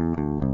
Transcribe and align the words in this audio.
Música 0.00 0.49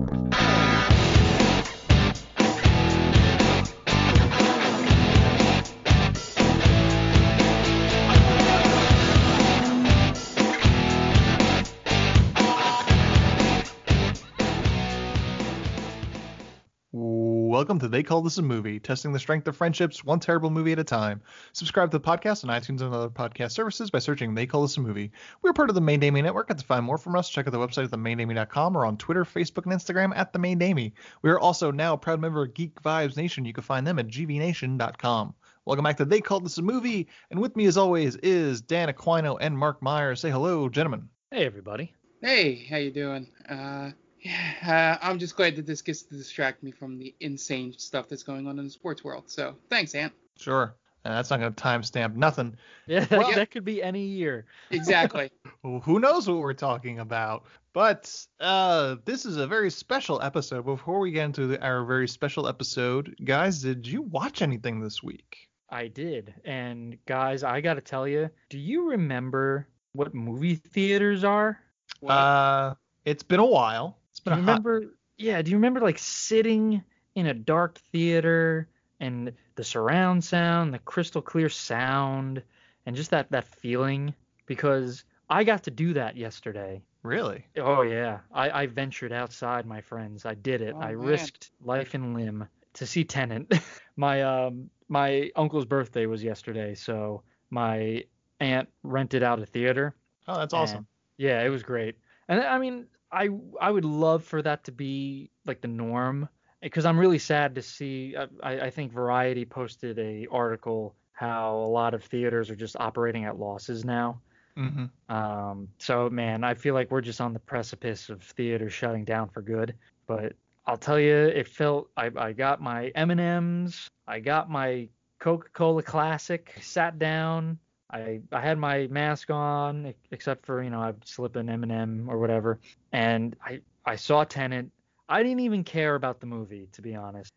Welcome 17.56 17.78
to 17.78 17.88
They 17.88 18.02
Call 18.02 18.20
This 18.20 18.36
a 18.36 18.42
Movie, 18.42 18.78
testing 18.78 19.12
the 19.14 19.18
strength 19.18 19.48
of 19.48 19.56
friendships 19.56 20.04
one 20.04 20.20
terrible 20.20 20.50
movie 20.50 20.72
at 20.72 20.78
a 20.78 20.84
time. 20.84 21.22
Subscribe 21.54 21.90
to 21.90 21.98
the 21.98 22.04
podcast 22.04 22.44
on 22.44 22.50
iTunes 22.50 22.82
and 22.82 22.92
other 22.92 23.08
podcast 23.08 23.52
services 23.52 23.90
by 23.90 23.98
searching 23.98 24.34
They 24.34 24.44
Call 24.44 24.60
This 24.60 24.76
a 24.76 24.80
Movie. 24.82 25.10
We're 25.40 25.54
part 25.54 25.70
of 25.70 25.74
the 25.74 25.80
Main 25.80 25.98
Damie 25.98 26.20
Network, 26.20 26.50
and 26.50 26.58
to 26.58 26.66
find 26.66 26.84
more 26.84 26.98
from 26.98 27.16
us, 27.16 27.30
check 27.30 27.46
out 27.46 27.52
the 27.52 27.58
website 27.58 27.84
at 27.84 27.92
themaindamie.com 27.92 28.76
or 28.76 28.84
on 28.84 28.98
Twitter, 28.98 29.24
Facebook, 29.24 29.64
and 29.64 29.72
Instagram 29.72 30.14
at 30.14 30.34
The 30.34 30.38
Main 30.38 30.58
Damie. 30.58 30.92
We 31.22 31.30
are 31.30 31.40
also 31.40 31.70
now 31.70 31.94
a 31.94 31.96
proud 31.96 32.20
member 32.20 32.42
of 32.42 32.52
Geek 32.52 32.82
Vibes 32.82 33.16
Nation. 33.16 33.46
You 33.46 33.54
can 33.54 33.64
find 33.64 33.86
them 33.86 33.98
at 33.98 34.08
gvnation.com. 34.08 35.34
Welcome 35.64 35.82
back 35.82 35.96
to 35.96 36.04
They 36.04 36.20
Call 36.20 36.40
This 36.40 36.58
a 36.58 36.62
Movie, 36.62 37.08
and 37.30 37.40
with 37.40 37.56
me 37.56 37.64
as 37.64 37.78
always 37.78 38.16
is 38.16 38.60
Dan 38.60 38.92
Aquino 38.92 39.38
and 39.40 39.56
Mark 39.56 39.80
Meyer. 39.80 40.14
Say 40.14 40.28
hello, 40.30 40.68
gentlemen. 40.68 41.08
Hey, 41.30 41.46
everybody. 41.46 41.94
Hey, 42.20 42.66
how 42.68 42.76
you 42.76 42.90
doing? 42.90 43.26
Uh, 43.48 43.54
yeah, 43.54 43.92
uh, 44.66 44.96
I'm 45.02 45.18
just 45.18 45.36
glad 45.36 45.56
that 45.56 45.66
this 45.66 45.82
gets 45.82 46.02
to 46.04 46.14
distract 46.16 46.62
me 46.62 46.70
from 46.70 46.98
the 46.98 47.14
insane 47.20 47.72
stuff 47.78 48.08
that's 48.08 48.22
going 48.22 48.46
on 48.46 48.58
in 48.58 48.64
the 48.64 48.70
sports 48.70 49.04
world. 49.04 49.24
So 49.26 49.56
thanks, 49.70 49.94
Ant. 49.94 50.12
Sure. 50.38 50.74
Uh, 51.04 51.10
that's 51.10 51.30
not 51.30 51.38
going 51.40 51.54
to 51.54 51.62
timestamp 51.62 52.14
nothing. 52.16 52.56
Yeah, 52.88 53.00
that, 53.04 53.18
Well- 53.18 53.32
that 53.32 53.50
could 53.50 53.64
be 53.64 53.82
any 53.82 54.04
year. 54.04 54.46
Exactly. 54.70 55.30
Well, 55.62 55.80
who 55.80 55.98
knows 55.98 56.28
what 56.28 56.38
we're 56.38 56.52
talking 56.54 56.98
about? 57.00 57.44
But 57.72 58.26
uh, 58.40 58.96
this 59.04 59.26
is 59.26 59.36
a 59.36 59.46
very 59.46 59.70
special 59.70 60.22
episode. 60.22 60.64
Before 60.64 60.98
we 60.98 61.10
get 61.10 61.24
into 61.26 61.46
the, 61.46 61.62
our 61.62 61.84
very 61.84 62.08
special 62.08 62.48
episode, 62.48 63.14
guys, 63.24 63.60
did 63.62 63.86
you 63.86 64.02
watch 64.02 64.40
anything 64.40 64.80
this 64.80 65.02
week? 65.02 65.48
I 65.68 65.88
did. 65.88 66.32
And 66.44 66.96
guys, 67.06 67.42
I 67.42 67.60
got 67.60 67.74
to 67.74 67.80
tell 67.80 68.06
you, 68.08 68.30
do 68.50 68.58
you 68.58 68.90
remember 68.90 69.68
what 69.92 70.14
movie 70.14 70.54
theaters 70.54 71.22
are? 71.24 71.58
What? 72.00 72.12
Uh, 72.12 72.74
it's 73.04 73.22
been 73.22 73.40
a 73.40 73.46
while. 73.46 73.98
Do 74.26 74.32
you 74.32 74.42
hot. 74.42 74.62
remember? 74.62 74.82
Yeah, 75.18 75.40
do 75.42 75.50
you 75.50 75.56
remember 75.56 75.80
like 75.80 75.98
sitting 75.98 76.82
in 77.14 77.26
a 77.26 77.34
dark 77.34 77.78
theater 77.92 78.68
and 79.00 79.32
the 79.54 79.64
surround 79.64 80.24
sound, 80.24 80.74
the 80.74 80.78
crystal 80.80 81.22
clear 81.22 81.48
sound, 81.48 82.42
and 82.84 82.96
just 82.96 83.10
that 83.10 83.30
that 83.30 83.46
feeling? 83.46 84.14
Because 84.46 85.04
I 85.30 85.44
got 85.44 85.62
to 85.64 85.70
do 85.70 85.92
that 85.94 86.16
yesterday. 86.16 86.82
Really? 87.02 87.46
Oh 87.56 87.82
yeah, 87.82 88.20
I, 88.32 88.62
I 88.62 88.66
ventured 88.66 89.12
outside, 89.12 89.64
my 89.66 89.80
friends. 89.80 90.26
I 90.26 90.34
did 90.34 90.60
it. 90.60 90.74
Oh, 90.74 90.80
I 90.80 90.88
man. 90.88 90.98
risked 90.98 91.50
life 91.64 91.94
and 91.94 92.14
limb 92.14 92.48
to 92.74 92.86
see 92.86 93.04
Tenet. 93.04 93.52
my 93.96 94.22
um 94.22 94.70
my 94.88 95.30
uncle's 95.36 95.64
birthday 95.64 96.06
was 96.06 96.22
yesterday, 96.22 96.74
so 96.74 97.22
my 97.50 98.04
aunt 98.40 98.68
rented 98.82 99.22
out 99.22 99.40
a 99.40 99.46
theater. 99.46 99.94
Oh, 100.28 100.38
that's 100.38 100.52
awesome. 100.52 100.86
yeah, 101.16 101.42
it 101.42 101.48
was 101.48 101.62
great. 101.62 101.96
And 102.28 102.40
I 102.40 102.58
mean, 102.58 102.86
I 103.10 103.28
I 103.60 103.70
would 103.70 103.84
love 103.84 104.24
for 104.24 104.42
that 104.42 104.64
to 104.64 104.72
be 104.72 105.30
like 105.44 105.60
the 105.60 105.68
norm 105.68 106.28
because 106.60 106.84
I'm 106.86 106.98
really 106.98 107.18
sad 107.18 107.54
to 107.56 107.62
see. 107.62 108.16
I, 108.16 108.26
I 108.42 108.60
I 108.66 108.70
think 108.70 108.92
Variety 108.92 109.44
posted 109.44 109.98
a 109.98 110.26
article 110.30 110.96
how 111.12 111.56
a 111.58 111.68
lot 111.70 111.94
of 111.94 112.04
theaters 112.04 112.50
are 112.50 112.56
just 112.56 112.76
operating 112.78 113.24
at 113.24 113.38
losses 113.38 113.84
now. 113.84 114.22
hmm 114.56 114.86
Um, 115.08 115.68
so 115.78 116.10
man, 116.10 116.44
I 116.44 116.54
feel 116.54 116.74
like 116.74 116.90
we're 116.90 117.00
just 117.00 117.20
on 117.20 117.32
the 117.32 117.38
precipice 117.40 118.08
of 118.10 118.22
theaters 118.22 118.72
shutting 118.72 119.04
down 119.04 119.28
for 119.30 119.42
good. 119.42 119.76
But 120.06 120.34
I'll 120.66 120.76
tell 120.78 120.98
you, 121.00 121.14
it 121.14 121.48
felt 121.48 121.90
I, 121.96 122.10
I 122.16 122.32
got 122.32 122.60
my 122.60 122.88
M&Ms, 122.88 123.88
I 124.06 124.20
got 124.20 124.50
my 124.50 124.88
Coca-Cola 125.20 125.82
Classic, 125.82 126.54
sat 126.60 126.98
down, 126.98 127.58
I 127.90 128.20
I 128.32 128.40
had 128.40 128.58
my 128.58 128.86
mask 128.88 129.30
on, 129.30 129.94
except 130.10 130.46
for 130.46 130.62
you 130.62 130.70
know 130.70 130.80
I'd 130.80 131.06
slip 131.06 131.36
an 131.36 131.48
M&M 131.48 132.08
or 132.08 132.18
whatever, 132.18 132.58
and 132.92 133.36
I 133.44 133.60
I 133.84 133.96
saw 133.96 134.24
Tenet. 134.24 134.66
I 135.08 135.22
didn't 135.22 135.40
even 135.40 135.62
care 135.62 135.94
about 135.94 136.20
the 136.20 136.26
movie 136.26 136.68
to 136.72 136.82
be 136.82 136.96
honest. 136.96 137.32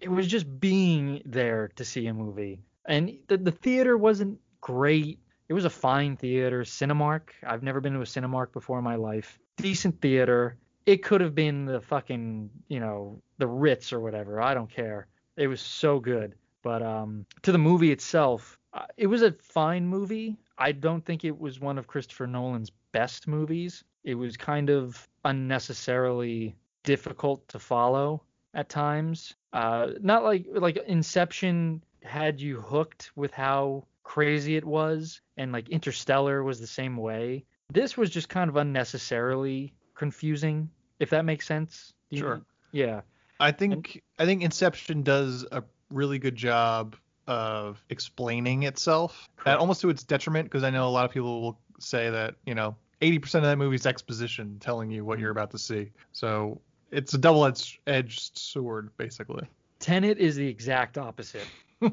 it 0.00 0.08
was 0.08 0.26
just 0.26 0.60
being 0.60 1.22
there 1.24 1.70
to 1.76 1.84
see 1.84 2.06
a 2.08 2.14
movie, 2.14 2.60
and 2.86 3.16
the 3.28 3.36
the 3.36 3.52
theater 3.52 3.96
wasn't 3.96 4.38
great. 4.60 5.18
It 5.48 5.52
was 5.52 5.64
a 5.66 5.70
fine 5.70 6.16
theater, 6.16 6.62
Cinemark. 6.62 7.30
I've 7.46 7.62
never 7.62 7.80
been 7.80 7.92
to 7.92 8.00
a 8.00 8.04
Cinemark 8.04 8.52
before 8.52 8.78
in 8.78 8.84
my 8.84 8.96
life. 8.96 9.38
Decent 9.58 10.00
theater. 10.00 10.56
It 10.86 11.02
could 11.02 11.20
have 11.20 11.34
been 11.34 11.66
the 11.66 11.80
fucking, 11.80 12.50
you 12.68 12.80
know, 12.80 13.22
the 13.38 13.46
Ritz 13.46 13.92
or 13.92 14.00
whatever. 14.00 14.40
I 14.40 14.54
don't 14.54 14.70
care. 14.70 15.06
It 15.36 15.46
was 15.46 15.60
so 15.60 15.98
good. 16.00 16.34
But 16.64 16.82
um, 16.82 17.26
to 17.42 17.52
the 17.52 17.58
movie 17.58 17.92
itself, 17.92 18.58
uh, 18.72 18.86
it 18.96 19.06
was 19.06 19.22
a 19.22 19.32
fine 19.32 19.86
movie. 19.86 20.38
I 20.56 20.72
don't 20.72 21.04
think 21.04 21.24
it 21.24 21.38
was 21.38 21.60
one 21.60 21.76
of 21.78 21.86
Christopher 21.86 22.26
Nolan's 22.26 22.72
best 22.90 23.28
movies. 23.28 23.84
It 24.02 24.14
was 24.14 24.38
kind 24.38 24.70
of 24.70 25.06
unnecessarily 25.26 26.56
difficult 26.82 27.46
to 27.48 27.58
follow 27.58 28.22
at 28.54 28.70
times. 28.70 29.34
Uh, 29.52 29.90
not 30.00 30.24
like 30.24 30.46
like 30.50 30.78
Inception 30.86 31.84
had 32.02 32.40
you 32.40 32.62
hooked 32.62 33.12
with 33.14 33.32
how 33.32 33.84
crazy 34.02 34.56
it 34.56 34.64
was, 34.64 35.20
and 35.36 35.52
like 35.52 35.68
Interstellar 35.68 36.42
was 36.42 36.60
the 36.60 36.66
same 36.66 36.96
way. 36.96 37.44
This 37.72 37.96
was 37.96 38.08
just 38.08 38.30
kind 38.30 38.48
of 38.48 38.56
unnecessarily 38.56 39.74
confusing, 39.94 40.70
if 40.98 41.10
that 41.10 41.26
makes 41.26 41.46
sense. 41.46 41.92
Sure. 42.10 42.40
Yeah. 42.72 43.02
I 43.40 43.50
think 43.52 44.02
I 44.18 44.24
think 44.24 44.42
Inception 44.42 45.02
does 45.02 45.44
a 45.52 45.62
really 45.90 46.18
good 46.18 46.36
job 46.36 46.96
of 47.26 47.82
explaining 47.88 48.64
itself, 48.64 49.28
Correct. 49.36 49.48
and 49.48 49.58
almost 49.58 49.80
to 49.80 49.90
its 49.90 50.02
detriment, 50.02 50.46
because 50.46 50.62
I 50.62 50.70
know 50.70 50.86
a 50.86 50.90
lot 50.90 51.04
of 51.04 51.10
people 51.10 51.40
will 51.40 51.58
say 51.78 52.10
that 52.10 52.36
you 52.46 52.54
know 52.54 52.76
80% 53.00 53.36
of 53.36 53.42
that 53.42 53.58
movie's 53.58 53.86
exposition 53.86 54.58
telling 54.60 54.90
you 54.90 55.04
what 55.04 55.18
you're 55.18 55.30
mm-hmm. 55.30 55.38
about 55.38 55.50
to 55.52 55.58
see. 55.58 55.90
So 56.12 56.60
it's 56.90 57.14
a 57.14 57.18
double-edged 57.18 57.78
edged 57.86 58.38
sword, 58.38 58.90
basically. 58.96 59.46
Tenet 59.80 60.18
is 60.18 60.36
the 60.36 60.46
exact 60.46 60.98
opposite. 60.98 61.46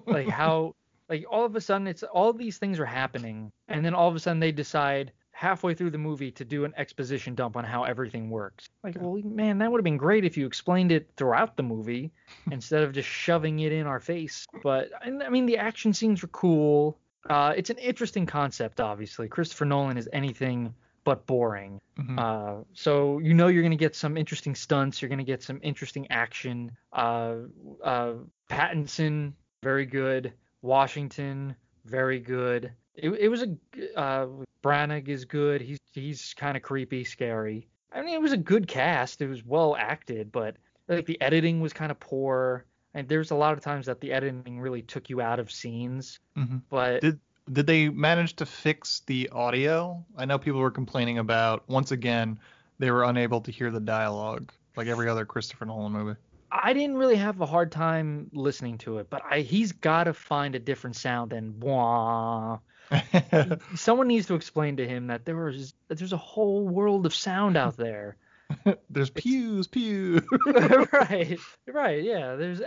like 0.05 0.27
how 0.29 0.75
like 1.09 1.25
all 1.29 1.45
of 1.45 1.55
a 1.55 1.61
sudden 1.61 1.87
it's 1.87 2.03
all 2.03 2.31
these 2.31 2.57
things 2.57 2.79
are 2.79 2.85
happening 2.85 3.51
and 3.67 3.83
then 3.83 3.93
all 3.93 4.07
of 4.07 4.15
a 4.15 4.19
sudden 4.19 4.39
they 4.39 4.51
decide 4.51 5.11
halfway 5.41 5.73
through 5.73 5.89
the 5.89 5.97
movie 5.97 6.29
to 6.29 6.45
do 6.45 6.65
an 6.65 6.73
exposition 6.77 7.33
dump 7.33 7.57
on 7.57 7.63
how 7.63 7.83
everything 7.83 8.29
works. 8.29 8.69
Like, 8.83 8.95
well, 8.99 9.19
man, 9.23 9.57
that 9.57 9.71
would 9.71 9.79
have 9.79 9.83
been 9.83 9.97
great 9.97 10.23
if 10.23 10.37
you 10.37 10.45
explained 10.45 10.91
it 10.91 11.09
throughout 11.17 11.57
the 11.57 11.63
movie 11.63 12.11
instead 12.51 12.83
of 12.83 12.93
just 12.93 13.09
shoving 13.09 13.59
it 13.61 13.71
in 13.71 13.87
our 13.87 13.99
face. 13.99 14.45
But 14.61 14.91
and, 15.03 15.23
I 15.23 15.29
mean, 15.29 15.47
the 15.47 15.57
action 15.57 15.93
scenes 15.93 16.21
were 16.21 16.27
cool. 16.27 16.99
Uh, 17.27 17.53
it's 17.57 17.71
an 17.71 17.79
interesting 17.79 18.27
concept, 18.27 18.79
obviously. 18.79 19.27
Christopher 19.27 19.65
Nolan 19.65 19.97
is 19.97 20.07
anything 20.13 20.75
but 21.03 21.25
boring. 21.25 21.81
Mhm. 21.97 22.19
Uh, 22.19 22.63
so 22.73 23.17
you 23.17 23.33
know 23.33 23.47
you're 23.47 23.63
going 23.63 23.71
to 23.71 23.77
get 23.77 23.95
some 23.95 24.17
interesting 24.17 24.53
stunts. 24.53 25.01
You're 25.01 25.09
going 25.09 25.17
to 25.17 25.25
get 25.25 25.41
some 25.41 25.59
interesting 25.63 26.05
action. 26.11 26.71
Uh, 26.93 27.37
uh, 27.83 28.13
Pattinson, 28.47 29.33
very 29.63 29.87
good. 29.87 30.33
Washington, 30.61 31.55
very 31.85 32.19
good. 32.19 32.71
It, 32.95 33.09
it 33.09 33.27
was 33.29 33.43
a 33.43 33.55
uh, 33.97 34.27
Branagh 34.63 35.07
is 35.07 35.25
good. 35.25 35.61
He's 35.61 35.79
he's 35.93 36.33
kind 36.33 36.57
of 36.57 36.63
creepy, 36.63 37.03
scary. 37.03 37.67
I 37.93 38.01
mean, 38.01 38.13
it 38.13 38.21
was 38.21 38.33
a 38.33 38.37
good 38.37 38.67
cast. 38.67 39.21
It 39.21 39.27
was 39.27 39.45
well 39.45 39.75
acted, 39.75 40.31
but 40.31 40.55
like 40.87 41.05
the 41.05 41.19
editing 41.21 41.61
was 41.61 41.73
kind 41.73 41.91
of 41.91 41.99
poor. 41.99 42.65
And 42.93 43.07
there's 43.07 43.31
a 43.31 43.35
lot 43.35 43.53
of 43.53 43.61
times 43.61 43.85
that 43.85 44.01
the 44.01 44.11
editing 44.11 44.59
really 44.59 44.81
took 44.81 45.09
you 45.09 45.21
out 45.21 45.39
of 45.39 45.51
scenes. 45.51 46.19
Mhm. 46.37 46.61
But 46.69 47.01
Did 47.01 47.19
did 47.51 47.67
they 47.67 47.89
manage 47.89 48.35
to 48.37 48.45
fix 48.45 49.01
the 49.07 49.29
audio? 49.29 50.05
I 50.17 50.25
know 50.25 50.37
people 50.37 50.59
were 50.59 50.71
complaining 50.71 51.17
about 51.17 51.67
once 51.67 51.91
again 51.91 52.39
they 52.79 52.91
were 52.91 53.03
unable 53.03 53.41
to 53.41 53.51
hear 53.51 53.71
the 53.71 53.79
dialogue 53.79 54.51
like 54.75 54.87
every 54.87 55.07
other 55.07 55.25
Christopher 55.25 55.65
Nolan 55.65 55.91
movie. 55.91 56.19
I 56.51 56.73
didn't 56.73 56.97
really 56.97 57.15
have 57.15 57.39
a 57.39 57.45
hard 57.45 57.71
time 57.71 58.29
listening 58.33 58.77
to 58.79 58.97
it, 58.97 59.09
but 59.09 59.21
I, 59.29 59.39
he's 59.39 59.71
got 59.71 60.05
to 60.05 60.13
find 60.13 60.53
a 60.55 60.59
different 60.59 60.97
sound 60.97 61.31
than 61.31 61.51
blah. 61.51 62.59
Someone 63.75 64.07
needs 64.07 64.27
to 64.27 64.35
explain 64.35 64.77
to 64.77 64.87
him 64.87 65.07
that 65.07 65.25
there 65.25 65.35
was 65.35 65.73
that 65.87 65.97
there's 65.97 66.13
a 66.13 66.17
whole 66.17 66.67
world 66.67 67.05
of 67.05 67.13
sound 67.13 67.57
out 67.57 67.77
there. 67.77 68.17
there's 68.89 69.09
pews, 69.09 69.67
pews. 69.67 70.21
right, 70.45 71.39
right, 71.67 72.03
yeah. 72.03 72.35
There's 72.35 72.61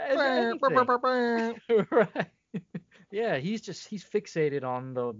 right. 1.91 2.27
Yeah, 3.11 3.37
he's 3.37 3.61
just 3.61 3.87
he's 3.87 4.05
fixated 4.05 4.65
on 4.65 4.95
the. 4.95 5.13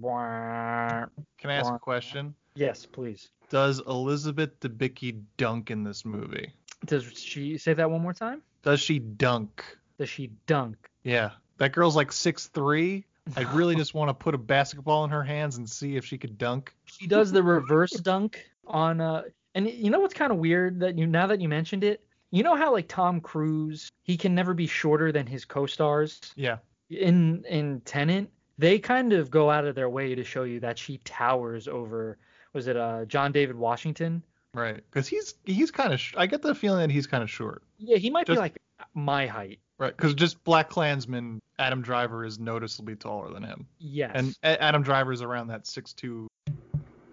Can 1.39 1.51
I 1.51 1.55
ask 1.55 1.73
a 1.73 1.79
question? 1.79 2.35
Yes, 2.57 2.87
please. 2.87 3.29
Does 3.51 3.81
Elizabeth 3.87 4.59
Debicki 4.61 5.23
dunk 5.37 5.71
in 5.71 5.85
this 5.85 6.05
movie? 6.05 6.53
Does 6.87 7.05
she 7.17 7.59
say 7.59 7.75
that 7.75 7.91
one 7.91 8.01
more 8.01 8.13
time? 8.13 8.43
Does 8.63 8.81
she 8.81 8.99
dunk? 8.99 9.65
Does 9.99 10.09
she 10.09 10.33
dunk? 10.47 10.91
Yeah, 11.03 11.31
that 11.59 11.73
girl's 11.73 11.97
like 11.97 12.13
six 12.13 12.47
three. 12.49 13.05
I 13.37 13.43
really 13.55 13.75
just 13.75 13.95
want 13.95 14.09
to 14.11 14.15
put 14.15 14.35
a 14.35 14.39
basketball 14.39 15.05
in 15.05 15.11
her 15.11 15.23
hands 15.25 15.57
and 15.57 15.69
see 15.69 15.97
if 15.97 16.05
she 16.05 16.19
could 16.19 16.37
dunk. 16.39 16.75
She 16.85 17.07
does 17.07 17.33
the 17.33 17.43
reverse 17.43 17.93
dunk 17.93 18.45
on 18.67 19.01
uh 19.01 19.23
and 19.55 19.69
you 19.71 19.91
know 19.91 20.01
what's 20.01 20.15
kind 20.15 20.33
of 20.33 20.39
weird 20.39 20.81
that 20.81 20.99
you 20.99 21.07
now 21.07 21.27
that 21.27 21.41
you 21.41 21.49
mentioned 21.49 21.85
it, 21.85 22.05
you 22.31 22.43
know 22.43 22.55
how 22.57 22.73
like 22.73 22.89
Tom 22.89 23.21
Cruise, 23.21 23.91
he 24.03 24.17
can 24.17 24.35
never 24.35 24.53
be 24.55 24.67
shorter 24.67 25.11
than 25.13 25.27
his 25.27 25.45
co-stars 25.45 26.21
Yeah. 26.37 26.59
in 26.91 27.45
in 27.49 27.81
Tenet. 27.83 28.29
They 28.59 28.79
kind 28.79 29.13
of 29.13 29.31
go 29.31 29.51
out 29.51 29.65
of 29.65 29.75
their 29.75 29.89
way 29.89 30.15
to 30.15 30.23
show 30.23 30.43
you 30.45 30.61
that 30.61 30.79
she 30.79 30.99
towers 30.99 31.67
over 31.67 32.19
was 32.53 32.67
it 32.69 32.77
uh 32.77 33.05
John 33.07 33.33
David 33.33 33.57
Washington? 33.57 34.23
Right. 34.53 34.77
Because 34.77 35.09
he's 35.09 35.35
he's 35.45 35.71
kind 35.71 35.93
of. 35.93 35.99
Sh- 36.01 36.15
I 36.17 36.27
get 36.27 36.43
the 36.43 36.55
feeling 36.55 36.81
that 36.81 36.91
he's 36.93 37.07
kind 37.07 37.23
of 37.25 37.31
short. 37.31 37.63
Yeah, 37.79 37.97
he 37.97 38.11
might 38.11 38.27
Just- 38.27 38.37
be 38.37 38.41
like 38.41 38.57
my 38.95 39.27
height. 39.27 39.59
Right. 39.79 39.97
Because 39.97 40.15
just 40.15 40.43
BlacKkKlansman, 40.45 41.41
Adam 41.59 41.83
Driver 41.83 42.25
is 42.25 42.39
noticeably 42.39 42.97
taller 42.97 43.33
than 43.33 43.43
him, 43.43 43.67
Yes. 43.79 44.13
and 44.15 44.35
A- 44.43 44.63
Adam 44.63 45.13
is 45.13 45.23
around 45.23 45.49
that 45.49 45.67
six 45.67 45.93
two 45.93 46.27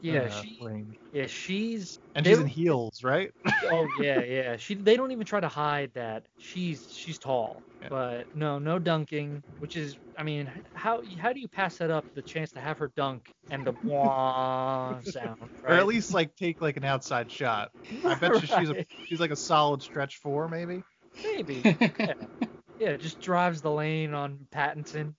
yeah, 0.02 0.22
uh, 0.22 0.42
she 0.42 0.58
range. 0.62 0.96
yeah, 1.14 1.28
she's 1.28 2.00
And 2.16 2.26
she's 2.26 2.40
in 2.40 2.48
heels, 2.48 3.04
right? 3.04 3.32
oh 3.66 3.88
yeah, 4.02 4.22
yeah. 4.22 4.58
She 4.58 4.74
they 4.74 4.98
don't 4.98 5.12
even 5.12 5.26
try 5.26 5.40
to 5.40 5.48
hide 5.48 5.92
that 5.94 6.26
she's 6.38 6.88
she's 6.90 7.20
tall. 7.20 7.62
Yeah. 7.82 7.90
But 7.90 8.28
no, 8.34 8.58
no 8.60 8.80
dunking, 8.80 9.44
which 9.60 9.76
is 9.76 9.96
I 10.18 10.24
mean, 10.24 10.52
how 10.74 11.02
how 11.20 11.34
do 11.34 11.40
you 11.40 11.48
pass 11.48 11.78
that 11.78 11.92
up 11.92 12.06
the 12.16 12.24
chance 12.24 12.52
to 12.54 12.60
have 12.60 12.80
her 12.80 12.92
dunk 12.96 13.32
and 13.52 13.66
the 13.66 13.74
wah 13.84 15.00
sound, 15.04 15.38
right? 15.64 15.74
Or 15.74 15.74
at 15.74 15.86
least 15.86 16.14
like 16.14 16.36
take 16.36 16.62
like 16.62 16.78
an 16.78 16.84
outside 16.84 17.30
shot. 17.32 17.72
I 18.06 18.16
bet 18.16 18.42
you 18.42 18.48
she's 18.48 18.70
a 18.72 18.86
she's 19.08 19.20
like 19.20 19.32
a 19.32 19.36
solid 19.36 19.84
stretch 19.84 20.18
four 20.18 20.48
maybe. 20.50 20.82
maybe. 21.24 21.62
Yeah. 22.00 22.14
Yeah, 22.82 22.98
just 22.98 23.22
drives 23.22 23.62
the 23.62 23.70
lane 23.72 24.14
on 24.16 24.40
Pattinson. 24.52 25.14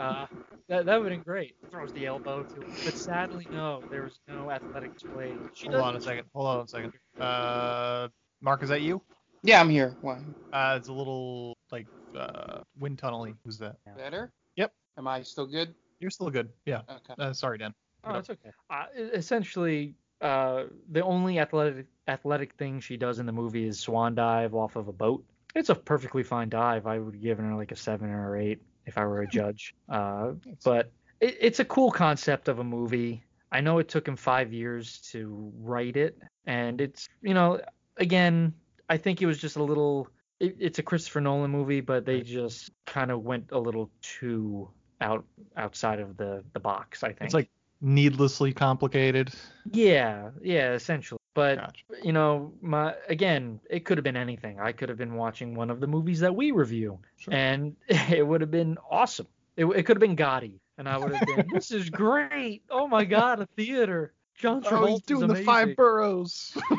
Uh, 0.00 0.26
that 0.68 0.86
that 0.86 1.00
would 1.00 1.12
have 1.12 1.18
been 1.20 1.22
great. 1.22 1.54
Throws 1.70 1.92
the 1.92 2.06
elbow 2.06 2.42
to 2.42 2.54
him. 2.54 2.72
But 2.84 2.96
sadly, 2.96 3.46
no, 3.52 3.82
there 3.90 4.02
was 4.02 4.18
no 4.26 4.50
athletic 4.50 4.94
display. 4.94 5.32
She 5.52 5.66
Hold 5.66 5.80
on 5.80 5.96
a 5.96 6.00
second. 6.00 6.24
Hold 6.34 6.46
on 6.46 6.60
a 6.64 6.68
second. 6.68 6.92
Uh, 7.20 8.08
Mark, 8.40 8.62
is 8.62 8.70
that 8.70 8.80
you? 8.80 9.02
yeah, 9.42 9.60
I'm 9.60 9.68
here. 9.68 9.94
What? 10.00 10.18
Uh, 10.52 10.76
it's 10.78 10.88
a 10.88 10.92
little 10.92 11.58
like 11.70 11.86
uh 12.16 12.60
wind 12.78 12.98
tunnely. 12.98 13.34
Who's 13.44 13.58
that? 13.58 13.76
Better? 13.96 14.32
Yep. 14.56 14.72
Am 14.96 15.06
I 15.06 15.22
still 15.22 15.46
good? 15.46 15.74
You're 16.00 16.10
still 16.10 16.30
good. 16.30 16.48
Yeah. 16.64 16.80
Okay. 16.88 17.14
Uh, 17.18 17.32
sorry, 17.34 17.58
Dan. 17.58 17.74
Oh, 18.04 18.14
it's 18.14 18.30
okay. 18.30 18.50
Uh, 18.70 18.86
essentially, 18.96 19.94
uh, 20.22 20.64
the 20.90 21.02
only 21.02 21.38
athletic 21.38 21.86
athletic 22.08 22.54
thing 22.54 22.80
she 22.80 22.96
does 22.96 23.18
in 23.18 23.26
the 23.26 23.32
movie 23.32 23.66
is 23.66 23.78
swan 23.78 24.14
dive 24.14 24.54
off 24.54 24.76
of 24.76 24.88
a 24.88 24.92
boat. 24.92 25.24
It's 25.54 25.68
a 25.68 25.74
perfectly 25.74 26.22
fine 26.22 26.48
dive. 26.48 26.86
I 26.86 26.98
would 26.98 27.20
give 27.20 27.38
her 27.38 27.54
like 27.54 27.72
a 27.72 27.76
seven 27.76 28.10
or 28.10 28.36
eight 28.36 28.62
if 28.86 28.98
I 28.98 29.04
were 29.04 29.22
a 29.22 29.26
judge. 29.28 29.74
Uh, 29.88 30.32
but 30.64 30.90
it, 31.20 31.36
it's 31.40 31.60
a 31.60 31.64
cool 31.64 31.90
concept 31.90 32.48
of 32.48 32.58
a 32.58 32.64
movie. 32.64 33.22
I 33.50 33.60
know 33.60 33.78
it 33.78 33.88
took 33.88 34.08
him 34.08 34.16
five 34.16 34.52
years 34.52 34.98
to 35.12 35.52
write 35.58 35.96
it, 35.96 36.18
and 36.46 36.80
it's 36.80 37.08
you 37.20 37.34
know 37.34 37.60
again 37.98 38.54
I 38.88 38.96
think 38.96 39.22
it 39.22 39.26
was 39.26 39.38
just 39.38 39.56
a 39.56 39.62
little. 39.62 40.08
It, 40.40 40.56
it's 40.58 40.78
a 40.78 40.82
Christopher 40.82 41.20
Nolan 41.20 41.50
movie, 41.50 41.80
but 41.80 42.04
they 42.04 42.20
just 42.22 42.70
kind 42.86 43.10
of 43.10 43.22
went 43.22 43.52
a 43.52 43.58
little 43.58 43.90
too 44.00 44.68
out 45.00 45.24
outside 45.56 46.00
of 46.00 46.16
the 46.16 46.42
the 46.54 46.60
box. 46.60 47.02
I 47.02 47.08
think 47.08 47.22
It's 47.22 47.34
like 47.34 47.50
needlessly 47.80 48.52
complicated. 48.52 49.32
yeah, 49.70 50.30
yeah, 50.42 50.72
essentially. 50.72 51.18
But 51.34 51.58
Gotcha. 51.58 51.82
you 52.02 52.12
know, 52.12 52.52
my 52.60 52.94
again, 53.08 53.58
it 53.70 53.84
could 53.86 53.96
have 53.98 54.04
been 54.04 54.16
anything. 54.18 54.60
I 54.60 54.72
could 54.72 54.88
have 54.90 54.98
been 54.98 55.14
watching 55.14 55.54
one 55.54 55.70
of 55.70 55.80
the 55.80 55.86
movies 55.86 56.20
that 56.20 56.34
we 56.34 56.50
review, 56.50 56.98
Sure. 57.16 57.32
and 57.34 57.74
it 57.88 58.26
would 58.26 58.40
have 58.42 58.50
been 58.50 58.76
awesome. 58.90 59.26
It, 59.56 59.64
it 59.66 59.84
could 59.84 59.96
have 59.96 60.00
been 60.00 60.16
Gotti, 60.16 60.60
and 60.78 60.88
I 60.88 60.98
would 60.98 61.14
have 61.14 61.26
been, 61.26 61.46
this 61.52 61.70
is 61.70 61.88
great. 62.04 62.62
Oh 62.70 62.86
my 62.86 63.04
god, 63.04 63.40
a 63.40 63.46
theater. 63.56 64.12
John 64.34 64.62
Oh, 64.66 64.70
Travolta's 64.70 64.90
he's 64.90 65.00
doing 65.02 65.28
the 65.28 65.42
five 65.44 65.74
boroughs. 65.76 66.56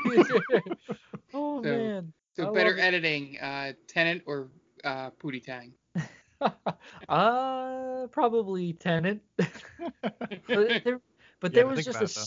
oh 1.33 1.61
So- 1.61 1.61
man. 1.61 2.13
So 2.35 2.49
I 2.49 2.53
better 2.53 2.79
editing, 2.79 3.37
uh, 3.39 3.73
Tenet 3.87 4.23
or 4.25 4.49
uh, 4.83 5.11
Pootie 5.21 5.43
Tang? 5.43 5.71
uh, 7.09 8.07
probably 8.07 8.73
Tenet. 8.73 9.19
but 9.37 9.47
there, 10.47 10.99
but 11.39 11.51
Yeah, 11.51 11.55
there 11.55 11.67
was 11.67 11.85
just 11.85 11.97
a 11.97 12.03
about 12.03 12.09
it, 12.09 12.15
though. 12.15 12.21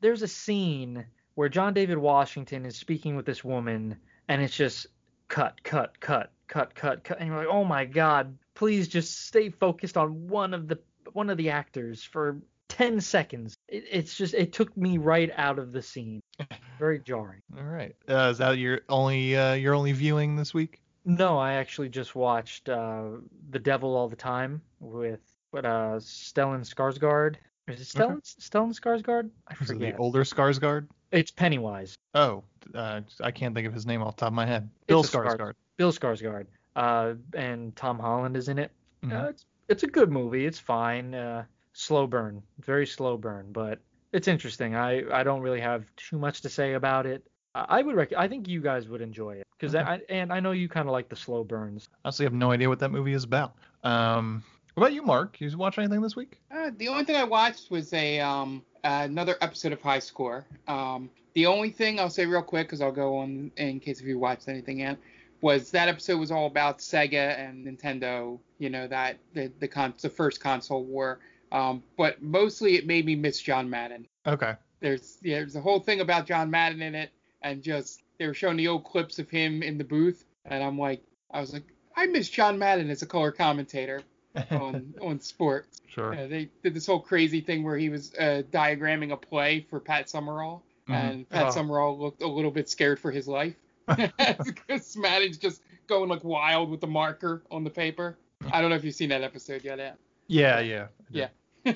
there's 0.00 0.22
a 0.22 0.28
scene 0.28 1.04
where 1.34 1.48
John 1.48 1.74
David 1.74 1.98
Washington 1.98 2.64
is 2.66 2.76
speaking 2.76 3.16
with 3.16 3.26
this 3.26 3.42
woman, 3.44 3.96
and 4.28 4.42
it's 4.42 4.56
just 4.56 4.86
cut, 5.28 5.62
cut, 5.62 5.98
cut, 6.00 6.32
cut, 6.48 6.74
cut, 6.74 7.04
cut, 7.04 7.18
and 7.20 7.28
you're 7.28 7.38
like, 7.38 7.46
oh 7.48 7.64
my 7.64 7.84
god, 7.84 8.36
please 8.54 8.88
just 8.88 9.26
stay 9.26 9.48
focused 9.50 9.96
on 9.96 10.28
one 10.28 10.54
of 10.54 10.68
the 10.68 10.78
one 11.12 11.30
of 11.30 11.36
the 11.36 11.50
actors 11.50 12.02
for 12.02 12.38
10 12.68 13.00
seconds. 13.00 13.56
It, 13.68 13.84
it's 13.90 14.16
just 14.16 14.34
it 14.34 14.52
took 14.52 14.74
me 14.76 14.98
right 14.98 15.30
out 15.36 15.58
of 15.58 15.72
the 15.72 15.82
scene. 15.82 16.20
Very 16.78 17.00
jarring. 17.00 17.40
All 17.56 17.64
right. 17.64 17.94
Uh, 18.08 18.28
is 18.30 18.38
that 18.38 18.58
your 18.58 18.80
only 18.88 19.36
uh, 19.36 19.54
your 19.54 19.74
only 19.74 19.92
viewing 19.92 20.36
this 20.36 20.54
week? 20.54 20.80
No, 21.04 21.36
I 21.38 21.54
actually 21.54 21.88
just 21.88 22.14
watched 22.14 22.68
uh, 22.68 23.04
The 23.50 23.58
Devil 23.58 23.96
All 23.96 24.08
the 24.08 24.14
Time 24.16 24.62
with 24.80 25.20
what 25.50 25.66
uh 25.66 25.96
Stellan 25.98 26.60
Skarsgård. 26.60 27.36
Is 27.68 27.80
it 27.80 28.00
Okay. 28.00 28.14
Stellan 28.14 28.22
Stellan 28.40 28.80
Skarsgård? 28.80 29.30
I 29.48 29.54
Is 29.54 29.62
it 29.62 29.74
forget. 29.74 29.96
the 29.96 29.98
older 29.98 30.22
Skarsgård? 30.24 30.86
It's 31.12 31.30
Pennywise. 31.30 31.94
Oh, 32.14 32.42
uh, 32.74 33.02
I 33.22 33.30
can't 33.30 33.54
think 33.54 33.66
of 33.66 33.74
his 33.74 33.86
name 33.86 34.02
off 34.02 34.16
the 34.16 34.20
top 34.20 34.28
of 34.28 34.32
my 34.34 34.46
head. 34.46 34.68
Bill 34.86 35.00
It's 35.00 35.10
Skarsgård. 35.10 35.52
Bill 35.76 35.92
Skarsgård. 35.92 36.46
Uh, 36.74 37.14
and 37.34 37.76
Tom 37.76 37.98
Holland 37.98 38.36
is 38.36 38.48
in 38.48 38.58
it. 38.58 38.70
Mhm. 39.04 39.12
Uh, 39.12 39.28
it's 39.28 39.44
it's 39.68 39.82
a 39.82 39.86
good 39.86 40.10
movie. 40.10 40.46
It's 40.46 40.58
fine. 40.58 41.14
Uh, 41.14 41.44
slow 41.74 42.06
burn, 42.06 42.42
very 42.60 42.86
slow 42.86 43.16
burn, 43.16 43.52
but 43.52 43.78
it's 44.12 44.26
interesting. 44.26 44.74
I 44.74 45.04
I 45.12 45.22
don't 45.22 45.42
really 45.42 45.60
have 45.60 45.84
too 45.96 46.18
much 46.18 46.40
to 46.42 46.48
say 46.48 46.72
about 46.74 47.04
it. 47.06 47.22
I 47.54 47.78
I 47.78 47.82
would 47.82 47.94
rec- 47.94 48.14
I 48.14 48.26
think 48.26 48.48
you 48.48 48.60
guys 48.62 48.88
would 48.88 49.02
enjoy 49.02 49.32
it 49.36 49.46
because 49.58 49.74
Okay. 49.74 49.84
I 49.84 50.00
and 50.08 50.32
I 50.32 50.40
know 50.40 50.52
you 50.52 50.68
kind 50.68 50.88
of 50.88 50.92
like 50.92 51.10
the 51.10 51.16
slow 51.16 51.44
burns. 51.44 51.88
Honestly, 52.06 52.24
I 52.24 52.26
have 52.28 52.32
no 52.34 52.50
idea 52.52 52.68
what 52.70 52.78
that 52.78 52.90
movie 52.90 53.12
is 53.12 53.24
about. 53.24 53.54
Um, 53.84 54.42
what 54.74 54.84
about 54.84 54.94
you, 54.94 55.02
Mark? 55.02 55.40
You 55.42 55.54
watch 55.58 55.76
anything 55.78 56.00
this 56.00 56.16
week? 56.16 56.40
Uh, 56.50 56.70
the 56.78 56.88
only 56.88 57.04
thing 57.04 57.16
I 57.16 57.24
watched 57.24 57.70
was 57.70 57.92
a 57.92 58.20
um 58.20 58.62
another 58.84 59.36
episode 59.40 59.72
of 59.72 59.80
High 59.80 59.98
Score. 59.98 60.44
Um, 60.68 61.10
the 61.34 61.46
only 61.46 61.70
thing 61.70 61.98
I'll 61.98 62.10
say 62.10 62.26
real 62.26 62.42
quick, 62.42 62.66
because 62.66 62.80
I'll 62.80 62.92
go 62.92 63.18
on 63.18 63.50
in 63.56 63.80
case 63.80 64.00
if 64.00 64.06
you 64.06 64.18
watched 64.18 64.48
anything 64.48 64.80
yet, 64.80 64.98
was 65.40 65.70
that 65.70 65.88
episode 65.88 66.18
was 66.18 66.30
all 66.30 66.46
about 66.46 66.78
Sega 66.78 67.38
and 67.38 67.66
Nintendo. 67.66 68.38
You 68.58 68.70
know 68.70 68.86
that 68.88 69.18
the 69.34 69.50
the 69.58 69.68
con 69.68 69.94
the 70.00 70.10
first 70.10 70.40
console 70.40 70.84
war. 70.84 71.20
Um, 71.50 71.82
but 71.98 72.22
mostly 72.22 72.76
it 72.76 72.86
made 72.86 73.04
me 73.04 73.14
miss 73.14 73.38
John 73.40 73.68
Madden. 73.68 74.06
Okay. 74.26 74.54
There's 74.80 75.18
yeah, 75.22 75.38
there's 75.38 75.56
a 75.56 75.60
whole 75.60 75.80
thing 75.80 76.00
about 76.00 76.26
John 76.26 76.50
Madden 76.50 76.82
in 76.82 76.94
it, 76.94 77.10
and 77.42 77.62
just 77.62 78.02
they 78.18 78.26
were 78.26 78.34
showing 78.34 78.56
the 78.56 78.68
old 78.68 78.84
clips 78.84 79.18
of 79.18 79.28
him 79.28 79.62
in 79.62 79.78
the 79.78 79.84
booth, 79.84 80.24
and 80.44 80.62
I'm 80.62 80.78
like, 80.78 81.02
I 81.30 81.40
was 81.40 81.52
like, 81.52 81.64
I 81.96 82.06
miss 82.06 82.28
John 82.28 82.58
Madden 82.58 82.90
as 82.90 83.02
a 83.02 83.06
color 83.06 83.32
commentator 83.32 84.02
on 84.50 84.94
on 85.00 85.20
sports. 85.20 85.80
sure. 85.88 86.14
Yeah, 86.14 86.26
they 86.26 86.48
did 86.62 86.74
this 86.74 86.86
whole 86.86 87.00
crazy 87.00 87.40
thing 87.40 87.62
where 87.64 87.76
he 87.76 87.88
was 87.88 88.14
uh, 88.14 88.42
diagramming 88.50 89.12
a 89.12 89.16
play 89.16 89.66
for 89.68 89.80
Pat 89.80 90.08
Summerall, 90.08 90.62
Mhm. 90.88 90.94
and 90.94 91.28
Pat 91.28 91.46
Oh. 91.46 91.50
Summerall 91.50 91.98
looked 91.98 92.22
a 92.22 92.26
little 92.26 92.50
bit 92.50 92.68
scared 92.68 92.98
for 92.98 93.10
his 93.10 93.28
life 93.28 93.54
because 93.86 94.96
Madden's 94.96 95.38
just 95.38 95.62
going 95.86 96.08
like 96.08 96.24
wild 96.24 96.70
with 96.70 96.80
the 96.80 96.86
marker 96.86 97.42
on 97.50 97.64
the 97.64 97.70
paper. 97.70 98.16
I 98.52 98.60
don't 98.60 98.70
know 98.70 98.76
if 98.76 98.84
you've 98.84 98.94
seen 98.94 99.10
that 99.10 99.22
episode 99.22 99.62
yet. 99.64 99.78
Ed. 99.78 99.94
Yeah, 100.26 100.60
yeah. 100.60 100.86
I. 101.14 101.28
Yeah. 101.64 101.74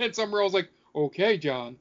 and 0.00 0.14
Summerall's 0.14 0.52
like, 0.54 0.68
"Okay, 0.94 1.38
John." 1.38 1.76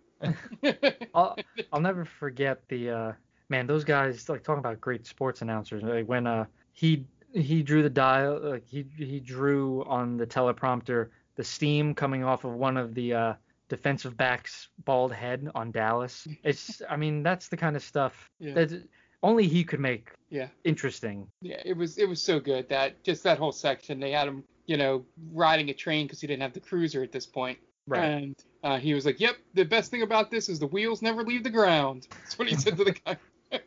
I'll, 1.13 1.35
I'll 1.73 1.81
never 1.81 2.05
forget 2.05 2.61
the 2.69 2.89
uh 2.89 3.11
man 3.49 3.67
those 3.67 3.83
guys 3.83 4.27
like 4.29 4.43
talking 4.43 4.59
about 4.59 4.79
great 4.81 5.05
sports 5.05 5.41
announcers 5.41 5.83
like 5.83 6.07
when 6.07 6.25
uh 6.25 6.45
he 6.71 7.05
he 7.35 7.61
drew 7.61 7.83
the 7.83 7.89
dial 7.89 8.39
like 8.41 8.65
he 8.65 8.85
he 8.97 9.19
drew 9.19 9.83
on 9.85 10.17
the 10.17 10.25
teleprompter 10.25 11.09
the 11.35 11.43
steam 11.43 11.93
coming 11.93 12.23
off 12.23 12.45
of 12.45 12.53
one 12.53 12.77
of 12.77 12.95
the 12.95 13.13
uh 13.13 13.33
defensive 13.67 14.15
backs 14.15 14.69
bald 14.85 15.11
head 15.11 15.49
on 15.53 15.71
Dallas 15.71 16.27
it's 16.43 16.81
I 16.89 16.95
mean 16.95 17.23
that's 17.23 17.47
the 17.49 17.57
kind 17.57 17.75
of 17.75 17.83
stuff 17.83 18.29
Yeah. 18.39 18.53
that 18.53 18.83
only 19.21 19.47
he 19.47 19.63
could 19.63 19.79
make 19.79 20.11
Yeah. 20.29 20.47
interesting 20.63 21.27
Yeah, 21.41 21.61
it 21.65 21.75
was 21.75 21.97
it 21.97 22.07
was 22.07 22.21
so 22.21 22.39
good 22.39 22.69
that 22.69 23.03
just 23.03 23.23
that 23.23 23.37
whole 23.37 23.51
section 23.51 23.99
they 23.99 24.11
had 24.11 24.27
him, 24.27 24.43
you 24.65 24.77
know, 24.77 25.05
riding 25.33 25.69
a 25.69 25.73
train 25.73 26.05
because 26.05 26.21
he 26.21 26.27
didn't 26.27 26.41
have 26.43 26.53
the 26.53 26.59
cruiser 26.59 27.03
at 27.03 27.11
this 27.11 27.25
point. 27.25 27.57
Right. 27.87 28.03
And 28.05 28.35
uh, 28.63 28.77
he 28.79 28.95
was 28.95 29.05
like, 29.05 29.19
"Yep, 29.19 29.35
the 29.53 29.63
best 29.63 29.91
thing 29.91 30.01
about 30.01 30.31
this 30.31 30.49
is 30.49 30.57
the 30.57 30.65
wheels 30.65 31.03
never 31.03 31.23
leave 31.23 31.43
the 31.43 31.51
ground." 31.51 32.07
That's 32.23 32.37
what 32.39 32.47
he 32.47 32.55
said 32.55 32.77
to 32.77 32.83
the 32.83 32.93
guy. 32.93 33.17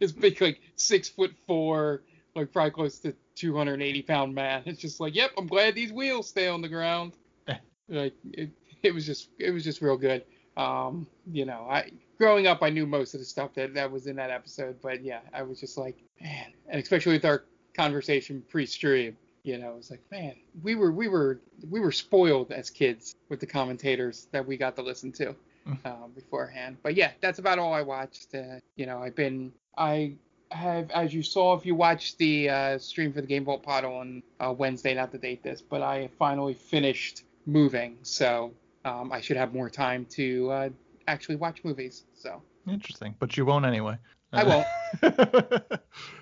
this 0.00 0.12
big 0.12 0.38
like 0.42 0.60
six 0.76 1.08
foot 1.08 1.32
four, 1.46 2.02
like 2.34 2.52
probably 2.52 2.70
close 2.70 2.98
to 3.00 3.14
280 3.36 4.02
pound 4.02 4.34
man. 4.34 4.62
It's 4.66 4.80
just 4.80 5.00
like, 5.00 5.14
yep, 5.14 5.30
I'm 5.36 5.46
glad 5.46 5.74
these 5.74 5.92
wheels 5.92 6.28
stay 6.28 6.48
on 6.48 6.62
the 6.62 6.68
ground. 6.68 7.12
like 7.88 8.14
it, 8.32 8.50
it 8.82 8.94
was 8.94 9.06
just 9.06 9.30
it 9.38 9.50
was 9.50 9.64
just 9.64 9.80
real 9.80 9.96
good. 9.96 10.24
Um, 10.56 11.06
you 11.30 11.44
know, 11.44 11.66
I 11.70 11.90
growing 12.18 12.46
up 12.46 12.62
I 12.62 12.70
knew 12.70 12.86
most 12.86 13.14
of 13.14 13.20
the 13.20 13.26
stuff 13.26 13.54
that 13.54 13.74
that 13.74 13.90
was 13.90 14.06
in 14.06 14.16
that 14.16 14.30
episode, 14.30 14.80
but 14.80 15.02
yeah, 15.02 15.20
I 15.32 15.42
was 15.42 15.60
just 15.60 15.76
like, 15.76 15.96
man, 16.20 16.52
and 16.68 16.80
especially 16.80 17.14
with 17.14 17.24
our 17.24 17.44
conversation 17.74 18.42
pre-stream, 18.48 19.16
you 19.42 19.58
know, 19.58 19.74
it's 19.78 19.90
like, 19.90 20.02
man, 20.10 20.34
we 20.62 20.74
were 20.74 20.92
we 20.92 21.08
were 21.08 21.40
we 21.70 21.80
were 21.80 21.92
spoiled 21.92 22.52
as 22.52 22.70
kids 22.70 23.14
with 23.28 23.40
the 23.40 23.46
commentators 23.46 24.28
that 24.32 24.46
we 24.46 24.56
got 24.56 24.76
to 24.76 24.82
listen 24.82 25.12
to 25.12 25.34
uh, 25.84 26.06
beforehand. 26.14 26.76
But 26.82 26.94
yeah, 26.94 27.12
that's 27.20 27.38
about 27.38 27.58
all 27.58 27.72
I 27.72 27.82
watched. 27.82 28.34
Uh, 28.34 28.58
you 28.76 28.86
know, 28.86 28.98
I've 28.98 29.16
been 29.16 29.52
I 29.76 30.14
have, 30.54 30.90
as 30.90 31.12
you 31.12 31.22
saw, 31.22 31.54
if 31.54 31.66
you 31.66 31.74
watched 31.74 32.18
the 32.18 32.48
uh, 32.48 32.78
stream 32.78 33.12
for 33.12 33.20
the 33.20 33.26
Game 33.26 33.44
Vault 33.44 33.62
Pod 33.62 33.84
on 33.84 34.22
uh, 34.40 34.52
Wednesday, 34.52 34.94
not 34.94 35.10
to 35.12 35.18
date 35.18 35.42
this, 35.42 35.60
but 35.60 35.82
I 35.82 36.08
finally 36.18 36.54
finished 36.54 37.24
moving, 37.46 37.98
so 38.02 38.52
um, 38.84 39.12
I 39.12 39.20
should 39.20 39.36
have 39.36 39.52
more 39.52 39.68
time 39.68 40.06
to 40.10 40.50
uh, 40.50 40.68
actually 41.06 41.36
watch 41.36 41.64
movies. 41.64 42.04
So 42.14 42.40
Interesting, 42.68 43.14
but 43.18 43.36
you 43.36 43.44
won't 43.44 43.66
anyway. 43.66 43.98
I 44.32 44.44
won't. 44.44 44.66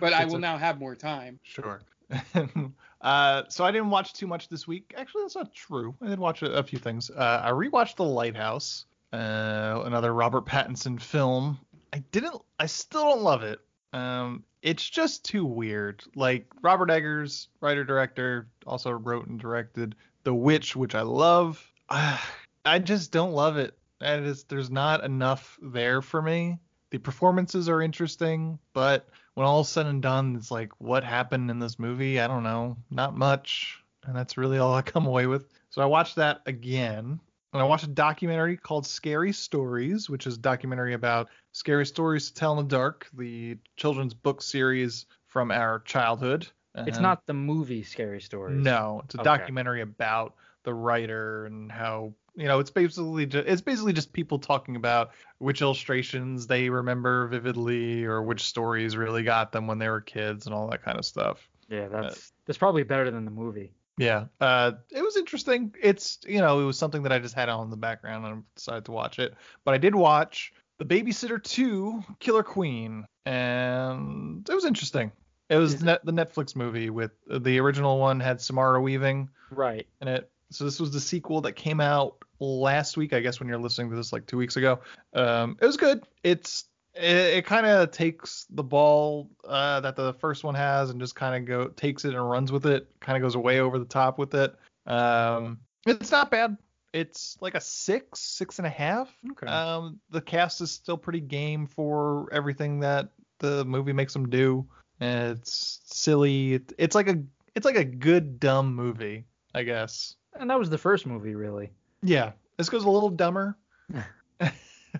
but 0.00 0.12
I 0.12 0.24
will 0.24 0.38
now 0.38 0.58
have 0.58 0.78
more 0.78 0.94
time. 0.94 1.38
Sure. 1.42 1.80
uh, 3.00 3.42
so 3.48 3.64
I 3.64 3.70
didn't 3.70 3.90
watch 3.90 4.12
too 4.12 4.26
much 4.26 4.48
this 4.48 4.66
week. 4.66 4.92
Actually, 4.96 5.22
that's 5.22 5.36
not 5.36 5.54
true. 5.54 5.94
I 6.02 6.08
did 6.08 6.18
watch 6.18 6.42
a, 6.42 6.52
a 6.52 6.62
few 6.62 6.78
things. 6.78 7.10
Uh, 7.10 7.42
I 7.44 7.50
rewatched 7.50 7.96
The 7.96 8.04
Lighthouse, 8.04 8.84
uh, 9.12 9.82
another 9.84 10.12
Robert 10.12 10.44
Pattinson 10.44 11.00
film. 11.00 11.58
I 11.92 11.98
didn't. 12.10 12.36
I 12.58 12.66
still 12.66 13.02
don't 13.02 13.22
love 13.22 13.42
it. 13.42 13.60
Um, 13.92 14.44
it's 14.62 14.88
just 14.88 15.24
too 15.24 15.44
weird. 15.44 16.02
Like 16.14 16.46
Robert 16.62 16.90
Eggers, 16.90 17.48
writer 17.60 17.84
director, 17.84 18.48
also 18.66 18.90
wrote 18.90 19.26
and 19.26 19.38
directed 19.38 19.94
The 20.24 20.34
Witch, 20.34 20.76
which 20.76 20.94
I 20.94 21.02
love. 21.02 21.64
I 21.90 22.78
just 22.78 23.12
don't 23.12 23.32
love 23.32 23.56
it. 23.56 23.76
And 24.00 24.26
it's, 24.26 24.44
there's 24.44 24.70
not 24.70 25.04
enough 25.04 25.58
there 25.62 26.02
for 26.02 26.22
me. 26.22 26.58
The 26.90 26.98
performances 26.98 27.68
are 27.68 27.80
interesting, 27.80 28.58
but 28.72 29.08
when 29.34 29.46
all 29.46 29.62
is 29.62 29.68
said 29.68 29.86
and 29.86 30.02
done, 30.02 30.36
it's 30.36 30.50
like, 30.50 30.72
what 30.78 31.04
happened 31.04 31.50
in 31.50 31.58
this 31.58 31.78
movie? 31.78 32.20
I 32.20 32.26
don't 32.26 32.42
know. 32.42 32.76
Not 32.90 33.16
much. 33.16 33.82
And 34.04 34.14
that's 34.14 34.36
really 34.36 34.58
all 34.58 34.74
I 34.74 34.82
come 34.82 35.06
away 35.06 35.26
with. 35.26 35.48
So 35.70 35.80
I 35.80 35.86
watched 35.86 36.16
that 36.16 36.42
again. 36.46 37.20
And 37.52 37.60
I 37.60 37.64
watched 37.64 37.84
a 37.84 37.88
documentary 37.88 38.56
called 38.56 38.86
Scary 38.86 39.32
Stories, 39.32 40.08
which 40.08 40.26
is 40.26 40.36
a 40.36 40.40
documentary 40.40 40.94
about 40.94 41.28
scary 41.52 41.84
stories 41.84 42.28
to 42.28 42.34
tell 42.34 42.58
in 42.58 42.64
the 42.66 42.70
dark, 42.70 43.08
the 43.12 43.58
children's 43.76 44.14
book 44.14 44.40
series 44.40 45.06
from 45.26 45.50
our 45.50 45.80
childhood. 45.80 46.48
It's 46.74 46.98
not 46.98 47.26
the 47.26 47.34
movie 47.34 47.82
Scary 47.82 48.20
Stories. 48.20 48.64
no, 48.64 49.02
it's 49.04 49.14
a 49.14 49.18
Okay. 49.18 49.24
documentary 49.24 49.82
about 49.82 50.34
the 50.64 50.72
writer 50.72 51.44
and 51.46 51.70
how 51.70 52.14
you 52.36 52.46
know 52.46 52.58
it's 52.60 52.70
basically 52.70 53.26
just, 53.26 53.46
it's 53.46 53.60
basically 53.60 53.92
just 53.92 54.12
people 54.12 54.38
talking 54.38 54.76
about 54.76 55.10
which 55.38 55.60
illustrations 55.60 56.46
they 56.46 56.70
remember 56.70 57.26
vividly 57.28 58.04
or 58.04 58.22
which 58.22 58.42
stories 58.42 58.96
really 58.96 59.22
got 59.22 59.52
them 59.52 59.66
when 59.66 59.78
they 59.78 59.88
were 59.88 60.00
kids 60.00 60.46
and 60.46 60.54
all 60.54 60.70
that 60.70 60.82
kind 60.82 60.98
of 60.98 61.04
stuff. 61.04 61.50
Yeah, 61.68 61.88
uh, 62.00 62.12
that's 62.12 62.32
that's 62.46 62.58
probably 62.58 62.82
better 62.84 63.10
than 63.10 63.24
the 63.24 63.30
movie. 63.30 63.74
Yeah, 63.98 64.24
uh, 64.40 64.72
it 64.90 65.02
was 65.02 65.16
interesting. 65.16 65.74
It's 65.80 66.18
you 66.26 66.40
know 66.40 66.60
it 66.60 66.64
was 66.64 66.78
something 66.78 67.02
that 67.02 67.12
I 67.12 67.18
just 67.18 67.34
had 67.34 67.48
on 67.48 67.64
in 67.64 67.70
the 67.70 67.76
background 67.76 68.24
and 68.26 68.34
I 68.34 68.40
decided 68.54 68.84
to 68.86 68.92
watch 68.92 69.18
it. 69.18 69.34
But 69.64 69.74
I 69.74 69.78
did 69.78 69.94
watch 69.94 70.52
The 70.78 70.84
Babysitter 70.84 71.42
2: 71.42 72.02
Killer 72.18 72.42
Queen, 72.42 73.04
and 73.26 74.48
it 74.48 74.54
was 74.54 74.64
interesting. 74.64 75.12
It 75.48 75.56
was 75.56 75.82
net, 75.82 76.04
the 76.04 76.12
Netflix 76.12 76.56
movie 76.56 76.88
with 76.88 77.10
the 77.28 77.60
original 77.60 77.98
one 77.98 78.20
had 78.20 78.40
Samara 78.40 78.80
Weaving 78.80 79.28
Right. 79.50 79.86
in 80.00 80.08
it. 80.08 80.30
So 80.50 80.64
this 80.64 80.80
was 80.80 80.92
the 80.92 81.00
sequel 81.00 81.42
that 81.42 81.52
came 81.52 81.80
out 81.80 82.16
last 82.40 82.96
week, 82.96 83.12
I 83.12 83.20
guess 83.20 83.38
when 83.38 83.48
you're 83.48 83.58
listening 83.58 83.90
to 83.90 83.96
this 83.96 84.12
like 84.12 84.26
two 84.26 84.38
weeks 84.38 84.56
ago. 84.56 84.80
Um, 85.12 85.58
it 85.60 85.66
was 85.66 85.76
good. 85.76 86.04
It's 86.22 86.64
it, 86.94 87.38
it 87.38 87.46
kind 87.46 87.66
of 87.66 87.90
takes 87.90 88.46
the 88.50 88.62
ball 88.62 89.30
uh, 89.46 89.80
that 89.80 89.96
the 89.96 90.12
first 90.14 90.44
one 90.44 90.54
has 90.54 90.90
and 90.90 91.00
just 91.00 91.14
kind 91.14 91.34
of 91.34 91.46
go 91.46 91.68
takes 91.68 92.04
it 92.04 92.14
and 92.14 92.30
runs 92.30 92.52
with 92.52 92.66
it. 92.66 92.88
Kind 93.00 93.16
of 93.16 93.22
goes 93.22 93.36
way 93.36 93.60
over 93.60 93.78
the 93.78 93.84
top 93.84 94.18
with 94.18 94.34
it. 94.34 94.54
Um, 94.86 95.60
it's 95.86 96.10
not 96.10 96.30
bad. 96.30 96.56
It's 96.92 97.38
like 97.40 97.54
a 97.54 97.60
six, 97.60 98.20
six 98.20 98.58
and 98.58 98.66
a 98.66 98.70
half. 98.70 99.10
Okay. 99.32 99.46
Um, 99.46 99.98
the 100.10 100.20
cast 100.20 100.60
is 100.60 100.70
still 100.70 100.98
pretty 100.98 101.20
game 101.20 101.66
for 101.66 102.28
everything 102.32 102.80
that 102.80 103.08
the 103.38 103.64
movie 103.64 103.94
makes 103.94 104.12
them 104.12 104.28
do. 104.28 104.66
It's 105.00 105.80
silly. 105.84 106.54
It, 106.54 106.72
it's 106.78 106.94
like 106.94 107.08
a 107.08 107.22
it's 107.54 107.64
like 107.64 107.76
a 107.76 107.84
good 107.84 108.38
dumb 108.38 108.74
movie, 108.74 109.24
I 109.54 109.62
guess. 109.62 110.16
And 110.38 110.48
that 110.50 110.58
was 110.58 110.70
the 110.70 110.78
first 110.78 111.06
movie, 111.06 111.34
really. 111.34 111.70
Yeah, 112.02 112.32
this 112.56 112.68
goes 112.68 112.84
a 112.84 112.90
little 112.90 113.10
dumber. 113.10 113.56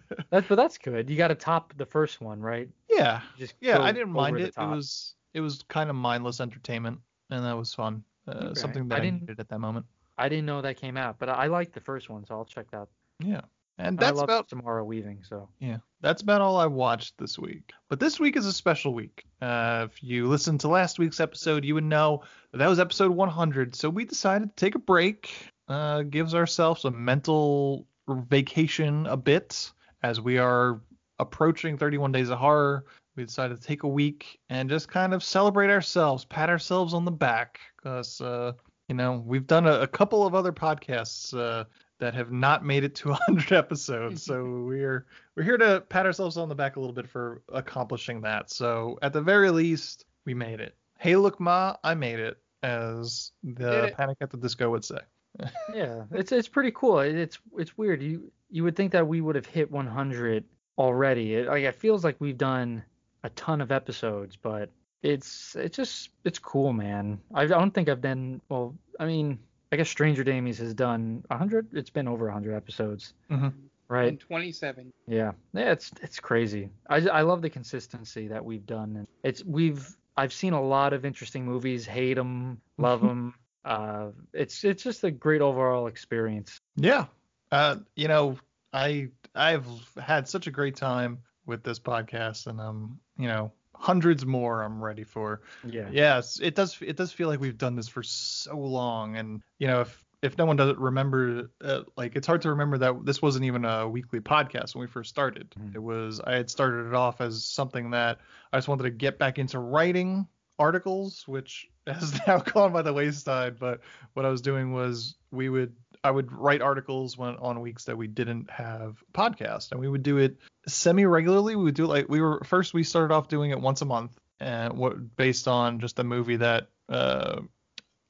That's 0.30 0.46
but 0.48 0.56
that's 0.56 0.78
good. 0.78 1.10
You 1.10 1.16
got 1.16 1.28
to 1.28 1.34
top 1.34 1.74
the 1.76 1.84
first 1.86 2.20
one, 2.20 2.40
right? 2.40 2.68
Yeah, 2.88 3.20
Just 3.38 3.54
yeah, 3.60 3.80
I 3.80 3.92
didn't 3.92 4.12
mind 4.12 4.38
it. 4.38 4.54
It 4.56 4.58
was 4.58 5.14
it 5.34 5.40
was 5.40 5.62
kind 5.68 5.90
of 5.90 5.96
mindless 5.96 6.40
entertainment, 6.40 6.98
and 7.30 7.44
that 7.44 7.56
was 7.56 7.74
fun. 7.74 8.02
Uh, 8.26 8.32
Okay. 8.32 8.54
Something 8.54 8.88
that 8.88 8.94
I 8.94 8.98
I, 8.98 9.00
didn't- 9.00 9.20
needed 9.22 9.40
at 9.40 9.48
that 9.48 9.58
moment. 9.58 9.86
I 10.18 10.28
didn't 10.28 10.46
know 10.46 10.60
that 10.62 10.76
came 10.76 10.96
out, 10.96 11.18
but 11.18 11.28
I, 11.28 11.32
I 11.32 11.46
liked 11.48 11.72
the 11.74 11.80
first 11.80 12.08
one, 12.10 12.24
so 12.26 12.34
I'll 12.36 12.44
check 12.44 12.70
that. 12.70 12.86
Yeah, 13.18 13.40
and 13.78 13.98
I 13.98 14.06
that's 14.06 14.16
love 14.16 14.24
about 14.24 14.48
Samara 14.50 14.84
Weaving, 14.84 15.24
so 15.28 15.48
yeah, 15.58 15.78
that's 16.00 16.22
about 16.22 16.40
all 16.40 16.56
I 16.58 16.66
watched 16.66 17.18
this 17.18 17.38
week. 17.38 17.72
But 17.88 17.98
this 18.00 18.20
week 18.20 18.36
is 18.36 18.46
a 18.46 18.52
special 18.52 18.94
week. 18.94 19.24
Uh, 19.40 19.88
if 19.90 20.02
you 20.02 20.28
listened 20.28 20.60
to 20.60 20.68
last 20.68 20.98
week's 20.98 21.18
episode, 21.20 21.64
you 21.64 21.74
would 21.74 21.84
know 21.84 22.22
that, 22.52 22.58
that 22.58 22.68
was 22.68 22.78
episode 22.78 23.10
100. 23.10 23.74
So 23.74 23.88
we 23.90 24.04
decided 24.04 24.54
to 24.56 24.64
take 24.64 24.74
a 24.74 24.78
break, 24.78 25.30
uh, 25.68 26.02
gives 26.02 26.34
ourselves 26.34 26.84
a 26.84 26.90
mental 26.90 27.86
vacation 28.08 29.06
a 29.06 29.16
bit 29.16 29.72
as 30.02 30.20
we 30.20 30.38
are 30.38 30.80
approaching 31.18 31.78
31 31.78 32.12
Days 32.12 32.30
of 32.30 32.38
Horror. 32.38 32.84
We 33.16 33.24
decided 33.24 33.60
to 33.60 33.66
take 33.66 33.82
a 33.82 33.88
week 33.88 34.38
and 34.48 34.70
just 34.70 34.88
kind 34.88 35.12
of 35.12 35.22
celebrate 35.22 35.70
ourselves, 35.70 36.24
pat 36.24 36.48
ourselves 36.48 36.94
on 36.94 37.04
the 37.04 37.10
back, 37.10 37.60
because 37.76 38.20
uh, 38.20 38.52
you 38.88 38.94
know 38.94 39.22
we've 39.24 39.46
done 39.46 39.66
a, 39.66 39.80
a 39.80 39.86
couple 39.86 40.26
of 40.26 40.34
other 40.34 40.52
podcasts 40.52 41.36
uh, 41.36 41.64
that 41.98 42.14
have 42.14 42.32
not 42.32 42.64
made 42.64 42.84
it 42.84 42.94
to 42.96 43.08
100 43.10 43.52
episodes. 43.56 44.22
so 44.22 44.42
we're 44.66 45.06
we're 45.36 45.42
here 45.42 45.58
to 45.58 45.82
pat 45.88 46.06
ourselves 46.06 46.38
on 46.38 46.48
the 46.48 46.54
back 46.54 46.76
a 46.76 46.80
little 46.80 46.94
bit 46.94 47.08
for 47.08 47.42
accomplishing 47.52 48.22
that. 48.22 48.50
So 48.50 48.98
at 49.02 49.12
the 49.12 49.20
very 49.20 49.50
least, 49.50 50.06
we 50.24 50.32
made 50.32 50.60
it. 50.60 50.74
Hey, 50.98 51.16
look, 51.16 51.38
ma, 51.38 51.76
I 51.84 51.94
made 51.94 52.18
it, 52.18 52.38
as 52.62 53.32
the. 53.42 53.92
Panic 53.96 54.18
at 54.20 54.30
the 54.30 54.36
Disco 54.38 54.70
would 54.70 54.84
say. 54.84 54.98
yeah, 55.74 56.04
it's 56.12 56.32
it's 56.32 56.48
pretty 56.48 56.72
cool. 56.72 57.00
It's 57.00 57.38
it's 57.56 57.76
weird. 57.76 58.02
You 58.02 58.30
you 58.52 58.62
would 58.64 58.76
think 58.76 58.92
that 58.92 59.06
we 59.08 59.20
would 59.20 59.34
have 59.34 59.46
hit 59.46 59.70
100 59.70 60.44
already. 60.78 61.34
It, 61.34 61.46
like 61.48 61.64
it 61.64 61.74
feels 61.74 62.04
like 62.04 62.16
we've 62.20 62.38
done 62.38 62.84
a 63.24 63.30
ton 63.30 63.60
of 63.60 63.72
episodes, 63.72 64.36
but 64.36 64.68
it's 65.02 65.56
it's 65.56 65.76
just 65.76 66.10
it's 66.24 66.38
cool, 66.38 66.72
man. 66.72 67.18
I, 67.34 67.42
I 67.42 67.46
don't 67.46 67.72
think 67.72 67.88
I've 67.88 68.00
been 68.00 68.40
well. 68.48 68.74
I 69.00 69.06
mean, 69.06 69.38
I 69.72 69.76
guess 69.76 69.88
Stranger 69.88 70.22
Damies 70.22 70.58
has 70.58 70.74
done 70.74 71.24
100. 71.28 71.68
It's 71.72 71.90
been 71.90 72.06
over 72.06 72.26
100 72.26 72.54
episodes, 72.54 73.14
Mhm. 73.30 73.52
right? 73.88 74.08
And 74.10 74.20
27. 74.20 74.92
Yeah, 75.08 75.32
yeah, 75.54 75.72
it's 75.72 75.90
it's 76.02 76.20
crazy. 76.20 76.68
I 76.88 76.96
I 77.08 77.22
love 77.22 77.42
the 77.42 77.50
consistency 77.50 78.28
that 78.28 78.44
we've 78.44 78.66
done. 78.66 78.96
And 78.96 79.06
it's 79.24 79.44
we've 79.44 79.96
I've 80.16 80.32
seen 80.32 80.52
a 80.52 80.62
lot 80.62 80.92
of 80.92 81.04
interesting 81.04 81.44
movies, 81.46 81.86
hate 81.86 82.14
them, 82.14 82.60
love 82.76 83.00
them. 83.00 83.34
Uh, 83.64 84.08
it's 84.32 84.62
it's 84.64 84.82
just 84.82 85.04
a 85.04 85.10
great 85.10 85.40
overall 85.40 85.86
experience. 85.86 86.58
Yeah. 86.76 87.06
Uh, 87.52 87.76
you 87.94 88.08
know, 88.08 88.38
I 88.72 89.08
I've 89.34 89.66
had 90.02 90.26
such 90.26 90.46
a 90.46 90.50
great 90.50 90.74
time 90.74 91.18
with 91.46 91.62
this 91.62 91.78
podcast, 91.78 92.46
and 92.46 92.60
um, 92.60 92.98
you 93.18 93.28
know, 93.28 93.52
hundreds 93.76 94.24
more 94.24 94.62
I'm 94.62 94.82
ready 94.82 95.04
for. 95.04 95.42
Yeah. 95.62 95.88
Yes, 95.92 96.40
it 96.42 96.54
does. 96.54 96.78
It 96.80 96.96
does 96.96 97.12
feel 97.12 97.28
like 97.28 97.40
we've 97.40 97.58
done 97.58 97.76
this 97.76 97.88
for 97.88 98.02
so 98.02 98.56
long, 98.56 99.16
and 99.16 99.42
you 99.58 99.66
know, 99.66 99.82
if 99.82 100.02
if 100.22 100.38
no 100.38 100.46
one 100.46 100.56
doesn't 100.56 100.78
remember, 100.78 101.50
uh, 101.62 101.82
like 101.96 102.16
it's 102.16 102.26
hard 102.26 102.40
to 102.42 102.50
remember 102.50 102.78
that 102.78 103.04
this 103.04 103.20
wasn't 103.20 103.44
even 103.44 103.64
a 103.64 103.86
weekly 103.88 104.20
podcast 104.20 104.74
when 104.74 104.80
we 104.80 104.86
first 104.86 105.10
started. 105.10 105.50
Mhm. 105.50 105.74
It 105.74 105.82
was 105.82 106.20
I 106.20 106.34
had 106.34 106.48
started 106.48 106.86
it 106.86 106.94
off 106.94 107.20
as 107.20 107.44
something 107.44 107.90
that 107.90 108.18
I 108.52 108.56
just 108.56 108.68
wanted 108.68 108.84
to 108.84 108.90
get 108.90 109.18
back 109.18 109.38
into 109.38 109.58
writing 109.58 110.26
articles, 110.58 111.26
which 111.26 111.68
has 111.86 112.18
now 112.26 112.38
gone 112.38 112.72
by 112.72 112.82
the 112.82 112.92
wayside. 112.92 113.58
But 113.58 113.80
what 114.14 114.24
I 114.24 114.30
was 114.30 114.40
doing 114.40 114.72
was 114.72 115.16
we 115.32 115.48
would 115.50 115.74
I 116.04 116.10
would 116.10 116.32
write 116.32 116.62
articles 116.62 117.16
when 117.16 117.36
on 117.36 117.60
weeks 117.60 117.84
that 117.84 117.96
we 117.96 118.08
didn't 118.08 118.50
have 118.50 119.02
podcast, 119.12 119.70
and 119.70 119.80
we 119.80 119.88
would 119.88 120.02
do 120.02 120.18
it 120.18 120.36
semi 120.66 121.04
regularly. 121.04 121.56
We 121.56 121.64
would 121.64 121.74
do 121.74 121.84
it 121.84 121.88
like 121.88 122.08
we 122.08 122.20
were 122.20 122.42
first 122.44 122.74
we 122.74 122.82
started 122.82 123.14
off 123.14 123.28
doing 123.28 123.50
it 123.50 123.60
once 123.60 123.82
a 123.82 123.84
month, 123.84 124.18
and 124.40 124.76
what 124.76 125.16
based 125.16 125.46
on 125.46 125.80
just 125.80 125.98
a 125.98 126.04
movie 126.04 126.36
that 126.36 126.68
uh, 126.88 127.42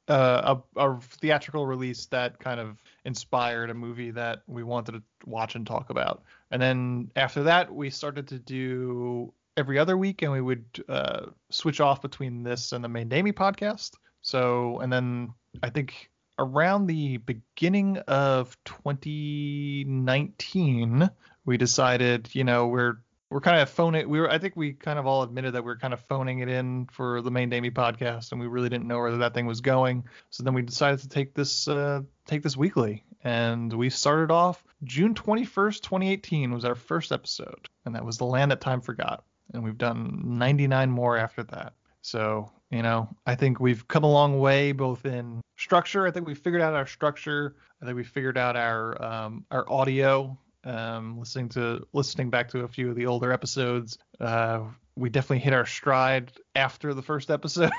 uh, 0.08 0.56
a, 0.76 0.80
a 0.80 1.00
theatrical 1.00 1.66
release 1.66 2.06
that 2.06 2.38
kind 2.38 2.60
of 2.60 2.82
inspired 3.04 3.70
a 3.70 3.74
movie 3.74 4.10
that 4.10 4.42
we 4.46 4.62
wanted 4.62 4.92
to 4.92 5.02
watch 5.26 5.54
and 5.54 5.66
talk 5.66 5.90
about. 5.90 6.22
And 6.50 6.60
then 6.60 7.10
after 7.14 7.44
that, 7.44 7.72
we 7.72 7.90
started 7.90 8.28
to 8.28 8.38
do 8.38 9.32
every 9.56 9.78
other 9.78 9.96
week, 9.96 10.22
and 10.22 10.32
we 10.32 10.40
would 10.40 10.84
uh, 10.88 11.26
switch 11.50 11.80
off 11.80 12.02
between 12.02 12.42
this 12.42 12.72
and 12.72 12.82
the 12.82 12.88
main 12.88 13.08
Damie 13.08 13.32
podcast. 13.32 13.92
So, 14.22 14.78
and 14.80 14.92
then 14.92 15.34
I 15.62 15.70
think 15.70 16.10
around 16.38 16.86
the 16.86 17.16
beginning 17.18 17.98
of 17.98 18.56
2019, 18.64 21.10
we 21.44 21.56
decided, 21.56 22.34
you 22.34 22.44
know, 22.44 22.68
we're 22.68 22.98
we're 23.32 23.40
kind 23.40 23.60
of 23.60 23.70
phoning. 23.70 24.08
We 24.08 24.20
were, 24.20 24.30
I 24.30 24.38
think, 24.38 24.56
we 24.56 24.74
kind 24.74 24.98
of 24.98 25.06
all 25.06 25.22
admitted 25.22 25.54
that 25.54 25.64
we 25.64 25.72
are 25.72 25.76
kind 25.76 25.94
of 25.94 26.00
phoning 26.00 26.40
it 26.40 26.48
in 26.48 26.86
for 26.92 27.22
the 27.22 27.30
main 27.30 27.48
Damie 27.48 27.70
podcast, 27.70 28.32
and 28.32 28.40
we 28.40 28.46
really 28.46 28.68
didn't 28.68 28.86
know 28.86 28.98
where 28.98 29.16
that 29.16 29.32
thing 29.32 29.46
was 29.46 29.62
going. 29.62 30.04
So 30.28 30.42
then 30.42 30.52
we 30.52 30.60
decided 30.60 31.00
to 31.00 31.08
take 31.08 31.32
this 31.32 31.66
uh, 31.66 32.02
take 32.26 32.42
this 32.42 32.58
weekly, 32.58 33.04
and 33.24 33.72
we 33.72 33.88
started 33.88 34.30
off 34.30 34.62
June 34.84 35.14
21st, 35.14 35.80
2018 35.80 36.52
was 36.52 36.66
our 36.66 36.74
first 36.74 37.10
episode, 37.10 37.68
and 37.86 37.94
that 37.94 38.04
was 38.04 38.18
the 38.18 38.26
land 38.26 38.50
that 38.50 38.60
time 38.60 38.82
forgot, 38.82 39.24
and 39.54 39.64
we've 39.64 39.78
done 39.78 40.20
99 40.24 40.90
more 40.90 41.16
after 41.16 41.42
that. 41.44 41.72
So 42.02 42.52
you 42.72 42.82
know, 42.82 43.08
I 43.26 43.34
think 43.34 43.60
we've 43.60 43.86
come 43.86 44.02
a 44.02 44.10
long 44.10 44.40
way 44.40 44.72
both 44.72 45.04
in 45.04 45.40
structure. 45.56 46.06
I 46.06 46.10
think 46.10 46.26
we 46.26 46.34
figured 46.34 46.62
out 46.62 46.74
our 46.74 46.86
structure. 46.86 47.56
I 47.80 47.84
think 47.84 47.96
we 47.96 48.04
figured 48.04 48.38
out 48.38 48.56
our 48.56 49.00
um, 49.02 49.44
our 49.50 49.70
audio 49.70 50.38
um, 50.64 51.18
listening 51.18 51.48
to 51.50 51.86
listening 51.92 52.30
back 52.30 52.48
to 52.50 52.60
a 52.60 52.68
few 52.68 52.90
of 52.90 52.96
the 52.96 53.06
older 53.06 53.32
episodes, 53.32 53.98
uh, 54.20 54.60
we 54.96 55.10
definitely 55.10 55.40
hit 55.40 55.52
our 55.52 55.66
stride 55.66 56.32
after 56.54 56.94
the 56.94 57.02
first 57.02 57.30
episode. 57.30 57.72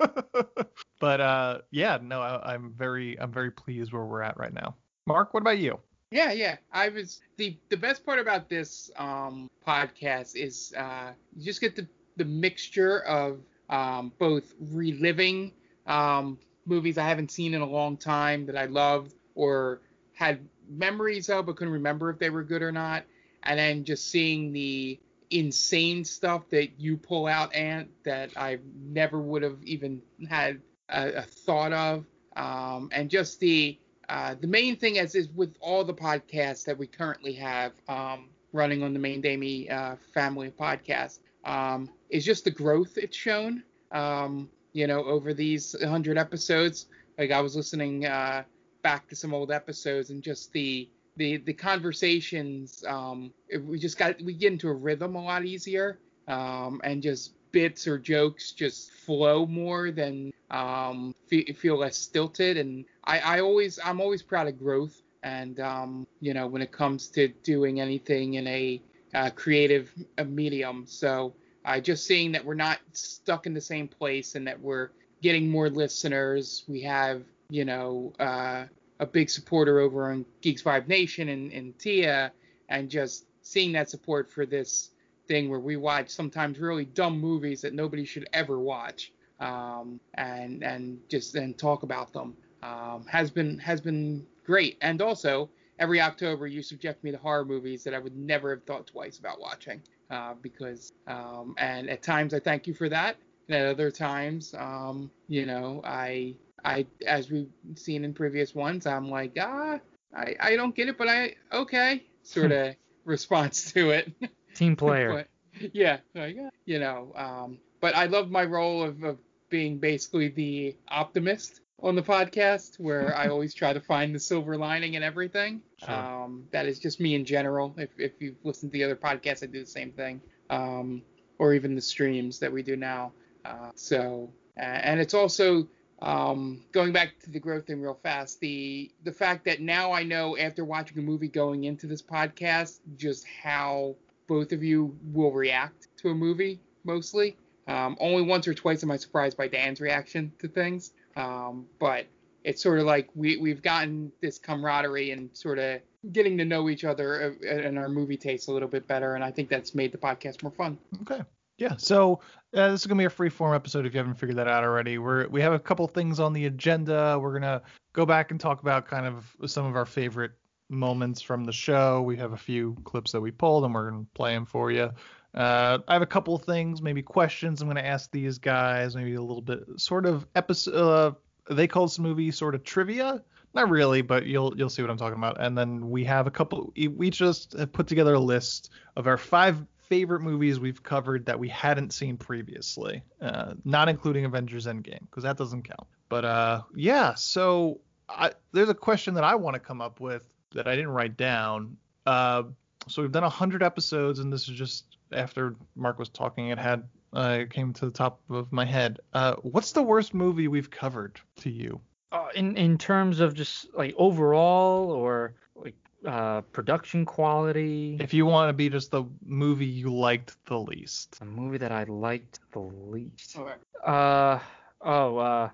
but 1.00 1.20
uh, 1.20 1.58
yeah, 1.70 1.98
no, 2.00 2.20
I, 2.20 2.54
I'm 2.54 2.72
very 2.72 3.18
I'm 3.20 3.32
very 3.32 3.50
pleased 3.50 3.92
where 3.92 4.04
we're 4.04 4.22
at 4.22 4.36
right 4.38 4.52
now. 4.52 4.76
Mark, 5.06 5.34
what 5.34 5.40
about 5.40 5.58
you? 5.58 5.78
Yeah, 6.10 6.32
yeah. 6.32 6.56
I 6.72 6.88
was 6.88 7.20
the 7.36 7.56
the 7.68 7.76
best 7.76 8.04
part 8.04 8.18
about 8.18 8.48
this 8.48 8.90
um, 8.96 9.48
podcast 9.66 10.36
is 10.36 10.72
uh, 10.76 11.12
you 11.36 11.44
just 11.44 11.60
get 11.60 11.76
the 11.76 11.86
the 12.16 12.24
mixture 12.24 13.00
of 13.04 13.40
um, 13.70 14.12
both 14.18 14.54
reliving 14.60 15.52
um, 15.86 16.38
movies 16.66 16.98
I 16.98 17.08
haven't 17.08 17.32
seen 17.32 17.54
in 17.54 17.62
a 17.62 17.66
long 17.68 17.96
time 17.98 18.46
that 18.46 18.56
I 18.56 18.66
loved 18.66 19.14
or 19.34 19.82
had 20.14 20.48
memories 20.68 21.30
of, 21.30 21.46
but 21.46 21.56
couldn't 21.56 21.72
remember 21.74 22.10
if 22.10 22.18
they 22.18 22.30
were 22.30 22.44
good 22.44 22.62
or 22.62 22.72
not. 22.72 23.04
And 23.44 23.58
then 23.58 23.84
just 23.84 24.10
seeing 24.10 24.52
the 24.52 25.00
insane 25.30 26.04
stuff 26.04 26.48
that 26.50 26.78
you 26.80 26.96
pull 26.96 27.26
out, 27.26 27.54
Ant, 27.54 27.90
that 28.04 28.30
I 28.36 28.58
never 28.74 29.20
would 29.20 29.42
have 29.42 29.62
even 29.64 30.02
had 30.28 30.60
a, 30.88 31.12
a 31.18 31.22
thought 31.22 31.72
of. 31.72 32.06
Um, 32.36 32.90
and 32.92 33.10
just 33.10 33.40
the 33.40 33.78
uh, 34.08 34.34
the 34.40 34.48
main 34.48 34.76
thing 34.76 34.96
is 34.96 35.14
is 35.14 35.28
with 35.30 35.54
all 35.60 35.84
the 35.84 35.94
podcasts 35.94 36.64
that 36.64 36.76
we 36.78 36.86
currently 36.86 37.32
have 37.34 37.72
um, 37.88 38.30
running 38.52 38.82
on 38.82 38.92
the 38.92 38.98
main 38.98 39.20
Damie 39.20 39.70
uh, 39.70 39.96
family 40.12 40.50
podcast 40.50 41.20
um, 41.44 41.88
is 42.10 42.24
just 42.24 42.44
the 42.44 42.50
growth 42.50 42.98
it's 42.98 43.16
shown. 43.16 43.62
Um, 43.92 44.48
you 44.72 44.86
know, 44.86 45.04
over 45.04 45.34
these 45.34 45.74
100 45.80 46.16
episodes. 46.16 46.86
Like 47.18 47.32
I 47.32 47.40
was 47.40 47.56
listening 47.56 48.06
uh, 48.06 48.44
back 48.82 49.08
to 49.08 49.16
some 49.16 49.34
old 49.34 49.50
episodes 49.50 50.10
and 50.10 50.22
just 50.22 50.52
the 50.52 50.88
the 51.16 51.38
the 51.38 51.52
conversations 51.52 52.84
um 52.86 53.32
we 53.64 53.78
just 53.78 53.98
got 53.98 54.20
we 54.22 54.32
get 54.32 54.52
into 54.52 54.68
a 54.68 54.72
rhythm 54.72 55.16
a 55.16 55.22
lot 55.22 55.44
easier 55.44 55.98
um 56.28 56.80
and 56.84 57.02
just 57.02 57.34
bits 57.52 57.86
or 57.88 57.98
jokes 57.98 58.52
just 58.52 58.92
flow 58.92 59.44
more 59.44 59.90
than 59.90 60.32
um 60.50 61.14
feel, 61.26 61.44
feel 61.54 61.76
less 61.78 61.96
stilted 61.96 62.56
and 62.56 62.84
I 63.04 63.18
I 63.18 63.40
always 63.40 63.78
I'm 63.84 64.00
always 64.00 64.22
proud 64.22 64.46
of 64.46 64.58
growth 64.58 65.02
and 65.22 65.58
um 65.60 66.06
you 66.20 66.32
know 66.32 66.46
when 66.46 66.62
it 66.62 66.70
comes 66.72 67.08
to 67.08 67.28
doing 67.42 67.80
anything 67.80 68.34
in 68.34 68.46
a 68.46 68.80
uh, 69.12 69.30
creative 69.30 69.92
medium 70.24 70.84
so 70.86 71.34
uh, 71.64 71.80
just 71.80 72.06
seeing 72.06 72.32
that 72.32 72.44
we're 72.44 72.54
not 72.54 72.78
stuck 72.92 73.46
in 73.46 73.54
the 73.54 73.60
same 73.60 73.88
place 73.88 74.34
and 74.34 74.46
that 74.46 74.60
we're 74.60 74.90
getting 75.22 75.50
more 75.50 75.68
listeners 75.68 76.64
we 76.66 76.80
have 76.80 77.22
you 77.50 77.64
know, 77.64 78.12
uh, 78.18 78.64
a 79.00 79.06
big 79.06 79.28
supporter 79.28 79.80
over 79.80 80.10
on 80.10 80.24
Geek 80.40 80.62
Vibes 80.62 80.88
Nation 80.88 81.28
and, 81.28 81.52
and 81.52 81.78
Tia, 81.78 82.32
and 82.68 82.88
just 82.88 83.26
seeing 83.42 83.72
that 83.72 83.90
support 83.90 84.30
for 84.30 84.46
this 84.46 84.90
thing 85.26 85.50
where 85.50 85.60
we 85.60 85.76
watch 85.76 86.08
sometimes 86.08 86.58
really 86.58 86.84
dumb 86.84 87.20
movies 87.20 87.60
that 87.62 87.74
nobody 87.74 88.04
should 88.04 88.28
ever 88.32 88.58
watch, 88.58 89.12
um, 89.40 90.00
and 90.14 90.62
and 90.62 91.00
just 91.08 91.32
then 91.32 91.54
talk 91.54 91.82
about 91.82 92.12
them 92.12 92.36
um, 92.62 93.04
has 93.06 93.30
been 93.30 93.58
has 93.58 93.80
been 93.80 94.24
great. 94.44 94.78
And 94.80 95.02
also, 95.02 95.50
every 95.78 96.00
October 96.00 96.46
you 96.46 96.62
subject 96.62 97.02
me 97.02 97.10
to 97.10 97.18
horror 97.18 97.44
movies 97.44 97.82
that 97.84 97.94
I 97.94 97.98
would 97.98 98.16
never 98.16 98.50
have 98.50 98.64
thought 98.64 98.86
twice 98.86 99.18
about 99.18 99.40
watching, 99.40 99.82
uh, 100.10 100.34
because 100.42 100.92
um, 101.06 101.54
and 101.58 101.88
at 101.88 102.02
times 102.02 102.34
I 102.34 102.40
thank 102.40 102.66
you 102.66 102.74
for 102.74 102.88
that, 102.88 103.16
and 103.48 103.56
at 103.56 103.66
other 103.66 103.90
times, 103.90 104.54
um, 104.58 105.10
you 105.28 105.46
know, 105.46 105.82
I 105.84 106.34
I, 106.64 106.86
as 107.06 107.30
we've 107.30 107.50
seen 107.74 108.04
in 108.04 108.14
previous 108.14 108.54
ones, 108.54 108.86
I'm 108.86 109.08
like, 109.08 109.36
ah, 109.40 109.78
I, 110.14 110.36
I 110.40 110.56
don't 110.56 110.74
get 110.74 110.88
it, 110.88 110.98
but 110.98 111.08
I, 111.08 111.34
okay, 111.52 112.04
sort 112.22 112.52
of 112.52 112.74
response 113.04 113.72
to 113.72 113.90
it. 113.90 114.12
Team 114.54 114.76
player. 114.76 115.26
but, 115.60 115.70
yeah, 115.72 115.98
like, 116.14 116.36
you 116.64 116.78
know, 116.78 117.12
um, 117.16 117.58
but 117.80 117.94
I 117.96 118.06
love 118.06 118.30
my 118.30 118.44
role 118.44 118.82
of, 118.82 119.02
of 119.02 119.18
being 119.48 119.78
basically 119.78 120.28
the 120.28 120.76
optimist 120.88 121.60
on 121.82 121.94
the 121.94 122.02
podcast, 122.02 122.78
where 122.78 123.16
I 123.16 123.28
always 123.30 123.54
try 123.54 123.72
to 123.72 123.80
find 123.80 124.14
the 124.14 124.20
silver 124.20 124.56
lining 124.56 124.96
and 124.96 125.04
everything. 125.04 125.62
Sure. 125.78 125.94
Um, 125.94 126.44
that 126.52 126.66
is 126.66 126.78
just 126.78 127.00
me 127.00 127.14
in 127.14 127.24
general. 127.24 127.74
If, 127.76 127.90
if 127.98 128.12
you've 128.20 128.36
listened 128.44 128.72
to 128.72 128.78
the 128.78 128.84
other 128.84 128.96
podcasts, 128.96 129.42
I 129.42 129.46
do 129.46 129.60
the 129.60 129.66
same 129.66 129.92
thing, 129.92 130.20
um, 130.50 131.02
or 131.38 131.54
even 131.54 131.74
the 131.74 131.80
streams 131.80 132.38
that 132.40 132.52
we 132.52 132.62
do 132.62 132.76
now. 132.76 133.12
Uh, 133.44 133.70
so, 133.74 134.30
and 134.56 135.00
it's 135.00 135.14
also 135.14 135.66
um, 136.02 136.62
going 136.72 136.92
back 136.92 137.18
to 137.20 137.30
the 137.30 137.38
growth 137.38 137.66
thing 137.66 137.82
real 137.82 137.98
fast, 138.02 138.40
the 138.40 138.90
the 139.04 139.12
fact 139.12 139.44
that 139.44 139.60
now 139.60 139.92
I 139.92 140.02
know 140.02 140.36
after 140.36 140.64
watching 140.64 140.98
a 140.98 141.02
movie 141.02 141.28
going 141.28 141.64
into 141.64 141.86
this 141.86 142.02
podcast 142.02 142.78
just 142.96 143.26
how 143.26 143.96
both 144.26 144.52
of 144.52 144.62
you 144.62 144.96
will 145.12 145.32
react 145.32 145.88
to 145.98 146.10
a 146.10 146.14
movie 146.14 146.60
mostly. 146.84 147.36
Um, 147.66 147.96
only 148.00 148.22
once 148.22 148.48
or 148.48 148.54
twice 148.54 148.82
am 148.82 148.90
I 148.90 148.96
surprised 148.96 149.36
by 149.36 149.46
Dan's 149.48 149.80
reaction 149.80 150.32
to 150.38 150.48
things, 150.48 150.92
um, 151.16 151.66
but 151.78 152.06
it's 152.44 152.62
sort 152.62 152.78
of 152.78 152.86
like 152.86 153.08
we 153.14 153.36
we've 153.36 153.62
gotten 153.62 154.10
this 154.20 154.38
camaraderie 154.38 155.10
and 155.10 155.28
sort 155.32 155.58
of 155.58 155.80
getting 156.12 156.38
to 156.38 156.44
know 156.44 156.70
each 156.70 156.84
other 156.84 157.36
uh, 157.42 157.46
and 157.48 157.78
our 157.78 157.88
movie 157.88 158.16
tastes 158.16 158.48
a 158.48 158.52
little 158.52 158.68
bit 158.68 158.86
better, 158.86 159.14
and 159.14 159.24
I 159.24 159.30
think 159.30 159.48
that's 159.48 159.74
made 159.74 159.92
the 159.92 159.98
podcast 159.98 160.42
more 160.42 160.52
fun. 160.52 160.78
Okay. 161.02 161.22
Yeah, 161.58 161.76
so 161.76 162.20
uh, 162.54 162.70
this 162.70 162.80
is 162.80 162.86
gonna 162.86 162.98
be 162.98 163.04
a 163.04 163.10
free 163.10 163.28
form 163.28 163.54
episode 163.54 163.84
if 163.84 163.92
you 163.92 163.98
haven't 163.98 164.14
figured 164.14 164.38
that 164.38 164.48
out 164.48 164.64
already. 164.64 164.96
We're 164.96 165.28
we 165.28 165.42
have 165.42 165.52
a 165.52 165.58
couple 165.58 165.86
things 165.86 166.18
on 166.18 166.32
the 166.32 166.46
agenda. 166.46 167.18
We're 167.20 167.34
gonna 167.34 167.62
go 167.92 168.06
back 168.06 168.30
and 168.30 168.40
talk 168.40 168.62
about 168.62 168.86
kind 168.86 169.06
of 169.06 169.36
some 169.46 169.66
of 169.66 169.76
our 169.76 169.84
favorite 169.84 170.32
moments 170.70 171.20
from 171.20 171.44
the 171.44 171.52
show. 171.52 172.00
We 172.00 172.16
have 172.16 172.32
a 172.32 172.36
few 172.36 172.76
clips 172.84 173.12
that 173.12 173.20
we 173.20 173.30
pulled 173.30 173.64
and 173.64 173.74
we're 173.74 173.90
gonna 173.90 174.06
play 174.14 174.32
them 174.32 174.46
for 174.46 174.70
you. 174.70 174.90
Uh, 175.34 175.78
I 175.86 175.92
have 175.92 176.02
a 176.02 176.06
couple 176.06 176.34
of 176.34 176.42
things, 176.42 176.82
maybe 176.82 177.02
questions 177.02 177.62
I'm 177.62 177.68
gonna 177.68 177.80
ask 177.80 178.10
these 178.10 178.38
guys, 178.38 178.96
maybe 178.96 179.14
a 179.14 179.22
little 179.22 179.42
bit 179.42 179.60
sort 179.76 180.06
of 180.06 180.26
episode. 180.34 180.74
Uh, 180.74 181.12
they 181.54 181.66
call 181.66 181.86
this 181.86 181.98
movie 181.98 182.30
sort 182.30 182.54
of 182.54 182.64
trivia. 182.64 183.22
Not 183.54 183.68
really, 183.68 184.02
but 184.02 184.26
you'll 184.26 184.56
you'll 184.56 184.70
see 184.70 184.82
what 184.82 184.90
I'm 184.90 184.96
talking 184.96 185.18
about. 185.18 185.40
And 185.40 185.58
then 185.58 185.90
we 185.90 186.04
have 186.04 186.26
a 186.26 186.30
couple. 186.30 186.72
We 186.76 187.10
just 187.10 187.52
have 187.58 187.72
put 187.72 187.88
together 187.88 188.14
a 188.14 188.20
list 188.20 188.70
of 188.96 189.06
our 189.06 189.16
five 189.16 189.64
favorite 189.90 190.20
movies 190.20 190.60
we've 190.60 190.82
covered 190.82 191.26
that 191.26 191.36
we 191.36 191.48
hadn't 191.48 191.92
seen 191.92 192.16
previously, 192.16 193.02
uh, 193.20 193.54
not 193.64 193.88
including 193.88 194.24
Avengers 194.24 194.66
Endgame 194.66 195.00
because 195.00 195.24
that 195.24 195.36
doesn't 195.36 195.64
count. 195.64 195.88
But 196.08 196.24
uh, 196.24 196.62
yeah, 196.76 197.14
so 197.14 197.80
I, 198.08 198.32
there's 198.52 198.68
a 198.68 198.74
question 198.74 199.14
that 199.14 199.24
I 199.24 199.34
want 199.34 199.54
to 199.54 199.60
come 199.60 199.80
up 199.80 199.98
with 199.98 200.22
that 200.54 200.68
I 200.68 200.76
didn't 200.76 200.90
write 200.90 201.16
down. 201.16 201.76
Uh, 202.06 202.44
so 202.88 203.02
we've 203.02 203.12
done 203.12 203.22
100 203.22 203.62
episodes, 203.62 204.18
and 204.18 204.32
this 204.32 204.48
is 204.48 204.56
just 204.56 204.84
after 205.12 205.56
Mark 205.76 205.98
was 205.98 206.08
talking, 206.08 206.48
it 206.48 206.58
had 206.58 206.88
uh, 207.12 207.38
it 207.40 207.50
came 207.50 207.72
to 207.74 207.86
the 207.86 207.90
top 207.90 208.20
of 208.30 208.52
my 208.52 208.64
head. 208.64 209.00
Uh, 209.12 209.34
what's 209.42 209.72
the 209.72 209.82
worst 209.82 210.14
movie 210.14 210.48
we've 210.48 210.70
covered 210.70 211.20
to 211.36 211.50
you? 211.50 211.80
Uh, 212.12 212.28
in 212.34 212.56
in 212.56 212.78
terms 212.78 213.20
of 213.20 213.34
just 213.34 213.72
like 213.74 213.94
overall 213.96 214.90
or 214.90 215.34
like 215.54 215.76
uh, 216.06 216.40
production 216.52 217.04
quality. 217.04 217.96
If 218.00 218.14
you 218.14 218.26
want 218.26 218.48
to 218.48 218.52
be 218.52 218.68
just 218.68 218.90
the 218.90 219.04
movie 219.24 219.66
you 219.66 219.94
liked 219.94 220.36
the 220.46 220.58
least. 220.58 221.18
A 221.20 221.24
movie 221.24 221.58
that 221.58 221.72
I 221.72 221.84
liked 221.84 222.40
the 222.52 222.60
least. 222.60 223.36
Okay. 223.36 223.54
Uh 223.84 224.38
oh, 224.80 225.16
uh, 225.18 225.50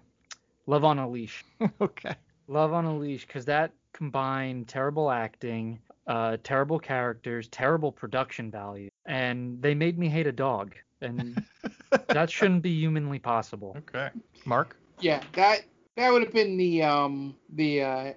Love 0.67 0.85
on 0.85 0.99
a 0.99 1.09
Leash. 1.09 1.45
okay. 1.81 2.15
Love 2.49 2.73
on 2.73 2.85
a 2.85 2.97
Leash, 2.97 3.27
because 3.27 3.45
that 3.45 3.73
combined 3.93 4.69
terrible 4.69 5.11
acting, 5.11 5.79
uh, 6.07 6.37
terrible 6.43 6.79
characters, 6.79 7.49
terrible 7.49 7.91
production 7.93 8.51
value, 8.51 8.91
and 9.07 9.61
they 9.61 9.75
made 9.75 9.99
me 9.99 10.09
hate 10.09 10.27
a 10.27 10.33
dog, 10.33 10.75
and 11.01 11.45
that 12.09 12.31
shouldn't 12.31 12.63
be 12.63 12.71
humanly 12.71 13.19
possible. 13.19 13.77
Okay. 13.79 14.11
Mark. 14.45 14.77
Yeah, 15.01 15.23
that 15.33 15.63
that 15.97 16.13
would 16.13 16.23
have 16.23 16.33
been 16.33 16.57
the 16.57 16.83
um 16.83 17.35
the 17.55 17.83
uh, 17.83 18.13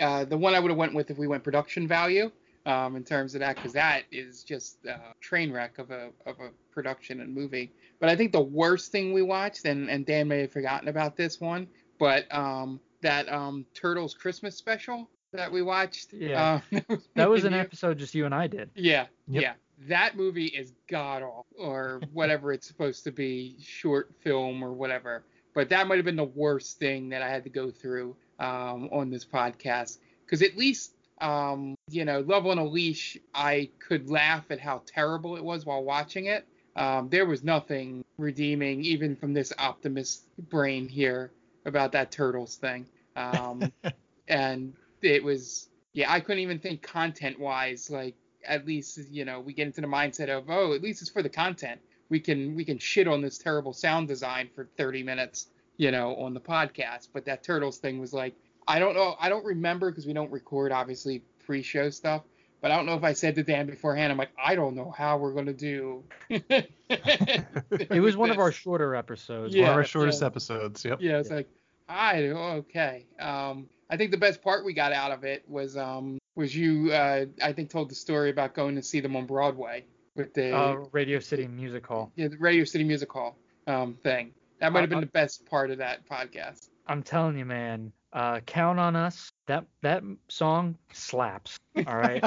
uh, 0.00 0.24
the 0.24 0.36
one 0.36 0.54
I 0.54 0.60
would 0.60 0.70
have 0.70 0.78
went 0.78 0.94
with 0.94 1.10
if 1.10 1.18
we 1.18 1.26
went 1.26 1.44
production 1.44 1.86
value. 1.86 2.30
um, 2.66 2.96
in 2.96 3.04
terms 3.04 3.34
of 3.34 3.40
that 3.40 3.56
because 3.56 3.72
that 3.72 4.04
is 4.12 4.44
just 4.44 4.84
a 4.84 4.98
train 5.20 5.52
wreck 5.52 5.78
of 5.78 5.90
a 5.90 6.10
of 6.26 6.38
a 6.40 6.50
production 6.70 7.20
and 7.20 7.34
movie. 7.34 7.72
But 8.00 8.08
I 8.08 8.16
think 8.16 8.32
the 8.32 8.40
worst 8.40 8.92
thing 8.92 9.12
we 9.12 9.22
watched, 9.22 9.64
and 9.64 9.90
and 9.90 10.06
Dan 10.06 10.28
may 10.28 10.40
have 10.42 10.52
forgotten 10.52 10.88
about 10.88 11.16
this 11.16 11.40
one, 11.40 11.68
but 11.98 12.32
um, 12.34 12.80
that 13.02 13.30
um, 13.32 13.66
Turtles 13.74 14.14
Christmas 14.14 14.56
special 14.56 15.08
that 15.32 15.50
we 15.52 15.62
watched. 15.62 16.12
Yeah. 16.12 16.60
uh, 16.72 16.80
That 17.14 17.30
was 17.30 17.44
an 17.44 17.52
you- 17.52 17.58
episode 17.58 17.98
just 17.98 18.14
you 18.14 18.24
and 18.26 18.34
I 18.34 18.46
did. 18.46 18.70
Yeah, 18.74 19.06
Yep. 19.28 19.42
yeah. 19.42 19.52
That 19.88 20.16
movie 20.16 20.46
is 20.46 20.72
god 20.88 21.22
awful, 21.22 21.46
or 21.58 22.00
whatever 22.12 22.52
it's 22.52 22.66
supposed 22.66 23.04
to 23.04 23.10
be, 23.12 23.56
short 23.60 24.12
film 24.20 24.62
or 24.62 24.72
whatever. 24.72 25.24
But 25.54 25.68
that 25.70 25.86
might 25.88 25.96
have 25.96 26.04
been 26.04 26.16
the 26.16 26.24
worst 26.24 26.78
thing 26.78 27.08
that 27.10 27.20
I 27.22 27.28
had 27.28 27.44
to 27.44 27.50
go 27.50 27.70
through 27.70 28.14
um, 28.38 28.88
on 28.92 29.10
this 29.10 29.24
podcast, 29.24 29.98
because 30.24 30.40
at 30.42 30.56
least, 30.56 30.94
um, 31.20 31.74
you 31.90 32.04
know, 32.04 32.20
Love 32.20 32.46
on 32.46 32.58
a 32.58 32.64
Leash, 32.64 33.18
I 33.34 33.70
could 33.78 34.08
laugh 34.08 34.44
at 34.50 34.60
how 34.60 34.82
terrible 34.86 35.36
it 35.36 35.44
was 35.44 35.66
while 35.66 35.82
watching 35.82 36.26
it. 36.26 36.46
Um, 36.76 37.08
there 37.10 37.26
was 37.26 37.42
nothing 37.44 38.04
redeeming, 38.18 38.82
even 38.84 39.14
from 39.16 39.34
this 39.34 39.52
optimist 39.58 40.24
brain 40.48 40.88
here, 40.88 41.32
about 41.66 41.92
that 41.92 42.10
turtles 42.10 42.56
thing. 42.56 42.86
Um, 43.16 43.70
and 44.28 44.72
it 45.02 45.22
was 45.22 45.68
yeah 45.92 46.10
i 46.12 46.20
couldn't 46.20 46.40
even 46.42 46.58
think 46.58 46.82
content 46.82 47.38
wise 47.38 47.90
like 47.90 48.14
at 48.46 48.66
least 48.66 48.98
you 49.10 49.24
know 49.24 49.40
we 49.40 49.52
get 49.52 49.66
into 49.66 49.80
the 49.80 49.86
mindset 49.86 50.28
of 50.28 50.44
oh 50.48 50.72
at 50.74 50.82
least 50.82 51.00
it's 51.02 51.10
for 51.10 51.22
the 51.22 51.28
content 51.28 51.80
we 52.08 52.18
can 52.20 52.54
we 52.54 52.64
can 52.64 52.78
shit 52.78 53.06
on 53.08 53.20
this 53.22 53.38
terrible 53.38 53.72
sound 53.72 54.08
design 54.08 54.48
for 54.54 54.68
30 54.76 55.02
minutes 55.02 55.48
you 55.76 55.90
know 55.90 56.14
on 56.16 56.34
the 56.34 56.40
podcast 56.40 57.08
but 57.12 57.24
that 57.24 57.42
turtles 57.42 57.78
thing 57.78 57.98
was 58.00 58.12
like 58.12 58.34
i 58.68 58.78
don't 58.78 58.94
know 58.94 59.16
i 59.20 59.28
don't 59.28 59.44
remember 59.44 59.90
because 59.90 60.06
we 60.06 60.12
don't 60.12 60.30
record 60.32 60.72
obviously 60.72 61.22
pre-show 61.46 61.88
stuff 61.90 62.22
but 62.60 62.70
i 62.70 62.76
don't 62.76 62.86
know 62.86 62.94
if 62.94 63.04
i 63.04 63.12
said 63.12 63.34
to 63.34 63.42
dan 63.42 63.66
beforehand 63.66 64.12
i'm 64.12 64.18
like 64.18 64.30
i 64.42 64.54
don't 64.54 64.74
know 64.74 64.90
how 64.96 65.16
we're 65.16 65.32
going 65.32 65.46
to 65.46 65.52
do 65.52 66.02
It 66.90 68.00
was 68.02 68.16
one 68.16 68.30
of 68.30 68.38
our 68.38 68.52
shorter 68.52 68.94
episodes. 68.94 69.54
One 69.54 69.64
of 69.64 69.68
Yeah, 69.68 69.72
our 69.72 69.84
shortest 69.84 70.20
yeah. 70.20 70.26
episodes. 70.26 70.84
Yep. 70.84 70.98
yeah, 71.00 71.18
it's 71.18 71.30
like 71.30 71.48
I 71.88 72.22
okay. 72.28 73.06
Um, 73.18 73.68
I 73.92 73.96
think 73.98 74.10
the 74.10 74.16
best 74.16 74.40
part 74.42 74.64
we 74.64 74.72
got 74.72 74.92
out 74.92 75.12
of 75.12 75.22
it 75.22 75.44
was 75.46 75.76
um 75.76 76.18
was 76.34 76.56
you 76.56 76.90
uh 76.92 77.26
I 77.42 77.52
think 77.52 77.68
told 77.68 77.90
the 77.90 77.94
story 77.94 78.30
about 78.30 78.54
going 78.54 78.74
to 78.76 78.82
see 78.82 79.00
them 79.00 79.14
on 79.16 79.26
Broadway 79.26 79.84
with 80.16 80.32
the 80.32 80.56
Uh, 80.56 80.74
Radio 80.92 81.20
City 81.20 81.46
Music 81.46 81.86
Hall. 81.86 82.10
yeah, 82.16 82.28
the 82.28 82.38
Radio 82.38 82.64
City 82.64 82.84
Music 82.84 83.12
Hall 83.12 83.36
um 83.66 83.98
thing. 84.02 84.32
That 84.60 84.72
might 84.72 84.80
have 84.80 84.90
been 84.90 85.00
the 85.00 85.06
best 85.06 85.44
part 85.44 85.70
of 85.70 85.78
that 85.78 86.08
podcast. 86.08 86.70
I'm 86.86 87.02
telling 87.02 87.36
you, 87.38 87.44
man. 87.44 87.92
Uh, 88.14 88.40
count 88.40 88.78
on 88.78 88.94
us. 88.96 89.30
That 89.46 89.64
that 89.82 90.02
song 90.28 90.76
slaps. 90.92 91.58
All 91.86 91.96
right. 91.96 92.22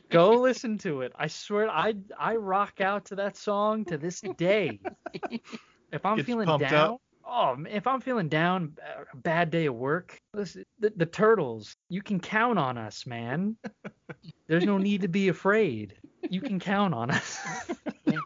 Go 0.10 0.32
listen 0.32 0.78
to 0.78 1.00
it. 1.02 1.12
I 1.16 1.26
swear, 1.28 1.68
I 1.68 1.94
I 2.18 2.36
rock 2.36 2.80
out 2.80 3.06
to 3.06 3.16
that 3.16 3.36
song 3.36 3.84
to 3.86 3.98
this 3.98 4.20
day. 4.36 4.80
If 5.92 6.06
I'm 6.06 6.16
Gets 6.18 6.26
feeling 6.26 6.46
down, 6.46 6.74
up. 6.74 7.00
Oh, 7.30 7.56
if 7.70 7.86
I'm 7.86 8.00
feeling 8.00 8.28
down, 8.28 8.76
uh, 8.82 9.04
a 9.12 9.16
bad 9.16 9.50
day 9.50 9.66
of 9.66 9.74
work, 9.74 10.18
listen, 10.34 10.64
the, 10.78 10.92
the 10.96 11.06
Turtles, 11.06 11.74
you 11.88 12.02
can 12.02 12.20
count 12.20 12.58
on 12.58 12.76
us, 12.76 13.06
man. 13.06 13.56
There's 14.48 14.64
no 14.64 14.78
need 14.78 15.02
to 15.02 15.08
be 15.08 15.28
afraid. 15.28 15.94
You 16.28 16.40
can 16.40 16.58
count 16.58 16.92
on 16.92 17.10
us. 17.10 17.38
it's 18.06 18.20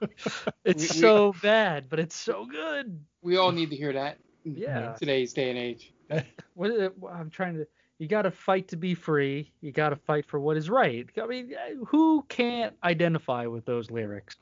We- 0.64 0.73
we- 0.75 1.01
so 1.01 1.35
bad, 1.43 1.88
but 1.88 2.01
it's 2.01 2.17
so 2.17 2.47
good. 2.47 2.99
we 3.23 3.37
all 3.37 3.53
need 3.53 3.71
to 3.71 3.77
hear 3.77 3.93
that. 3.93 4.19
in 4.45 4.57
Yeah. 4.57 4.95
Today's 4.99 5.33
day 5.33 5.51
and 5.51 5.59
age. 5.59 5.93
What 6.55 6.71
is 6.71 6.81
it, 6.83 6.95
I'm 7.12 7.31
trying 7.31 7.55
to. 7.57 7.67
You 7.99 8.07
got 8.09 8.23
to 8.23 8.31
fight 8.31 8.69
to 8.69 8.77
be 8.77 8.95
free. 8.95 9.53
You 9.61 9.73
got 9.73 9.88
to 9.90 9.97
fight 9.97 10.27
for 10.27 10.38
what 10.40 10.57
is 10.57 10.69
right. 10.71 11.07
I 11.21 11.27
mean, 11.27 11.53
uh, 11.55 11.85
who 11.87 12.25
can't 12.29 12.75
identify 12.85 13.47
with 13.47 13.64
those 13.64 13.90
lyrics? 13.90 14.37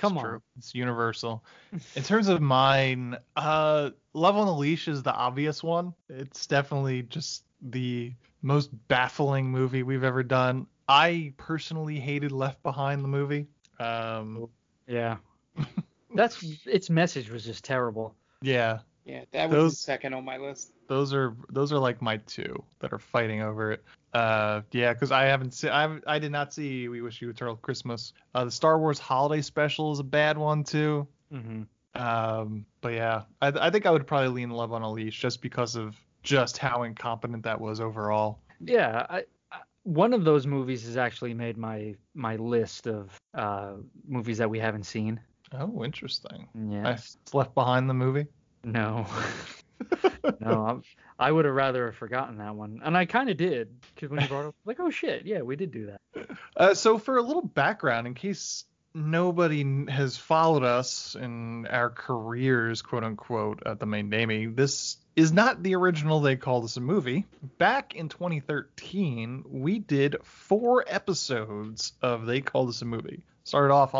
Come 0.00 0.14
It's 0.14 0.18
on. 0.24 0.30
true. 0.30 0.42
It's 0.56 0.74
universal. 0.74 1.44
In 1.94 2.02
terms 2.02 2.28
of 2.28 2.40
mine, 2.40 3.16
uh, 3.36 3.90
Love 4.14 4.36
on 4.36 4.46
the 4.46 4.54
Leash 4.54 4.88
is 4.88 5.02
the 5.02 5.12
obvious 5.14 5.62
one. 5.62 5.92
It's 6.08 6.46
definitely 6.46 7.02
just 7.02 7.44
the 7.60 8.14
most 8.42 8.70
baffling 8.88 9.50
movie 9.50 9.82
we've 9.82 10.02
ever 10.04 10.22
done. 10.22 10.66
I 10.88 11.34
personally 11.36 12.00
hated 12.00 12.32
Left 12.32 12.62
Behind 12.62 13.04
the 13.04 13.08
movie. 13.08 13.46
Um, 13.78 14.48
Yeah. 14.86 15.18
That's 16.14 16.42
its 16.66 16.88
message 16.90 17.30
was 17.30 17.44
just 17.44 17.62
terrible. 17.64 18.14
yeah, 18.42 18.78
Yeah, 19.04 19.24
that 19.32 19.48
was 19.50 19.54
Those- 19.56 19.72
the 19.72 19.76
second 19.82 20.14
on 20.14 20.24
my 20.24 20.38
list. 20.38 20.72
those 20.88 21.12
are 21.14 21.36
those 21.50 21.72
are 21.72 21.78
like 21.78 22.00
my 22.02 22.16
two 22.16 22.64
that 22.80 22.92
are 22.92 22.98
fighting 22.98 23.42
over 23.42 23.70
it. 23.72 23.84
Uh, 24.12 24.62
yeah, 24.72 24.92
because 24.92 25.12
I 25.12 25.24
haven't 25.24 25.54
seen 25.54 25.70
I 25.70 25.82
haven't- 25.82 26.04
I 26.06 26.18
did 26.18 26.32
not 26.32 26.52
see 26.52 26.88
We 26.88 27.00
Wish 27.00 27.22
You 27.22 27.30
a 27.30 27.32
Turtle 27.32 27.56
Christmas. 27.56 28.12
Uh, 28.34 28.44
the 28.44 28.50
Star 28.50 28.78
Wars 28.78 28.98
Holiday 28.98 29.40
Special 29.42 29.92
is 29.92 30.00
a 30.00 30.04
bad 30.04 30.36
one 30.36 30.64
too. 30.64 31.06
Mm-hmm. 31.32 31.62
Um, 32.00 32.66
but 32.80 32.92
yeah, 32.92 33.22
I, 33.40 33.48
I 33.48 33.70
think 33.70 33.86
I 33.86 33.90
would 33.90 34.06
probably 34.06 34.28
lean 34.28 34.50
Love 34.50 34.72
on 34.72 34.82
a 34.82 34.90
Leash 34.90 35.20
just 35.20 35.40
because 35.42 35.76
of 35.76 35.96
just 36.22 36.58
how 36.58 36.82
incompetent 36.82 37.44
that 37.44 37.60
was 37.60 37.80
overall. 37.80 38.40
Yeah. 38.60 39.06
I, 39.08 39.24
I, 39.52 39.58
one 39.84 40.12
of 40.12 40.24
those 40.24 40.46
movies 40.46 40.84
has 40.84 40.96
actually 40.96 41.34
made 41.34 41.56
my 41.56 41.94
my 42.14 42.36
list 42.36 42.86
of 42.86 43.16
uh, 43.34 43.74
movies 44.06 44.38
that 44.38 44.50
we 44.50 44.58
haven't 44.58 44.84
seen. 44.84 45.20
Oh, 45.52 45.84
interesting. 45.84 46.48
Yeah. 46.68 46.92
It's 46.92 47.16
Left 47.32 47.54
Behind 47.54 47.88
the 47.88 47.94
movie. 47.94 48.26
No. 48.64 49.06
no, 50.40 50.66
I'm, 50.66 50.82
I 51.18 51.30
would 51.30 51.44
have 51.44 51.54
rather 51.54 51.86
have 51.86 51.96
forgotten 51.96 52.38
that 52.38 52.54
one, 52.54 52.80
and 52.84 52.96
I 52.96 53.04
kind 53.06 53.30
of 53.30 53.36
did 53.36 53.68
because 53.94 54.10
when 54.10 54.20
you 54.20 54.28
brought 54.28 54.44
it 54.44 54.48
up, 54.48 54.54
like, 54.64 54.80
oh 54.80 54.90
shit, 54.90 55.26
yeah, 55.26 55.42
we 55.42 55.56
did 55.56 55.70
do 55.70 55.86
that. 55.86 56.28
Uh, 56.56 56.74
so 56.74 56.98
for 56.98 57.16
a 57.16 57.22
little 57.22 57.42
background, 57.42 58.06
in 58.06 58.14
case 58.14 58.64
nobody 58.94 59.86
has 59.90 60.16
followed 60.16 60.64
us 60.64 61.14
in 61.14 61.66
our 61.66 61.90
careers, 61.90 62.82
quote 62.82 63.04
unquote, 63.04 63.62
at 63.66 63.78
the 63.78 63.86
main 63.86 64.10
Damie, 64.10 64.46
this 64.46 64.96
is 65.16 65.32
not 65.32 65.62
the 65.62 65.74
original 65.74 66.20
They 66.20 66.36
Call 66.36 66.62
This 66.62 66.76
a 66.76 66.80
Movie. 66.80 67.26
Back 67.58 67.94
in 67.94 68.08
2013, 68.08 69.44
we 69.48 69.78
did 69.78 70.16
four 70.22 70.84
episodes 70.86 71.92
of 72.02 72.26
They 72.26 72.40
Call 72.40 72.66
This 72.66 72.82
a 72.82 72.84
Movie. 72.84 73.22
Started 73.44 73.72
off 73.72 73.94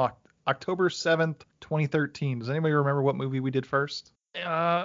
October 0.46 0.88
7th, 0.88 1.40
2013. 1.60 2.40
Does 2.40 2.50
anybody 2.50 2.72
remember 2.74 3.02
what 3.02 3.16
movie 3.16 3.40
we 3.40 3.50
did 3.50 3.66
first? 3.66 4.12
Uh, 4.34 4.38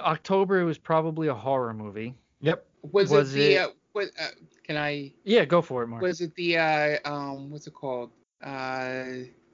October 0.04 0.64
was 0.64 0.78
probably 0.78 1.28
a 1.28 1.34
horror 1.34 1.72
movie. 1.72 2.14
Yep. 2.40 2.66
Was, 2.92 3.10
Was 3.10 3.34
it 3.34 3.38
the 3.38 3.52
it- 3.54 3.60
uh, 3.62 3.68
what 3.92 4.08
uh, 4.20 4.28
can 4.64 4.76
I 4.76 5.12
Yeah, 5.24 5.44
go 5.44 5.62
for 5.62 5.82
it, 5.82 5.86
Mark. 5.86 6.02
was 6.02 6.20
it 6.20 6.34
the 6.34 6.58
uh 6.58 6.98
um 7.04 7.50
what's 7.50 7.66
it 7.66 7.74
called? 7.74 8.10
Uh 8.42 9.04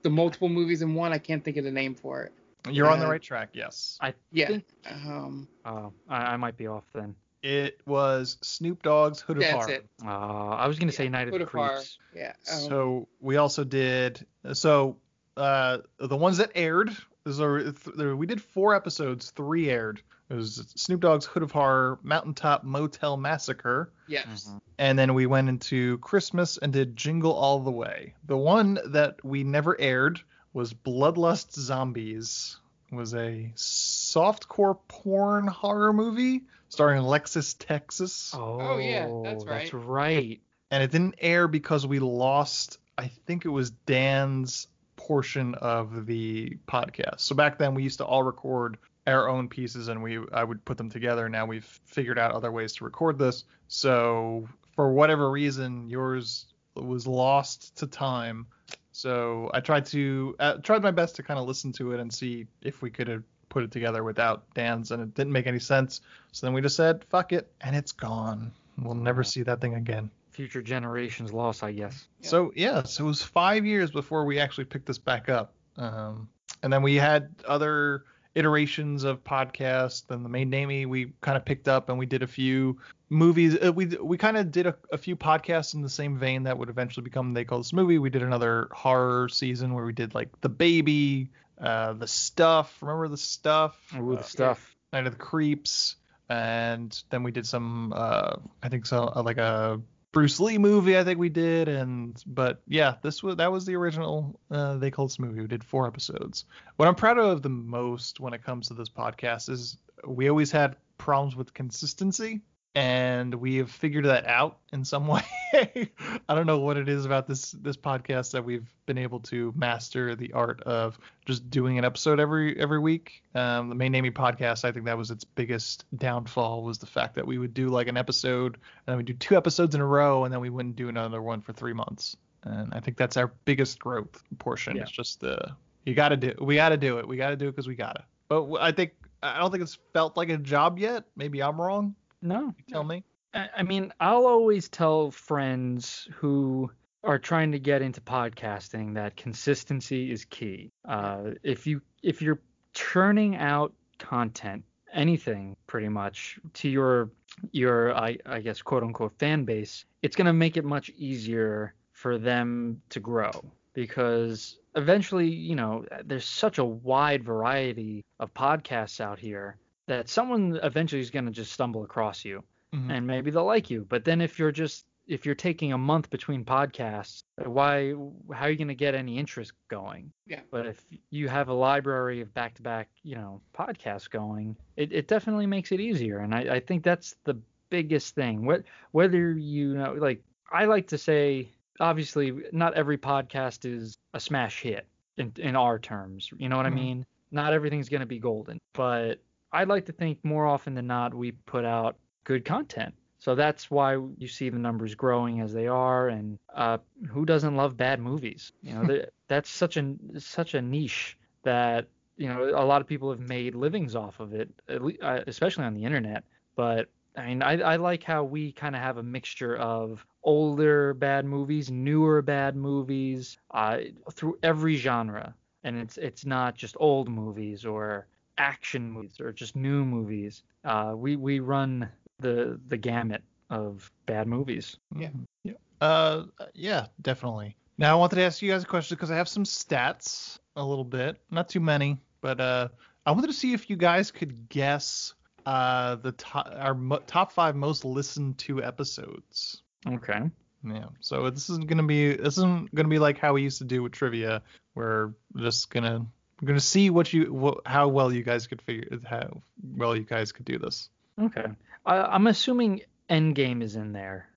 the 0.03 0.11
multiple 0.11 0.49
movies 0.49 0.83
in 0.83 0.95
one? 0.95 1.13
I 1.13 1.19
can't 1.19 1.45
think 1.45 1.57
of 1.59 1.65
the 1.65 1.71
name 1.71 1.95
for 1.95 2.23
it. 2.25 2.33
You're 2.71 2.89
on 2.89 2.99
the 3.01 3.07
Uh, 3.07 3.11
right 3.11 3.23
track, 3.23 3.51
yes. 3.53 3.99
I 4.01 4.15
Yeah. 4.33 4.49
think 4.49 4.65
Um 4.87 5.47
oh, 5.65 5.93
I, 6.09 6.17
I 6.33 6.37
might 6.37 6.57
be 6.57 6.67
off 6.67 6.85
then. 6.93 7.15
It 7.43 7.81
was 7.87 8.39
Snoop 8.43 8.83
Dogg's 8.83 9.21
Hood 9.21 9.37
of 9.39 9.43
that's 9.43 9.67
Horror. 9.67 9.71
it. 9.71 9.87
Uh, 10.05 10.09
I 10.09 10.67
was 10.69 10.79
gonna 10.79 10.93
say 10.93 11.09
Night 11.09 11.29
of 11.29 11.33
Hood 11.35 11.41
the 11.43 11.47
of 11.47 11.53
Horror. 11.53 11.69
Creeps. 11.77 11.99
Yeah. 12.15 12.33
Um, 12.53 12.59
So 12.59 13.09
we 13.21 13.37
also 13.37 13.63
did 13.65 14.27
so 14.55 14.97
uh 15.37 15.79
the 15.99 16.17
ones 16.17 16.39
that 16.39 16.51
aired 16.55 16.91
is 17.27 17.39
there, 17.39 17.73
there 17.97 18.17
we 18.17 18.27
did 18.27 18.43
four 18.43 18.75
episodes, 18.75 19.31
three 19.31 19.71
aired. 19.71 20.03
It 20.31 20.35
was 20.35 20.73
Snoop 20.77 21.01
Dogg's 21.03 21.27
Hood 21.27 21.43
of 21.43 21.53
Horror, 21.53 21.99
Mountaintop 22.03 22.65
Motel 22.65 23.17
Massacre, 23.19 23.93
yes. 24.09 24.49
Mhm. 24.49 24.61
and 24.79 24.99
then 24.99 25.13
we 25.15 25.27
went 25.27 25.49
into 25.51 25.99
Christmas 25.99 26.57
and 26.57 26.73
did 26.73 26.97
Jingle 26.97 27.35
All 27.35 27.61
the 27.61 27.71
Way. 27.71 28.15
The 28.27 28.37
one 28.37 28.79
that 28.87 29.23
we 29.25 29.45
never 29.45 29.79
aired 29.79 30.21
was 30.55 30.73
Bloodlust 30.73 31.53
Zombies. 31.53 32.57
It 32.91 32.95
was 32.95 33.15
a 33.15 33.53
softcore 33.57 34.79
porn 34.89 35.47
horror 35.47 35.93
movie 35.93 36.43
starring 36.69 36.99
Alexis 36.99 37.55
Texas. 37.55 38.33
Oh, 38.35 38.79
yeah, 38.79 39.09
that's 39.23 39.45
right. 39.45 39.61
That's 39.61 39.75
right. 39.75 39.87
right. 39.87 40.41
and 40.71 40.83
it 40.83 40.91
didn't 40.91 41.17
air 41.19 41.47
because 41.49 41.87
we 41.87 41.99
lost 41.99 42.79
i 42.97 43.09
think 43.27 43.45
it 43.45 43.51
was 43.51 43.71
dan's 43.71 44.69
portion 45.07 45.55
of 45.57 46.07
the 46.07 46.57
podcast. 46.69 47.21
So 47.21 47.35
back 47.35 47.59
then 47.59 47.75
we 47.75 47.83
used 47.83 47.99
to 47.99 48.05
all 48.05 48.23
record 48.23 48.79
our 49.05 49.29
own 49.29 49.49
pieces 49.49 49.89
and 49.89 50.01
we 50.01 50.21
i 50.33 50.45
would 50.45 50.65
put 50.65 50.79
them 50.79 50.89
together. 50.89 51.29
Now 51.29 51.45
we've 51.45 51.67
figured 51.87 52.21
out 52.21 52.33
other 52.33 52.53
ways 52.53 52.75
to 52.75 52.85
record 52.85 53.19
this. 53.19 53.45
So 53.67 54.49
for 54.77 54.93
whatever 54.93 55.29
reason 55.29 55.89
yours 55.89 56.47
was 56.77 57.07
lost 57.07 57.77
to 57.79 57.89
time. 57.89 58.47
So 58.93 59.51
i 59.53 59.59
tried 59.59 59.87
to 59.87 60.37
uh, 60.39 60.55
tried 60.59 60.83
my 60.83 60.93
best 60.93 61.17
to 61.17 61.25
kind 61.25 61.41
of 61.41 61.49
listen 61.49 61.73
to 61.73 61.93
it 61.93 62.01
and 62.01 62.13
see 62.13 62.47
if 62.63 62.81
we 62.81 62.91
could 62.91 63.09
have 63.09 63.25
put 63.49 63.65
it 63.65 63.73
together 63.73 64.05
without 64.05 64.55
dan's 64.55 64.93
and 64.93 65.03
it 65.03 65.15
didn't 65.15 65.33
make 65.33 65.49
any 65.49 65.59
sense. 65.59 66.01
So 66.31 66.47
then 66.47 66.55
we 66.55 66.61
just 66.61 66.77
said 66.77 67.05
fuck 67.07 67.33
it 67.33 67.51
and 67.61 67.75
it's 67.75 67.93
gone. 67.93 68.53
We'll 68.79 68.95
never 68.95 69.25
see 69.25 69.43
that 69.43 69.61
thing 69.61 69.75
again 69.75 70.13
Future 70.33 70.63
generations 70.63 71.33
loss, 71.33 71.63
I 71.63 71.73
guess. 71.73 72.09
So 72.21 72.53
yeah, 72.57 72.83
so 72.83 73.05
it 73.05 73.07
was 73.07 73.23
five 73.23 73.65
years 73.65 73.91
before 73.91 74.25
we 74.25 74.39
actually 74.39 74.65
picked 74.65 74.87
this 74.87 74.99
back 74.99 75.29
up. 75.29 75.55
Um, 75.77 76.29
and 76.63 76.73
then 76.73 76.83
we 76.83 76.97
had 76.97 77.35
other 77.47 78.05
iterations 78.35 79.05
of 79.05 79.23
podcasts. 79.23 80.07
Then 80.07 80.23
the 80.23 80.29
main 80.29 80.49
Damie 80.51 80.87
we 80.87 81.13
kind 81.21 81.37
of 81.37 81.45
picked 81.45 81.69
up 81.69 81.91
and 81.91 81.99
we 81.99 82.07
did 82.07 82.23
a 82.23 82.27
few 82.27 82.79
movies. 83.11 83.59
Uh, 83.63 83.73
we 83.73 83.87
we 83.87 84.17
kind 84.17 84.39
of 84.39 84.51
did 84.51 84.67
a, 84.67 84.75
a 84.91 84.97
few 84.97 85.17
podcasts 85.17 85.75
in 85.75 85.83
the 85.83 85.89
same 85.89 86.19
vein 86.19 86.45
that 86.45 86.57
would 86.57 86.71
eventually 86.71 87.05
become 87.05 87.35
They 87.35 87.45
Call 87.45 87.59
This 87.59 87.75
Movie. 87.75 87.99
We 87.99 88.09
did 88.11 88.23
another 88.23 88.69
horror 88.73 89.29
season 89.29 89.75
where 89.75 89.85
we 89.85 89.93
did 89.93 90.15
like 90.15 90.29
The 90.41 90.49
Baby, 90.49 91.31
uh, 91.61 91.93
The 91.93 92.07
Stuff. 92.07 92.79
Remember 92.81 93.09
The 93.09 93.19
Stuff? 93.19 93.77
Ooh, 93.99 94.15
Uh, 94.15 94.17
the 94.17 94.23
stuff. 94.25 94.75
Night 94.95 95.07
of 95.07 95.13
the 95.13 95.19
Creeps, 95.19 95.97
and 96.29 97.03
then 97.11 97.23
we 97.23 97.33
did 97.33 97.47
some, 97.47 97.93
uh, 97.95 98.37
I 98.63 98.69
think 98.69 98.87
so, 98.87 99.13
uh, 99.15 99.23
like 99.23 99.39
a 99.39 99.81
Bruce 100.13 100.39
Lee 100.41 100.59
movie. 100.59 100.97
I 100.99 101.05
think 101.05 101.19
we 101.19 101.31
did, 101.31 101.69
and 101.69 102.23
but 102.27 102.61
yeah, 102.69 102.97
this 103.03 103.23
was 103.23 103.37
that 103.37 103.51
was 103.51 103.65
the 103.65 103.75
original 103.77 104.39
uh, 104.51 104.77
They 104.77 104.91
Called 104.91 105.09
This 105.09 105.19
Movie. 105.19 105.41
We 105.41 105.47
did 105.47 105.65
four 105.65 105.87
episodes. 105.87 106.45
What 106.77 106.87
I'm 106.87 106.95
proud 106.95 107.19
of 107.19 107.43
the 107.43 107.49
most 107.49 108.21
when 108.21 108.35
it 108.35 108.45
comes 108.45 108.69
to 108.69 108.75
this 108.75 108.91
podcast 108.91 109.49
is 109.49 109.79
we 110.07 110.29
always 110.29 110.53
had 110.53 110.77
problems 110.99 111.35
with 111.35 111.55
consistency. 111.55 112.43
And 112.75 113.35
we 113.35 113.57
have 113.57 113.71
figured 113.71 114.07
that 114.07 114.27
out 114.27 114.59
in 114.73 114.85
some 114.85 115.07
way. 115.09 115.23
I 115.53 116.35
don't 116.35 116.47
know 116.47 116.59
what 116.59 116.79
it 116.79 116.89
is 116.89 117.05
about 117.05 117.27
this 117.27 117.53
this 117.53 117.77
podcast 117.77 118.33
that 118.33 118.45
we've 118.45 118.67
been 118.87 118.97
able 118.97 119.21
to 119.21 119.53
master 119.55 120.15
the 120.15 120.33
art 120.33 120.63
of 120.63 120.99
just 121.27 121.51
doing 121.51 121.79
an 121.79 121.85
episode 121.85 122.19
every 122.19 122.59
every 122.59 122.79
week. 122.79 123.23
Um, 123.35 123.69
the 123.69 123.75
main 123.75 123.93
Damie 123.93 124.11
podcast, 124.11 124.65
I 124.65 124.73
think 124.73 124.87
that 124.87 124.97
was 124.97 125.11
its 125.11 125.25
biggest 125.25 125.85
downfall 125.97 126.63
was 126.63 126.79
the 126.79 126.87
fact 126.87 127.15
that 127.17 127.27
we 127.27 127.37
would 127.37 127.53
do 127.53 127.69
like 127.69 127.89
an 127.89 127.99
episode 127.99 128.55
and 128.55 128.63
then 128.87 128.97
we 128.97 129.03
do 129.03 129.13
two 129.15 129.37
episodes 129.37 129.75
in 129.75 129.83
a 129.83 129.87
row 129.87 130.25
and 130.25 130.33
then 130.33 130.41
we 130.41 130.49
wouldn't 130.49 130.77
do 130.77 130.89
another 130.89 131.21
one 131.21 131.43
for 131.43 131.53
three 131.53 131.75
months. 131.75 132.17
And 132.45 132.73
I 132.73 132.81
think 132.81 132.97
that's 132.97 133.19
our 133.19 133.33
biggest 133.45 133.79
growth 133.79 134.23
portion. 134.39 134.77
Yeah. 134.77 134.83
It's 134.83 134.91
just 134.91 135.21
the 135.21 135.55
you 135.85 135.95
got 135.95 136.09
to 136.09 136.17
do 136.17 136.35
we 136.41 136.55
got 136.55 136.71
to 136.71 136.77
do 136.79 136.99
it. 136.99 137.07
We 137.07 137.17
got 137.17 137.31
to 137.31 137.37
do 137.37 137.49
it 137.49 137.53
because 137.53 137.69
we 137.69 137.75
gotta. 137.75 138.05
But 138.29 138.51
I 138.61 138.73
think 138.73 138.93
I 139.23 139.39
don't 139.39 139.51
think 139.51 139.63
it's 139.63 139.79
felt 139.93 140.17
like 140.17 140.31
a 140.31 140.39
job 140.39 140.79
yet. 140.79 141.05
Maybe 141.17 141.43
I'm 141.43 141.61
wrong. 141.61 141.95
No, 142.23 142.55
You 142.57 142.65
tell 142.73 142.85
me. 142.85 143.05
I 143.35 143.49
I 143.59 143.63
mean, 143.63 143.93
I'll 144.01 144.27
always 144.27 144.69
tell 144.69 145.11
friends 145.11 146.09
who 146.15 146.71
are 147.05 147.19
trying 147.19 147.53
to 147.53 147.59
get 147.59 147.83
into 147.83 148.01
podcasting 148.01 148.95
that 148.95 149.17
consistency 149.17 150.11
is 150.13 150.25
key. 150.25 150.71
Uh, 150.85 151.33
if 151.43 151.67
you 151.67 151.83
if 152.03 152.23
you're 152.23 152.41
churning 152.75 153.37
out 153.37 153.73
content, 153.99 154.65
anything 154.93 155.57
pretty 155.67 155.89
much 155.89 156.39
to 156.55 156.69
your 156.69 157.11
your 157.51 157.95
I, 157.97 158.19
I 158.25 158.41
guess 158.41 158.63
quote 158.63 158.85
unquote 158.85 159.19
fan 159.19 159.45
base, 159.45 159.85
it's 160.03 160.17
gonna 160.17 160.33
make 160.33 160.57
it 160.57 160.65
much 160.65 160.91
easier 160.91 161.75
for 161.93 162.19
them 162.19 162.81
to 162.91 163.01
grow 163.01 163.31
because 163.75 164.59
eventually, 164.77 165.29
you 165.29 165.55
know, 165.55 165.85
there's 166.05 166.25
such 166.25 166.59
a 166.59 166.65
wide 166.65 167.25
variety 167.25 168.05
of 168.21 168.33
podcasts 168.35 169.01
out 169.01 169.19
here 169.19 169.57
that 169.87 170.09
someone 170.09 170.59
eventually 170.63 171.01
is 171.01 171.11
going 171.11 171.25
to 171.27 171.31
just 171.33 171.53
stumble 171.53 171.83
across 171.85 172.25
you 172.25 172.43
Mhm. 172.75 172.91
and 172.91 173.07
maybe 173.07 173.31
they'll 173.31 173.45
like 173.45 173.71
you. 173.71 173.85
But 173.89 174.05
then 174.05 174.21
if 174.21 174.39
you're 174.39 174.53
just 174.53 174.87
if 175.09 175.27
you're 175.27 175.35
taking 175.35 175.73
a 175.73 175.79
month 175.79 176.09
between 176.11 176.45
podcasts, 176.45 177.25
why 177.37 177.91
how 178.33 178.45
are 178.47 178.51
you 178.51 178.57
going 178.57 178.69
to 178.69 178.75
get 178.75 178.95
any 178.95 179.19
interest 179.19 179.53
going? 179.69 180.13
Yeah. 180.29 180.41
But 180.51 180.67
if 180.67 180.87
you 181.11 181.29
have 181.29 181.49
a 181.49 181.53
library 181.53 182.21
of 182.21 182.33
back-to-back, 182.33 182.89
you 183.03 183.17
know, 183.17 183.41
podcasts 183.53 184.09
going, 184.09 184.57
it, 184.77 184.93
it 184.93 185.09
definitely 185.09 185.47
makes 185.47 185.73
it 185.73 185.81
easier. 185.81 186.19
And 186.21 186.33
I, 186.33 186.41
I 186.55 186.61
think 186.61 186.85
that's 186.85 187.17
the 187.25 187.35
biggest 187.69 188.15
thing. 188.15 188.47
What 188.47 188.63
whether 188.93 189.33
you 189.33 189.75
know 189.75 189.95
like 189.95 190.23
I 190.51 190.67
like 190.67 190.87
to 190.89 190.99
say 190.99 191.49
obviously 191.81 192.33
not 192.53 192.75
every 192.75 192.97
podcast 192.99 193.65
is 193.65 193.97
a 194.15 194.21
smash 194.21 194.61
hit 194.63 194.87
in 195.19 195.33
in 195.37 195.57
our 195.57 195.79
terms. 195.81 196.31
You 196.39 196.49
know 196.49 196.57
what 196.57 196.67
Mhm. 196.67 196.73
I 196.73 196.75
mean? 196.75 197.07
Not 197.33 197.53
everything's 197.55 197.89
going 197.89 198.01
to 198.03 198.07
be 198.07 198.21
golden, 198.21 198.59
but 198.73 199.21
I'd 199.53 199.69
like 199.69 199.87
to 199.87 199.93
think 199.93 200.19
more 200.25 200.47
often 200.47 200.75
than 200.75 200.87
not 200.87 201.15
we 201.15 201.33
put 201.33 201.65
out 201.65 201.97
good 202.25 202.45
content. 202.45 202.95
So 203.19 203.37
that's 203.37 203.71
why 203.71 203.95
you 204.19 204.27
see 204.27 204.49
the 204.49 204.59
numbers 204.59 204.95
growing 204.97 205.41
as 205.41 205.53
they 205.53 205.69
are. 205.69 206.09
And 206.09 206.39
uh, 206.55 206.79
who 207.09 207.25
doesn't 207.25 207.55
love 207.57 207.77
bad 207.77 208.01
movies? 208.01 208.53
You 208.63 208.75
know, 208.75 209.05
that's 209.29 209.49
such 209.51 209.77
a 209.77 209.95
such 210.19 210.55
a 210.55 210.63
niche 210.63 211.17
that 211.45 211.87
you 212.17 212.29
know 212.29 212.51
a 212.51 212.65
lot 212.65 212.81
of 212.81 212.87
people 212.87 213.11
have 213.11 213.21
made 213.21 213.55
livings 213.55 213.95
off 213.95 214.19
of 214.21 214.35
it, 214.35 214.51
at 214.69 214.83
le- 214.83 214.99
uh, 215.03 215.23
especially 215.27 215.65
on 215.65 215.75
the 215.75 215.85
internet. 215.85 216.25
But 216.57 216.89
I 217.17 217.27
mean, 217.27 217.43
I, 217.43 217.61
I 217.61 217.77
like 217.77 218.03
how 218.03 218.25
we 218.25 218.53
kind 218.53 218.75
of 218.75 218.83
have 218.83 218.97
a 218.97 219.03
mixture 219.03 219.57
of 219.57 220.05
older 220.25 220.95
bad 220.95 221.25
movies, 221.25 221.71
newer 221.71 222.23
bad 222.23 222.57
movies, 222.57 223.39
uh, 223.53 223.79
through 224.13 224.39
every 224.43 224.77
genre, 224.77 225.35
and 225.63 225.77
it's 225.77 225.97
it's 225.99 226.25
not 226.27 226.57
just 226.57 226.77
old 226.81 227.09
movies 227.09 227.65
or 227.65 228.07
action 228.39 228.91
movies 228.91 229.21
or 229.21 229.33
just 229.33 229.57
new 229.57 229.85
movies. 229.85 230.43
Uh, 230.65 230.93
we 230.97 231.17
we 231.17 231.41
run 231.41 231.89
the 232.21 232.61
the 232.69 232.77
gamut 232.77 233.23
of 233.51 233.91
bad 234.07 234.27
movies. 234.27 234.77
Yeah. 234.97 235.09
Mhm. 235.09 235.27
Yeah. 235.45 235.53
Uh, 235.81 236.25
yeah, 236.55 236.87
definitely. 237.01 237.57
Now 237.79 237.93
I 237.93 237.99
wanted 237.99 238.17
to 238.17 238.23
ask 238.23 238.41
you 238.43 238.51
guys 238.51 238.63
a 238.63 238.67
question 238.67 238.97
because 238.97 239.11
I 239.11 239.17
have 239.17 239.29
some 239.29 239.45
stats, 239.45 240.39
a 240.57 240.65
little 240.65 240.85
bit, 240.85 241.21
not 241.31 241.49
too 241.49 241.61
many, 241.61 241.99
but 242.21 242.41
uh, 242.41 242.69
I 243.05 243.11
wanted 243.13 243.27
to 243.29 243.33
see 243.33 243.53
if 243.53 243.69
you 243.69 243.77
guys 243.77 244.11
could 244.11 244.49
guess 244.49 245.15
uh 245.45 245.97
the 245.97 246.13
top 246.13 246.49
our 246.57 246.75
mo- 246.75 247.03
top 247.09 247.33
five 247.33 247.57
most 247.57 247.85
listened 247.85 248.39
to 248.39 248.63
episodes. 248.63 249.63
Okay. 249.87 250.21
Yeah. 250.65 250.85
So 251.01 251.29
this 251.31 251.51
isn't 251.51 251.67
gonna 251.67 251.83
be 251.83 252.15
this 252.15 252.39
isn't 252.39 252.73
gonna 252.75 252.89
be 252.89 253.01
like 253.01 253.19
how 253.19 253.33
we 253.33 253.43
used 253.43 253.59
to 253.59 253.65
do 253.65 253.83
with 253.83 253.93
trivia, 253.93 254.43
where 254.75 255.15
we're 255.35 255.43
just 255.43 255.69
gonna 255.71 256.07
we're 256.43 256.49
gonna 256.49 256.61
see 256.61 256.91
what 256.91 257.13
you 257.13 257.33
what, 257.33 257.61
how 257.65 257.87
well 257.89 258.13
you 258.13 258.23
guys 258.25 258.47
could 258.49 258.61
figure 258.61 258.99
how 259.05 259.41
well 259.63 259.97
you 259.97 260.03
guys 260.03 260.33
could 260.33 260.45
do 260.45 260.59
this. 260.59 260.91
Okay. 261.21 261.47
I, 261.87 261.97
I'm 262.01 262.27
assuming 262.27 262.83
Endgame 263.09 263.63
is 263.63 263.77
in 263.77 263.93
there. 263.93 264.29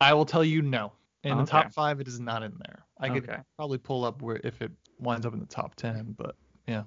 I 0.00 0.14
will 0.14 0.24
tell 0.26 0.44
you 0.44 0.62
no. 0.62 0.92
In 1.24 1.36
the 1.36 1.44
top 1.44 1.72
five, 1.72 2.00
it 2.00 2.08
is 2.08 2.18
not 2.20 2.42
in 2.42 2.54
there. 2.58 2.84
I 2.98 3.08
could 3.10 3.28
Okay. 3.28 3.38
probably 3.56 3.78
pull 3.78 4.04
up 4.04 4.22
where 4.22 4.40
if 4.42 4.62
it 4.62 4.70
winds 4.98 5.26
up 5.26 5.32
in 5.34 5.40
the 5.40 5.46
top 5.46 5.74
ten, 5.74 6.14
but 6.18 6.34
Uh, 6.68 6.82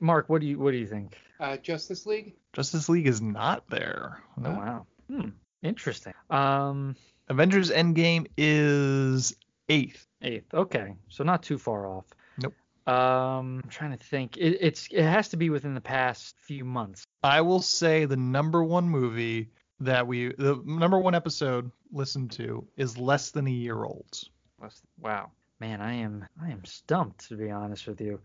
Mark, 0.00 0.28
what 0.28 0.40
do 0.40 0.46
you 0.46 0.58
what 0.58 0.72
do 0.72 0.78
you 0.78 0.86
think? 0.86 1.16
uh, 1.38 1.56
Justice 1.58 2.06
League. 2.06 2.34
Justice 2.54 2.88
League 2.88 3.06
is 3.06 3.20
not 3.20 3.68
there. 3.68 4.22
Oh 4.44 4.50
wow. 4.50 4.86
Hmm. 5.08 5.28
Interesting. 5.62 6.12
Um, 6.30 6.96
Avengers 7.28 7.70
Endgame 7.70 8.26
is 8.36 9.36
eighth. 9.68 10.06
eighth. 10.22 10.52
Okay, 10.52 10.94
so 11.08 11.24
not 11.24 11.42
too 11.42 11.56
far 11.58 11.86
off. 11.86 12.04
Nope. 12.86 12.96
Um, 12.96 13.60
I'm 13.64 13.70
trying 13.70 13.96
to 13.96 14.04
think. 14.04 14.36
It, 14.36 14.58
it's 14.60 14.88
it 14.90 15.02
has 15.04 15.28
to 15.28 15.36
be 15.36 15.50
within 15.50 15.74
the 15.74 15.80
past 15.80 16.36
few 16.40 16.64
months. 16.64 17.04
I 17.22 17.40
will 17.40 17.60
say 17.62 18.04
the 18.04 18.16
number 18.16 18.62
one 18.64 18.88
movie 18.88 19.50
that 19.80 20.06
we 20.06 20.28
the 20.32 20.60
number 20.64 20.98
one 20.98 21.14
episode 21.14 21.70
listened 21.92 22.32
to 22.32 22.66
is 22.76 22.96
less 22.98 23.30
than 23.30 23.46
a 23.46 23.50
year 23.50 23.84
old. 23.84 24.06
Less- 24.60 24.82
Wow, 25.00 25.30
man, 25.60 25.80
I 25.80 25.94
am 25.94 26.26
I 26.42 26.50
am 26.50 26.64
stumped 26.64 27.28
to 27.28 27.36
be 27.36 27.50
honest 27.50 27.86
with 27.86 28.00
you. 28.00 28.20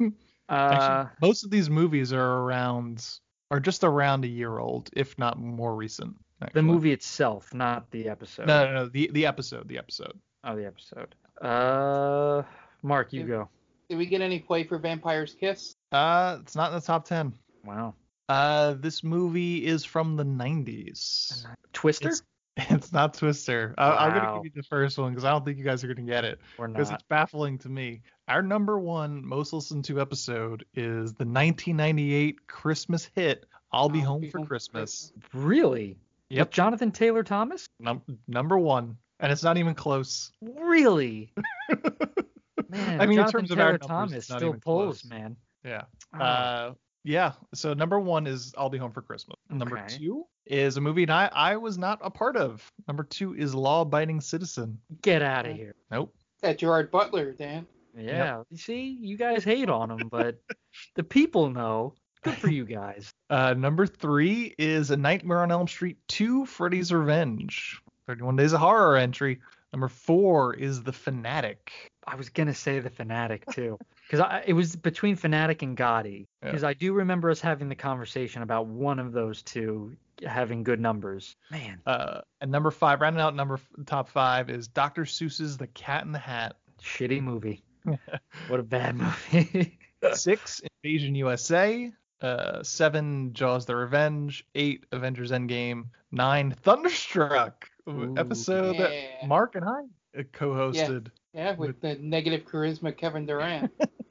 uh, 0.00 0.08
Actually, 0.48 1.10
most 1.20 1.44
of 1.44 1.50
these 1.50 1.70
movies 1.70 2.12
are 2.12 2.38
around 2.40 3.06
are 3.50 3.60
just 3.60 3.84
around 3.84 4.24
a 4.24 4.28
year 4.28 4.58
old, 4.58 4.90
if 4.94 5.18
not 5.18 5.38
more 5.38 5.74
recent. 5.74 6.14
the 6.54 6.62
movie 6.62 6.92
itself, 6.92 7.52
not 7.54 7.90
the 7.90 8.08
episode. 8.08 8.46
No, 8.46 8.64
no, 8.66 8.72
no, 8.74 8.86
the 8.88 9.10
the 9.12 9.26
episode, 9.26 9.68
the 9.68 9.78
episode. 9.78 10.18
Oh, 10.44 10.56
the 10.56 10.66
episode. 10.66 11.14
Uh, 11.40 12.42
Mark, 12.82 13.12
you 13.12 13.20
Yeah. 13.20 13.26
go. 13.26 13.48
Did 13.92 13.98
we 13.98 14.06
get 14.06 14.22
any 14.22 14.38
play 14.38 14.64
for 14.64 14.78
Vampire's 14.78 15.34
Kiss? 15.34 15.76
Uh, 15.92 16.38
it's 16.40 16.56
not 16.56 16.70
in 16.72 16.76
the 16.76 16.80
top 16.80 17.04
ten. 17.04 17.34
Wow. 17.62 17.94
Uh, 18.26 18.72
this 18.72 19.04
movie 19.04 19.66
is 19.66 19.84
from 19.84 20.16
the 20.16 20.24
90s. 20.24 21.44
Twister? 21.74 22.08
It's, 22.08 22.22
it's 22.56 22.90
not 22.90 23.12
Twister. 23.12 23.74
I, 23.76 23.90
I'm 23.90 24.14
gonna 24.14 24.36
give 24.36 24.46
you 24.46 24.62
the 24.62 24.66
first 24.66 24.96
one 24.96 25.10
because 25.10 25.26
I 25.26 25.30
don't 25.30 25.44
think 25.44 25.58
you 25.58 25.64
guys 25.64 25.84
are 25.84 25.88
gonna 25.88 26.08
get 26.08 26.24
it 26.24 26.40
or 26.56 26.68
because 26.68 26.88
not? 26.88 27.00
it's 27.00 27.08
baffling 27.10 27.58
to 27.58 27.68
me. 27.68 28.00
Our 28.28 28.40
number 28.40 28.78
one 28.78 29.22
most 29.26 29.52
listened 29.52 29.84
to 29.84 30.00
episode 30.00 30.64
is 30.72 31.12
the 31.12 31.26
1998 31.26 32.46
Christmas 32.46 33.10
hit 33.14 33.44
"I'll 33.72 33.90
Be 33.90 34.00
I'll 34.00 34.06
Home 34.06 34.20
Be 34.22 34.30
for 34.30 34.38
Home 34.38 34.46
for 34.46 34.48
Christmas." 34.48 35.12
Really? 35.34 35.98
Yep. 36.30 36.46
With 36.46 36.54
Jonathan 36.54 36.92
Taylor 36.92 37.24
Thomas? 37.24 37.66
Num- 37.78 38.00
number 38.26 38.58
one, 38.58 38.96
and 39.20 39.30
it's 39.30 39.42
not 39.42 39.58
even 39.58 39.74
close. 39.74 40.32
Really? 40.40 41.34
Man, 42.72 43.00
I 43.00 43.06
mean, 43.06 43.18
in 43.18 43.24
Jonathan 43.24 43.32
terms 43.40 43.50
of 43.50 43.58
our 43.60 43.78
Taylor 43.78 44.00
numbers, 44.00 44.16
it's 44.16 44.26
still 44.26 44.48
even 44.48 44.60
pulls, 44.60 45.02
close. 45.02 45.10
man. 45.10 45.36
Yeah. 45.64 45.82
Oh, 46.14 46.18
Uh, 46.20 46.72
yeah. 47.04 47.32
So 47.54 47.74
number 47.74 48.00
one 48.00 48.26
is 48.26 48.52
"I'll 48.56 48.70
Be 48.70 48.78
Home 48.78 48.92
for 48.92 49.02
Christmas." 49.02 49.36
Number 49.50 49.84
two 49.88 50.24
is 50.46 50.76
a 50.76 50.80
movie 50.80 51.08
I 51.08 51.26
I 51.28 51.56
was 51.56 51.78
not 51.78 51.98
a 52.02 52.10
part 52.10 52.36
of. 52.36 52.66
Number 52.88 53.04
two 53.04 53.34
is 53.34 53.54
Law 53.54 53.82
Abiding 53.82 54.20
Citizen. 54.20 54.78
get 55.02 55.22
out 55.22 55.46
of 55.46 55.54
here. 55.56 55.74
Nope. 55.90 56.14
That 56.40 56.58
Gerard 56.58 56.90
Butler, 56.90 57.32
Dan. 57.32 57.66
Yeah. 57.96 58.42
You 58.50 58.56
see, 58.56 58.96
you 59.00 59.16
guys 59.16 59.44
hate 59.44 59.68
on 59.68 59.90
him, 59.90 60.08
but 60.08 60.40
the 60.96 61.04
people 61.04 61.50
know. 61.50 61.94
Good 62.24 62.36
for 62.36 62.50
you 62.50 62.64
guys. 62.64 63.10
Uh, 63.30 63.54
number 63.54 63.86
three 63.86 64.54
is 64.58 64.90
A 64.90 64.96
Nightmare 64.96 65.40
on 65.42 65.50
Elm 65.50 65.66
Street 65.66 65.96
2 66.08 66.44
Freddy's 66.44 66.92
Revenge. 66.92 67.80
31 68.06 68.36
Days 68.36 68.52
of 68.52 68.60
Horror 68.60 68.96
entry. 68.98 69.40
Number 69.72 69.88
four 69.88 70.54
is 70.54 70.82
The 70.82 70.92
Fanatic. 70.92 71.72
I 72.06 72.16
was 72.16 72.28
gonna 72.28 72.52
say 72.54 72.80
the 72.80 72.90
fanatic 72.90 73.44
too. 73.52 73.78
because 74.10 74.42
it 74.46 74.52
was 74.54 74.74
between 74.74 75.14
Fanatic 75.16 75.62
and 75.62 75.76
Gotti. 75.76 76.26
Yeah. 76.42 76.50
Because 76.50 76.64
I 76.64 76.74
do 76.74 76.92
remember 76.92 77.30
us 77.30 77.40
having 77.40 77.68
the 77.68 77.76
conversation 77.76 78.42
about 78.42 78.66
one 78.66 78.98
of 78.98 79.12
those 79.12 79.42
two 79.42 79.96
having 80.26 80.62
good 80.64 80.80
numbers. 80.80 81.36
Man, 81.50 81.80
Uh, 81.86 82.20
and 82.40 82.50
number 82.50 82.70
five, 82.72 83.00
rounding 83.00 83.20
out 83.22 83.34
number 83.36 83.60
top 83.86 84.08
five 84.08 84.50
is 84.50 84.66
Dr. 84.68 85.04
Seuss's 85.04 85.56
The 85.56 85.68
Cat 85.68 86.04
in 86.04 86.10
the 86.12 86.18
Hat. 86.18 86.56
shitty 86.82 87.22
movie. 87.22 87.62
what 88.48 88.58
a 88.60 88.64
bad 88.64 88.96
movie. 88.96 89.78
Six, 90.12 90.60
Invasion 90.82 91.14
USA. 91.14 91.92
Uh, 92.20 92.62
seven, 92.62 93.32
Jaws: 93.32 93.66
The 93.66 93.74
Revenge. 93.76 94.44
Eight, 94.54 94.86
Avengers: 94.92 95.30
Endgame. 95.32 95.86
Nine, 96.12 96.50
Thunderstruck, 96.62 97.68
Ooh, 97.88 98.14
episode 98.16 98.78
that. 98.78 99.26
Mark 99.26 99.54
and 99.56 99.64
I 99.64 99.82
uh, 100.18 100.22
co-hosted. 100.32 101.08
Yeah, 101.34 101.54
with 101.56 101.80
the 101.80 101.94
negative 101.96 102.44
charisma 102.46 102.96
Kevin 102.96 103.26
Durant. 103.26 103.72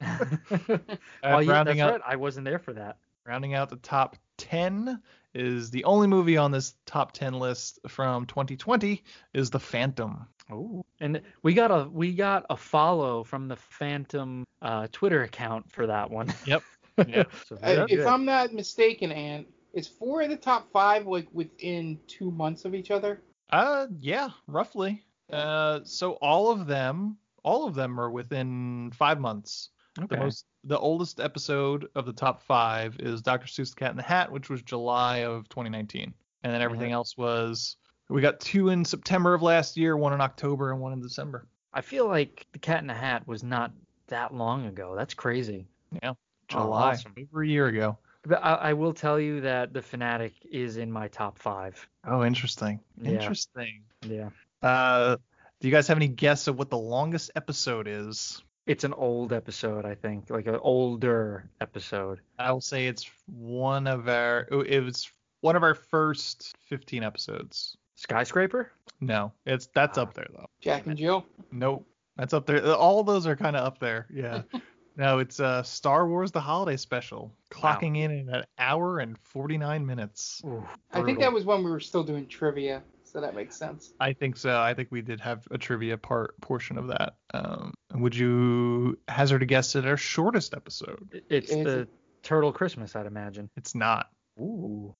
Uh, 1.24 1.38
yeah, 1.38 1.52
rounding 1.52 1.76
that's 1.78 1.80
out, 1.80 1.92
right. 1.92 2.00
I 2.04 2.16
wasn't 2.16 2.44
there 2.44 2.58
for 2.58 2.72
that. 2.72 2.96
rounding 3.24 3.54
out 3.54 3.70
the 3.70 3.76
top 3.76 4.16
ten 4.36 5.00
is 5.34 5.70
the 5.70 5.84
only 5.84 6.08
movie 6.08 6.36
on 6.36 6.50
this 6.50 6.74
top 6.86 7.12
ten 7.12 7.34
list 7.34 7.78
from 7.86 8.26
2020 8.26 9.02
is 9.32 9.50
The 9.50 9.60
Phantom. 9.60 10.26
Oh, 10.50 10.84
and 11.00 11.22
we 11.44 11.54
got 11.54 11.70
a 11.70 11.88
we 11.88 12.12
got 12.12 12.44
a 12.50 12.56
follow 12.56 13.22
from 13.22 13.46
the 13.46 13.54
Phantom 13.54 14.44
uh, 14.60 14.88
Twitter 14.90 15.22
account 15.22 15.70
for 15.70 15.86
that 15.86 16.10
one. 16.10 16.34
Yep. 16.46 16.62
Yeah. 17.06 17.24
so 17.46 17.56
Uh, 17.62 17.86
if. 17.88 18.04
I'm 18.04 18.24
not 18.24 18.52
mistaken, 18.52 19.12
Ant, 19.12 19.46
is 19.72 19.86
four 19.86 20.22
of 20.22 20.30
the 20.30 20.36
top 20.36 20.70
five 20.72 21.06
like 21.06 21.28
within 21.32 21.98
two 22.08 22.32
months 22.32 22.64
of 22.64 22.74
each 22.74 22.90
other? 22.90 23.22
Uh, 23.52 23.86
yeah, 24.00 24.30
roughly. 24.46 25.04
Uh, 25.32 25.80
so 25.84 26.12
all 26.14 26.50
of 26.50 26.66
them, 26.66 27.16
all 27.44 27.66
of 27.66 27.74
them 27.74 28.00
are 28.00 28.10
within 28.10 28.90
five 28.94 29.20
months. 29.20 29.70
okay. 30.00 30.16
The 30.16 30.22
most, 30.22 30.46
the 30.64 30.78
oldest 30.78 31.20
episode 31.20 31.88
of 31.94 32.06
the 32.06 32.12
top 32.12 32.42
five 32.42 32.96
is 32.98 33.20
Dr. 33.22 33.46
Seuss 33.46 33.70
the 33.70 33.76
Cat 33.76 33.90
in 33.90 33.96
the 33.96 34.02
Hat, 34.02 34.30
which 34.32 34.48
was 34.50 34.62
July 34.62 35.18
of 35.18 35.48
2019, 35.50 36.12
and 36.42 36.52
then 36.52 36.62
everything 36.62 36.90
Mhm. 36.90 36.94
else 36.94 37.16
was 37.16 37.76
we 38.08 38.20
got 38.20 38.40
two 38.40 38.68
in 38.70 38.84
September 38.84 39.32
of 39.34 39.40
last 39.42 39.76
year, 39.76 39.96
one 39.96 40.12
in 40.12 40.20
October, 40.20 40.70
and 40.72 40.80
one 40.80 40.92
in 40.92 41.00
December. 41.00 41.46
I 41.72 41.80
feel 41.80 42.06
like 42.06 42.46
the 42.52 42.58
Cat 42.58 42.80
in 42.80 42.86
the 42.86 42.94
Hat 42.94 43.26
was 43.26 43.42
not 43.42 43.72
that 44.08 44.34
long 44.34 44.66
ago. 44.66 44.94
That's 44.96 45.14
crazy. 45.14 45.66
Yeah, 46.02 46.10
Oh, 46.10 46.16
July, 46.48 46.90
awesome. 46.92 47.14
over 47.18 47.42
a 47.42 47.46
year 47.48 47.66
ago. 47.68 47.96
But 48.24 48.42
I, 48.44 48.54
I 48.54 48.72
will 48.74 48.92
tell 48.94 49.18
you 49.18 49.40
that 49.42 49.72
the 49.72 49.82
Fanatic 49.82 50.34
is 50.50 50.76
in 50.76 50.90
my 50.92 51.08
top 51.08 51.38
five. 51.38 51.86
Oh, 52.06 52.24
interesting. 52.24 52.80
Yeah. 53.00 53.10
Interesting. 53.12 53.82
Yeah. 54.06 54.30
Uh, 54.62 55.16
do 55.60 55.68
you 55.68 55.72
guys 55.72 55.88
have 55.88 55.96
any 55.98 56.08
guess 56.08 56.46
of 56.46 56.56
what 56.58 56.70
the 56.70 56.78
longest 56.78 57.30
episode 57.34 57.88
is? 57.88 58.42
It's 58.66 58.84
an 58.84 58.92
old 58.92 59.32
episode, 59.32 59.84
I 59.84 59.96
think, 59.96 60.30
like 60.30 60.46
an 60.46 60.56
older 60.60 61.50
episode. 61.60 62.20
I 62.38 62.52
will 62.52 62.60
say 62.60 62.86
it's 62.86 63.10
one 63.26 63.88
of 63.88 64.08
our. 64.08 64.46
It 64.66 64.84
was 64.84 65.10
one 65.40 65.56
of 65.56 65.64
our 65.64 65.74
first 65.74 66.54
15 66.68 67.02
episodes. 67.02 67.76
Skyscraper? 67.96 68.70
No, 69.00 69.32
it's 69.46 69.68
that's 69.74 69.98
Ah. 69.98 70.02
up 70.02 70.14
there 70.14 70.28
though. 70.32 70.46
Jack 70.60 70.86
and 70.86 70.96
Jill. 70.96 71.26
Nope, 71.50 71.84
that's 72.16 72.32
up 72.34 72.46
there. 72.46 72.64
All 72.72 73.02
those 73.02 73.26
are 73.26 73.34
kind 73.34 73.56
of 73.56 73.64
up 73.66 73.78
there. 73.80 74.06
Yeah. 74.12 74.42
no, 74.96 75.18
it's 75.18 75.40
uh 75.40 75.62
Star 75.62 76.06
Wars: 76.06 76.32
The 76.32 76.40
Holiday 76.40 76.76
Special, 76.76 77.32
clocking 77.50 77.96
in 77.98 78.28
at 78.28 78.38
an 78.40 78.44
hour 78.58 78.98
and 78.98 79.18
49 79.18 79.84
minutes. 79.86 80.42
Ooh, 80.44 80.66
I 80.92 81.02
think 81.02 81.20
that 81.20 81.32
was 81.32 81.44
when 81.44 81.64
we 81.64 81.70
were 81.70 81.80
still 81.80 82.02
doing 82.04 82.26
trivia, 82.26 82.82
so 83.04 83.20
that 83.20 83.34
makes 83.34 83.56
sense. 83.56 83.92
I 84.00 84.12
think 84.12 84.36
so. 84.36 84.60
I 84.60 84.74
think 84.74 84.88
we 84.90 85.02
did 85.02 85.20
have 85.20 85.46
a 85.50 85.58
trivia 85.58 85.96
part 85.98 86.40
portion 86.40 86.78
of 86.78 86.88
that. 86.88 87.14
Um, 87.34 87.74
would 87.94 88.16
you 88.16 88.98
hazard 89.08 89.42
a 89.42 89.46
guess 89.46 89.76
at 89.76 89.86
our 89.86 89.96
shortest 89.96 90.54
episode? 90.54 91.22
It's 91.28 91.50
Is 91.50 91.64
the 91.64 91.78
it- 91.80 91.88
Turtle 92.22 92.52
Christmas, 92.52 92.94
I'd 92.94 93.06
imagine. 93.06 93.50
It's 93.56 93.74
not. 93.74 94.08
Ooh. 94.40 94.94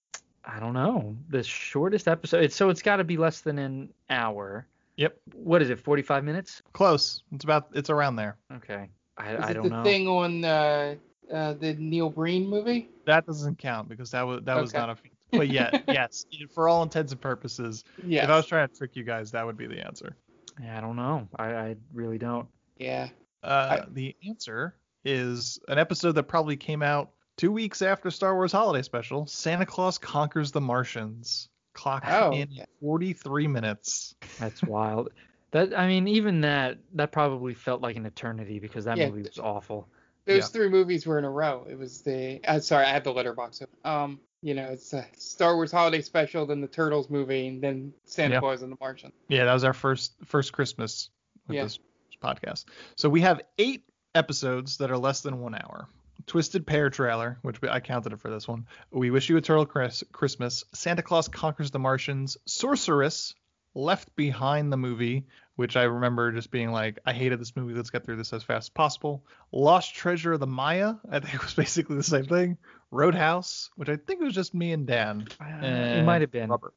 I 0.44 0.59
don't 0.59 0.74
know. 0.74 1.16
The 1.28 1.44
shortest 1.44 2.09
episode. 2.09 2.42
It's, 2.42 2.57
so 2.57 2.68
it's 2.68 2.83
got 2.83 2.96
to 2.96 3.05
be 3.05 3.16
less 3.16 3.42
than 3.42 3.59
an 3.59 3.90
hour. 4.11 4.66
Yep. 4.96 5.16
What 5.35 5.62
is 5.62 5.70
it? 5.70 5.78
45 5.78 6.24
minutes? 6.24 6.62
Close. 6.72 7.22
It's 7.33 7.44
about. 7.44 7.68
It's 7.74 7.90
around 7.90 8.16
there. 8.16 8.37
Okay. 8.57 8.88
I, 9.16 9.35
Is 9.35 9.40
I 9.44 9.51
it 9.51 9.55
don't 9.55 9.62
the 9.64 9.68
know. 9.70 9.83
thing 9.85 10.09
on 10.09 10.44
uh, 10.44 10.94
uh, 11.33 11.53
the 11.55 11.75
Neil 11.75 12.11
Breen 12.11 12.48
movie? 12.48 12.88
That 13.07 13.27
doesn't 13.27 13.59
count 13.59 13.88
because 13.88 14.11
that 14.12 14.22
was 14.22 14.40
that 14.44 14.57
was 14.61 14.72
not 14.72 14.90
a. 14.90 14.96
But 15.31 15.48
yeah, 15.48 15.79
yes, 15.88 16.27
for 16.55 16.68
all 16.68 16.83
intents 16.83 17.12
and 17.12 17.20
purposes, 17.20 17.85
Yeah. 18.05 18.25
if 18.25 18.31
I 18.31 18.37
was 18.37 18.46
trying 18.46 18.68
to 18.68 18.75
trick 18.75 18.96
you 18.96 19.03
guys, 19.05 19.31
that 19.33 19.46
would 19.46 19.57
be 19.57 19.66
the 19.66 19.85
answer. 19.85 20.16
Yeah, 20.62 20.77
I 20.77 20.81
don't 20.83 20.96
know. 20.96 21.27
I, 21.37 21.44
I 21.55 21.77
really 21.94 22.18
don't. 22.18 22.46
Yeah. 22.79 23.09
Uh, 23.42 23.85
the 23.90 24.14
answer 24.29 24.75
is 25.05 25.59
an 25.68 25.79
episode 25.79 26.12
that 26.12 26.25
probably 26.25 26.57
came 26.57 26.83
out 26.83 27.11
two 27.38 27.51
weeks 27.51 27.81
after 27.81 28.11
Star 28.11 28.35
Wars 28.35 28.53
Holiday 28.53 28.83
Special. 28.83 29.27
Santa 29.27 29.64
Claus 29.66 29.96
conquers 29.98 30.53
the 30.53 30.61
Martians. 30.61 31.48
Clock 31.72 32.05
Oh, 32.07 32.33
in 32.33 32.51
okay. 32.53 32.66
43 32.81 33.46
minutes. 33.48 34.14
That's 34.38 34.62
wild. 34.62 35.09
That 35.52 35.78
I 35.78 35.86
mean, 35.86 36.08
even 36.08 36.40
that 36.42 36.78
that 36.94 37.12
probably 37.12 37.54
felt 37.54 37.80
like 37.82 37.96
an 37.96 38.04
eternity 38.06 38.58
because 38.58 38.84
that 38.86 38.96
Yeah. 38.96 39.08
movie 39.08 39.22
was 39.22 39.38
awful. 39.38 39.88
Those 40.24 40.42
Yeah. 40.42 40.46
three 40.46 40.68
movies 40.68 41.06
were 41.06 41.18
in 41.18 41.24
a 41.24 41.30
row. 41.30 41.66
It 41.68 41.78
was 41.78 42.02
the. 42.02 42.40
Uh, 42.46 42.60
sorry, 42.60 42.86
I 42.86 42.90
had 42.90 43.04
the 43.04 43.12
letterbox. 43.12 43.62
Um, 43.84 44.20
you 44.40 44.54
know, 44.54 44.64
it's 44.66 44.92
a 44.92 45.06
Star 45.16 45.54
Wars 45.56 45.70
Holiday 45.72 46.00
Special, 46.00 46.46
then 46.46 46.60
the 46.60 46.68
Turtles 46.68 47.10
movie, 47.10 47.46
and 47.48 47.62
then 47.62 47.92
Santa 48.04 48.34
Yeah. 48.34 48.40
Claus 48.40 48.62
and 48.62 48.72
the 48.72 48.76
Martian. 48.80 49.12
Yeah, 49.28 49.44
that 49.44 49.52
was 49.52 49.64
our 49.64 49.72
first 49.72 50.14
first 50.24 50.52
Christmas 50.52 51.10
with 51.48 51.56
this 51.58 51.78
podcast. 52.22 52.64
So 52.96 53.08
we 53.10 53.20
have 53.22 53.40
eight 53.58 53.84
episodes 54.14 54.78
that 54.78 54.90
are 54.90 54.98
less 54.98 55.20
than 55.22 55.40
one 55.40 55.54
hour. 55.54 55.88
Twisted 56.26 56.66
Pair 56.66 56.88
trailer, 56.88 57.38
which 57.42 57.60
we- 57.60 57.68
I 57.68 57.80
counted 57.80 58.12
it 58.12 58.20
for 58.20 58.30
this 58.30 58.46
one. 58.46 58.66
We 58.92 59.10
Wish 59.10 59.28
You 59.28 59.36
a 59.38 59.40
Turtle 59.40 59.66
Chris- 59.66 60.04
Christmas. 60.12 60.62
Santa 60.72 61.02
Claus 61.02 61.26
Conquers 61.26 61.72
the 61.72 61.80
Martians. 61.80 62.36
Sorceress. 62.46 63.34
Left 63.74 64.14
Behind 64.16 64.72
the 64.72 64.76
movie, 64.76 65.26
which 65.56 65.76
I 65.76 65.85
remember 65.85 66.32
just 66.32 66.50
being 66.50 66.70
like, 66.70 66.98
I 67.06 67.12
hated 67.12 67.40
this 67.40 67.56
movie. 67.56 67.74
Let's 67.74 67.90
get 67.90 68.04
through 68.04 68.16
this 68.16 68.32
as 68.32 68.42
fast 68.42 68.66
as 68.66 68.68
possible. 68.70 69.24
Lost 69.50 69.94
Treasure 69.94 70.32
of 70.32 70.40
the 70.40 70.46
Maya. 70.46 70.94
I 71.11 71.20
think 71.20 71.35
it 71.35 71.42
was 71.42 71.54
basically 71.56 71.96
the 71.96 72.02
same 72.02 72.26
thing. 72.26 72.58
Roadhouse, 72.90 73.70
which 73.76 73.88
I 73.88 73.96
think 73.96 74.20
was 74.20 74.35
just 74.35 74.54
me 74.54 74.72
and 74.72 74.87
Dan. 74.87 75.26
Uh, 75.40 75.66
it 75.66 76.02
might 76.04 76.20
have 76.20 76.30
been. 76.30 76.50
Rubber. 76.50 76.74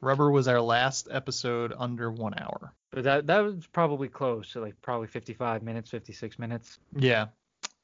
Rubber 0.00 0.30
was 0.30 0.48
our 0.48 0.60
last 0.60 1.08
episode 1.10 1.72
under 1.78 2.10
one 2.10 2.34
hour. 2.36 2.74
But 2.90 3.04
that 3.04 3.26
that 3.28 3.38
was 3.38 3.66
probably 3.68 4.08
close. 4.08 4.48
So 4.48 4.60
like 4.60 4.74
probably 4.82 5.06
55 5.06 5.62
minutes, 5.62 5.90
56 5.90 6.38
minutes. 6.38 6.78
Yeah. 6.96 7.26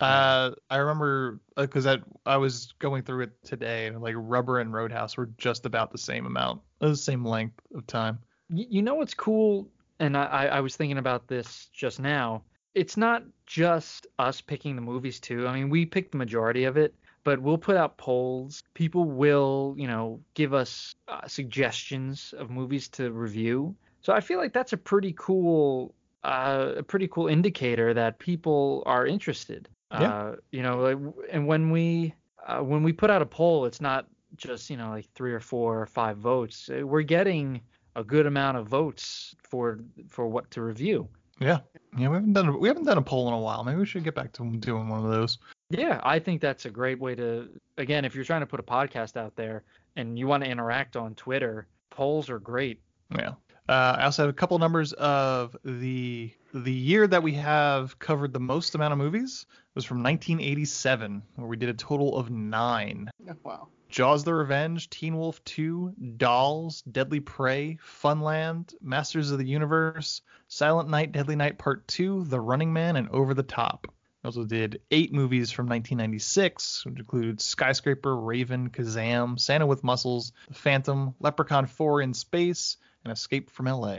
Uh, 0.00 0.52
I 0.70 0.76
remember 0.76 1.40
because 1.56 1.86
I 1.86 1.98
I 2.24 2.36
was 2.36 2.74
going 2.78 3.02
through 3.02 3.22
it 3.22 3.44
today, 3.44 3.86
and 3.86 4.00
like 4.00 4.14
Rubber 4.16 4.60
and 4.60 4.72
Roadhouse 4.72 5.16
were 5.16 5.30
just 5.38 5.66
about 5.66 5.90
the 5.90 5.98
same 5.98 6.26
amount, 6.26 6.60
the 6.78 6.96
same 6.96 7.24
length 7.24 7.60
of 7.74 7.86
time. 7.86 8.20
You 8.50 8.82
know 8.82 8.94
what's 8.94 9.14
cool? 9.14 9.68
And 10.00 10.16
I, 10.16 10.24
I 10.24 10.46
I 10.46 10.60
was 10.60 10.76
thinking 10.76 10.98
about 10.98 11.28
this 11.28 11.68
just 11.72 12.00
now. 12.00 12.42
It's 12.74 12.96
not 12.96 13.24
just 13.46 14.06
us 14.18 14.40
picking 14.40 14.76
the 14.76 14.82
movies 14.82 15.20
too. 15.20 15.46
I 15.48 15.54
mean, 15.54 15.68
we 15.68 15.84
picked 15.84 16.12
the 16.12 16.18
majority 16.18 16.64
of 16.64 16.76
it, 16.76 16.94
but 17.24 17.40
we'll 17.40 17.58
put 17.58 17.76
out 17.76 17.96
polls. 17.96 18.62
People 18.74 19.04
will, 19.04 19.74
you 19.76 19.88
know, 19.88 20.20
give 20.34 20.54
us 20.54 20.94
uh, 21.08 21.26
suggestions 21.26 22.32
of 22.38 22.50
movies 22.50 22.88
to 22.88 23.10
review. 23.10 23.74
So 24.00 24.12
I 24.12 24.20
feel 24.20 24.38
like 24.38 24.52
that's 24.52 24.72
a 24.72 24.76
pretty 24.76 25.14
cool, 25.18 25.94
uh, 26.22 26.74
a 26.76 26.82
pretty 26.82 27.08
cool 27.08 27.26
indicator 27.26 27.92
that 27.94 28.18
people 28.18 28.82
are 28.86 29.06
interested. 29.06 29.68
Yeah. 29.90 30.14
Uh, 30.14 30.36
you 30.52 30.62
know, 30.62 30.78
like, 30.80 30.98
and 31.32 31.46
when 31.46 31.70
we 31.70 32.14
uh, 32.46 32.60
when 32.60 32.82
we 32.82 32.92
put 32.92 33.10
out 33.10 33.22
a 33.22 33.26
poll, 33.26 33.64
it's 33.64 33.80
not 33.80 34.06
just 34.36 34.70
you 34.70 34.76
know 34.76 34.90
like 34.90 35.06
three 35.14 35.32
or 35.32 35.40
four 35.40 35.80
or 35.80 35.86
five 35.86 36.18
votes. 36.18 36.70
Uh, 36.70 36.86
We're 36.86 37.02
getting 37.02 37.60
a 37.98 38.04
good 38.04 38.26
amount 38.26 38.56
of 38.56 38.68
votes 38.68 39.34
for 39.42 39.80
for 40.08 40.28
what 40.28 40.50
to 40.52 40.62
review. 40.62 41.08
Yeah. 41.40 41.58
Yeah, 41.96 42.08
we 42.08 42.14
haven't 42.14 42.32
done 42.32 42.48
a, 42.48 42.56
we 42.56 42.68
haven't 42.68 42.84
done 42.84 42.98
a 42.98 43.02
poll 43.02 43.28
in 43.28 43.34
a 43.34 43.38
while. 43.38 43.64
Maybe 43.64 43.78
we 43.78 43.86
should 43.86 44.04
get 44.04 44.14
back 44.14 44.32
to 44.34 44.56
doing 44.58 44.88
one 44.88 45.04
of 45.04 45.10
those. 45.10 45.38
Yeah, 45.70 46.00
I 46.02 46.18
think 46.18 46.40
that's 46.40 46.64
a 46.64 46.70
great 46.70 47.00
way 47.00 47.14
to 47.16 47.48
again, 47.76 48.04
if 48.04 48.14
you're 48.14 48.24
trying 48.24 48.40
to 48.40 48.46
put 48.46 48.60
a 48.60 48.62
podcast 48.62 49.16
out 49.16 49.34
there 49.36 49.64
and 49.96 50.18
you 50.18 50.26
want 50.26 50.44
to 50.44 50.50
interact 50.50 50.96
on 50.96 51.14
Twitter, 51.14 51.66
polls 51.90 52.30
are 52.30 52.38
great. 52.38 52.80
Yeah. 53.14 53.32
Uh, 53.68 53.96
I 53.98 54.04
also 54.04 54.22
have 54.22 54.30
a 54.30 54.34
couple 54.34 54.58
numbers 54.58 54.94
of 54.94 55.56
the 55.62 56.32
the 56.54 56.72
year 56.72 57.06
that 57.06 57.22
we 57.22 57.34
have 57.34 57.98
covered 57.98 58.32
the 58.32 58.40
most 58.40 58.74
amount 58.74 58.92
of 58.92 58.98
movies 58.98 59.44
was 59.74 59.84
from 59.84 60.02
1987, 60.02 61.22
where 61.36 61.46
we 61.46 61.58
did 61.58 61.68
a 61.68 61.74
total 61.74 62.16
of 62.16 62.30
nine. 62.30 63.10
Oh, 63.28 63.34
wow. 63.44 63.68
Jaws 63.90 64.24
the 64.24 64.34
Revenge, 64.34 64.90
Teen 64.90 65.16
Wolf 65.16 65.42
2, 65.44 65.94
Dolls, 66.16 66.82
Deadly 66.82 67.20
Prey, 67.20 67.78
Funland, 68.02 68.74
Masters 68.82 69.30
of 69.30 69.38
the 69.38 69.46
Universe, 69.46 70.22
Silent 70.48 70.88
Night, 70.88 71.12
Deadly 71.12 71.36
Night 71.36 71.58
Part 71.58 71.88
2, 71.88 72.24
The 72.24 72.40
Running 72.40 72.72
Man, 72.72 72.96
and 72.96 73.08
Over 73.10 73.34
the 73.34 73.42
Top. 73.42 73.86
We 74.22 74.28
also 74.28 74.44
did 74.44 74.82
eight 74.90 75.12
movies 75.12 75.50
from 75.50 75.66
1996, 75.66 76.84
which 76.84 76.98
included 76.98 77.40
Skyscraper, 77.40 78.14
Raven, 78.16 78.70
Kazam, 78.70 79.38
Santa 79.38 79.66
with 79.66 79.84
Muscles, 79.84 80.32
The 80.48 80.54
Phantom, 80.54 81.14
Leprechaun 81.20 81.66
4 81.66 82.02
in 82.02 82.14
Space, 82.14 82.76
and 83.04 83.12
Escape 83.12 83.50
from 83.50 83.66
LA. 83.66 83.98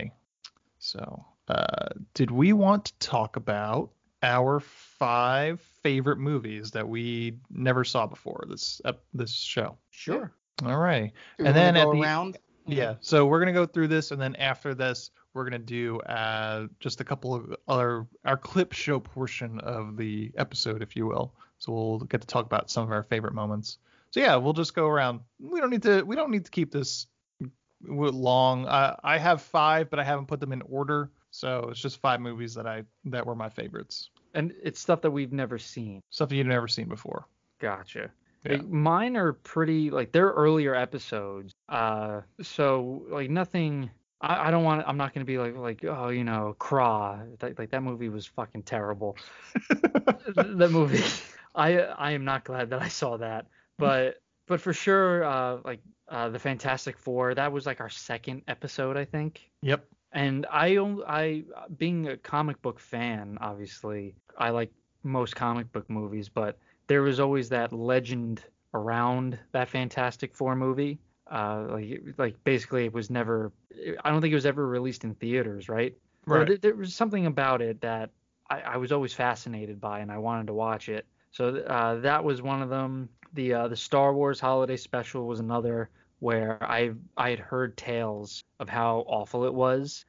So, 0.79 1.25
uh, 1.47 1.89
did 2.13 2.31
we 2.31 2.53
want 2.53 2.85
to 2.85 2.93
talk 2.99 3.35
about 3.35 3.91
our 4.23 4.59
five 4.59 5.61
favorite 5.83 6.17
movies 6.17 6.71
that 6.71 6.87
we 6.87 7.37
never 7.49 7.83
saw 7.83 8.05
before 8.05 8.43
this 8.49 8.81
ep- 8.85 9.03
this 9.13 9.33
show. 9.33 9.77
Sure. 9.91 10.31
All 10.65 10.77
right. 10.77 11.11
Do 11.37 11.45
and 11.45 11.55
then 11.55 11.77
at 11.77 11.85
the 11.85 12.01
around. 12.01 12.37
yeah, 12.67 12.95
so 12.99 13.25
we're 13.25 13.39
gonna 13.39 13.53
go 13.53 13.65
through 13.65 13.87
this, 13.87 14.11
and 14.11 14.21
then 14.21 14.35
after 14.35 14.73
this, 14.73 15.11
we're 15.33 15.45
gonna 15.45 15.59
do 15.59 15.99
uh, 16.01 16.67
just 16.79 17.01
a 17.01 17.03
couple 17.03 17.33
of 17.33 17.55
other 17.67 18.05
our 18.25 18.37
clip 18.37 18.73
show 18.73 18.99
portion 18.99 19.59
of 19.61 19.95
the 19.95 20.31
episode, 20.37 20.81
if 20.81 20.95
you 20.95 21.05
will. 21.05 21.33
So 21.59 21.71
we'll 21.71 21.99
get 21.99 22.21
to 22.21 22.27
talk 22.27 22.45
about 22.45 22.69
some 22.69 22.83
of 22.83 22.91
our 22.91 23.03
favorite 23.03 23.33
moments. 23.33 23.77
So 24.11 24.19
yeah, 24.19 24.35
we'll 24.35 24.53
just 24.53 24.73
go 24.73 24.87
around. 24.87 25.21
We 25.39 25.59
don't 25.59 25.69
need 25.69 25.83
to. 25.83 26.03
We 26.03 26.15
don't 26.15 26.31
need 26.31 26.45
to 26.45 26.51
keep 26.51 26.71
this 26.71 27.07
long. 27.81 28.65
Uh, 28.65 28.95
I 29.03 29.17
have 29.17 29.41
five, 29.41 29.89
but 29.89 29.99
I 29.99 30.03
haven't 30.03 30.27
put 30.27 30.39
them 30.39 30.51
in 30.51 30.61
order. 30.63 31.11
So 31.31 31.67
it's 31.69 31.79
just 31.79 31.99
five 31.99 32.19
movies 32.19 32.55
that 32.55 32.67
I 32.67 32.83
that 33.05 33.25
were 33.25 33.35
my 33.35 33.49
favorites. 33.49 34.09
And 34.33 34.53
it's 34.63 34.79
stuff 34.79 35.01
that 35.01 35.11
we've 35.11 35.31
never 35.31 35.57
seen. 35.57 36.01
Stuff 36.09 36.29
that 36.29 36.35
you've 36.35 36.47
never 36.47 36.67
seen 36.67 36.87
before. 36.87 37.25
Gotcha. 37.59 38.11
Yeah. 38.45 38.53
Like, 38.53 38.67
mine 38.67 39.17
are 39.17 39.33
pretty 39.33 39.91
like 39.91 40.11
they're 40.11 40.29
earlier 40.29 40.73
episodes. 40.73 41.53
Uh, 41.67 42.21
so 42.41 43.05
like 43.09 43.29
nothing. 43.29 43.89
I, 44.21 44.47
I 44.47 44.51
don't 44.51 44.63
want. 44.63 44.83
I'm 44.87 44.97
not 44.97 45.13
gonna 45.13 45.25
be 45.25 45.37
like 45.37 45.55
like 45.55 45.83
oh 45.83 46.09
you 46.09 46.23
know 46.23 46.55
Craw. 46.57 47.19
That, 47.39 47.59
like 47.59 47.71
that 47.71 47.83
movie 47.83 48.09
was 48.09 48.25
fucking 48.25 48.63
terrible. 48.63 49.17
that 49.69 50.69
movie. 50.71 51.03
I 51.55 51.79
I 51.79 52.11
am 52.11 52.25
not 52.25 52.43
glad 52.43 52.69
that 52.71 52.81
I 52.81 52.87
saw 52.87 53.17
that. 53.17 53.47
But 53.77 54.21
but 54.49 54.59
for 54.59 54.73
sure, 54.73 55.23
uh, 55.23 55.59
like 55.63 55.79
uh, 56.09 56.27
the 56.27 56.39
Fantastic 56.39 56.97
Four. 56.97 57.35
That 57.35 57.53
was 57.53 57.65
like 57.65 57.79
our 57.79 57.89
second 57.89 58.41
episode, 58.47 58.97
I 58.97 59.05
think. 59.05 59.49
Yep. 59.61 59.85
And 60.11 60.47
I 60.51 60.77
I 61.07 61.43
being 61.77 62.07
a 62.07 62.17
comic 62.17 62.61
book 62.61 62.79
fan, 62.79 63.37
obviously, 63.39 64.15
I 64.37 64.49
like 64.49 64.71
most 65.03 65.35
comic 65.35 65.71
book 65.71 65.87
movies, 65.89 66.27
but 66.27 66.57
there 66.87 67.03
was 67.03 67.19
always 67.19 67.47
that 67.49 67.71
legend 67.71 68.43
around 68.73 69.37
that 69.51 69.69
Fantastic 69.69 70.33
Four 70.33 70.55
movie. 70.55 70.99
Uh, 71.31 71.67
like 71.69 72.03
like 72.17 72.43
basically 72.43 72.85
it 72.85 72.93
was 72.93 73.11
never 73.11 73.53
I 74.03 74.09
don't 74.09 74.19
think 74.19 74.31
it 74.31 74.35
was 74.35 74.47
ever 74.47 74.67
released 74.67 75.03
in 75.03 75.13
theaters, 75.13 75.69
right? 75.69 75.95
Right. 76.25 76.47
there, 76.47 76.57
there 76.57 76.75
was 76.75 76.95
something 76.95 77.27
about 77.27 77.61
it 77.61 77.81
that 77.81 78.09
I, 78.49 78.61
I 78.61 78.77
was 78.77 78.91
always 78.91 79.13
fascinated 79.13 79.79
by 79.79 79.99
and 79.99 80.11
I 80.11 80.17
wanted 80.17 80.47
to 80.47 80.53
watch 80.53 80.89
it. 80.89 81.05
So 81.31 81.57
uh, 81.57 81.99
that 81.99 82.23
was 82.23 82.41
one 82.41 82.63
of 82.63 82.69
them. 82.69 83.09
The 83.33 83.53
uh, 83.53 83.67
the 83.67 83.75
Star 83.75 84.13
Wars 84.13 84.39
Holiday 84.39 84.77
Special 84.77 85.27
was 85.27 85.39
another 85.39 85.89
where 86.19 86.57
I 86.61 86.91
I 87.17 87.29
had 87.29 87.39
heard 87.39 87.77
tales 87.77 88.43
of 88.59 88.67
how 88.69 89.03
awful 89.07 89.45
it 89.45 89.53
was, 89.53 90.05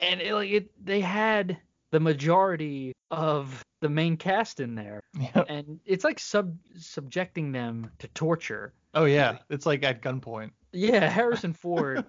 and 0.00 0.20
it, 0.20 0.34
like 0.34 0.50
it 0.50 0.70
they 0.84 1.00
had 1.00 1.58
the 1.90 2.00
majority 2.00 2.92
of 3.10 3.64
the 3.80 3.88
main 3.88 4.16
cast 4.16 4.60
in 4.60 4.74
there, 4.74 5.00
Yep. 5.18 5.46
and 5.48 5.80
it's 5.86 6.04
like 6.04 6.18
sub 6.18 6.56
subjecting 6.76 7.52
them 7.52 7.90
to 7.98 8.08
torture. 8.08 8.72
Oh 8.94 9.04
yeah, 9.06 9.38
it's 9.50 9.66
like 9.66 9.82
at 9.82 10.02
gunpoint. 10.02 10.50
Yeah, 10.72 11.08
Harrison 11.08 11.52
Ford 11.54 12.04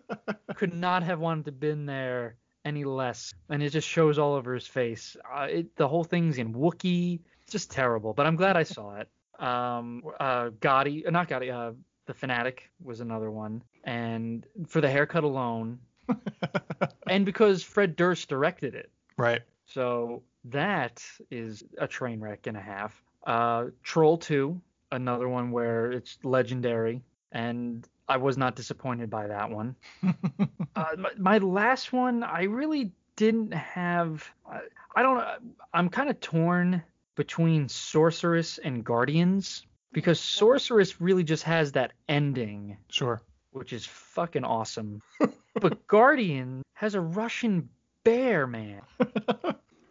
could 0.55 0.73
not 0.73 1.03
have 1.03 1.19
wanted 1.19 1.45
to 1.45 1.51
been 1.51 1.85
there 1.85 2.35
any 2.65 2.83
less, 2.83 3.33
and 3.49 3.63
it 3.63 3.69
just 3.69 3.87
shows 3.87 4.17
all 4.19 4.33
over 4.33 4.53
his 4.53 4.67
face. 4.67 5.15
Uh, 5.33 5.47
it, 5.49 5.75
the 5.77 5.87
whole 5.87 6.03
thing's 6.03 6.37
in 6.37 6.53
Wookiee. 6.53 7.19
It's 7.43 7.51
just 7.53 7.71
terrible, 7.71 8.13
but 8.13 8.27
I'm 8.27 8.35
glad 8.35 8.57
I 8.57 8.63
saw 8.63 8.95
it. 8.97 9.07
Um, 9.39 10.03
uh, 10.19 10.49
Gotti, 10.59 11.07
uh, 11.07 11.11
not 11.11 11.29
Gotti, 11.29 11.53
uh, 11.53 11.73
the 12.05 12.13
Fanatic 12.13 12.69
was 12.83 12.99
another 12.99 13.31
one, 13.31 13.63
and 13.83 14.45
for 14.67 14.81
the 14.81 14.89
haircut 14.89 15.23
alone, 15.23 15.79
and 17.07 17.25
because 17.25 17.63
Fred 17.63 17.95
Durst 17.95 18.27
directed 18.29 18.75
it, 18.75 18.89
right. 19.17 19.41
so 19.65 20.23
that 20.45 21.03
is 21.31 21.63
a 21.77 21.87
train 21.87 22.19
wreck 22.19 22.47
and 22.47 22.57
a 22.57 22.61
half. 22.61 23.01
Uh, 23.25 23.65
Troll 23.83 24.17
2, 24.17 24.59
another 24.91 25.29
one 25.29 25.51
where 25.51 25.91
it's 25.91 26.17
legendary, 26.23 27.01
and 27.31 27.87
I 28.07 28.17
was 28.17 28.37
not 28.37 28.55
disappointed 28.55 29.09
by 29.09 29.27
that 29.27 29.49
one. 29.49 29.75
Uh, 30.75 30.95
my, 30.97 31.09
my 31.17 31.37
last 31.39 31.91
one, 31.91 32.23
I 32.23 32.43
really 32.43 32.93
didn't 33.17 33.53
have. 33.53 34.23
I, 34.49 34.61
I 34.95 35.01
don't. 35.01 35.17
know. 35.17 35.35
I'm 35.73 35.89
kind 35.89 36.09
of 36.09 36.21
torn 36.21 36.81
between 37.23 37.67
Sorceress 37.67 38.59
and 38.59 38.81
Guardians 38.85 39.65
because 39.91 40.21
Sorceress 40.21 41.01
really 41.01 41.25
just 41.25 41.43
has 41.43 41.73
that 41.73 41.91
ending, 42.07 42.77
Sure. 42.87 43.21
which 43.51 43.73
is 43.73 43.85
fucking 43.85 44.45
awesome. 44.45 45.01
but 45.59 45.85
Guardian 45.87 46.61
has 46.75 46.95
a 46.95 47.01
Russian 47.01 47.67
bear, 48.05 48.47
man. 48.47 48.79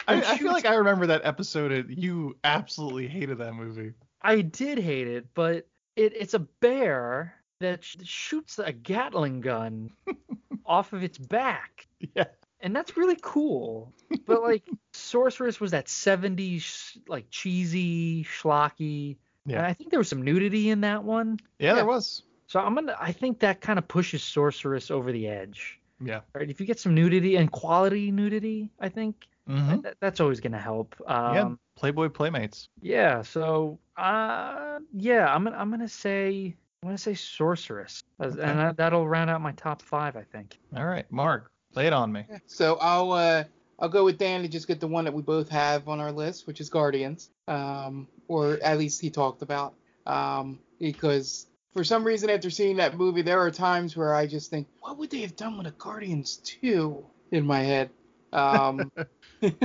I, 0.08 0.22
I 0.22 0.38
feel 0.38 0.52
like 0.54 0.64
I 0.64 0.76
remember 0.76 1.08
that 1.08 1.20
episode. 1.24 1.70
and 1.70 2.02
You 2.02 2.38
absolutely 2.44 3.08
hated 3.08 3.36
that 3.38 3.52
movie. 3.52 3.92
I 4.22 4.40
did 4.40 4.78
hate 4.78 5.06
it, 5.06 5.26
but 5.34 5.66
it, 5.96 6.14
it's 6.16 6.32
a 6.32 6.38
bear 6.38 7.34
that 7.60 7.84
sh- 7.84 7.96
shoots 8.04 8.58
a 8.58 8.72
Gatling 8.72 9.42
gun 9.42 9.90
off 10.64 10.94
of 10.94 11.02
its 11.02 11.18
back. 11.18 11.88
Yeah. 12.16 12.24
And 12.60 12.74
that's 12.74 12.96
really 12.96 13.16
cool. 13.22 13.92
But 14.26 14.42
like 14.42 14.64
Sorceress 14.92 15.60
was 15.60 15.70
that 15.72 15.86
70s 15.86 16.96
like 17.08 17.26
cheesy, 17.30 18.24
schlocky. 18.24 19.16
Yeah. 19.46 19.58
And 19.58 19.66
I 19.66 19.72
think 19.72 19.90
there 19.90 20.00
was 20.00 20.08
some 20.08 20.22
nudity 20.22 20.70
in 20.70 20.80
that 20.82 21.04
one. 21.04 21.38
Yeah, 21.58 21.74
there 21.74 21.86
was. 21.86 22.22
So 22.46 22.60
I'm 22.60 22.74
gonna 22.74 22.96
I 23.00 23.12
think 23.12 23.40
that 23.40 23.60
kind 23.60 23.78
of 23.78 23.86
pushes 23.88 24.22
Sorceress 24.22 24.90
over 24.90 25.12
the 25.12 25.28
edge. 25.28 25.78
Yeah. 26.04 26.20
Right? 26.34 26.48
If 26.50 26.60
you 26.60 26.66
get 26.66 26.78
some 26.80 26.94
nudity 26.94 27.36
and 27.36 27.50
quality 27.50 28.10
nudity, 28.10 28.70
I 28.80 28.88
think 28.88 29.26
Mm-hmm. 29.48 29.80
that, 29.80 29.94
that's 29.98 30.20
always 30.20 30.40
gonna 30.40 30.60
help. 30.60 30.94
Um, 31.06 31.34
yeah. 31.34 31.50
Playboy 31.74 32.10
Playmates. 32.10 32.68
Yeah, 32.82 33.22
so 33.22 33.78
uh 33.96 34.78
yeah, 34.92 35.34
I'm 35.34 35.44
gonna 35.44 35.56
I'm 35.56 35.70
gonna 35.70 35.88
say 35.88 36.54
I'm 36.82 36.88
gonna 36.90 36.98
say 36.98 37.14
sorceress, 37.14 38.02
Okay. 38.20 38.42
and 38.42 38.58
that, 38.58 38.76
that'll 38.76 39.08
round 39.08 39.30
out 39.30 39.40
my 39.40 39.52
top 39.52 39.80
five, 39.80 40.16
I 40.16 40.22
think. 40.22 40.58
All 40.76 40.84
right, 40.84 41.10
Mark, 41.10 41.50
lay 41.74 41.86
it 41.86 41.92
on 41.92 42.12
me. 42.12 42.24
So 42.46 42.76
I'll 42.80 43.12
uh 43.12 43.44
I'll 43.78 43.88
go 43.88 44.04
with 44.04 44.18
Dan 44.18 44.42
to 44.42 44.48
just 44.48 44.66
get 44.66 44.80
the 44.80 44.88
one 44.88 45.04
that 45.04 45.14
we 45.14 45.22
both 45.22 45.48
have 45.50 45.88
on 45.88 46.00
our 46.00 46.12
list, 46.12 46.46
which 46.46 46.60
is 46.60 46.68
Guardians. 46.68 47.30
Um, 47.46 48.08
or 48.28 48.58
at 48.62 48.78
least 48.78 49.00
he 49.00 49.10
talked 49.10 49.42
about. 49.42 49.74
Um, 50.06 50.58
because 50.78 51.46
for 51.72 51.84
some 51.84 52.04
reason 52.04 52.30
after 52.30 52.50
seeing 52.50 52.76
that 52.76 52.96
movie, 52.96 53.22
there 53.22 53.40
are 53.40 53.50
times 53.50 53.96
where 53.96 54.14
I 54.14 54.26
just 54.26 54.50
think, 54.50 54.68
what 54.80 54.98
would 54.98 55.10
they 55.10 55.20
have 55.20 55.36
done 55.36 55.58
with 55.58 55.66
a 55.66 55.72
Guardians 55.72 56.36
2 56.60 57.04
in 57.32 57.46
my 57.46 57.60
head? 57.60 57.90
Um, 58.32 58.90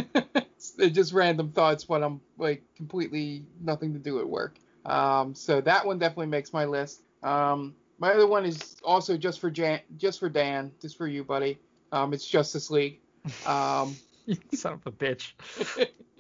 just 0.78 1.14
random 1.14 1.52
thoughts 1.52 1.88
when 1.88 2.04
I'm 2.04 2.22
like 2.38 2.64
completely 2.76 3.46
nothing 3.62 3.94
to 3.94 4.00
do 4.00 4.20
at 4.20 4.28
work. 4.28 4.58
Um, 4.86 5.36
so 5.36 5.62
that 5.62 5.86
one 5.86 6.00
definitely 6.00 6.28
makes 6.28 6.54
my 6.54 6.66
list. 6.66 7.02
Um, 7.22 7.76
my 8.00 8.14
other 8.14 8.28
one 8.28 8.46
is 8.46 8.76
also 8.84 9.18
just 9.18 9.40
for 9.40 9.50
Jan, 9.50 9.80
just 9.98 10.20
for 10.20 10.30
Dan, 10.30 10.72
just 10.82 10.98
for 10.98 11.08
you, 11.08 11.24
buddy. 11.24 11.58
Um, 11.94 12.12
it's 12.12 12.28
Justice 12.28 12.72
League. 12.72 13.00
Um, 13.46 13.96
Son 14.54 14.74
of 14.74 14.82
a 14.88 14.92
bitch. 14.92 15.34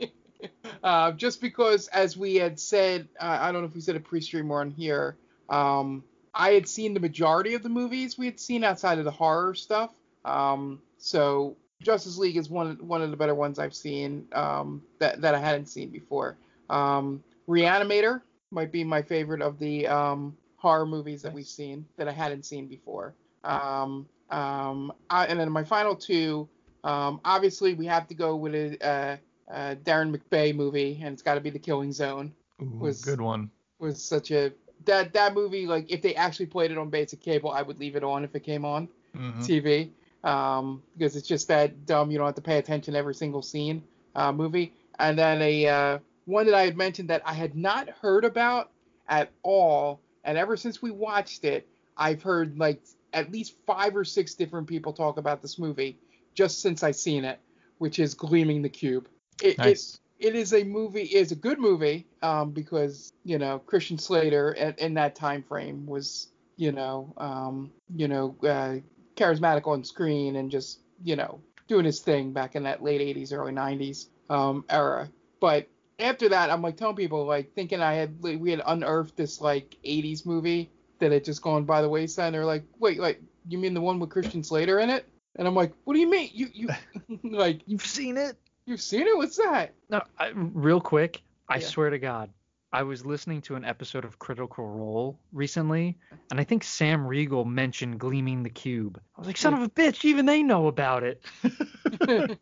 uh, 0.83 1.11
just 1.13 1.41
because, 1.41 1.87
as 1.87 2.15
we 2.15 2.35
had 2.35 2.59
said, 2.59 3.07
uh, 3.19 3.39
I 3.41 3.51
don't 3.51 3.63
know 3.63 3.67
if 3.67 3.73
we 3.73 3.81
said 3.81 3.95
a 3.95 3.99
pre-stream 3.99 4.51
or 4.51 4.61
on 4.61 4.69
here, 4.69 5.17
um, 5.49 6.03
I 6.33 6.51
had 6.51 6.67
seen 6.67 6.93
the 6.93 6.99
majority 6.99 7.55
of 7.55 7.63
the 7.63 7.69
movies 7.69 8.19
we 8.19 8.27
had 8.27 8.39
seen 8.39 8.63
outside 8.63 8.99
of 8.99 9.05
the 9.05 9.11
horror 9.11 9.55
stuff. 9.55 9.91
Um, 10.23 10.79
so 10.99 11.57
Justice 11.81 12.17
League 12.17 12.37
is 12.37 12.49
one 12.51 12.77
one 12.87 13.01
of 13.01 13.09
the 13.09 13.17
better 13.17 13.35
ones 13.35 13.57
I've 13.57 13.75
seen 13.75 14.27
um, 14.33 14.83
that 14.99 15.21
that 15.21 15.33
I 15.33 15.39
hadn't 15.39 15.67
seen 15.67 15.89
before. 15.89 16.37
Um, 16.69 17.23
Reanimator 17.49 18.21
might 18.51 18.71
be 18.71 18.83
my 18.83 19.01
favorite 19.01 19.41
of 19.41 19.57
the 19.57 19.87
um, 19.87 20.37
horror 20.55 20.85
movies 20.85 21.23
that 21.23 21.33
we've 21.33 21.47
seen 21.47 21.85
that 21.97 22.07
I 22.07 22.11
hadn't 22.11 22.45
seen 22.45 22.67
before. 22.67 23.15
Um, 23.43 24.07
um, 24.29 24.93
I, 25.09 25.25
and 25.27 25.39
then 25.39 25.51
my 25.51 25.63
final 25.63 25.95
two, 25.95 26.47
um, 26.83 27.19
obviously 27.23 27.73
we 27.73 27.85
have 27.85 28.07
to 28.07 28.13
go 28.15 28.35
with 28.35 28.55
a, 28.55 28.77
uh, 28.81 29.17
uh, 29.51 29.75
Deron 29.75 30.15
McBee 30.15 30.55
movie, 30.55 30.99
and 31.03 31.13
it's 31.13 31.21
got 31.21 31.35
to 31.35 31.41
be 31.41 31.49
The 31.49 31.59
Killing 31.59 31.91
Zone. 31.91 32.33
Ooh, 32.61 32.77
Was- 32.79 33.03
good 33.03 33.21
one. 33.21 33.49
Was 33.79 34.01
such 34.01 34.31
a 34.31 34.53
that 34.85 35.13
that 35.13 35.33
movie 35.33 35.65
like 35.67 35.91
if 35.91 36.01
they 36.01 36.15
actually 36.15 36.45
played 36.45 36.71
it 36.71 36.77
on 36.77 36.89
basic 36.89 37.19
cable, 37.19 37.51
I 37.51 37.61
would 37.61 37.79
leave 37.79 37.95
it 37.95 38.03
on 38.03 38.23
if 38.23 38.33
it 38.35 38.41
came 38.41 38.63
on 38.63 38.87
Mhm. 39.15 39.41
TV 39.41 39.91
um, 40.23 40.81
because 40.97 41.15
it's 41.17 41.27
just 41.27 41.49
that 41.49 41.85
dumb. 41.85 42.09
You 42.09 42.17
don't 42.17 42.27
have 42.27 42.35
to 42.35 42.41
pay 42.41 42.57
attention 42.57 42.93
to 42.93 42.97
every 42.97 43.15
single 43.15 43.41
scene 43.41 43.83
uh, 44.15 44.31
movie. 44.31 44.73
And 44.99 45.17
then 45.19 45.41
a 45.41 45.67
uh, 45.67 45.99
one 46.25 46.45
that 46.45 46.55
I 46.55 46.63
had 46.63 46.77
mentioned 46.77 47.09
that 47.09 47.23
I 47.25 47.33
had 47.33 47.55
not 47.55 47.89
heard 47.89 48.23
about 48.23 48.71
at 49.09 49.31
all, 49.41 49.99
and 50.23 50.37
ever 50.37 50.55
since 50.55 50.81
we 50.81 50.91
watched 50.91 51.43
it, 51.43 51.67
I've 51.97 52.23
heard 52.23 52.57
like 52.57 52.81
at 53.13 53.31
least 53.31 53.55
five 53.65 53.95
or 53.95 54.03
six 54.03 54.33
different 54.33 54.67
people 54.67 54.93
talk 54.93 55.17
about 55.17 55.41
this 55.41 55.59
movie 55.59 55.97
just 56.33 56.61
since 56.61 56.83
I've 56.83 56.95
seen 56.95 57.25
it, 57.25 57.39
which 57.77 57.99
is 57.99 58.13
Gleaming 58.13 58.61
the 58.61 58.69
Cube. 58.69 59.07
It, 59.41 59.59
it 59.59 59.99
it 60.19 60.35
is 60.35 60.53
a 60.53 60.63
movie 60.63 61.03
is 61.03 61.31
a 61.31 61.35
good 61.35 61.59
movie 61.59 62.07
um, 62.21 62.51
because 62.51 63.13
you 63.23 63.37
know 63.37 63.59
Christian 63.59 63.97
Slater 63.97 64.55
at, 64.57 64.79
in 64.79 64.93
that 64.95 65.15
time 65.15 65.43
frame 65.43 65.85
was 65.85 66.29
you 66.55 66.71
know 66.71 67.13
um, 67.17 67.71
you 67.95 68.07
know 68.07 68.35
uh, 68.43 68.75
charismatic 69.15 69.67
on 69.67 69.83
screen 69.83 70.35
and 70.37 70.51
just 70.51 70.79
you 71.03 71.15
know 71.15 71.39
doing 71.67 71.85
his 71.85 71.99
thing 71.99 72.31
back 72.31 72.55
in 72.55 72.63
that 72.63 72.83
late 72.83 73.01
80s 73.01 73.33
early 73.33 73.53
90s 73.53 74.07
um, 74.29 74.65
era 74.69 75.09
but 75.39 75.67
after 75.99 76.29
that, 76.29 76.49
I'm 76.49 76.61
like 76.61 76.77
telling 76.77 76.95
people, 76.95 77.25
like 77.25 77.53
thinking 77.53 77.81
I 77.81 77.93
had 77.93 78.21
we 78.21 78.51
had 78.51 78.61
unearthed 78.65 79.15
this 79.15 79.41
like 79.41 79.77
80s 79.85 80.25
movie 80.25 80.69
that 80.99 81.11
had 81.11 81.23
just 81.23 81.41
gone 81.41 81.63
by 81.65 81.81
the 81.81 81.89
wayside. 81.89 82.27
And 82.27 82.35
they're 82.35 82.45
like, 82.45 82.63
wait, 82.79 82.99
like 82.99 83.21
you 83.47 83.57
mean 83.57 83.73
the 83.73 83.81
one 83.81 83.99
with 83.99 84.09
Christian 84.09 84.43
Slater 84.43 84.79
in 84.79 84.89
it? 84.89 85.05
And 85.35 85.47
I'm 85.47 85.55
like, 85.55 85.73
what 85.83 85.93
do 85.95 85.99
you 85.99 86.09
mean? 86.09 86.29
You 86.33 86.47
you 86.53 86.69
like 87.23 87.61
You've 87.65 87.85
seen 87.85 88.17
it? 88.17 88.37
you've 88.65 88.81
seen 88.81 89.07
it? 89.07 89.17
What's 89.17 89.37
that? 89.37 89.73
No, 89.89 90.01
I, 90.17 90.31
real 90.35 90.79
quick. 90.81 91.21
I 91.49 91.55
Yeah. 91.57 91.65
swear 91.67 91.89
to 91.89 91.99
God, 91.99 92.29
I 92.71 92.83
was 92.83 93.05
listening 93.05 93.41
to 93.43 93.55
an 93.55 93.65
episode 93.65 94.05
of 94.05 94.17
Critical 94.17 94.65
Role 94.65 95.19
recently, 95.31 95.97
and 96.31 96.39
I 96.39 96.43
think 96.43 96.63
Sam 96.63 97.05
Riegel 97.05 97.45
mentioned 97.45 97.99
Gleaming 97.99 98.41
the 98.41 98.49
Cube. 98.49 98.99
I 99.15 99.19
was 99.19 99.27
like, 99.27 99.37
son 99.37 99.53
of 99.53 99.61
a 99.61 99.69
bitch, 99.69 100.05
even 100.05 100.25
they 100.25 100.41
know 100.41 100.67
about 100.67 101.03
it. 101.03 101.23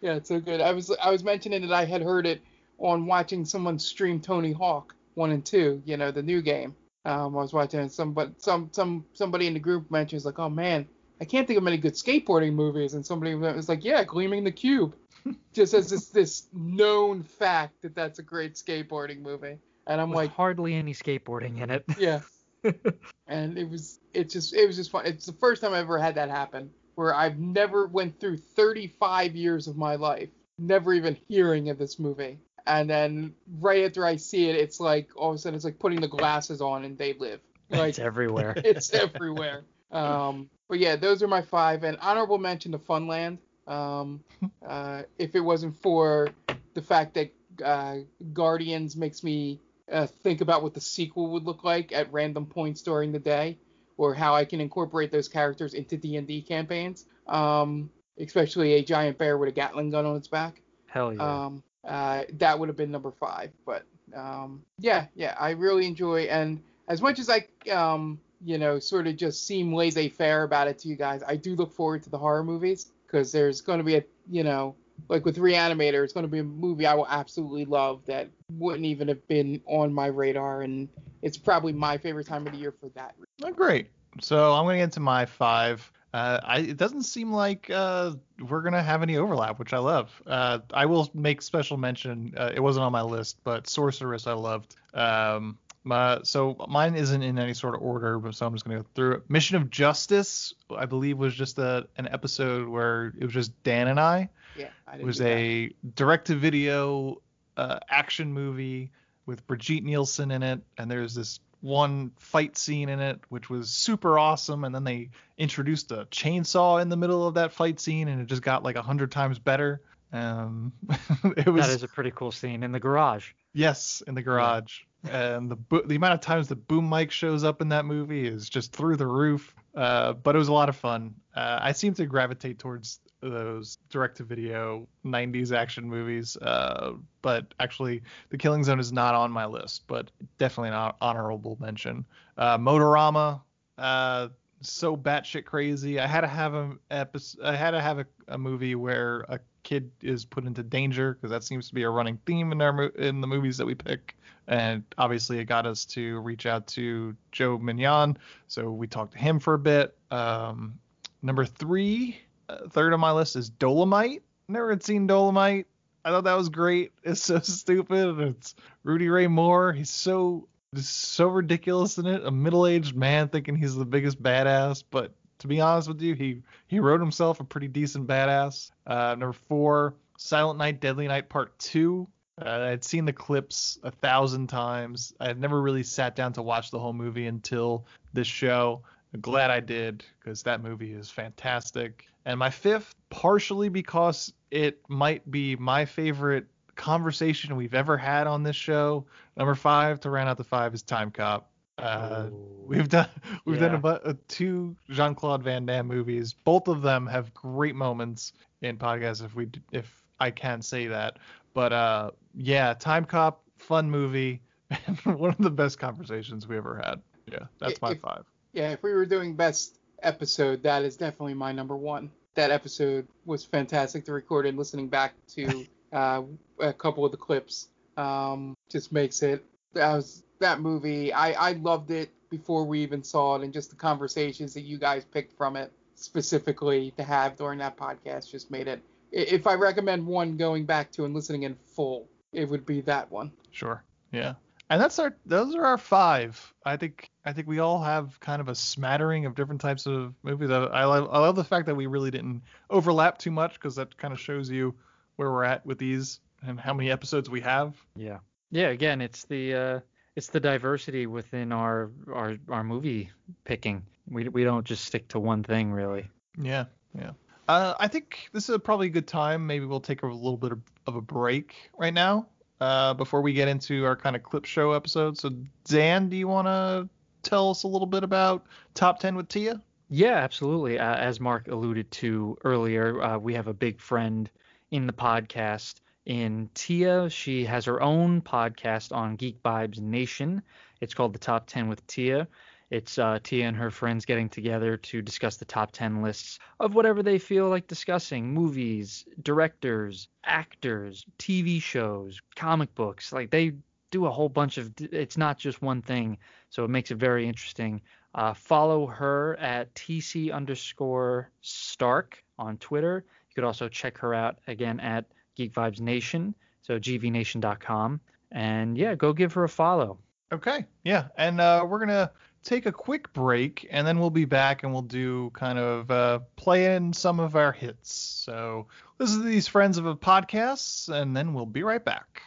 yeah, 0.00 0.14
it's 0.14 0.28
so 0.28 0.40
good. 0.40 0.60
I 0.60 0.72
was 0.72 0.90
I 1.02 1.10
was 1.10 1.22
mentioning 1.22 1.60
that 1.62 1.72
I 1.72 1.84
had 1.84 2.02
heard 2.02 2.26
it 2.26 2.40
on 2.78 3.06
watching 3.06 3.44
someone 3.44 3.78
stream 3.78 4.20
Tony 4.20 4.52
Hawk 4.52 4.94
one 5.14 5.30
and 5.30 5.44
two. 5.44 5.82
You 5.84 5.96
know, 5.96 6.10
the 6.10 6.22
new 6.22 6.42
game. 6.42 6.74
Um, 7.06 7.36
I 7.36 7.40
was 7.40 7.52
watching 7.52 7.88
some 7.88 8.12
but 8.12 8.42
some 8.42 8.68
some 8.72 9.04
somebody 9.12 9.46
in 9.46 9.54
the 9.54 9.60
group 9.60 9.90
mentions 9.90 10.24
like, 10.24 10.38
oh 10.38 10.50
man, 10.50 10.86
I 11.20 11.24
can't 11.24 11.46
think 11.46 11.56
of 11.56 11.62
many 11.62 11.78
good 11.78 11.94
skateboarding 11.94 12.52
movies, 12.52 12.94
and 12.94 13.06
somebody 13.06 13.34
was 13.34 13.68
like, 13.68 13.84
yeah, 13.84 14.02
Gleaming 14.04 14.42
the 14.44 14.50
Cube, 14.50 14.96
just 15.52 15.72
as 15.72 15.88
this 15.88 16.08
this 16.08 16.48
known 16.52 17.22
fact 17.22 17.80
that 17.82 17.94
that's 17.94 18.18
a 18.18 18.22
great 18.22 18.54
skateboarding 18.54 19.20
movie, 19.20 19.58
and 19.86 20.00
I'm 20.00 20.10
With 20.10 20.16
like, 20.16 20.32
hardly 20.32 20.74
any 20.74 20.92
skateboarding 20.92 21.60
in 21.60 21.70
it. 21.70 21.84
yeah. 21.98 22.20
and 23.28 23.56
it 23.56 23.70
was 23.70 24.00
it 24.12 24.28
just 24.28 24.52
it 24.52 24.66
was 24.66 24.74
just 24.76 24.90
fun. 24.90 25.06
It's 25.06 25.26
the 25.26 25.32
first 25.34 25.62
time 25.62 25.72
I 25.72 25.78
ever 25.78 25.98
had 25.98 26.16
that 26.16 26.28
happen 26.28 26.70
where 26.96 27.14
I've 27.14 27.38
never 27.38 27.86
went 27.86 28.18
through 28.18 28.38
35 28.38 29.36
years 29.36 29.68
of 29.68 29.76
my 29.76 29.94
life 29.94 30.30
never 30.58 30.92
even 30.94 31.16
hearing 31.28 31.68
of 31.70 31.78
this 31.78 31.98
movie. 31.98 32.38
And 32.66 32.90
then 32.90 33.34
right 33.60 33.84
after 33.84 34.04
I 34.04 34.16
see 34.16 34.48
it, 34.48 34.56
it's 34.56 34.80
like 34.80 35.10
all 35.16 35.30
of 35.30 35.36
a 35.36 35.38
sudden 35.38 35.54
it's 35.54 35.64
like 35.64 35.78
putting 35.78 36.00
the 36.00 36.08
glasses 36.08 36.60
on 36.60 36.84
and 36.84 36.98
they 36.98 37.12
live. 37.14 37.40
Like 37.70 37.90
it's 37.90 37.98
everywhere. 37.98 38.54
it's 38.56 38.92
everywhere. 38.92 39.64
Um, 39.92 40.50
but 40.68 40.78
yeah, 40.78 40.96
those 40.96 41.22
are 41.22 41.28
my 41.28 41.42
five. 41.42 41.84
And 41.84 41.96
honorable 42.00 42.38
mention 42.38 42.72
to 42.72 42.78
Funland. 42.78 43.38
Um, 43.66 44.22
uh, 44.66 45.02
if 45.18 45.34
it 45.34 45.40
wasn't 45.40 45.76
for 45.80 46.28
the 46.74 46.82
fact 46.82 47.14
that 47.14 47.32
uh, 47.64 47.98
Guardians 48.32 48.96
makes 48.96 49.22
me 49.22 49.60
uh, 49.90 50.06
think 50.06 50.40
about 50.40 50.62
what 50.62 50.74
the 50.74 50.80
sequel 50.80 51.30
would 51.32 51.44
look 51.44 51.64
like 51.64 51.92
at 51.92 52.12
random 52.12 52.46
points 52.46 52.82
during 52.82 53.12
the 53.12 53.18
day, 53.18 53.58
or 53.96 54.14
how 54.14 54.34
I 54.34 54.44
can 54.44 54.60
incorporate 54.60 55.12
those 55.12 55.28
characters 55.28 55.74
into 55.74 55.96
D&D 55.96 56.42
campaigns. 56.42 57.06
Um, 57.28 57.90
especially 58.18 58.74
a 58.74 58.82
giant 58.82 59.18
bear 59.18 59.38
with 59.38 59.48
a 59.48 59.52
Gatling 59.52 59.90
gun 59.90 60.06
on 60.06 60.16
its 60.16 60.28
back. 60.28 60.60
Hell 60.86 61.12
yeah. 61.12 61.44
Um, 61.46 61.62
uh, 61.86 62.24
that 62.34 62.58
would 62.58 62.68
have 62.68 62.76
been 62.76 62.90
number 62.90 63.10
five. 63.10 63.50
But 63.64 63.84
um, 64.14 64.62
yeah, 64.78 65.06
yeah, 65.14 65.36
I 65.38 65.50
really 65.50 65.86
enjoy 65.86 66.22
and 66.22 66.62
as 66.88 67.02
much 67.02 67.18
as 67.18 67.28
I 67.28 67.46
um, 67.70 68.20
you 68.44 68.58
know, 68.58 68.78
sort 68.78 69.06
of 69.06 69.16
just 69.16 69.46
seem 69.46 69.72
laissez-faire 69.72 70.42
about 70.42 70.68
it 70.68 70.78
to 70.80 70.88
you 70.88 70.96
guys, 70.96 71.22
I 71.26 71.36
do 71.36 71.54
look 71.56 71.72
forward 71.72 72.02
to 72.04 72.10
the 72.10 72.18
horror 72.18 72.44
movies 72.44 72.92
because 73.06 73.32
there's 73.32 73.60
going 73.60 73.78
to 73.78 73.84
be 73.84 73.96
a 73.96 74.04
you 74.30 74.44
know 74.44 74.74
like 75.08 75.24
with 75.24 75.36
Reanimator, 75.36 76.02
it's 76.02 76.12
going 76.12 76.24
to 76.24 76.30
be 76.30 76.38
a 76.40 76.44
movie 76.44 76.86
I 76.86 76.94
will 76.94 77.06
absolutely 77.08 77.64
love 77.64 78.04
that 78.06 78.28
wouldn't 78.52 78.86
even 78.86 79.08
have 79.08 79.26
been 79.28 79.60
on 79.66 79.92
my 79.92 80.06
radar, 80.06 80.62
and 80.62 80.88
it's 81.22 81.36
probably 81.36 81.72
my 81.72 81.98
favorite 81.98 82.26
time 82.26 82.46
of 82.46 82.52
the 82.52 82.58
year 82.58 82.72
for 82.72 82.88
that. 82.90 83.14
reason. 83.18 83.26
Oh, 83.44 83.52
great. 83.52 83.90
So 84.20 84.54
I'm 84.54 84.64
going 84.64 84.74
to 84.74 84.78
get 84.78 84.84
into 84.84 85.00
my 85.00 85.26
five. 85.26 85.90
Uh, 86.16 86.40
I, 86.42 86.58
it 86.60 86.78
doesn't 86.78 87.02
seem 87.02 87.30
like 87.30 87.68
uh, 87.68 88.12
we're 88.48 88.62
going 88.62 88.72
to 88.72 88.82
have 88.82 89.02
any 89.02 89.18
overlap, 89.18 89.58
which 89.58 89.74
I 89.74 89.78
love. 89.78 90.10
Uh, 90.26 90.60
I 90.72 90.86
will 90.86 91.10
make 91.12 91.42
special 91.42 91.76
mention. 91.76 92.32
Uh, 92.34 92.52
it 92.54 92.60
wasn't 92.60 92.84
on 92.84 92.92
my 92.92 93.02
list, 93.02 93.36
but 93.44 93.66
Sorceress 93.66 94.26
I 94.26 94.32
loved. 94.32 94.76
Um, 94.94 95.58
my, 95.84 96.20
so 96.22 96.56
mine 96.70 96.94
isn't 96.94 97.22
in 97.22 97.38
any 97.38 97.52
sort 97.52 97.74
of 97.74 97.82
order, 97.82 98.18
but 98.18 98.34
so 98.34 98.46
I'm 98.46 98.54
just 98.54 98.64
going 98.64 98.78
to 98.78 98.82
go 98.82 98.88
through 98.94 99.12
it. 99.16 99.28
Mission 99.28 99.58
of 99.58 99.68
Justice, 99.68 100.54
I 100.74 100.86
believe, 100.86 101.18
was 101.18 101.34
just 101.34 101.58
a, 101.58 101.86
an 101.98 102.08
episode 102.10 102.66
where 102.66 103.12
it 103.18 103.24
was 103.24 103.34
just 103.34 103.62
Dan 103.62 103.88
and 103.88 104.00
I. 104.00 104.30
Yeah, 104.56 104.70
I 104.88 104.96
It 104.96 105.04
was 105.04 105.20
a 105.20 105.70
direct-to-video 105.96 107.20
uh, 107.58 107.78
action 107.90 108.32
movie 108.32 108.90
with 109.26 109.46
Brigitte 109.46 109.84
Nielsen 109.84 110.30
in 110.30 110.42
it, 110.42 110.62
and 110.78 110.90
there's 110.90 111.14
this 111.14 111.40
one 111.60 112.10
fight 112.18 112.56
scene 112.56 112.88
in 112.88 113.00
it 113.00 113.20
which 113.28 113.50
was 113.50 113.70
super 113.70 114.18
awesome, 114.18 114.64
and 114.64 114.74
then 114.74 114.84
they 114.84 115.10
introduced 115.38 115.90
a 115.92 116.06
chainsaw 116.10 116.80
in 116.80 116.88
the 116.88 116.96
middle 116.96 117.26
of 117.26 117.34
that 117.34 117.52
fight 117.52 117.80
scene, 117.80 118.08
and 118.08 118.20
it 118.20 118.26
just 118.26 118.42
got 118.42 118.62
like 118.62 118.76
a 118.76 118.82
hundred 118.82 119.10
times 119.10 119.38
better. 119.38 119.80
Um, 120.12 120.72
it 121.36 121.46
was 121.46 121.66
that 121.66 121.74
is 121.74 121.82
a 121.82 121.88
pretty 121.88 122.12
cool 122.14 122.32
scene 122.32 122.62
in 122.62 122.72
the 122.72 122.80
garage. 122.80 123.30
yes 123.52 124.02
in 124.06 124.14
the 124.14 124.22
garage, 124.22 124.80
and 125.10 125.50
the 125.50 125.56
bo- 125.56 125.82
the 125.82 125.96
amount 125.96 126.14
of 126.14 126.20
times 126.20 126.48
the 126.48 126.56
boom 126.56 126.88
mic 126.88 127.10
shows 127.10 127.44
up 127.44 127.60
in 127.60 127.68
that 127.70 127.84
movie 127.84 128.26
is 128.26 128.48
just 128.48 128.72
through 128.72 128.96
the 128.96 129.06
roof. 129.06 129.54
Uh, 129.74 130.14
but 130.14 130.34
it 130.34 130.38
was 130.38 130.48
a 130.48 130.52
lot 130.52 130.70
of 130.70 130.76
fun. 130.76 131.14
Uh, 131.34 131.58
I 131.60 131.72
seem 131.72 131.92
to 131.94 132.06
gravitate 132.06 132.58
towards 132.58 133.00
those 133.20 133.78
direct-to-video 133.90 134.86
90s 135.04 135.52
action 135.52 135.88
movies. 135.88 136.36
Uh, 136.36 136.92
but 137.22 137.54
actually, 137.60 138.02
The 138.30 138.38
Killing 138.38 138.64
Zone 138.64 138.80
is 138.80 138.92
not 138.92 139.14
on 139.14 139.30
my 139.30 139.46
list, 139.46 139.84
but 139.86 140.10
definitely 140.38 140.70
an 140.70 140.92
hon- 141.00 141.56
mention. 141.60 142.04
Uh, 142.36 142.58
Motorama, 142.58 143.40
uh, 143.78 144.28
so 144.60 144.96
batshit 144.96 145.44
crazy. 145.44 146.00
I 146.00 146.06
had 146.06 146.22
to 146.22 146.26
have 146.26 146.54
a 146.54 146.72
episode. 146.90 147.44
I 147.44 147.54
had 147.56 147.72
to 147.72 147.80
have 147.80 147.98
a, 147.98 148.06
a 148.28 148.38
movie 148.38 148.74
where 148.74 149.20
a 149.28 149.38
kid 149.62 149.90
is 150.00 150.24
put 150.24 150.44
into 150.44 150.62
danger 150.62 151.14
because 151.14 151.30
that 151.30 151.44
seems 151.44 151.68
to 151.68 151.74
be 151.74 151.82
a 151.82 151.90
running 151.90 152.18
theme 152.26 152.52
in 152.52 152.62
our 152.62 152.86
in 152.86 153.20
the 153.20 153.26
movies 153.26 153.58
that 153.58 153.66
we 153.66 153.74
pick. 153.74 154.16
And 154.48 154.84
obviously, 154.96 155.38
it 155.38 155.44
got 155.44 155.66
us 155.66 155.84
to 155.86 156.20
reach 156.20 156.46
out 156.46 156.66
to 156.68 157.16
Joe 157.32 157.58
Minion, 157.58 158.16
so 158.46 158.70
we 158.70 158.86
talked 158.86 159.12
to 159.12 159.18
him 159.18 159.40
for 159.40 159.54
a 159.54 159.58
bit. 159.58 159.96
Um, 160.10 160.78
number 161.22 161.44
three, 161.44 162.20
uh, 162.48 162.68
third 162.70 162.92
on 162.92 163.00
my 163.00 163.12
list 163.12 163.36
is 163.36 163.48
Dolomite. 163.48 164.22
Never 164.48 164.70
had 164.70 164.82
seen 164.82 165.06
Dolomite. 165.06 165.66
I 166.04 166.10
thought 166.10 166.24
that 166.24 166.36
was 166.36 166.48
great. 166.48 166.92
It's 167.04 167.22
so 167.22 167.40
stupid. 167.40 168.18
It's 168.20 168.54
Rudy 168.84 169.08
Ray 169.08 169.26
Moore. 169.26 169.72
He's 169.72 169.90
so 169.90 170.48
so 170.74 171.28
ridiculous 171.28 171.98
in 171.98 172.06
it. 172.06 172.24
A 172.26 172.30
middle-aged 172.30 172.94
man 172.94 173.28
thinking 173.28 173.56
he's 173.56 173.74
the 173.74 173.84
biggest 173.84 174.22
badass, 174.22 174.82
but 174.90 175.12
to 175.38 175.48
be 175.48 175.60
honest 175.60 175.88
with 175.88 176.00
you, 176.00 176.14
he 176.14 176.42
he 176.66 176.80
wrote 176.80 177.00
himself 177.00 177.40
a 177.40 177.44
pretty 177.44 177.68
decent 177.68 178.06
badass. 178.06 178.70
Uh, 178.86 179.14
number 179.18 179.32
four, 179.32 179.94
Silent 180.18 180.58
Night, 180.58 180.80
Deadly 180.80 181.08
Night 181.08 181.28
Part 181.28 181.58
Two. 181.58 182.08
Uh, 182.40 182.68
I'd 182.70 182.84
seen 182.84 183.06
the 183.06 183.12
clips 183.12 183.78
a 183.82 183.90
thousand 183.90 184.48
times. 184.48 185.14
I 185.18 185.26
had 185.26 185.40
never 185.40 185.60
really 185.60 185.82
sat 185.82 186.16
down 186.16 186.34
to 186.34 186.42
watch 186.42 186.70
the 186.70 186.78
whole 186.78 186.92
movie 186.92 187.26
until 187.26 187.86
this 188.12 188.26
show. 188.26 188.82
I'm 189.14 189.20
glad 189.20 189.50
I 189.50 189.60
did 189.60 190.04
because 190.18 190.42
that 190.42 190.62
movie 190.62 190.92
is 190.92 191.10
fantastic. 191.10 192.06
And 192.26 192.38
my 192.38 192.50
fifth, 192.50 192.94
partially 193.08 193.68
because 193.70 194.32
it 194.50 194.80
might 194.88 195.30
be 195.30 195.56
my 195.56 195.84
favorite 195.86 196.46
conversation 196.74 197.56
we've 197.56 197.72
ever 197.72 197.96
had 197.96 198.26
on 198.26 198.42
this 198.42 198.56
show. 198.56 199.06
Number 199.36 199.54
five 199.54 200.00
to 200.00 200.10
round 200.10 200.28
out 200.28 200.36
the 200.36 200.44
five 200.44 200.74
is 200.74 200.82
Time 200.82 201.10
Cop. 201.10 201.50
Uh, 201.78 202.28
we've 202.66 202.88
done 202.88 203.08
we've 203.44 203.60
done 203.60 203.72
Yeah. 203.72 203.76
about 203.78 204.06
uh, 204.06 204.14
two 204.28 204.74
Jean 204.90 205.14
Claude 205.14 205.42
Van 205.42 205.66
Damme 205.66 205.86
movies. 205.86 206.32
Both 206.32 206.68
of 206.68 206.82
them 206.82 207.06
have 207.06 207.32
great 207.32 207.74
moments 207.74 208.32
in 208.62 208.76
podcasts. 208.76 209.24
If 209.24 209.34
we 209.34 209.48
if 209.72 210.02
I 210.18 210.30
can 210.30 210.62
say 210.62 210.86
that, 210.88 211.18
but 211.54 211.72
uh, 211.72 212.10
yeah, 212.34 212.74
Time 212.74 213.04
Cop, 213.04 213.42
fun 213.58 213.90
movie, 213.90 214.40
and 214.86 214.98
one 215.18 215.30
of 215.30 215.38
the 215.38 215.50
best 215.50 215.78
conversations 215.78 216.48
we 216.48 216.56
ever 216.56 216.80
had. 216.84 217.02
Yeah, 217.30 217.46
that's 217.58 217.80
my 217.80 217.92
If- 217.92 218.00
five. 218.00 218.24
Yeah, 218.52 218.70
if 218.72 218.82
we 218.82 218.92
were 218.94 219.04
doing 219.06 219.36
best 219.36 219.78
episode, 220.02 220.62
that 220.62 220.82
is 220.82 220.96
definitely 220.96 221.34
my 221.34 221.52
number 221.52 221.76
one. 221.76 222.10
That 222.34 222.50
episode 222.50 223.06
was 223.24 223.44
fantastic 223.44 224.04
to 224.06 224.12
record 224.12 224.46
and 224.46 224.58
listening 224.58 224.88
back 224.88 225.14
to 225.34 225.66
uh, 225.92 226.22
a 226.60 226.72
couple 226.72 227.04
of 227.04 227.12
the 227.12 227.16
clips 227.16 227.68
um, 227.96 228.54
just 228.70 228.92
makes 228.92 229.22
it. 229.22 229.44
That 229.74 229.94
was 229.94 230.22
that 230.40 230.60
movie. 230.60 231.12
I 231.12 231.50
I 231.50 231.52
loved 231.52 231.90
it 231.90 232.10
before 232.30 232.64
we 232.64 232.80
even 232.80 233.02
saw 233.02 233.36
it, 233.36 233.42
and 233.42 233.52
just 233.52 233.70
the 233.70 233.76
conversations 233.76 234.54
that 234.54 234.62
you 234.62 234.78
guys 234.78 235.04
picked 235.04 235.36
from 235.36 235.56
it 235.56 235.72
specifically 235.94 236.92
to 236.96 237.02
have 237.02 237.36
during 237.36 237.58
that 237.58 237.76
podcast 237.76 238.30
just 238.30 238.50
made 238.50 238.68
it. 238.68 238.82
If 239.12 239.46
I 239.46 239.54
recommend 239.54 240.06
one 240.06 240.36
going 240.36 240.66
back 240.66 240.92
to 240.92 241.04
and 241.04 241.14
listening 241.14 241.44
in 241.44 241.56
full, 241.74 242.06
it 242.32 242.48
would 242.48 242.66
be 242.66 242.82
that 242.82 243.10
one. 243.10 243.32
Sure. 243.50 243.82
Yeah. 244.12 244.34
And 244.68 244.80
that's 244.80 244.98
our 244.98 245.16
those 245.24 245.54
are 245.54 245.64
our 245.64 245.78
five. 245.78 246.52
I 246.64 246.76
think 246.76 247.10
I 247.24 247.32
think 247.32 247.46
we 247.46 247.60
all 247.60 247.80
have 247.80 248.18
kind 248.18 248.40
of 248.40 248.48
a 248.48 248.54
smattering 248.54 249.26
of 249.26 249.34
different 249.34 249.60
types 249.60 249.86
of 249.86 250.14
movies. 250.22 250.50
I, 250.50 250.64
I, 250.64 250.84
love, 250.84 251.08
I 251.10 251.18
love 251.18 251.36
the 251.36 251.44
fact 251.44 251.66
that 251.66 251.76
we 251.76 251.86
really 251.86 252.10
didn't 252.10 252.42
overlap 252.68 253.18
too 253.18 253.30
much 253.30 253.54
because 253.54 253.76
that 253.76 253.96
kind 253.96 254.12
of 254.12 254.18
shows 254.18 254.50
you 254.50 254.74
where 255.16 255.30
we're 255.30 255.44
at 255.44 255.64
with 255.64 255.78
these 255.78 256.20
and 256.44 256.58
how 256.58 256.74
many 256.74 256.90
episodes 256.90 257.30
we 257.30 257.40
have. 257.42 257.76
Yeah. 257.94 258.18
Yeah, 258.50 258.68
again, 258.68 259.00
it's 259.00 259.24
the 259.24 259.54
uh 259.54 259.80
it's 260.16 260.28
the 260.28 260.40
diversity 260.40 261.06
within 261.06 261.52
our 261.52 261.90
our 262.12 262.36
our 262.48 262.64
movie 262.64 263.10
picking. 263.44 263.84
We 264.08 264.28
we 264.28 264.42
don't 264.44 264.66
just 264.66 264.84
stick 264.84 265.08
to 265.08 265.20
one 265.20 265.44
thing 265.44 265.72
really. 265.72 266.08
Yeah, 266.40 266.64
yeah. 266.98 267.12
Uh, 267.48 267.74
I 267.78 267.86
think 267.86 268.28
this 268.32 268.48
is 268.48 268.54
a 268.54 268.58
probably 268.58 268.88
a 268.88 268.90
good 268.90 269.06
time. 269.06 269.46
Maybe 269.46 269.66
we'll 269.66 269.80
take 269.80 270.02
a 270.02 270.06
little 270.06 270.36
bit 270.36 270.50
of, 270.50 270.60
of 270.86 270.96
a 270.96 271.00
break 271.00 271.54
right 271.78 271.94
now, 271.94 272.26
uh, 272.60 272.94
before 272.94 273.22
we 273.22 273.32
get 273.32 273.48
into 273.48 273.84
our 273.84 273.96
kind 273.96 274.16
of 274.16 274.22
clip 274.22 274.44
show 274.44 274.72
episode. 274.72 275.18
So, 275.18 275.30
Dan, 275.64 276.08
do 276.08 276.16
you 276.16 276.28
want 276.28 276.46
to 276.46 276.88
tell 277.22 277.50
us 277.50 277.64
a 277.64 277.68
little 277.68 277.86
bit 277.86 278.04
about 278.04 278.46
top 278.74 279.00
10 279.00 279.16
with 279.16 279.28
Tia? 279.28 279.60
Yeah, 279.88 280.14
absolutely. 280.14 280.78
Uh, 280.78 280.94
as 280.94 281.20
Mark 281.20 281.48
alluded 281.48 281.90
to 281.92 282.36
earlier, 282.44 283.02
uh, 283.02 283.18
we 283.18 283.34
have 283.34 283.46
a 283.46 283.54
big 283.54 283.80
friend 283.80 284.30
in 284.70 284.86
the 284.86 284.92
podcast 284.92 285.80
in 286.06 286.48
Tia. 286.54 287.08
She 287.10 287.44
has 287.44 287.64
her 287.66 287.80
own 287.80 288.20
podcast 288.20 288.94
on 288.94 289.16
Geek 289.16 289.42
Vibes 289.42 289.80
Nation. 289.80 290.42
It's 290.80 290.94
called 290.94 291.12
The 291.12 291.18
Top 291.18 291.46
10 291.46 291.68
with 291.68 291.86
Tia. 291.86 292.26
It's 292.70 292.98
uh, 292.98 293.20
Tia 293.22 293.46
and 293.46 293.56
her 293.56 293.70
friends 293.70 294.04
getting 294.04 294.28
together 294.28 294.76
to 294.76 295.00
discuss 295.00 295.36
the 295.36 295.44
top 295.44 295.70
10 295.70 296.02
lists 296.02 296.38
of 296.58 296.74
whatever 296.74 297.02
they 297.02 297.18
feel 297.18 297.48
like 297.48 297.68
discussing 297.68 298.32
movies, 298.32 299.04
directors, 299.22 300.08
actors, 300.24 301.06
TV 301.18 301.62
shows, 301.62 302.20
comic 302.34 302.74
books. 302.74 303.12
Like 303.12 303.30
they 303.30 303.52
do 303.92 304.06
a 304.06 304.10
whole 304.10 304.28
bunch 304.28 304.58
of, 304.58 304.72
it's 304.80 305.16
not 305.16 305.38
just 305.38 305.62
one 305.62 305.80
thing. 305.80 306.18
So 306.50 306.64
it 306.64 306.70
makes 306.70 306.90
it 306.90 306.96
very 306.96 307.28
interesting. 307.28 307.80
Uh, 308.16 308.34
follow 308.34 308.86
her 308.86 309.36
at 309.36 309.72
TC 309.74 310.32
underscore 310.32 311.30
Stark 311.42 312.24
on 312.38 312.56
Twitter. 312.58 313.04
You 313.30 313.34
could 313.34 313.44
also 313.44 313.68
check 313.68 313.96
her 313.98 314.12
out 314.12 314.38
again 314.48 314.80
at 314.80 315.04
Geek 315.36 315.52
Vibes 315.52 315.80
Nation, 315.80 316.34
so 316.62 316.80
gvnation.com. 316.80 318.00
And 318.32 318.76
yeah, 318.76 318.94
go 318.94 319.12
give 319.12 319.34
her 319.34 319.44
a 319.44 319.48
follow. 319.48 319.98
Okay, 320.32 320.66
yeah, 320.82 321.08
and 321.16 321.40
uh, 321.40 321.64
we're 321.68 321.78
gonna 321.78 322.10
take 322.46 322.64
a 322.64 322.72
quick 322.72 323.12
break, 323.12 323.66
and 323.70 323.86
then 323.86 323.98
we'll 323.98 324.10
be 324.10 324.24
back 324.24 324.62
and 324.62 324.72
we'll 324.72 324.82
do 324.82 325.30
kind 325.30 325.58
of 325.58 325.90
uh, 325.90 326.20
play 326.36 326.76
in 326.76 326.92
some 326.92 327.20
of 327.20 327.36
our 327.36 327.52
hits. 327.52 327.92
So 327.92 328.68
this 328.98 329.10
is 329.10 329.22
these 329.22 329.48
friends 329.48 329.76
of 329.76 329.86
a 329.86 329.96
podcast, 329.96 330.88
and 330.88 331.14
then 331.14 331.34
we'll 331.34 331.44
be 331.44 331.62
right 331.62 331.84
back. 331.84 332.22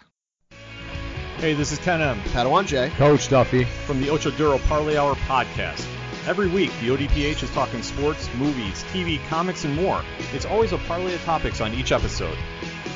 Hey, 1.38 1.54
this 1.54 1.72
is 1.72 1.80
Ken 1.80 2.02
M. 2.02 2.20
Padawan 2.34 2.68
J. 2.68 2.90
Coach 2.98 3.30
Duffy. 3.30 3.64
from 3.64 4.02
the 4.02 4.10
Ocho 4.10 4.30
Duro 4.32 4.60
Parlay 4.60 4.98
Hour 4.98 5.16
podcast. 5.16 5.88
Every 6.28 6.50
week, 6.50 6.72
the 6.82 6.90
ODPH 6.90 7.42
is 7.42 7.50
talking 7.52 7.82
sports, 7.82 8.30
movies, 8.36 8.84
TV, 8.92 9.26
comics, 9.30 9.64
and 9.64 9.74
more. 9.74 10.04
It's 10.34 10.46
always 10.46 10.74
a 10.74 10.78
parlay 10.80 11.16
of 11.16 11.24
topics 11.24 11.62
on 11.62 11.74
each 11.74 11.94
episode. 11.94 12.38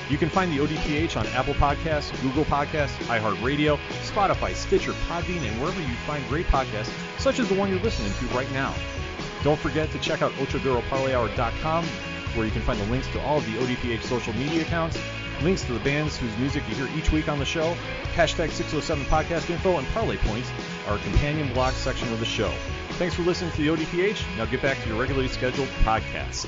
You 0.09 0.17
can 0.17 0.29
find 0.29 0.51
the 0.51 0.57
ODPH 0.57 1.17
on 1.17 1.25
Apple 1.27 1.53
Podcasts, 1.53 2.11
Google 2.21 2.45
Podcasts, 2.45 2.95
iHeartRadio, 3.05 3.79
Spotify, 4.03 4.53
Stitcher, 4.53 4.91
Podbean, 5.07 5.41
and 5.47 5.61
wherever 5.61 5.79
you 5.79 5.95
find 6.05 6.27
great 6.27 6.45
podcasts, 6.47 6.91
such 7.19 7.39
as 7.39 7.47
the 7.47 7.55
one 7.55 7.69
you're 7.69 7.79
listening 7.79 8.11
to 8.19 8.35
right 8.35 8.51
now. 8.51 8.73
Don't 9.43 9.59
forget 9.59 9.91
to 9.91 9.99
check 9.99 10.21
out 10.21 10.31
OchoDuroParlayHour.com, 10.33 11.85
where 12.35 12.45
you 12.45 12.51
can 12.51 12.61
find 12.61 12.79
the 12.79 12.85
links 12.85 13.07
to 13.09 13.21
all 13.21 13.37
of 13.37 13.45
the 13.45 13.57
ODPH 13.59 14.03
social 14.03 14.33
media 14.33 14.61
accounts, 14.61 14.99
links 15.41 15.63
to 15.63 15.73
the 15.73 15.79
bands 15.79 16.17
whose 16.17 16.35
music 16.37 16.63
you 16.69 16.75
hear 16.75 16.97
each 16.97 17.11
week 17.11 17.29
on 17.29 17.39
the 17.39 17.45
show, 17.45 17.75
hashtag 18.13 18.51
607 18.51 19.05
podcast 19.05 19.49
info, 19.49 19.77
and 19.77 19.87
parlay 19.89 20.17
points, 20.17 20.49
our 20.87 20.97
companion 20.99 21.51
blog 21.53 21.73
section 21.73 22.11
of 22.11 22.19
the 22.19 22.25
show. 22.25 22.51
Thanks 22.91 23.15
for 23.15 23.23
listening 23.23 23.51
to 23.51 23.57
the 23.57 23.67
ODPH. 23.67 24.37
Now 24.37 24.45
get 24.45 24.61
back 24.61 24.81
to 24.83 24.89
your 24.89 24.99
regularly 24.99 25.29
scheduled 25.29 25.69
podcast. 25.83 26.47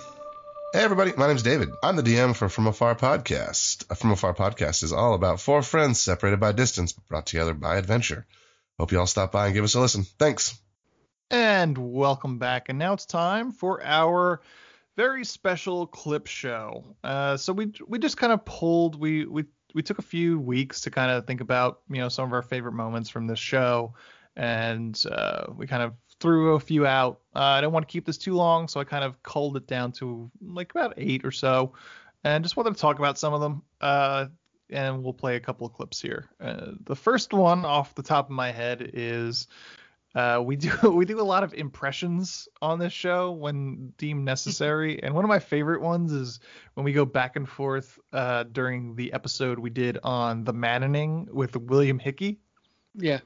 Hey, 0.73 0.85
everybody, 0.85 1.11
my 1.17 1.27
name's 1.27 1.43
David. 1.43 1.71
I'm 1.83 1.97
the 1.97 2.01
DM 2.01 2.33
for 2.33 2.47
From 2.47 2.65
Afar 2.65 2.95
Podcast. 2.95 3.83
A 3.89 3.95
From 3.95 4.11
Afar 4.11 4.33
Podcast 4.33 4.83
is 4.83 4.93
all 4.93 5.15
about 5.15 5.41
four 5.41 5.61
friends 5.63 5.99
separated 5.99 6.39
by 6.39 6.53
distance 6.53 6.93
but 6.93 7.05
brought 7.09 7.25
together 7.25 7.53
by 7.53 7.75
adventure. 7.75 8.25
Hope 8.79 8.93
you 8.93 8.99
all 9.01 9.05
stop 9.05 9.33
by 9.33 9.47
and 9.47 9.53
give 9.53 9.65
us 9.65 9.75
a 9.75 9.81
listen. 9.81 10.05
Thanks. 10.17 10.57
And 11.29 11.77
welcome 11.77 12.39
back. 12.39 12.69
And 12.69 12.79
now 12.79 12.93
it's 12.93 13.05
time 13.05 13.51
for 13.51 13.83
our 13.83 14.39
very 14.95 15.25
special 15.25 15.87
clip 15.87 16.27
show. 16.27 16.95
Uh, 17.03 17.35
so 17.35 17.51
we 17.51 17.73
we 17.85 17.99
just 17.99 18.15
kind 18.15 18.31
of 18.31 18.45
pulled 18.45 18.97
we 18.97 19.25
we 19.25 19.43
we 19.73 19.83
took 19.83 19.99
a 19.99 20.03
few 20.03 20.39
weeks 20.39 20.81
to 20.81 20.89
kind 20.89 21.11
of 21.11 21.27
think 21.27 21.41
about 21.41 21.81
you 21.89 21.97
know 21.97 22.07
some 22.07 22.23
of 22.23 22.31
our 22.31 22.43
favorite 22.43 22.75
moments 22.75 23.09
from 23.09 23.27
this 23.27 23.39
show, 23.39 23.93
and 24.37 25.03
uh, 25.11 25.47
we 25.53 25.67
kind 25.67 25.83
of 25.83 25.95
threw 26.21 26.55
a 26.55 26.59
few 26.59 26.85
out. 26.85 27.19
Uh, 27.35 27.39
I 27.39 27.61
don't 27.61 27.73
want 27.73 27.87
to 27.87 27.91
keep 27.91 28.05
this 28.05 28.17
too 28.17 28.35
long, 28.35 28.67
so 28.67 28.79
I 28.79 28.83
kind 28.83 29.03
of 29.03 29.21
culled 29.23 29.57
it 29.57 29.67
down 29.67 29.91
to 29.93 30.31
like 30.41 30.71
about 30.71 30.93
eight 30.97 31.25
or 31.25 31.31
so, 31.31 31.73
and 32.23 32.43
just 32.43 32.55
wanted 32.55 32.75
to 32.75 32.79
talk 32.79 32.99
about 32.99 33.17
some 33.17 33.33
of 33.33 33.41
them. 33.41 33.63
Uh, 33.81 34.27
and 34.69 35.03
we'll 35.03 35.13
play 35.13 35.35
a 35.35 35.39
couple 35.39 35.67
of 35.67 35.73
clips 35.73 36.01
here. 36.01 36.29
Uh, 36.39 36.71
the 36.85 36.95
first 36.95 37.33
one 37.33 37.65
off 37.65 37.93
the 37.95 38.03
top 38.03 38.27
of 38.27 38.31
my 38.31 38.51
head 38.51 38.91
is 38.93 39.47
uh, 40.15 40.41
we 40.43 40.55
do 40.55 40.71
we 40.91 41.05
do 41.05 41.19
a 41.19 41.23
lot 41.23 41.43
of 41.43 41.53
impressions 41.53 42.47
on 42.61 42.79
this 42.79 42.93
show 42.93 43.31
when 43.31 43.93
deemed 43.97 44.23
necessary, 44.23 45.01
and 45.03 45.13
one 45.13 45.25
of 45.25 45.29
my 45.29 45.39
favorite 45.39 45.81
ones 45.81 46.11
is 46.11 46.39
when 46.75 46.83
we 46.83 46.93
go 46.93 47.05
back 47.05 47.35
and 47.35 47.49
forth 47.49 47.99
uh, 48.13 48.43
during 48.43 48.95
the 48.95 49.11
episode 49.13 49.59
we 49.59 49.69
did 49.69 49.97
on 50.03 50.43
the 50.43 50.53
Maddening 50.53 51.27
with 51.31 51.55
William 51.57 51.99
Hickey 51.99 52.39
Yeah. 52.95 53.19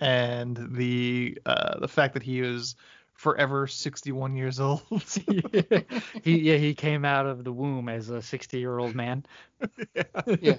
And 0.00 0.56
the 0.72 1.38
uh, 1.46 1.78
the 1.80 1.88
fact 1.88 2.14
that 2.14 2.22
he 2.22 2.40
is 2.40 2.76
forever 3.14 3.66
61 3.66 4.36
years 4.36 4.60
old. 4.60 4.82
he 6.22 6.38
yeah 6.38 6.56
he 6.56 6.74
came 6.74 7.04
out 7.04 7.26
of 7.26 7.44
the 7.44 7.52
womb 7.52 7.88
as 7.88 8.10
a 8.10 8.22
60 8.22 8.58
year 8.58 8.78
old 8.78 8.94
man. 8.94 9.24
Yeah. 9.94 10.04
yeah. 10.40 10.56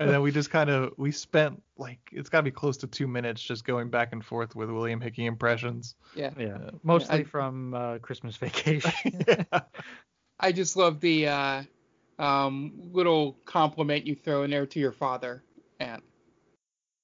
and 0.00 0.10
then 0.10 0.22
we 0.22 0.32
just 0.32 0.50
kind 0.50 0.70
of 0.70 0.92
we 0.96 1.12
spent 1.12 1.62
like 1.76 1.98
it's 2.10 2.28
got 2.28 2.38
to 2.38 2.42
be 2.44 2.50
close 2.50 2.78
to 2.78 2.86
two 2.86 3.06
minutes 3.06 3.40
just 3.42 3.64
going 3.64 3.90
back 3.90 4.12
and 4.12 4.24
forth 4.24 4.56
with 4.56 4.70
William 4.70 5.00
Hickey 5.00 5.26
impressions. 5.26 5.94
Yeah. 6.14 6.30
Yeah, 6.38 6.70
mostly 6.82 7.20
I- 7.20 7.24
from 7.24 7.74
uh, 7.74 7.98
Christmas 7.98 8.36
Vacation. 8.36 8.92
yeah. 9.28 9.60
I 10.42 10.52
just 10.52 10.74
love 10.74 11.00
the 11.00 11.28
uh, 11.28 11.62
um, 12.18 12.72
little 12.92 13.36
compliment 13.44 14.06
you 14.06 14.14
throw 14.14 14.42
in 14.42 14.50
there 14.50 14.64
to 14.64 14.80
your 14.80 14.92
father, 14.92 15.42
and 15.78 16.00
you're, 16.00 16.09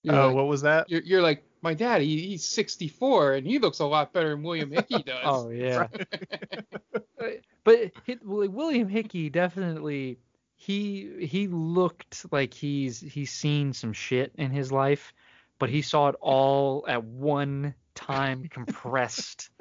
Oh, 0.09 0.27
like, 0.27 0.37
what 0.37 0.47
was 0.47 0.63
that? 0.63 0.89
you're, 0.91 1.03
you're 1.03 1.23
like, 1.23 1.45
my 1.63 1.75
dad, 1.75 2.01
he, 2.01 2.29
he's 2.29 2.45
64 2.45 3.35
and 3.35 3.47
he 3.47 3.59
looks 3.59 3.81
a 3.81 3.87
lot 3.87 4.13
better 4.13 4.31
than 4.31 4.43
William 4.43 4.71
Hickey 4.71 5.03
does. 5.07 5.23
oh 5.25 5.51
yeah. 5.51 5.89
but 7.65 7.93
William 8.23 8.89
Hickey 8.89 9.31
definitely 9.31 10.19
he 10.57 11.27
he 11.27 11.49
looked 11.49 12.27
like 12.33 12.55
he's 12.55 13.01
he's 13.01 13.31
seen 13.31 13.73
some 13.73 13.93
shit 13.93 14.33
in 14.37 14.51
his 14.51 14.73
life, 14.73 15.13
but 15.59 15.69
he 15.69 15.83
saw 15.83 16.09
it 16.09 16.17
all 16.21 16.85
at 16.89 17.05
one 17.05 17.75
time 17.95 18.49
compressed. 18.49 19.51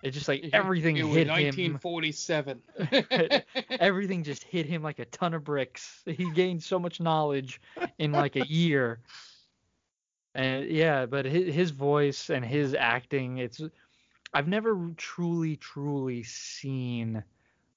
It's 0.00 0.14
just 0.14 0.28
like 0.28 0.48
everything 0.52 0.96
it 0.96 1.02
was 1.02 1.16
hit 1.16 1.26
him. 1.26 1.80
1947. 1.80 2.62
Everything 3.80 4.22
just 4.22 4.44
hit 4.44 4.64
him 4.64 4.80
like 4.80 5.00
a 5.00 5.04
ton 5.06 5.34
of 5.34 5.42
bricks. 5.42 6.02
He 6.06 6.30
gained 6.30 6.62
so 6.62 6.78
much 6.78 7.00
knowledge 7.00 7.60
in 7.98 8.12
like 8.12 8.36
a 8.36 8.46
year. 8.46 9.00
And 10.38 10.70
yeah, 10.70 11.06
but 11.06 11.26
his, 11.26 11.54
his 11.54 11.70
voice 11.72 12.30
and 12.30 12.44
his 12.46 12.74
acting, 12.74 13.38
it's 13.38 13.60
I've 14.32 14.48
never 14.48 14.92
truly 14.96 15.56
truly 15.56 16.22
seen 16.24 17.24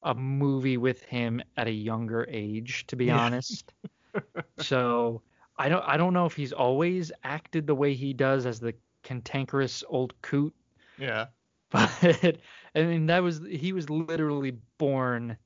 a 0.03 0.15
movie 0.15 0.77
with 0.77 1.03
him 1.03 1.41
at 1.57 1.67
a 1.67 1.71
younger 1.71 2.25
age, 2.29 2.87
to 2.87 2.95
be 2.97 3.09
Yeah. 3.09 3.21
honest. 3.21 3.73
so 4.57 5.23
I 5.57 5.69
don't 5.69 5.83
I 5.87 5.97
don't 5.97 6.13
know 6.13 6.25
if 6.27 6.35
he's 6.35 6.53
always 6.53 7.11
acted 7.23 7.67
the 7.67 7.75
way 7.75 7.95
he 7.95 8.13
does 8.13 8.45
as 8.45 8.59
the 8.59 8.75
cantankerous 9.03 9.83
old 9.89 10.21
coot, 10.21 10.55
Yeah. 10.97 11.27
but 11.71 12.37
I 12.75 12.83
mean 12.83 13.07
that 13.07 13.23
was 13.23 13.41
he 13.49 13.73
was 13.73 13.89
literally 13.89 14.51
born 14.77 15.37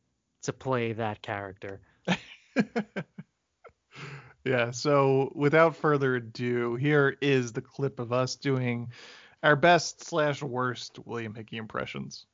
to 0.44 0.54
play 0.54 0.94
that 0.94 1.22
character. 1.22 1.82
yeah, 4.46 4.70
so 4.70 5.32
without 5.34 5.76
further 5.76 6.16
ado, 6.16 6.76
here 6.76 7.18
is 7.20 7.52
the 7.52 7.62
clip 7.62 8.00
of 8.00 8.14
us 8.14 8.36
doing 8.36 8.92
our 9.42 9.56
best 9.56 10.06
slash 10.06 10.44
worst 10.44 11.00
William 11.06 11.34
Hickey 11.34 11.58
impressions. 11.58 12.28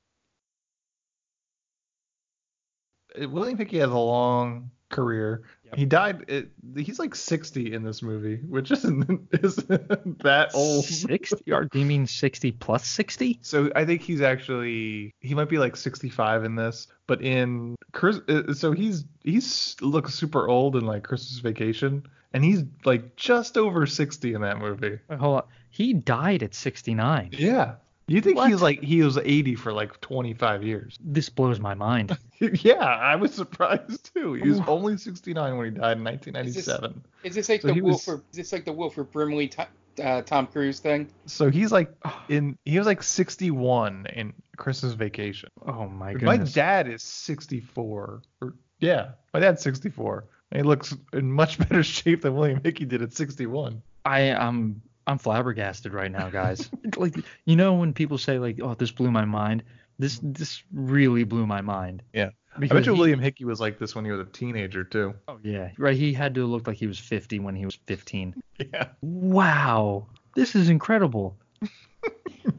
Uh, 3.20 3.30
William 3.30 3.57
Hickey 3.57 3.80
has 3.80 3.89
a 3.89 3.97
long 3.97 4.72
career. 4.89 5.43
He 5.76 5.86
died. 5.86 6.26
It, 6.28 6.49
he's 6.76 6.99
like 6.99 7.15
60 7.15 7.74
in 7.74 7.84
this 7.84 8.01
movie, 8.01 8.38
which 8.38 8.72
isn't 8.72 9.28
isn't 9.43 10.19
that 10.24 10.51
old. 10.53 10.86
60? 10.86 11.51
Or 11.51 11.65
do 11.65 11.80
you 11.80 11.86
mean 11.86 12.07
60 12.07 12.51
plus 12.53 12.86
60? 12.86 13.39
So 13.41 13.72
I 13.76 13.86
think 13.86 14.01
he's 14.01 14.22
actually 14.22 15.13
he 15.19 15.34
might 15.36 15.49
be 15.49 15.57
like 15.57 15.76
65 15.76 16.43
in 16.43 16.55
this, 16.55 16.88
but 17.07 17.22
in 17.22 17.76
Chris, 17.91 18.19
uh, 18.28 18.53
so 18.53 18.72
he's 18.72 19.05
he's 19.24 19.76
looks 19.82 20.13
super 20.13 20.47
old 20.47 20.76
in 20.76 20.86
like 20.86 21.03
Christmas 21.03 21.39
Vacation, 21.39 22.05
and 22.34 22.43
he's 22.43 22.63
like 22.86 23.15
just 23.15 23.57
over 23.57 23.86
60 23.86 24.34
in 24.34 24.41
that 24.41 24.57
movie. 24.59 24.99
Wait, 25.07 25.19
hold 25.19 25.41
on. 25.41 25.43
He 25.69 25.93
died 25.93 26.43
at 26.43 26.53
69. 26.53 27.30
Yeah. 27.34 27.76
You 28.14 28.22
think 28.22 28.38
What? 28.38 28.49
he's 28.49 28.62
like 28.62 28.82
he 28.82 29.01
was 29.03 29.18
80 29.18 29.55
for 29.55 29.72
like 29.74 29.99
25 30.01 30.64
years? 30.64 30.97
This 31.03 31.30
blows 31.30 31.59
my 31.59 31.74
mind. 31.74 32.18
yeah, 32.39 32.74
I 32.84 33.16
was 33.16 33.34
surprised 33.34 34.14
too. 34.14 34.34
He 34.34 34.47
was 34.49 34.59
only 34.68 34.97
69 34.97 35.57
when 35.57 35.66
he 35.66 35.72
died 35.72 35.97
in 35.97 36.03
1997. 36.03 37.03
Is 37.24 37.36
this 37.36 37.49
like 37.49 37.62
So 37.62 37.68
the 37.70 37.74
he 37.74 37.82
was- 37.82 38.05
Wilford? 38.07 38.24
Is 38.32 38.38
this 38.38 38.51
like 38.53 38.66
the 38.66 38.74
Wilford 38.74 39.12
Brimley 39.12 39.47
Tom, 39.47 39.68
uh, 40.03 40.22
Tom 40.24 40.47
Cruise 40.47 40.80
thing? 40.80 41.09
So 41.26 41.49
he's 41.49 41.72
like 41.72 41.91
in 42.30 42.57
he 42.66 42.78
was 42.78 42.88
like 42.88 43.03
61 43.03 44.05
in 44.14 44.34
Christmas 44.57 44.93
Vacation. 44.93 45.49
Oh 45.66 45.88
my 45.88 46.14
god. 46.14 46.24
My 46.24 46.38
dad 46.38 46.88
is 46.88 47.01
64. 47.03 48.22
Or 48.41 48.53
yeah, 48.80 49.12
my 49.34 49.39
dad's 49.39 49.62
64. 49.62 50.26
And 50.51 50.62
he 50.62 50.68
looks 50.68 50.95
in 51.14 51.32
much 51.32 51.57
better 51.70 51.84
shape 51.84 52.22
than 52.22 52.36
William 52.36 52.62
Hickey 52.64 52.86
did 52.86 53.01
at 53.01 53.14
61. 53.14 53.82
I 54.05 54.22
am 54.22 54.82
I'm 55.08 55.18
flabbergasted 55.18 55.93
right 55.93 56.12
now, 56.12 56.30
guys. 56.30 56.70
like 56.97 57.16
you 57.45 57.56
know 57.56 57.74
when 57.74 57.93
people 57.93 58.18
say 58.18 58.39
like, 58.39 58.60
"Oh, 58.62 58.74
this 58.76 58.91
blew 58.91 59.12
my 59.12 59.26
mind." 59.26 59.64
This 59.99 60.20
this 60.24 60.64
really 60.74 61.24
blew 61.24 61.45
my 61.45 61.62
mind. 61.62 62.02
Yeah. 62.14 62.30
Because 62.30 62.56
I 62.56 62.60
Because 62.60 62.76
bet 62.78 62.86
you 62.88 62.93
he- 62.93 62.99
William 62.99 63.20
Hickey 63.20 63.45
was 63.45 63.60
like 63.60 63.78
this 63.80 63.95
when 63.95 64.04
he 64.04 64.12
was 64.12 64.20
a 64.20 64.26
teenager 64.26 64.84
too. 64.84 65.14
Oh 65.28 65.39
yeah, 65.43 65.70
right. 65.78 65.95
He 65.95 66.12
had 66.12 66.36
to 66.36 66.45
look 66.45 66.68
like 66.68 66.78
he 66.78 66.88
was 66.88 66.99
50 66.99 67.39
when 67.39 67.56
he 67.56 67.66
was 67.66 67.76
15. 67.86 68.36
Yeah. 68.74 68.89
Wow, 69.02 70.08
this 70.36 70.56
is 70.56 70.70
incredible. 70.70 71.38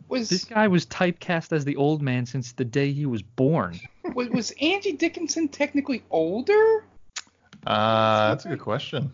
Was 0.09 0.29
This 0.29 0.45
guy 0.45 0.69
was 0.69 0.85
typecast 0.87 1.53
as 1.53 1.65
the 1.65 1.75
old 1.77 2.03
man 2.03 2.27
since 2.27 2.53
the 2.53 2.67
day 2.67 2.93
he 2.93 3.07
was 3.07 3.23
born. 3.23 3.81
was, 4.15 4.29
was 4.29 4.53
Angie 4.61 4.93
Dickinson 4.93 5.49
technically 5.49 6.03
older? 6.11 6.85
Uh, 7.67 8.29
that's 8.29 8.45
a 8.45 8.49
good 8.51 8.61
question. 8.61 9.11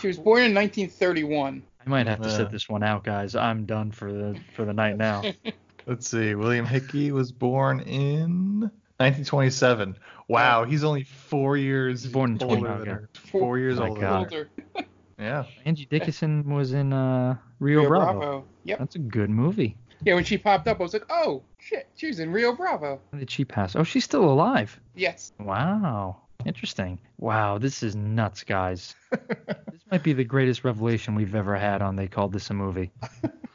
She 0.00 0.06
was 0.06 0.16
born 0.16 0.42
in 0.44 0.54
1931. 0.54 1.62
I 1.88 1.90
might 1.90 2.06
have 2.06 2.20
to 2.20 2.28
Yeah. 2.28 2.36
sit 2.36 2.50
this 2.50 2.68
one 2.68 2.82
out, 2.82 3.02
guys. 3.02 3.34
I'm 3.34 3.64
done 3.64 3.92
for 3.92 4.12
the 4.12 4.38
for 4.54 4.66
the 4.66 4.74
night 4.74 4.98
now. 4.98 5.22
Let's 5.86 6.06
see. 6.06 6.34
William 6.34 6.66
Hickey 6.66 7.12
was 7.12 7.32
born 7.32 7.80
in 7.80 8.60
1927. 8.98 9.96
Wow, 10.28 10.64
he's 10.64 10.84
only 10.84 11.04
four 11.04 11.56
years 11.56 12.06
Born 12.06 12.32
in 12.32 12.42
older 12.42 12.66
20, 12.66 12.78
than 12.80 12.88
her. 12.88 13.08
Four 13.14 13.58
years 13.58 13.80
Oh 13.80 13.86
older. 13.86 14.00
God. 14.02 14.30
Than 14.30 14.38
her. 14.38 14.50
Older. 14.76 14.88
Yeah. 15.18 15.44
Angie 15.64 15.86
Dickinson 15.86 16.44
was 16.54 16.74
in 16.74 16.92
uh, 16.92 17.38
Rio, 17.58 17.80
Rio 17.80 17.88
Bravo. 17.88 18.18
Bravo. 18.18 18.44
Yep. 18.64 18.78
That's 18.80 18.94
a 18.96 19.00
good 19.00 19.30
movie. 19.30 19.78
Yeah, 20.04 20.14
when 20.14 20.24
she 20.24 20.36
popped 20.36 20.68
up, 20.68 20.78
I 20.78 20.82
was 20.82 20.92
like, 20.92 21.06
oh 21.08 21.42
shit, 21.58 21.88
she 21.96 22.08
was 22.08 22.20
in 22.20 22.30
Rio 22.30 22.54
Bravo. 22.54 23.00
When 23.08 23.18
did 23.20 23.30
she 23.30 23.46
pass? 23.46 23.74
Oh, 23.74 23.82
she's 23.82 24.04
still 24.04 24.24
alive. 24.30 24.78
Yes. 24.94 25.32
Wow. 25.40 26.18
Interesting. 26.48 26.98
Wow, 27.18 27.58
this 27.58 27.82
is 27.82 27.94
nuts, 27.94 28.42
guys. 28.42 28.96
this 29.10 29.82
might 29.92 30.02
be 30.02 30.14
the 30.14 30.24
greatest 30.24 30.64
revelation 30.64 31.14
we've 31.14 31.34
ever 31.34 31.56
had 31.56 31.82
on 31.82 31.94
They 31.94 32.08
Called 32.08 32.32
This 32.32 32.48
a 32.48 32.54
Movie. 32.54 32.90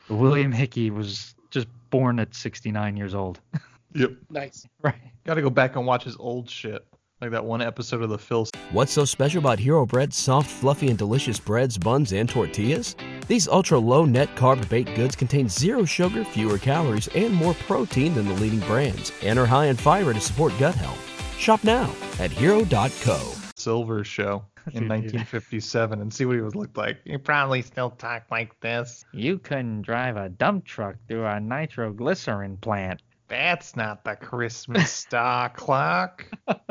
William 0.09 0.51
Hickey 0.51 0.91
was 0.91 1.33
just 1.49 1.67
born 1.89 2.19
at 2.19 2.35
69 2.35 2.95
years 2.95 3.13
old. 3.15 3.39
Yep. 3.95 4.09
Nice. 4.31 4.65
right. 4.81 4.95
Got 5.23 5.35
to 5.35 5.43
go 5.43 5.51
back 5.51 5.75
and 5.75 5.85
watch 5.85 6.03
his 6.03 6.17
old 6.17 6.49
shit. 6.49 6.83
Like 7.21 7.29
that 7.29 7.45
one 7.45 7.61
episode 7.61 8.01
of 8.01 8.09
the 8.09 8.17
Phil. 8.17 8.47
What's 8.71 8.91
so 8.91 9.05
special 9.05 9.37
about 9.37 9.59
Hero 9.59 9.85
Bread's 9.85 10.17
soft, 10.17 10.49
fluffy, 10.49 10.87
and 10.87 10.97
delicious 10.97 11.39
breads, 11.39 11.77
buns, 11.77 12.11
and 12.11 12.27
tortillas? 12.27 12.95
These 13.27 13.47
ultra 13.47 13.77
low 13.77 14.03
net 14.03 14.35
carb 14.35 14.67
baked 14.67 14.95
goods 14.95 15.15
contain 15.15 15.47
zero 15.47 15.85
sugar, 15.85 16.25
fewer 16.25 16.57
calories, 16.57 17.07
and 17.09 17.35
more 17.35 17.53
protein 17.53 18.15
than 18.15 18.27
the 18.27 18.33
leading 18.33 18.61
brands, 18.61 19.11
and 19.21 19.37
are 19.37 19.45
high 19.45 19.67
in 19.67 19.75
fiber 19.75 20.11
to 20.11 20.19
support 20.19 20.53
gut 20.57 20.73
health. 20.73 21.12
Shop 21.43 21.61
now 21.65 21.93
at 22.19 22.31
hero.co. 22.31 23.33
Silver 23.57 24.05
show 24.05 24.45
in 24.71 24.87
1957 24.87 25.99
and 25.99 26.13
see 26.13 26.23
what 26.23 26.37
he 26.37 26.41
would 26.41 26.55
look 26.55 26.77
like. 26.77 26.99
He 27.03 27.17
probably 27.17 27.61
still 27.61 27.89
talk 27.89 28.23
like 28.31 28.57
this. 28.61 29.03
You 29.11 29.39
couldn't 29.39 29.81
drive 29.81 30.15
a 30.15 30.29
dump 30.29 30.63
truck 30.63 30.95
through 31.09 31.25
a 31.25 31.41
nitroglycerin 31.41 32.55
plant. 32.55 33.01
That's 33.27 33.75
not 33.75 34.05
the 34.05 34.15
Christmas 34.15 34.89
star 34.93 35.49
clock. 35.49 36.25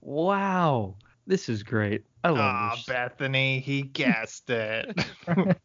Wow. 0.00 0.96
This 1.28 1.50
is 1.50 1.62
great. 1.62 2.04
I 2.24 2.30
love 2.30 2.38
Ah, 2.40 2.72
this. 2.74 2.86
Bethany, 2.86 3.60
he 3.60 3.82
guessed 3.82 4.50
it. 4.50 4.98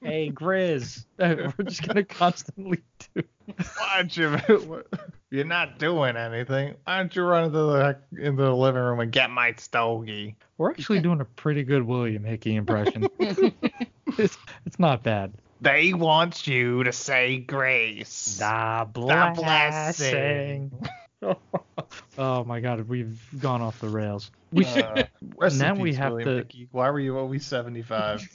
Hey, 0.00 0.30
Grizz. 0.30 1.04
We're 1.18 1.64
just 1.64 1.82
going 1.82 1.96
to 1.96 2.04
constantly 2.04 2.78
do. 3.14 3.22
Why 3.76 3.96
don't 3.96 4.16
you? 4.16 4.84
You're 5.30 5.44
not 5.44 5.80
doing 5.80 6.16
anything. 6.16 6.76
Why 6.84 6.98
don't 6.98 7.14
you 7.16 7.22
run 7.22 7.44
into 7.46 7.58
the 7.58 7.98
into 8.16 8.42
the 8.42 8.54
living 8.54 8.80
room 8.82 9.00
and 9.00 9.10
get 9.10 9.30
my 9.30 9.54
stogie? 9.56 10.36
We're 10.58 10.70
actually 10.70 11.00
doing 11.00 11.20
a 11.20 11.24
pretty 11.24 11.64
good 11.64 11.82
William 11.82 12.22
Hickey 12.22 12.54
impression. 12.54 13.08
it's, 13.18 14.38
it's 14.64 14.78
not 14.78 15.02
bad. 15.02 15.32
They 15.60 15.92
want 15.94 16.46
you 16.46 16.84
to 16.84 16.92
say 16.92 17.38
grace. 17.38 18.36
The 18.38 18.86
blessing. 18.92 20.70
oh 22.18 22.44
my 22.44 22.60
god, 22.60 22.88
we've 22.88 23.20
gone 23.40 23.62
off 23.62 23.80
the 23.80 23.88
rails. 23.88 24.30
We 24.52 24.64
should, 24.64 24.84
Uh, 24.84 25.04
now 25.54 25.74
we 25.74 25.94
have 25.94 26.12
William 26.12 26.28
to- 26.28 26.36
Hickey. 26.36 26.68
Why 26.70 26.90
were 26.90 27.00
you 27.00 27.18
always 27.18 27.44
75? 27.46 28.26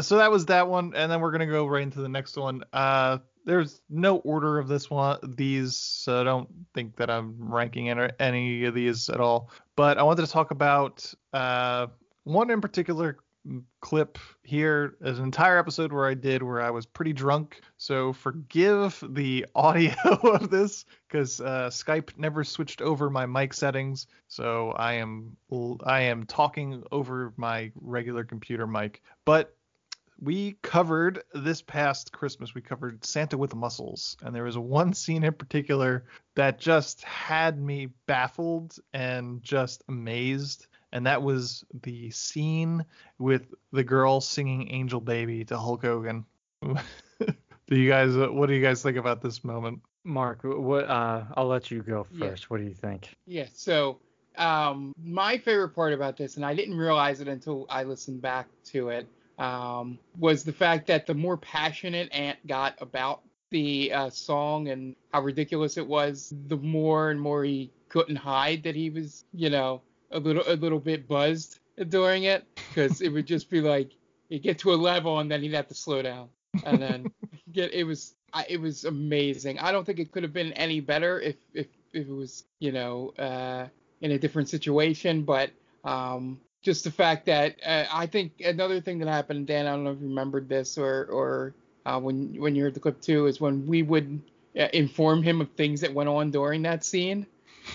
so 0.00 0.18
that 0.18 0.30
was 0.30 0.46
that 0.46 0.68
one, 0.68 0.92
and 0.94 1.10
then 1.10 1.20
we're 1.20 1.30
gonna 1.32 1.46
go 1.46 1.66
right 1.66 1.82
into 1.82 2.00
the 2.00 2.08
next 2.08 2.36
one. 2.36 2.62
Uh, 2.72 3.18
there's 3.44 3.80
no 3.88 4.16
order 4.18 4.58
of 4.58 4.68
this 4.68 4.90
one, 4.90 5.18
these, 5.36 5.76
so 5.76 6.20
I 6.20 6.24
don't 6.24 6.48
think 6.74 6.96
that 6.96 7.08
I'm 7.08 7.34
ranking 7.38 7.88
any, 7.88 8.08
any 8.20 8.64
of 8.64 8.74
these 8.74 9.08
at 9.08 9.20
all. 9.20 9.50
But 9.74 9.96
I 9.96 10.02
wanted 10.02 10.26
to 10.26 10.30
talk 10.32 10.50
about 10.50 11.10
uh, 11.32 11.86
one 12.24 12.50
in 12.50 12.60
particular 12.60 13.18
clip 13.80 14.18
here 14.42 14.96
as 15.02 15.18
an 15.18 15.24
entire 15.24 15.58
episode 15.58 15.92
where 15.92 16.06
I 16.06 16.14
did 16.14 16.42
where 16.42 16.60
I 16.60 16.70
was 16.70 16.86
pretty 16.86 17.12
drunk. 17.12 17.60
So 17.76 18.12
forgive 18.12 19.02
the 19.08 19.46
audio 19.54 19.94
of 20.22 20.50
this 20.50 20.84
because 21.06 21.40
uh, 21.40 21.70
Skype 21.70 22.16
never 22.16 22.44
switched 22.44 22.82
over 22.82 23.10
my 23.10 23.26
mic 23.26 23.54
settings. 23.54 24.06
So 24.28 24.72
I 24.72 24.94
am 24.94 25.36
I 25.84 26.02
am 26.02 26.24
talking 26.26 26.82
over 26.92 27.32
my 27.36 27.72
regular 27.74 28.24
computer 28.24 28.66
mic. 28.66 29.02
But 29.24 29.54
we 30.20 30.56
covered 30.62 31.22
this 31.32 31.62
past 31.62 32.12
Christmas, 32.12 32.54
we 32.54 32.60
covered 32.60 33.04
Santa 33.04 33.38
with 33.38 33.54
muscles, 33.54 34.16
and 34.22 34.34
there 34.34 34.42
was 34.42 34.58
one 34.58 34.92
scene 34.92 35.22
in 35.22 35.32
particular 35.32 36.04
that 36.34 36.58
just 36.58 37.02
had 37.02 37.60
me 37.60 37.88
baffled 38.06 38.76
and 38.92 39.42
just 39.42 39.84
amazed, 39.88 40.66
and 40.92 41.06
that 41.06 41.22
was 41.22 41.64
the 41.82 42.10
scene 42.10 42.84
with 43.18 43.54
the 43.72 43.84
girl 43.84 44.20
singing 44.20 44.72
"Angel 44.72 45.00
Baby" 45.00 45.44
to 45.46 45.58
Hulk 45.58 45.82
Hogan. 45.82 46.24
do 46.62 47.76
you 47.76 47.88
guys, 47.88 48.16
uh, 48.16 48.28
what 48.28 48.46
do 48.46 48.54
you 48.54 48.62
guys 48.62 48.82
think 48.82 48.96
about 48.96 49.20
this 49.22 49.44
moment? 49.44 49.80
Mark, 50.04 50.40
what? 50.42 50.88
Uh, 50.88 51.24
I'll 51.36 51.46
let 51.46 51.70
you 51.70 51.82
go 51.82 52.06
Yeah. 52.12 52.30
first. 52.30 52.50
What 52.50 52.58
do 52.58 52.64
you 52.64 52.74
think? 52.74 53.14
Yeah. 53.26 53.46
So, 53.52 53.98
um, 54.36 54.94
my 55.02 55.36
favorite 55.38 55.70
part 55.70 55.92
about 55.92 56.16
this, 56.16 56.36
and 56.36 56.44
I 56.46 56.54
didn't 56.54 56.76
realize 56.76 57.20
it 57.20 57.28
until 57.28 57.66
I 57.68 57.82
listened 57.82 58.22
back 58.22 58.46
to 58.66 58.88
it, 58.90 59.06
um, 59.38 59.98
was 60.18 60.44
the 60.44 60.52
fact 60.52 60.86
that 60.86 61.06
the 61.06 61.14
more 61.14 61.36
passionate 61.36 62.08
Ant 62.12 62.38
got 62.46 62.74
about 62.80 63.20
the 63.50 63.92
uh, 63.92 64.10
song 64.10 64.68
and 64.68 64.94
how 65.12 65.22
ridiculous 65.22 65.76
it 65.76 65.86
was, 65.86 66.32
the 66.48 66.56
more 66.56 67.10
and 67.10 67.20
more 67.20 67.44
he 67.44 67.70
couldn't 67.88 68.16
hide 68.16 68.62
that 68.62 68.74
he 68.74 68.90
was, 68.90 69.24
you 69.32 69.50
know, 69.50 69.80
a 70.10 70.18
little 70.18 70.44
a 70.46 70.56
little 70.56 70.78
bit 70.80 71.08
buzzed 71.08 71.58
during 71.88 72.24
it, 72.24 72.44
because 72.54 73.00
it 73.00 73.10
would 73.10 73.26
just 73.26 73.50
be 73.50 73.60
like 73.60 73.90
you 74.28 74.38
get 74.38 74.58
to 74.60 74.72
a 74.72 74.76
level 74.76 75.18
and 75.20 75.30
then 75.30 75.42
he'd 75.42 75.54
have 75.54 75.68
to 75.68 75.74
slow 75.74 76.02
down, 76.02 76.28
and 76.64 76.80
then 76.80 77.12
get 77.52 77.72
it 77.72 77.84
was 77.84 78.14
it 78.48 78.60
was 78.60 78.84
amazing. 78.84 79.58
I 79.58 79.72
don't 79.72 79.84
think 79.84 79.98
it 79.98 80.12
could 80.12 80.22
have 80.22 80.32
been 80.32 80.52
any 80.54 80.80
better 80.80 81.20
if 81.20 81.36
if 81.54 81.66
if 81.92 82.06
it 82.06 82.12
was 82.12 82.44
you 82.58 82.72
know 82.72 83.12
uh, 83.18 83.66
in 84.00 84.12
a 84.12 84.18
different 84.18 84.48
situation, 84.48 85.22
but 85.22 85.50
um, 85.84 86.40
just 86.62 86.84
the 86.84 86.90
fact 86.90 87.26
that 87.26 87.56
uh, 87.64 87.84
I 87.92 88.06
think 88.06 88.40
another 88.44 88.80
thing 88.80 88.98
that 88.98 89.08
happened, 89.08 89.46
Dan, 89.46 89.66
I 89.66 89.70
don't 89.70 89.84
know 89.84 89.92
if 89.92 90.00
you 90.00 90.08
remembered 90.08 90.48
this 90.48 90.78
or 90.78 91.06
or 91.06 91.54
uh, 91.86 91.98
when 92.00 92.34
when 92.40 92.54
you 92.54 92.62
heard 92.62 92.74
the 92.74 92.80
clip 92.80 93.00
too, 93.00 93.26
is 93.26 93.40
when 93.40 93.66
we 93.66 93.82
would 93.82 94.20
uh, 94.58 94.68
inform 94.72 95.22
him 95.22 95.40
of 95.40 95.50
things 95.52 95.80
that 95.80 95.94
went 95.94 96.08
on 96.08 96.30
during 96.30 96.62
that 96.62 96.84
scene, 96.84 97.26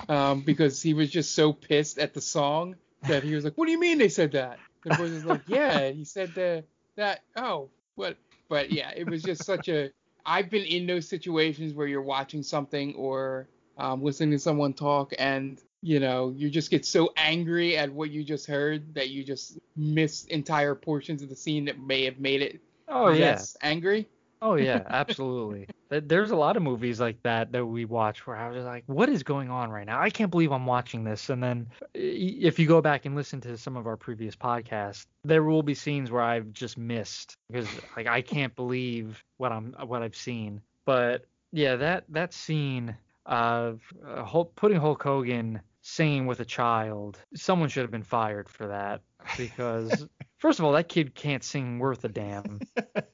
um, 0.10 0.41
because 0.41 0.82
he 0.82 0.94
was 0.94 1.10
just 1.10 1.34
so 1.34 1.54
pissed 1.54 2.00
at 2.00 2.14
the 2.14 2.22
song 2.22 2.76
that 3.04 3.24
he 3.24 3.34
was 3.36 3.44
like, 3.44 3.58
"What 3.58 3.66
do 3.66 3.72
you 3.72 3.80
mean 3.80 3.98
they 3.98 4.10
said 4.10 4.32
that?" 4.34 4.60
The 4.84 4.91
voice 4.91 5.12
was 5.12 5.26
like, 5.26 5.44
"Yeah, 5.46 5.89
he 5.89 6.06
said 6.06 6.34
the, 6.36 6.64
that. 6.96 7.24
Oh, 7.36 7.70
what?" 7.96 8.18
But 8.50 8.72
yeah, 8.72 8.91
it 8.96 9.08
was 9.08 9.24
just 9.24 9.46
such 9.46 9.70
a. 9.70 9.91
I've 10.26 10.50
been 10.50 10.66
in 10.66 10.88
those 10.88 11.08
situations 11.08 11.74
where 11.74 11.88
you're 11.88 12.02
watching 12.02 12.44
something 12.44 12.96
or 12.96 13.48
um, 13.78 14.04
listening 14.04 14.32
to 14.32 14.39
someone 14.39 14.74
talk, 14.74 15.14
and 15.20 15.62
you 15.82 16.00
know, 16.00 16.34
you 16.36 16.50
just 16.50 16.72
get 16.72 16.86
so 16.86 17.12
angry 17.18 17.78
at 17.78 17.91
what 17.91 18.10
you 18.10 18.24
just 18.24 18.48
heard 18.48 18.96
that 18.96 19.10
you 19.10 19.24
just 19.24 19.60
miss 19.76 20.24
entire 20.26 20.76
portions 20.76 21.22
of 21.22 21.30
the 21.30 21.36
scene 21.36 21.66
that 21.66 21.80
may 21.80 22.06
have 22.06 22.20
made 22.20 22.41
it 22.41 22.62
Oh 22.88 23.10
yeah. 23.10 23.41
angry. 23.62 24.08
Oh 24.44 24.56
yeah, 24.56 24.84
absolutely. 24.89 25.68
There's 25.89 26.32
a 26.32 26.36
lot 26.36 26.58
of 26.58 26.64
movies 26.64 27.00
like 27.00 27.24
that 27.24 27.54
that 27.54 27.66
we 27.66 27.86
watch 27.86 28.28
where 28.28 28.36
I 28.36 28.50
was 28.50 28.66
like, 28.66 28.84
"What 28.88 29.08
is 29.08 29.24
going 29.24 29.50
on 29.50 29.72
right 29.72 29.86
now? 29.86 30.02
I 30.02 30.10
can't 30.10 30.30
believe 30.30 30.52
I'm 30.52 30.66
watching 30.66 31.06
this." 31.06 31.30
And 31.30 31.41
then, 31.41 31.68
if 31.94 32.60
you 32.60 32.68
go 32.68 32.82
back 32.82 33.06
and 33.06 33.16
listen 33.16 33.39
to 33.41 33.58
some 33.58 33.78
of 33.78 33.88
our 33.88 33.96
previous 33.96 34.36
podcasts, 34.36 35.06
there 35.24 35.44
will 35.44 35.64
be 35.64 35.74
scenes 35.74 36.12
where 36.12 36.22
I've 36.22 36.52
just 36.52 36.78
missed 36.78 37.38
because 37.50 37.70
like 37.96 38.08
I 38.08 38.22
can't 38.22 38.54
believe 38.54 39.24
what 39.38 39.54
I'm 39.54 39.74
what 39.86 40.04
I've 40.04 40.16
seen. 40.16 40.62
But 40.84 41.26
yeah, 41.54 41.78
that 41.78 42.04
that 42.10 42.34
scene 42.34 42.98
of 43.26 43.82
uh, 44.06 44.26
Hulk, 44.26 44.54
putting 44.56 44.78
Hulk 44.78 45.02
Hogan 45.02 45.62
singing 45.82 46.26
with 46.26 46.41
a 46.41 46.46
child, 46.46 47.18
someone 47.34 47.70
should 47.70 47.84
have 47.84 47.91
been 47.91 48.04
fired 48.04 48.50
for 48.50 48.68
that 48.68 49.02
because 49.38 50.06
first 50.38 50.60
of 50.60 50.66
all, 50.66 50.74
that 50.74 50.89
kid 50.89 51.16
can't 51.16 51.46
sing 51.46 51.80
worth 51.80 52.04
a 52.04 52.10
damn. 52.10 52.60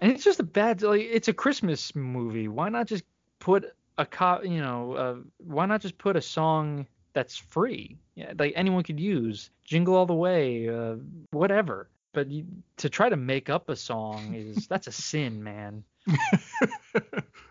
And 0.00 0.10
it's 0.12 0.24
just 0.24 0.40
a 0.40 0.44
bad 0.44 0.82
like 0.82 1.02
it's 1.02 1.28
a 1.28 1.32
Christmas 1.32 1.94
movie. 1.94 2.48
Why 2.48 2.68
not 2.68 2.86
just 2.86 3.04
put 3.38 3.74
a 3.98 4.06
co- 4.06 4.42
you 4.42 4.60
know, 4.60 4.92
uh, 4.92 5.16
why 5.38 5.66
not 5.66 5.82
just 5.82 5.98
put 5.98 6.16
a 6.16 6.22
song 6.22 6.86
that's 7.12 7.36
free? 7.36 7.98
Yeah, 8.14 8.32
like 8.38 8.54
anyone 8.56 8.82
could 8.82 8.98
use. 8.98 9.50
Jingle 9.64 9.94
All 9.94 10.06
the 10.06 10.14
Way, 10.14 10.68
uh, 10.68 10.96
whatever. 11.32 11.88
But 12.12 12.28
you, 12.30 12.44
to 12.78 12.88
try 12.88 13.08
to 13.08 13.16
make 13.16 13.50
up 13.50 13.68
a 13.68 13.76
song 13.76 14.34
is 14.34 14.66
that's 14.68 14.86
a 14.86 14.92
sin, 14.92 15.44
man. 15.44 15.84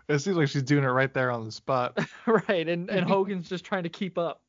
it 0.08 0.18
seems 0.18 0.36
like 0.36 0.48
she's 0.48 0.64
doing 0.64 0.84
it 0.84 0.88
right 0.88 1.14
there 1.14 1.30
on 1.30 1.44
the 1.44 1.52
spot. 1.52 1.98
right, 2.26 2.68
and 2.68 2.90
and 2.90 3.06
Hogan's 3.06 3.48
just 3.48 3.64
trying 3.64 3.84
to 3.84 3.88
keep 3.88 4.18
up. 4.18 4.42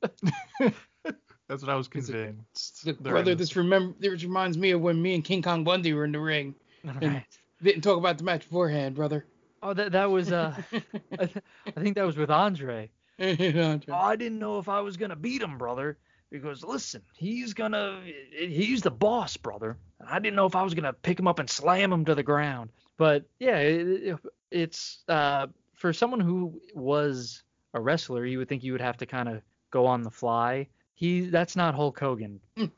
That's 1.52 1.64
what 1.64 1.70
I 1.70 1.76
was 1.76 1.89
convinced. 1.89 2.86
Look, 2.86 3.04
They're 3.04 3.12
brother, 3.12 3.36
this 3.36 3.56
remember 3.58 3.93
this 3.99 4.24
reminds 4.24 4.58
me 4.58 4.72
of 4.72 4.80
when 4.80 5.02
me 5.02 5.16
and 5.16 5.24
King 5.24 5.41
Kong 5.41 5.66
Bundy 5.66 5.93
were 5.93 6.06
in 6.06 6.14
the 6.14 6.20
ring. 6.20 6.56
And 6.84 7.02
Right. 7.02 7.26
Didn't 7.62 7.82
talk 7.82 7.97
about 7.97 8.18
the 8.18 8.24
match 8.24 8.41
beforehand, 8.43 8.95
brother. 8.95 9.26
Oh, 9.64 9.74
that 9.74 9.91
that 9.91 10.09
was 10.09 10.32
uh, 10.32 10.55
I, 11.20 11.26
th- 11.26 11.43
I 11.68 11.82
think 11.82 11.95
that 11.95 12.05
was 12.05 12.18
with 12.18 12.32
Andre. 12.32 12.89
Andre. 13.20 13.82
Oh, 13.89 13.93
I 13.93 14.16
didn't 14.16 14.39
know 14.39 14.57
if 14.59 14.68
I 14.70 14.82
was 14.82 14.97
gonna 14.97 15.16
beat 15.16 15.41
him, 15.41 15.57
brother. 15.57 15.97
Because 16.32 16.64
listen, 16.64 17.01
he's 17.16 17.53
gonna 17.53 18.01
he's 18.32 18.82
the 18.82 18.91
boss, 18.91 19.36
brother. 19.38 19.78
And 19.99 20.09
I 20.09 20.20
didn't 20.20 20.36
know 20.36 20.45
if 20.45 20.55
I 20.55 20.64
was 20.64 20.74
gonna 20.74 20.93
pick 20.93 21.20
him 21.20 21.28
up 21.28 21.39
and 21.39 21.49
slam 21.49 21.91
him 21.91 22.05
to 22.05 22.16
the 22.16 22.24
ground. 22.24 22.70
But 22.97 23.26
yeah, 23.39 23.57
it, 23.57 23.88
it- 23.88 24.20
it's 24.49 25.03
uh 25.07 25.47
for 25.76 25.93
someone 25.93 26.20
who 26.20 26.59
was 26.76 27.43
a 27.74 27.80
wrestler, 27.80 28.26
you 28.26 28.38
would 28.39 28.49
think 28.49 28.64
you 28.64 28.72
would 28.74 28.82
have 28.82 28.97
to 28.97 29.05
kind 29.05 29.30
of 29.30 29.41
go 29.72 29.86
on 29.86 30.01
the 30.03 30.12
fly. 30.12 30.68
He 30.93 31.22
that's 31.22 31.55
not 31.55 31.74
Hulk 31.76 31.99
Hogan. 31.99 32.39
you, 32.55 32.70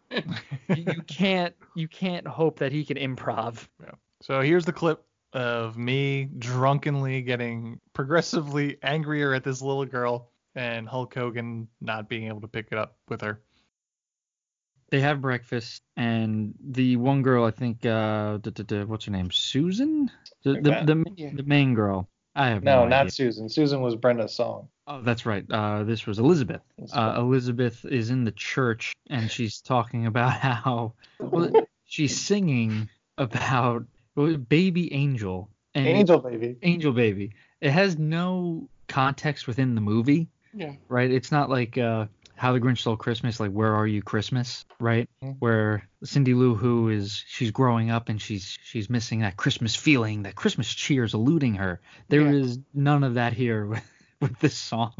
you 0.75 1.01
can't 1.07 1.53
you 1.75 1.87
can't 1.87 2.27
hope 2.27 2.59
that 2.59 2.71
he 2.71 2.85
can 2.85 2.97
improv. 2.97 3.67
So 4.23 4.39
here's 4.39 4.63
the 4.63 4.71
clip 4.71 5.03
of 5.33 5.77
me 5.77 6.29
drunkenly 6.39 7.21
getting 7.23 7.81
progressively 7.91 8.77
angrier 8.81 9.33
at 9.33 9.43
this 9.43 9.61
little 9.61 9.85
girl 9.85 10.29
and 10.55 10.87
Hulk 10.87 11.13
Hogan 11.13 11.67
not 11.81 12.07
being 12.07 12.27
able 12.27 12.39
to 12.39 12.47
pick 12.47 12.69
it 12.71 12.77
up 12.77 12.95
with 13.09 13.19
her. 13.19 13.41
They 14.91 15.01
have 15.01 15.19
breakfast, 15.19 15.81
and 15.97 16.53
the 16.63 16.95
one 16.95 17.21
girl, 17.21 17.43
I 17.43 17.51
think, 17.51 17.85
uh, 17.85 18.37
what's 18.85 19.05
her 19.05 19.11
name, 19.11 19.29
Susan, 19.29 20.09
the 20.43 20.53
the, 20.53 20.61
the, 20.61 21.05
Yeah. 21.17 21.31
the 21.33 21.43
main 21.43 21.73
girl. 21.73 22.07
I 22.33 22.47
have 22.47 22.63
No, 22.63 22.83
no, 22.83 22.87
not 22.87 22.99
idea. 23.01 23.11
Susan. 23.11 23.49
Susan 23.49 23.81
was 23.81 23.97
Brenda's 23.97 24.33
song. 24.33 24.69
Oh, 24.87 25.01
that's 25.01 25.25
right. 25.25 25.43
Uh, 25.51 25.83
this 25.83 26.05
was 26.05 26.19
Elizabeth. 26.19 26.61
Uh, 26.93 27.15
Elizabeth 27.17 27.83
is 27.83 28.09
in 28.09 28.23
the 28.23 28.31
church, 28.31 28.93
and 29.09 29.29
she's 29.29 29.59
talking 29.59 30.05
about 30.05 30.31
how 30.39 30.93
well, 31.19 31.51
she's 31.83 32.17
singing 32.17 32.87
about 33.17 33.83
well, 33.83 33.87
baby 34.15 34.93
angel 34.93 35.49
and 35.75 35.87
Angel 35.87 36.19
baby. 36.19 36.55
angel 36.61 36.93
baby. 36.93 37.33
It 37.61 37.71
has 37.71 37.97
no 37.97 38.69
context 38.87 39.47
within 39.47 39.75
the 39.75 39.81
movie, 39.81 40.27
Yeah. 40.53 40.73
right? 40.87 41.09
It's 41.09 41.31
not 41.31 41.49
like 41.49 41.77
uh, 41.77 42.05
How 42.35 42.53
the 42.53 42.59
Grinch 42.59 42.79
Stole 42.79 42.95
Christmas, 42.97 43.39
like 43.39 43.51
Where 43.51 43.73
Are 43.73 43.87
You 43.87 44.01
Christmas, 44.01 44.65
right? 44.79 45.09
Mhm. 45.23 45.37
Where 45.39 45.87
Cindy 46.03 46.33
Lou 46.33 46.53
Who 46.55 46.89
is 46.89 47.23
she's 47.27 47.51
growing 47.51 47.89
up 47.89 48.09
and 48.09 48.21
she's 48.21 48.57
she's 48.63 48.89
missing 48.89 49.21
that 49.21 49.37
Christmas 49.37 49.75
feeling, 49.75 50.23
that 50.23 50.35
Christmas 50.35 50.71
cheer 50.71 51.03
is 51.05 51.13
eluding 51.13 51.55
her. 51.55 51.81
There 52.09 52.27
is 52.29 52.57
Yeah. 52.57 52.63
none 52.73 53.03
of 53.03 53.15
that 53.15 53.33
here 53.33 53.65
with, 53.65 53.83
with 54.21 54.39
this 54.39 54.55
song. 54.55 54.93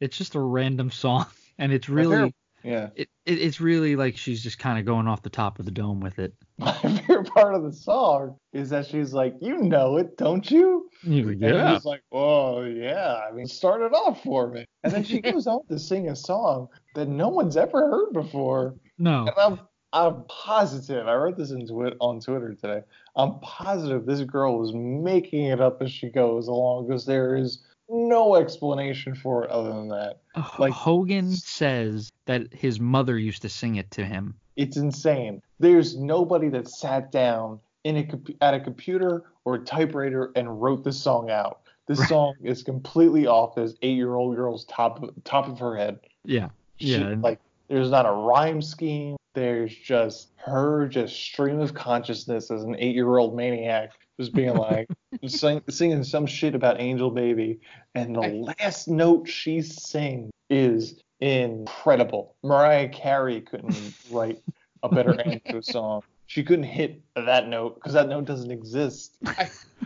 It's 0.00 0.16
just 0.18 0.34
a 0.34 0.40
random 0.40 0.90
song, 0.90 1.26
and 1.58 1.72
it's 1.72 1.88
really 1.88 2.16
favorite- 2.16 2.34
Yeah. 2.68 2.90
it, 2.96 3.08
it 3.24 3.38
it's 3.38 3.60
really 3.60 3.96
like 3.96 4.16
she's 4.16 4.42
just 4.42 4.58
kind 4.58 4.78
of 4.78 4.84
going 4.84 5.08
off 5.08 5.22
the 5.22 5.30
top 5.30 5.58
of 5.58 5.64
the 5.64 5.70
dome 5.70 6.00
with 6.00 6.18
it. 6.18 6.34
My 6.58 6.72
favorite 6.72 7.30
part 7.32 7.54
of 7.54 7.62
the 7.62 7.72
song 7.72 8.36
is 8.52 8.68
that 8.70 8.86
she's 8.86 9.12
like, 9.14 9.34
"You 9.40 9.56
know 9.58 9.96
it, 9.96 10.16
don't 10.18 10.48
you?" 10.50 10.90
Like, 11.02 11.38
And 11.42 11.68
he's 11.74 11.84
like, 11.84 12.02
"Oh 12.12 12.64
yeah." 12.64 13.20
I 13.28 13.32
mean, 13.32 13.46
start 13.46 13.80
it 13.80 13.92
off 13.94 14.22
for 14.22 14.48
me. 14.50 14.66
And 14.84 14.92
then 14.92 15.04
she 15.04 15.20
goes 15.22 15.46
on 15.46 15.66
to 15.68 15.78
sing 15.78 16.08
a 16.10 16.16
song 16.16 16.68
that 16.94 17.08
no 17.08 17.28
one's 17.28 17.56
ever 17.56 17.88
heard 17.88 18.12
before. 18.12 18.74
no. 18.98 19.20
And 19.26 19.34
I'm 19.38 19.60
I'm 19.94 20.24
positive. 20.28 21.06
I 21.08 21.14
wrote 21.14 21.38
this 21.38 21.50
in 21.50 21.66
twi- 21.66 21.94
on 22.00 22.20
Twitter 22.20 22.54
today. 22.54 22.82
I'm 23.16 23.40
positive 23.40 24.04
this 24.04 24.20
girl 24.20 24.62
is 24.62 24.74
making 24.74 25.46
it 25.46 25.60
up 25.60 25.80
as 25.80 25.90
she 25.90 26.10
goes 26.10 26.48
along 26.48 26.88
because 26.88 27.06
there 27.06 27.36
is 27.36 27.64
no 27.88 28.36
explanation 28.36 29.14
for 29.14 29.44
it 29.44 29.50
other 29.50 29.70
than 29.70 29.88
that. 29.88 30.18
Like- 30.58 30.72
Hogan 30.72 31.30
says 31.32 32.10
that 32.26 32.52
his 32.52 32.78
mother 32.80 33.18
used 33.18 33.42
to 33.42 33.48
sing 33.48 33.76
it 33.76 33.90
to 33.92 34.04
him. 34.04 34.34
It's 34.56 34.76
insane. 34.76 35.40
There's 35.60 35.96
nobody 35.96 36.48
that 36.50 36.68
sat 36.68 37.12
down 37.12 37.60
in 37.84 37.96
a 37.96 38.44
at 38.44 38.54
a 38.54 38.60
computer 38.60 39.22
or 39.44 39.54
a 39.54 39.58
typewriter 39.60 40.32
and 40.36 40.60
wrote 40.60 40.84
this 40.84 41.00
song 41.00 41.30
out. 41.30 41.60
This 41.86 42.00
Right. 42.00 42.08
song 42.08 42.34
is 42.42 42.62
completely 42.62 43.26
off 43.26 43.54
this 43.54 43.74
eight-year-old 43.82 44.36
girl's 44.36 44.64
top 44.66 45.02
of, 45.02 45.10
top 45.24 45.48
of 45.48 45.58
her 45.60 45.76
head. 45.76 46.00
Yeah. 46.24 46.48
She- 46.76 46.98
Yeah. 46.98 47.14
like 47.22 47.38
there's 47.68 47.90
not 47.90 48.04
a 48.04 48.12
rhyme 48.12 48.60
scheme. 48.60 49.16
There's 49.34 49.74
just 49.74 50.30
her 50.36 50.88
just 50.88 51.14
stream 51.16 51.60
of 51.60 51.72
consciousness 51.74 52.50
as 52.50 52.64
an 52.64 52.74
eight-year-old 52.78 53.34
maniac, 53.36 53.92
just 54.18 54.34
being 54.34 54.54
like 54.54 54.88
sing, 55.26 55.62
singing 55.68 56.04
some 56.04 56.26
shit 56.26 56.54
about 56.54 56.80
Angel 56.80 57.10
Baby, 57.10 57.60
and 57.94 58.14
the 58.14 58.20
last 58.60 58.88
note 58.88 59.28
she 59.28 59.62
sings 59.62 60.30
is 60.50 61.00
incredible. 61.20 62.34
Mariah 62.42 62.88
Carey 62.88 63.40
couldn't 63.40 63.94
write 64.10 64.42
a 64.82 64.88
better 64.88 65.18
end 65.20 65.40
to 65.46 65.58
a 65.58 65.62
song. 65.62 66.02
She 66.26 66.42
couldn't 66.42 66.64
hit 66.64 67.00
that 67.16 67.48
note 67.48 67.76
because 67.76 67.94
that 67.94 68.08
note 68.08 68.26
doesn't 68.26 68.50
exist. 68.50 69.16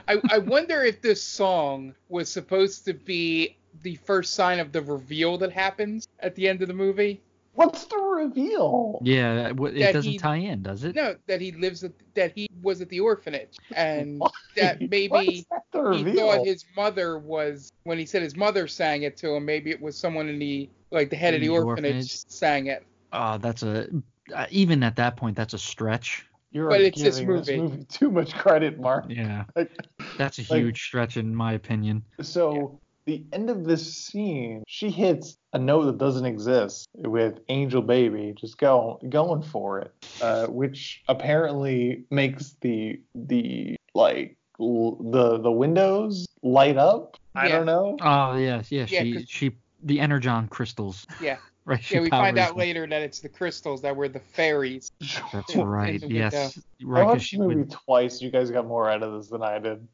I, 0.08 0.20
I 0.28 0.38
wonder 0.38 0.82
if 0.82 1.00
this 1.00 1.22
song 1.22 1.94
was 2.08 2.28
supposed 2.28 2.84
to 2.86 2.94
be 2.94 3.56
the 3.82 3.94
first 3.96 4.34
sign 4.34 4.58
of 4.58 4.72
the 4.72 4.82
reveal 4.82 5.38
that 5.38 5.52
happens 5.52 6.08
at 6.18 6.34
the 6.34 6.48
end 6.48 6.60
of 6.62 6.68
the 6.68 6.74
movie. 6.74 7.22
What's 7.54 7.84
the 7.84 7.96
reveal? 7.98 8.98
yeah. 9.02 9.48
It, 9.48 9.60
it 9.60 9.78
that 9.80 9.92
doesn't 9.92 10.12
he- 10.12 10.18
tie 10.18 10.36
in, 10.36 10.62
does 10.62 10.84
it? 10.84 10.96
No, 10.96 11.16
that 11.26 11.40
he 11.40 11.52
lives 11.52 11.84
that 12.14 12.32
he 12.34 12.48
was 12.62 12.80
at 12.80 12.88
the 12.88 13.00
orphanage 13.00 13.56
and 13.74 14.22
that 14.56 14.80
maybe 14.80 15.46
that 15.72 15.94
he 15.94 16.12
thought 16.14 16.46
his 16.46 16.64
mother 16.76 17.18
was 17.18 17.72
when 17.84 17.98
he 17.98 18.06
said 18.06 18.22
his 18.22 18.36
mother 18.36 18.66
sang 18.68 19.02
it 19.02 19.16
to 19.18 19.30
him. 19.34 19.44
Maybe 19.44 19.70
it 19.70 19.80
was 19.80 19.96
someone 19.98 20.28
in 20.28 20.38
the 20.38 20.68
like 20.90 21.10
the 21.10 21.16
head 21.16 21.34
of 21.34 21.40
the 21.40 21.48
the 21.48 21.52
orphanage, 21.52 21.84
orphanage. 21.94 22.10
sang 22.28 22.66
it. 22.66 22.84
Oh, 23.12 23.38
that's 23.38 23.62
a 23.62 23.88
uh, 24.34 24.46
even 24.50 24.82
at 24.82 24.96
that 24.96 25.16
point 25.16 25.36
that's 25.36 25.54
a 25.54 25.58
stretch. 25.58 26.26
You're 26.52 26.68
but 26.68 26.82
it's 26.82 27.00
this 27.00 27.18
giving 27.20 27.64
movie. 27.64 27.84
too 27.86 28.10
much 28.10 28.34
credit, 28.34 28.78
Mark. 28.78 29.06
Yeah. 29.08 29.44
Like, 29.56 29.70
That's 30.18 30.38
a 30.38 30.42
Like- 30.42 30.60
huge 30.60 30.82
stretch 30.82 31.16
in 31.16 31.34
my 31.34 31.54
opinion. 31.54 32.04
So 32.20 32.78
the 33.04 33.24
end 33.32 33.50
of 33.50 33.64
this 33.64 33.94
scene, 33.96 34.62
she 34.68 34.90
hits 34.90 35.36
a 35.52 35.58
note 35.58 35.84
that 35.86 35.98
doesn't 35.98 36.24
exist 36.26 36.86
with 36.96 37.40
Angel 37.48 37.82
Baby, 37.82 38.34
just 38.38 38.58
go 38.58 39.00
going 39.08 39.42
for 39.42 39.80
it, 39.80 39.92
uh, 40.20 40.46
which 40.46 41.02
apparently 41.08 42.04
makes 42.10 42.56
the 42.60 43.00
the 43.14 43.76
like 43.94 44.36
l- 44.60 44.96
the 45.10 45.38
the 45.38 45.50
windows 45.52 46.26
light 46.42 46.76
up. 46.76 47.16
I 47.34 47.48
Yeah. 47.48 47.56
don't 47.56 47.66
know. 47.66 47.96
Oh 48.00 48.36
yes, 48.36 48.70
yes. 48.70 48.90
Yeah, 48.90 49.02
She 49.02 49.12
'cause- 49.14 49.28
she 49.28 49.50
the 49.82 50.00
energon 50.00 50.48
crystals. 50.48 51.06
Yeah. 51.20 51.38
Right. 51.64 51.88
Yeah, 51.92 52.00
we 52.00 52.10
find 52.10 52.36
out 52.40 52.48
them. 52.48 52.56
later 52.56 52.88
that 52.88 53.02
it's 53.02 53.20
the 53.20 53.28
crystals 53.28 53.82
that 53.82 53.94
were 53.94 54.08
the 54.08 54.18
fairies. 54.18 54.90
That's 55.32 55.54
right. 55.54 56.02
Yes. 56.02 56.58
Right. 56.82 57.02
I 57.02 57.04
'cause 57.04 57.12
watched 57.14 57.32
the 57.34 57.38
movie 57.38 57.54
would, 57.54 57.70
twice. 57.70 58.20
You 58.20 58.32
guys 58.32 58.50
got 58.50 58.66
more 58.66 58.90
out 58.90 59.04
of 59.04 59.12
this 59.12 59.28
than 59.28 59.44
I 59.44 59.60
did. 59.60 59.86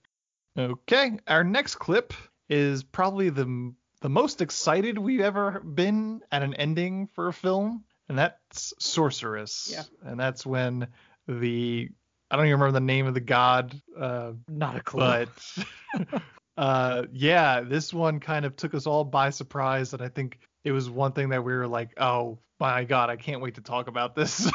Okay, 0.56 1.18
our 1.28 1.44
next 1.44 1.74
clip 1.74 2.14
is 2.49 2.82
probably 2.82 3.30
the 3.30 3.74
the 4.01 4.09
most 4.09 4.40
excited 4.40 4.96
we've 4.96 5.20
ever 5.20 5.61
been 5.61 6.22
at 6.30 6.42
an 6.42 6.55
ending 6.55 7.09
for 7.14 7.28
a 7.28 7.32
film, 7.32 7.84
and 8.09 8.18
that's 8.18 8.72
Sorceress. 8.78 9.70
Yeah. 9.72 9.82
And 10.09 10.18
that's 10.18 10.46
when 10.46 10.88
the 11.26 11.90
I 12.30 12.36
don't 12.36 12.46
even 12.46 12.61
remember 12.61 12.78
the 12.78 12.84
name 12.84 13.07
of 13.07 13.14
the 13.14 13.20
god, 13.20 13.80
uh, 13.99 14.32
not 14.49 14.76
a 14.76 14.80
clue. 14.80 15.01
but 15.01 15.59
uh, 16.57 17.05
yeah, 17.12 17.62
this 17.62 17.92
one 17.92 18.20
kind 18.20 18.44
of 18.44 18.57
took 18.57 18.74
us 18.74 18.86
all 18.86 19.05
by 19.05 19.30
surprise, 19.30 19.92
and 19.92 20.03
I 20.03 20.09
think 20.09 20.38
it 20.64 20.72
was 20.72 20.90
one 20.90 21.12
thing 21.12 21.30
that 21.30 21.44
we 21.44 21.55
were 21.55 21.66
like, 21.66 21.90
oh 21.99 22.38
my 22.61 22.84
god, 22.84 23.11
I 23.11 23.16
can't 23.16 23.40
wait 23.40 23.55
to 23.55 23.61
talk 23.61 23.88
about 23.88 24.14
this. 24.14 24.51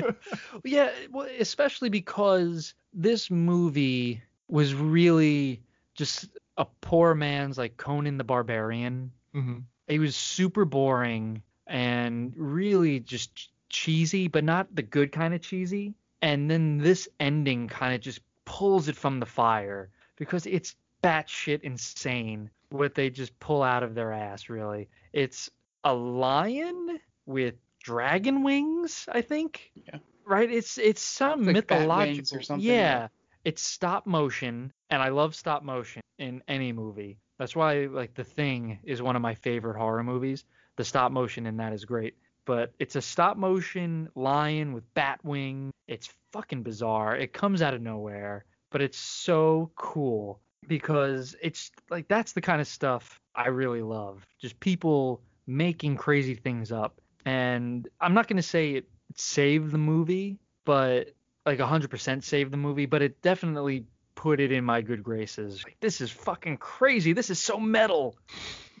yeah, 0.64 0.90
well, 1.10 1.28
especially 1.38 1.90
because 1.90 2.74
this 2.92 3.30
movie 3.30 4.22
was 4.48 4.74
really 4.74 5.62
just 5.94 6.28
a 6.56 6.66
poor 6.80 7.14
man's 7.14 7.58
like 7.58 7.76
Conan 7.76 8.18
the 8.18 8.24
Barbarian. 8.24 9.10
hmm 9.32 9.58
It 9.88 9.98
was 9.98 10.16
super 10.16 10.64
boring 10.64 11.42
and 11.66 12.32
really 12.36 13.00
just 13.00 13.50
cheesy, 13.68 14.28
but 14.28 14.44
not 14.44 14.74
the 14.74 14.82
good 14.82 15.12
kind 15.12 15.34
of 15.34 15.40
cheesy. 15.40 15.94
And 16.22 16.50
then 16.50 16.78
this 16.78 17.08
ending 17.20 17.68
kind 17.68 17.94
of 17.94 18.00
just 18.00 18.20
pulls 18.44 18.88
it 18.88 18.96
from 18.96 19.20
the 19.20 19.26
fire 19.26 19.90
because 20.16 20.46
it's 20.46 20.76
batshit 21.02 21.60
insane 21.62 22.50
what 22.70 22.94
they 22.94 23.10
just 23.10 23.38
pull 23.40 23.62
out 23.62 23.82
of 23.82 23.94
their 23.94 24.12
ass, 24.12 24.48
really. 24.48 24.88
It's 25.12 25.50
a 25.84 25.92
lion 25.92 26.98
with 27.26 27.54
dragon 27.82 28.42
wings, 28.42 29.06
I 29.10 29.20
think. 29.20 29.70
Yeah. 29.74 29.98
Right? 30.24 30.50
It's 30.50 30.78
it's 30.78 31.02
some 31.02 31.44
Like 31.44 31.54
mythological 31.54 32.38
or 32.38 32.42
something, 32.42 32.66
Yeah. 32.66 33.08
It's 33.44 33.62
stop 33.62 34.06
motion, 34.06 34.72
and 34.90 35.02
I 35.02 35.08
love 35.08 35.34
stop 35.34 35.62
motion 35.62 36.02
in 36.18 36.42
any 36.48 36.72
movie. 36.72 37.18
That's 37.38 37.54
why 37.54 37.86
like 37.86 38.14
The 38.14 38.24
Thing 38.24 38.78
is 38.84 39.02
one 39.02 39.16
of 39.16 39.22
my 39.22 39.34
favorite 39.34 39.76
horror 39.76 40.02
movies. 40.02 40.44
The 40.76 40.84
stop 40.84 41.12
motion 41.12 41.46
in 41.46 41.58
that 41.58 41.72
is 41.72 41.84
great. 41.84 42.16
But 42.46 42.72
it's 42.78 42.96
a 42.96 43.02
stop 43.02 43.36
motion 43.36 44.08
lion 44.14 44.72
with 44.72 44.92
bat 44.94 45.20
wing. 45.24 45.70
It's 45.88 46.08
fucking 46.32 46.62
bizarre. 46.62 47.16
It 47.16 47.32
comes 47.32 47.62
out 47.62 47.74
of 47.74 47.82
nowhere, 47.82 48.44
but 48.70 48.82
it's 48.82 48.98
so 48.98 49.70
cool 49.76 50.40
because 50.66 51.36
it's 51.42 51.70
like 51.90 52.08
that's 52.08 52.32
the 52.32 52.40
kind 52.40 52.60
of 52.60 52.66
stuff 52.66 53.20
I 53.34 53.48
really 53.48 53.82
love. 53.82 54.26
Just 54.40 54.58
people 54.60 55.22
making 55.46 55.96
crazy 55.96 56.34
things 56.34 56.72
up. 56.72 57.00
And 57.26 57.88
I'm 58.00 58.14
not 58.14 58.28
going 58.28 58.36
to 58.36 58.42
say 58.42 58.72
it 58.72 58.88
saved 59.16 59.70
the 59.70 59.78
movie, 59.78 60.38
but 60.64 61.14
like 61.46 61.58
100% 61.58 62.24
saved 62.24 62.52
the 62.52 62.56
movie, 62.56 62.86
but 62.86 63.02
it 63.02 63.20
definitely 63.22 63.84
put 64.14 64.40
it 64.40 64.52
in 64.52 64.64
my 64.64 64.80
good 64.80 65.02
graces. 65.02 65.62
Like 65.64 65.76
this 65.80 66.00
is 66.00 66.10
fucking 66.10 66.58
crazy. 66.58 67.12
This 67.12 67.30
is 67.30 67.38
so 67.38 67.58
metal. 67.58 68.16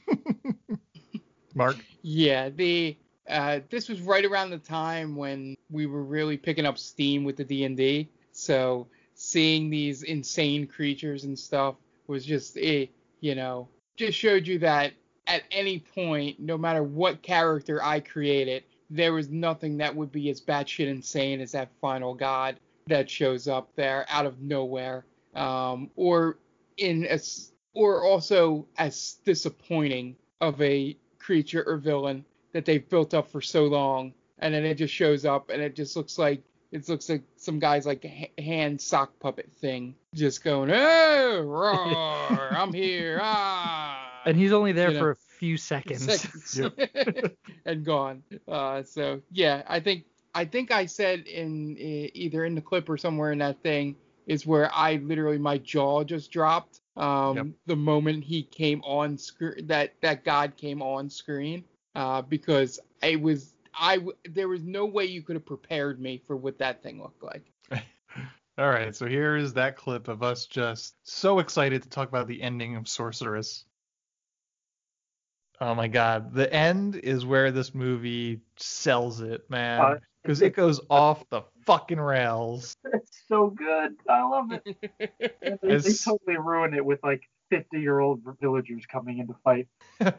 Mark. 1.54 1.76
Yeah, 2.02 2.48
the 2.48 2.96
uh, 3.28 3.60
this 3.70 3.88
was 3.88 4.00
right 4.02 4.24
around 4.24 4.50
the 4.50 4.58
time 4.58 5.16
when 5.16 5.56
we 5.70 5.86
were 5.86 6.02
really 6.02 6.36
picking 6.36 6.66
up 6.66 6.78
steam 6.78 7.24
with 7.24 7.36
the 7.36 7.44
D 7.44 7.64
and 7.64 7.76
D. 7.76 8.08
So 8.32 8.86
seeing 9.14 9.70
these 9.70 10.02
insane 10.02 10.66
creatures 10.66 11.24
and 11.24 11.38
stuff 11.38 11.76
was 12.06 12.24
just 12.24 12.56
it. 12.56 12.90
You 13.20 13.34
know, 13.34 13.68
just 13.96 14.18
showed 14.18 14.46
you 14.46 14.58
that 14.60 14.92
at 15.26 15.42
any 15.50 15.78
point, 15.78 16.38
no 16.38 16.58
matter 16.58 16.82
what 16.82 17.22
character 17.22 17.82
I 17.82 18.00
created, 18.00 18.64
there 18.94 19.12
was 19.12 19.28
nothing 19.28 19.76
that 19.78 19.94
would 19.94 20.12
be 20.12 20.30
as 20.30 20.40
batshit 20.40 20.86
insane 20.86 21.40
as 21.40 21.52
that 21.52 21.68
final 21.80 22.14
god 22.14 22.56
that 22.86 23.10
shows 23.10 23.48
up 23.48 23.74
there 23.74 24.06
out 24.08 24.24
of 24.24 24.40
nowhere, 24.40 25.04
um, 25.34 25.90
or 25.96 26.38
in 26.76 27.04
as 27.06 27.52
or 27.74 28.04
also 28.04 28.66
as 28.78 29.16
disappointing 29.24 30.14
of 30.40 30.60
a 30.62 30.96
creature 31.18 31.64
or 31.66 31.76
villain 31.76 32.24
that 32.52 32.64
they've 32.64 32.88
built 32.88 33.14
up 33.14 33.28
for 33.28 33.40
so 33.40 33.64
long, 33.64 34.12
and 34.38 34.54
then 34.54 34.64
it 34.64 34.76
just 34.76 34.94
shows 34.94 35.24
up 35.24 35.50
and 35.50 35.60
it 35.60 35.74
just 35.74 35.96
looks 35.96 36.18
like 36.18 36.40
it 36.70 36.88
looks 36.88 37.08
like 37.08 37.22
some 37.36 37.58
guy's 37.58 37.86
like 37.86 38.04
hand 38.38 38.80
sock 38.80 39.18
puppet 39.18 39.50
thing, 39.60 39.94
just 40.14 40.44
going, 40.44 40.70
"Oh, 40.70 41.40
roar, 41.44 42.48
I'm 42.52 42.72
here, 42.72 43.18
ah." 43.20 44.00
And 44.26 44.38
he's 44.38 44.52
only 44.52 44.72
there 44.72 44.88
You 44.88 44.94
know, 44.94 45.00
for 45.00 45.10
a 45.10 45.16
few 45.44 45.56
seconds. 45.56 46.20
seconds 46.20 46.60
and 47.66 47.84
gone. 47.84 48.22
Uh, 48.48 48.82
so 48.82 49.20
yeah, 49.30 49.62
I 49.66 49.80
think 49.80 50.04
I 50.34 50.44
think 50.44 50.70
I 50.70 50.86
said 50.86 51.20
in 51.26 51.76
either 51.78 52.44
in 52.44 52.54
the 52.54 52.60
clip 52.60 52.88
or 52.88 52.96
somewhere 52.96 53.32
in 53.32 53.38
that 53.38 53.62
thing 53.62 53.96
is 54.26 54.46
where 54.46 54.70
I 54.74 54.96
literally 54.96 55.38
my 55.38 55.58
jaw 55.58 56.04
just 56.04 56.30
dropped. 56.30 56.80
Um, 56.96 57.36
Yep. 57.36 57.46
the 57.66 57.76
moment 57.76 58.24
he 58.24 58.42
came 58.44 58.80
on 58.84 59.18
screen, 59.18 59.66
that 59.66 59.94
that 60.00 60.24
God 60.24 60.56
came 60.56 60.80
on 60.80 61.10
screen, 61.10 61.64
uh, 61.94 62.22
because 62.22 62.80
it 63.02 63.20
was 63.20 63.54
I 63.74 63.98
there 64.28 64.48
was 64.48 64.62
no 64.62 64.86
way 64.86 65.04
you 65.04 65.22
could 65.22 65.36
have 65.36 65.46
prepared 65.46 66.00
me 66.00 66.22
for 66.26 66.36
what 66.36 66.58
that 66.58 66.82
thing 66.82 67.02
looked 67.02 67.22
like. 67.22 67.44
All 68.56 68.68
right, 68.68 68.94
so 68.94 69.06
here 69.06 69.36
is 69.36 69.54
that 69.54 69.76
clip 69.76 70.06
of 70.06 70.22
us 70.22 70.46
just 70.46 70.94
so 71.02 71.40
excited 71.40 71.82
to 71.82 71.88
talk 71.88 72.08
about 72.08 72.28
the 72.28 72.40
ending 72.40 72.76
of 72.76 72.88
Sorceress. 72.88 73.64
Oh 75.60 75.74
my 75.74 75.88
god, 75.88 76.34
the 76.34 76.52
end 76.52 76.96
is 76.96 77.24
where 77.24 77.50
this 77.52 77.74
movie 77.74 78.40
sells 78.56 79.20
it, 79.20 79.48
man. 79.48 79.80
Uh, 79.80 79.94
Because 80.22 80.42
it 80.42 80.54
goes 80.54 80.80
off 80.90 81.28
the 81.28 81.42
fucking 81.66 82.00
rails. 82.00 82.76
It's 82.92 83.22
so 83.28 83.50
good. 83.50 83.96
I 84.08 84.22
love 84.22 84.52
it. 84.52 84.62
And 85.42 85.58
they, 85.62 85.76
they 85.76 85.94
totally 85.94 86.36
ruin 86.38 86.74
it 86.74 86.84
with 86.84 87.00
like 87.02 87.22
50 87.50 87.78
year 87.80 87.98
old 88.00 88.22
villagers 88.40 88.84
coming 88.86 89.18
in 89.18 89.26
to 89.28 89.34
fight. 89.44 89.68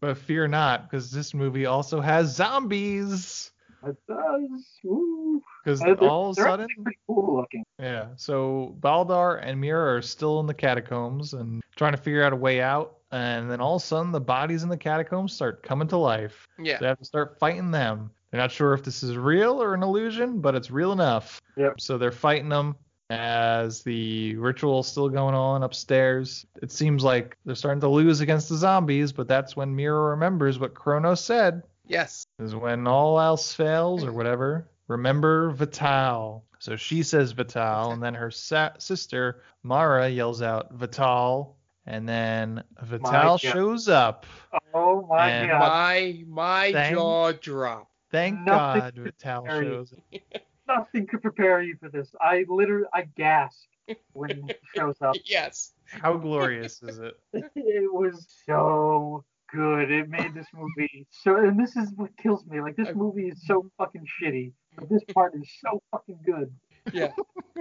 But 0.00 0.18
fear 0.18 0.46
not, 0.46 0.88
because 0.88 1.10
this 1.10 1.34
movie 1.34 1.66
also 1.66 2.00
has 2.00 2.34
zombies. 2.34 3.50
It 3.86 3.96
does. 4.08 4.66
Woo. 4.84 5.42
Because 5.64 5.82
all 5.82 6.30
of 6.30 6.32
a 6.32 6.34
they're 6.40 6.44
sudden, 6.44 6.66
pretty 6.82 6.98
cool 7.06 7.36
looking. 7.36 7.64
Yeah. 7.78 8.08
So 8.16 8.76
Baldar 8.80 9.40
and 9.42 9.60
Mira 9.60 9.96
are 9.96 10.02
still 10.02 10.40
in 10.40 10.46
the 10.46 10.54
catacombs 10.54 11.34
and 11.34 11.62
trying 11.76 11.92
to 11.92 11.98
figure 11.98 12.22
out 12.22 12.32
a 12.32 12.36
way 12.36 12.60
out. 12.60 12.96
And 13.16 13.50
then 13.50 13.60
all 13.60 13.76
of 13.76 13.82
a 13.82 13.84
sudden, 13.86 14.12
the 14.12 14.20
bodies 14.20 14.62
in 14.62 14.68
the 14.68 14.76
catacombs 14.76 15.32
start 15.32 15.62
coming 15.62 15.88
to 15.88 15.96
life. 15.96 16.46
Yeah. 16.58 16.76
So 16.76 16.80
they 16.82 16.88
have 16.88 16.98
to 16.98 17.04
start 17.04 17.38
fighting 17.38 17.70
them. 17.70 18.10
They're 18.30 18.40
not 18.40 18.52
sure 18.52 18.74
if 18.74 18.82
this 18.84 19.02
is 19.02 19.16
real 19.16 19.62
or 19.62 19.72
an 19.74 19.82
illusion, 19.82 20.40
but 20.40 20.54
it's 20.54 20.70
real 20.70 20.92
enough. 20.92 21.40
Yep. 21.56 21.80
So 21.80 21.96
they're 21.96 22.12
fighting 22.12 22.48
them 22.48 22.76
as 23.08 23.82
the 23.82 24.36
ritual's 24.36 24.88
still 24.88 25.08
going 25.08 25.34
on 25.34 25.62
upstairs. 25.62 26.44
It 26.60 26.72
seems 26.72 27.04
like 27.04 27.36
they're 27.46 27.54
starting 27.54 27.80
to 27.80 27.88
lose 27.88 28.20
against 28.20 28.48
the 28.48 28.56
zombies, 28.56 29.12
but 29.12 29.28
that's 29.28 29.56
when 29.56 29.74
Mira 29.74 30.10
remembers 30.10 30.58
what 30.58 30.74
Kronos 30.74 31.24
said 31.24 31.62
Yes. 31.86 32.26
is 32.40 32.54
when 32.54 32.86
all 32.86 33.20
else 33.20 33.54
fails 33.54 34.04
or 34.04 34.12
whatever, 34.12 34.68
remember 34.88 35.50
Vital. 35.52 36.44
So 36.58 36.74
she 36.76 37.02
says 37.04 37.32
Vital, 37.32 37.92
and 37.92 38.02
then 38.02 38.14
her 38.14 38.30
sa- 38.30 38.72
sister 38.78 39.42
Mara 39.62 40.08
yells 40.08 40.42
out 40.42 40.72
Vital, 40.74 41.55
and 41.86 42.08
then 42.08 42.62
Vital 42.82 43.02
God. 43.38 43.40
shows 43.40 43.88
up. 43.88 44.26
Oh 44.74 45.06
my 45.08 45.46
god. 45.46 45.58
My 45.60 46.24
my 46.28 46.72
Thank- 46.72 46.96
jaw 46.96 47.32
dropped. 47.32 47.90
Thank 48.10 48.40
Nothing 48.40 48.80
God 49.04 49.12
Vital 49.22 49.46
shows 49.62 49.92
up. 49.92 50.20
Nothing 50.68 51.06
could 51.06 51.22
prepare 51.22 51.62
you 51.62 51.76
for 51.78 51.88
this. 51.88 52.12
I 52.20 52.44
literally 52.48 52.86
I 52.92 53.02
gasped 53.16 53.68
when 54.12 54.30
he 54.30 54.54
shows 54.74 54.96
up. 55.00 55.14
Yes. 55.24 55.72
How 55.84 56.16
glorious 56.16 56.82
is 56.82 56.98
it? 56.98 57.14
It 57.54 57.92
was 57.92 58.26
so 58.46 59.24
good. 59.52 59.92
It 59.92 60.08
made 60.08 60.34
this 60.34 60.48
movie 60.52 61.06
so 61.10 61.36
and 61.36 61.58
this 61.58 61.76
is 61.76 61.92
what 61.94 62.10
kills 62.16 62.44
me. 62.46 62.60
Like 62.60 62.74
this 62.76 62.94
movie 62.94 63.28
is 63.28 63.40
so 63.46 63.70
fucking 63.78 64.06
shitty. 64.20 64.52
But 64.76 64.88
this 64.90 65.02
part 65.14 65.34
is 65.34 65.48
so 65.64 65.80
fucking 65.92 66.18
good. 66.26 66.52
Yeah. 66.92 67.12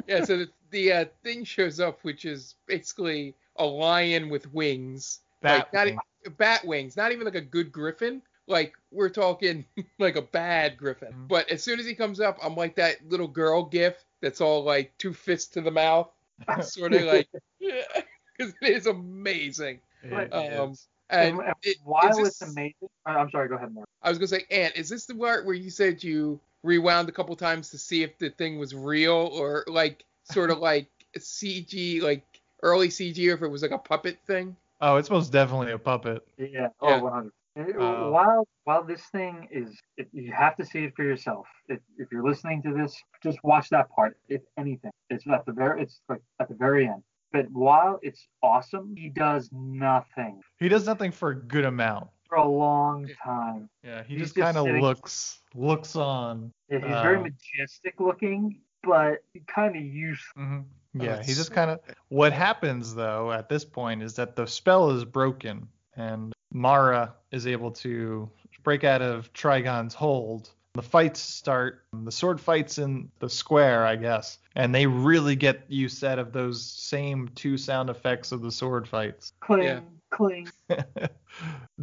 Yeah. 0.07 0.23
So 0.26 0.38
the, 0.38 0.47
the 0.71 0.91
uh, 0.93 1.05
thing 1.23 1.43
shows 1.43 1.80
up, 1.80 1.99
which 2.03 2.26
is 2.26 2.55
basically 2.67 3.34
a 3.57 3.65
lion 3.65 4.30
with 4.30 4.51
wings. 4.53 5.19
Bat 5.41 5.57
like, 5.57 5.73
not 5.73 5.86
wing. 5.86 5.97
e- 6.26 6.30
bat 6.38 6.65
wings. 6.65 6.97
Not 6.97 7.11
even 7.11 7.26
like 7.26 7.36
a 7.36 7.41
good 7.41 7.71
griffin. 7.71 8.21
Like 8.47 8.73
we're 8.91 9.09
talking 9.09 9.65
like 9.99 10.15
a 10.15 10.21
bad 10.21 10.78
griffin. 10.78 11.13
Mhm. 11.13 11.28
But 11.28 11.49
as 11.49 11.63
soon 11.63 11.80
as 11.80 11.86
he 11.86 11.95
comes 11.95 12.19
up, 12.19 12.38
I'm 12.43 12.55
like 12.55 12.76
that 12.76 12.97
little 13.09 13.28
girl 13.28 13.63
gif 13.65 14.03
that's 14.21 14.41
all 14.41 14.63
like 14.63 14.91
two 14.97 15.13
fists 15.13 15.49
to 15.53 15.61
the 15.61 15.71
mouth, 15.71 16.09
sort 16.61 16.93
of 16.93 17.03
like, 17.03 17.28
because 17.59 18.53
it 18.61 18.69
is 18.69 18.86
amazing. 18.88 19.80
It 20.03 20.34
Um, 20.34 20.71
is. 20.71 20.88
And 21.09 21.38
And- 21.38 21.47
and 21.47 21.55
it, 21.63 21.78
While 21.84 22.09
is 22.09 22.17
it's 22.28 22.39
this- 22.39 22.49
amazing, 22.51 22.89
I- 23.05 23.15
I'm 23.15 23.30
sorry. 23.32 23.47
Go 23.49 23.55
ahead, 23.55 23.73
Mark. 23.73 23.88
I 24.01 24.09
was 24.09 24.17
gonna 24.17 24.28
say, 24.28 24.45
Ant, 24.51 24.76
is 24.76 24.89
this 24.89 25.05
the 25.05 25.15
part 25.15 25.45
where 25.45 25.55
you 25.55 25.69
said 25.69 26.03
you 26.03 26.39
rewound 26.66 27.09
a 27.09 27.11
couple 27.11 27.36
times 27.36 27.70
to 27.72 27.78
see 27.78 28.03
if 28.03 28.18
the 28.18 28.30
thing 28.32 28.57
was 28.59 28.74
real 28.74 29.30
or 29.34 29.63
like 29.68 30.03
sort 30.24 30.49
of 30.51 30.59
like 30.72 30.88
CG, 31.18 32.01
like 32.01 32.26
early 32.63 32.89
CG, 32.89 33.30
or 33.30 33.36
if 33.36 33.41
it 33.41 33.47
was 33.47 33.61
like 33.61 33.72
a 33.72 33.78
puppet 33.78 34.18
thing? 34.28 34.55
Oh, 34.82 34.97
it's 34.97 35.09
most 35.09 35.32
definitely 35.32 35.72
a 35.72 35.78
puppet. 35.78 36.26
Yeah. 36.38 36.47
Yeah. 36.55 36.70
Oh, 36.82 37.03
100. 37.03 37.32
Uh, 37.57 37.61
Uh, 37.82 38.09
while 38.11 38.47
while 38.66 38.84
this 38.84 39.01
thing 39.13 39.47
is, 39.49 39.70
it, 39.95 40.09
you 40.11 40.34
have 40.34 40.57
to 40.57 40.66
see 40.66 40.84
it 40.84 40.93
for 40.95 41.03
yourself. 41.03 41.47
If, 41.70 41.80
if 41.97 42.11
you're 42.11 42.24
listening 42.24 42.61
to 42.63 42.74
this, 42.74 42.93
just 43.24 43.39
watch 43.43 43.70
that 43.70 43.89
part. 43.89 44.18
If 44.28 44.41
anything, 44.57 44.91
it's 45.09 45.26
at 45.28 45.45
the 45.45 45.53
very, 45.53 45.84
it's 45.84 46.01
like 46.09 46.22
at 46.41 46.49
the 46.49 46.55
very 46.55 46.86
end. 46.88 47.01
But 47.32 47.49
while 47.51 47.99
it's 48.01 48.28
awesome, 48.43 48.95
he 48.97 49.09
does 49.09 49.49
nothing 49.53 50.41
He 50.59 50.68
does 50.70 50.86
nothing 50.86 51.11
for 51.11 51.30
a 51.30 51.36
good 51.36 51.66
amount. 51.66 52.07
For 52.28 52.36
a 52.38 52.47
long 52.47 53.09
time. 53.23 53.69
Yeah, 53.84 54.03
he 54.03 54.13
He's 54.15 54.23
just 54.23 54.36
just 54.36 54.43
kind 54.55 54.57
of 54.57 54.82
looks 54.82 55.39
looks 55.53 55.95
on. 55.95 56.51
Yeah, 56.69 56.80
He's 56.80 57.01
very 57.01 57.17
Uh, 57.17 57.23
majestic 57.23 57.99
looking, 57.99 58.59
but 58.84 59.23
kind 59.47 59.76
of 59.76 59.82
useless. 59.84 60.32
hmm 60.36 60.59
Yeah, 60.93 61.21
he 61.21 61.34
just 61.34 61.51
kind 61.51 61.71
of. 61.71 61.80
What 62.09 62.34
happens 62.34 62.95
though 62.95 63.32
at 63.32 63.49
this 63.49 63.65
point 63.65 64.01
is 64.03 64.15
that 64.15 64.36
the 64.36 64.45
spell 64.45 64.91
is 64.91 65.05
broken, 65.05 65.67
and 65.95 66.34
Mara 66.51 67.13
is 67.32 67.47
able 67.47 67.71
to 67.71 68.30
break 68.63 68.84
out 68.84 69.01
of 69.01 69.32
Trigon's 69.34 69.93
hold. 69.93 70.49
The 70.73 70.82
fights 70.82 71.21
start, 71.21 71.86
the 71.93 72.11
sword 72.11 72.41
fights 72.41 72.80
in 72.80 73.09
the 73.19 73.30
square, 73.30 73.86
I 73.86 73.95
guess, 73.95 74.39
and 74.55 74.76
they 74.76 74.86
really 74.86 75.38
get 75.38 75.63
use 75.69 76.03
out 76.03 76.19
of 76.19 76.34
those 76.34 76.61
same 76.69 77.30
two 77.36 77.57
sound 77.57 77.89
effects 77.89 78.34
of 78.34 78.41
the 78.41 78.51
sword 78.51 78.86
fights. 78.86 79.32
Cling, 79.39 79.63
Yeah. 79.63 79.80
cling. 80.09 80.49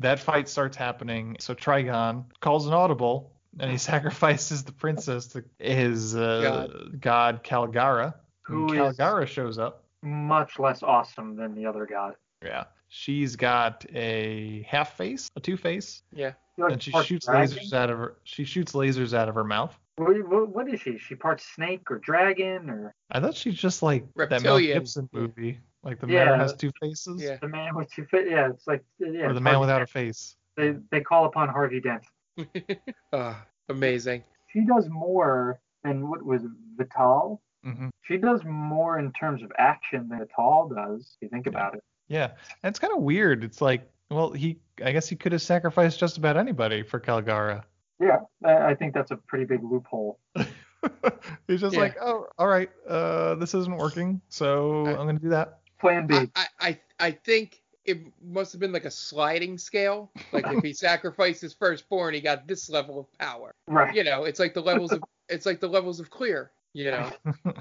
that 0.03 0.21
fight 0.21 0.49
starts 0.49 0.77
happening. 0.77 1.37
So 1.41 1.55
Trigon 1.55 2.25
calls 2.41 2.67
an 2.67 2.73
audible 2.73 3.33
and 3.59 3.71
he 3.71 3.79
sacrifices 3.93 4.65
the 4.65 4.73
princess 4.73 5.27
to 5.29 5.45
his 5.59 6.15
uh, 6.17 6.69
god. 7.01 7.45
Calgara. 7.45 8.15
Who 8.43 8.73
and 8.73 8.89
is- 8.89 8.97
Calgara 8.97 9.27
shows 9.27 9.59
up. 9.59 9.85
Much 10.03 10.59
less 10.59 10.83
awesome 10.83 11.37
than 11.37 11.55
the 11.55 11.67
other 11.67 11.87
guy. 11.87 12.13
Yeah. 12.45 12.65
She's 12.89 13.37
got 13.37 13.87
a 13.95 14.67
half 14.69 14.97
face, 14.97 15.31
a 15.37 15.41
two 15.41 15.57
face, 15.57 16.03
Yeah. 16.13 16.33
And 16.59 16.83
she 16.83 16.91
shoots 17.03 17.25
dragon? 17.27 17.57
lasers 17.57 17.73
out 17.73 17.89
of 17.89 17.99
her. 17.99 18.17
She 18.25 18.45
shoots 18.45 18.73
lasers 18.73 19.15
out 19.15 19.29
of 19.31 19.35
her 19.37 19.45
mouth. 19.45 19.79
What, 19.97 20.29
what, 20.29 20.49
what 20.49 20.69
is 20.75 20.81
she? 20.81 20.99
She 20.99 21.15
part 21.15 21.41
snake 21.41 21.91
or 21.91 21.99
dragon 21.99 22.69
or 22.69 22.95
I 23.11 23.21
thought 23.21 23.35
she's 23.35 23.55
just 23.55 23.83
like 23.83 24.05
that 24.17 24.43
Mel 24.43 24.59
Gibson 24.59 25.09
movie, 25.13 25.61
like 25.83 26.01
the 26.01 26.07
Yeah. 26.09 26.25
man 26.27 26.39
has 26.41 26.55
two 26.55 26.71
faces, 26.81 27.23
Yeah. 27.23 27.37
the 27.41 27.49
man 27.49 27.75
with 27.75 27.91
two 27.93 28.05
faces. 28.07 28.31
Yeah, 28.31 28.51
it's 28.51 28.67
like 28.67 28.85
yeah. 28.99 29.27
or 29.27 29.33
the 29.35 29.41
man 29.41 29.55
Harvey 29.55 29.61
without 29.67 29.83
a 29.83 29.87
face. 29.87 30.37
They 30.57 30.75
they 30.91 31.01
call 31.01 31.25
upon 31.27 31.49
Harvey 31.49 31.81
Dent. 31.81 32.05
Ah, 33.13 33.45
amazing. 33.69 34.23
She 34.53 34.65
does 34.65 34.89
more 34.89 35.61
than 35.85 36.09
what 36.09 36.23
was 36.25 36.43
it, 36.45 36.51
Vital. 36.77 37.43
hmm 37.65 37.89
She 38.03 38.17
does 38.17 38.43
more 38.45 38.99
in 38.99 39.13
terms 39.13 39.43
of 39.43 39.51
action 39.59 40.09
than 40.09 40.19
Vital 40.21 40.69
does. 40.75 41.17
If 41.21 41.23
you 41.23 41.29
think 41.29 41.47
about 41.47 41.75
it. 41.75 41.83
Yeah, 42.09 42.33
and 42.63 42.71
it's 42.71 42.79
kind 42.79 42.93
of 42.95 43.03
weird. 43.03 43.43
It's 43.45 43.61
like, 43.63 43.89
well, 44.11 44.33
he, 44.33 44.59
I 44.85 44.93
guess 44.93 45.09
he 45.09 45.17
could 45.17 45.33
have 45.33 45.41
sacrificed 45.43 45.99
just 45.99 46.19
about 46.19 46.37
anybody 46.37 46.83
for 46.83 47.01
Calgara. 47.01 47.63
Yeah, 48.01 48.19
I 48.45 48.71
I 48.71 48.75
think 48.75 48.93
that's 48.95 49.11
a 49.11 49.17
pretty 49.17 49.45
big 49.47 49.63
loophole. 49.63 50.19
He's 51.47 51.61
just 51.61 51.75
Yeah. 51.75 51.81
like, 51.81 51.97
oh, 52.01 52.27
all 52.39 52.49
right, 52.49 52.71
uh, 52.89 53.37
this 53.37 53.55
isn't 53.55 53.77
working, 53.77 54.21
so 54.29 54.87
I'm 54.87 55.07
gonna 55.07 55.19
do 55.19 55.29
that. 55.31 55.61
Plan 55.83 56.07
B. 56.07 56.31
I, 56.35 56.47
I, 56.61 56.79
I 56.99 57.11
think 57.11 57.61
it 57.85 57.99
must 58.25 58.53
have 58.53 58.61
been 58.61 58.73
like 58.73 58.85
a 58.87 58.91
sliding 58.91 59.59
scale. 59.59 60.11
Like 60.33 60.47
if 60.49 60.63
he 60.63 60.73
sacrificed 60.89 61.43
his 61.43 61.53
firstborn, 61.53 62.15
he 62.15 62.21
got 62.21 62.47
this 62.49 62.71
level 62.71 62.99
of 63.01 63.07
power. 63.19 63.53
right. 63.67 63.95
You 63.95 64.05
know, 64.05 64.25
it's 64.25 64.39
like 64.41 64.55
the 64.55 64.63
levels 64.63 64.93
of 64.93 65.03
it's 65.29 65.45
like 65.45 65.61
the 65.61 65.69
levels 65.69 65.99
of 66.01 66.09
clear. 66.09 66.53
You 66.73 66.93
know, 66.93 67.11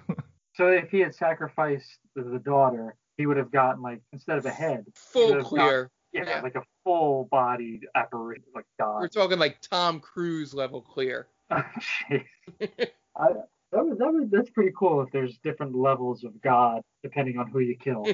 So 0.55 0.67
if 0.67 0.89
he 0.91 0.99
had 0.99 1.13
sacrificed 1.15 1.97
the, 2.15 2.21
the 2.23 2.39
daughter, 2.39 2.95
he 3.17 3.25
would 3.25 3.37
have 3.37 3.51
gotten 3.51 3.81
like 3.81 4.01
instead 4.13 4.37
of 4.37 4.45
a 4.45 4.51
head, 4.51 4.85
full 4.95 5.43
clear. 5.43 5.89
yeah, 6.13 6.23
Yeah. 6.27 6.41
like 6.41 6.55
a 6.55 6.61
full 6.83 7.27
bodied 7.31 7.87
apparition, 7.95 8.43
like 8.53 8.65
God. 8.79 8.99
We're 9.01 9.07
talking 9.07 9.39
like 9.39 9.59
Tom 9.61 9.99
Cruise 9.99 10.53
level 10.53 10.81
clear. 10.81 11.27
Oh, 11.53 11.61
jeez. 12.09 12.23
I, 13.17 13.27
that 13.71 13.85
was, 13.85 13.97
that 13.97 14.11
was, 14.11 14.29
that's 14.31 14.49
pretty 14.49 14.71
cool 14.77 15.01
if 15.01 15.11
there's 15.11 15.37
different 15.37 15.75
levels 15.75 16.23
of 16.23 16.41
God 16.41 16.81
depending 17.03 17.37
on 17.37 17.47
who 17.47 17.59
you 17.59 17.75
kill. 17.77 18.07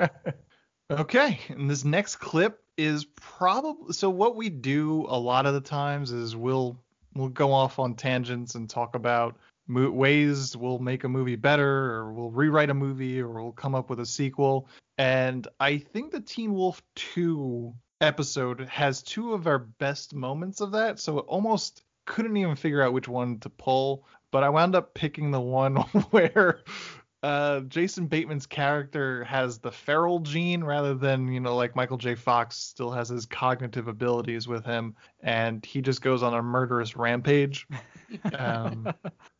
okay, 0.90 1.38
and 1.48 1.68
this 1.70 1.84
next 1.84 2.16
clip 2.16 2.60
is 2.76 3.04
probably 3.16 3.92
so. 3.92 4.08
What 4.10 4.36
we 4.36 4.48
do 4.48 5.06
a 5.08 5.18
lot 5.18 5.46
of 5.46 5.54
the 5.54 5.60
times 5.60 6.12
is 6.12 6.34
we'll 6.36 6.78
we'll 7.14 7.28
go 7.28 7.52
off 7.52 7.78
on 7.78 7.94
tangents 7.94 8.54
and 8.54 8.70
talk 8.70 8.94
about 8.94 9.36
mo- 9.66 9.90
ways 9.90 10.56
we'll 10.56 10.78
make 10.78 11.04
a 11.04 11.08
movie 11.08 11.36
better, 11.36 11.92
or 11.94 12.12
we'll 12.12 12.30
rewrite 12.30 12.70
a 12.70 12.74
movie, 12.74 13.20
or 13.20 13.28
we'll 13.42 13.52
come 13.52 13.74
up 13.74 13.90
with 13.90 14.00
a 14.00 14.06
sequel. 14.06 14.68
And 14.96 15.46
I 15.60 15.78
think 15.78 16.10
the 16.10 16.20
Teen 16.20 16.54
Wolf 16.54 16.82
2 16.96 17.72
episode 18.00 18.60
has 18.68 19.02
two 19.02 19.32
of 19.32 19.46
our 19.46 19.58
best 19.58 20.14
moments 20.14 20.60
of 20.60 20.72
that. 20.72 20.98
So 20.98 21.18
it 21.18 21.24
almost 21.28 21.82
couldn't 22.06 22.36
even 22.36 22.56
figure 22.56 22.82
out 22.82 22.92
which 22.92 23.08
one 23.08 23.38
to 23.40 23.50
pull. 23.50 24.04
But 24.30 24.44
I 24.44 24.48
wound 24.48 24.74
up 24.74 24.94
picking 24.94 25.30
the 25.30 25.40
one 25.40 25.76
where 26.10 26.62
uh, 27.22 27.60
Jason 27.60 28.06
Bateman's 28.06 28.46
character 28.46 29.24
has 29.24 29.58
the 29.58 29.72
feral 29.72 30.20
gene 30.20 30.62
rather 30.62 30.94
than, 30.94 31.32
you 31.32 31.40
know, 31.40 31.56
like 31.56 31.74
Michael 31.74 31.96
J. 31.96 32.14
Fox 32.14 32.56
still 32.56 32.90
has 32.90 33.08
his 33.08 33.26
cognitive 33.26 33.88
abilities 33.88 34.46
with 34.46 34.64
him, 34.64 34.94
and 35.20 35.64
he 35.64 35.80
just 35.80 36.00
goes 36.00 36.22
on 36.22 36.34
a 36.34 36.42
murderous 36.42 36.96
rampage. 36.96 37.66
Um, 38.38 38.90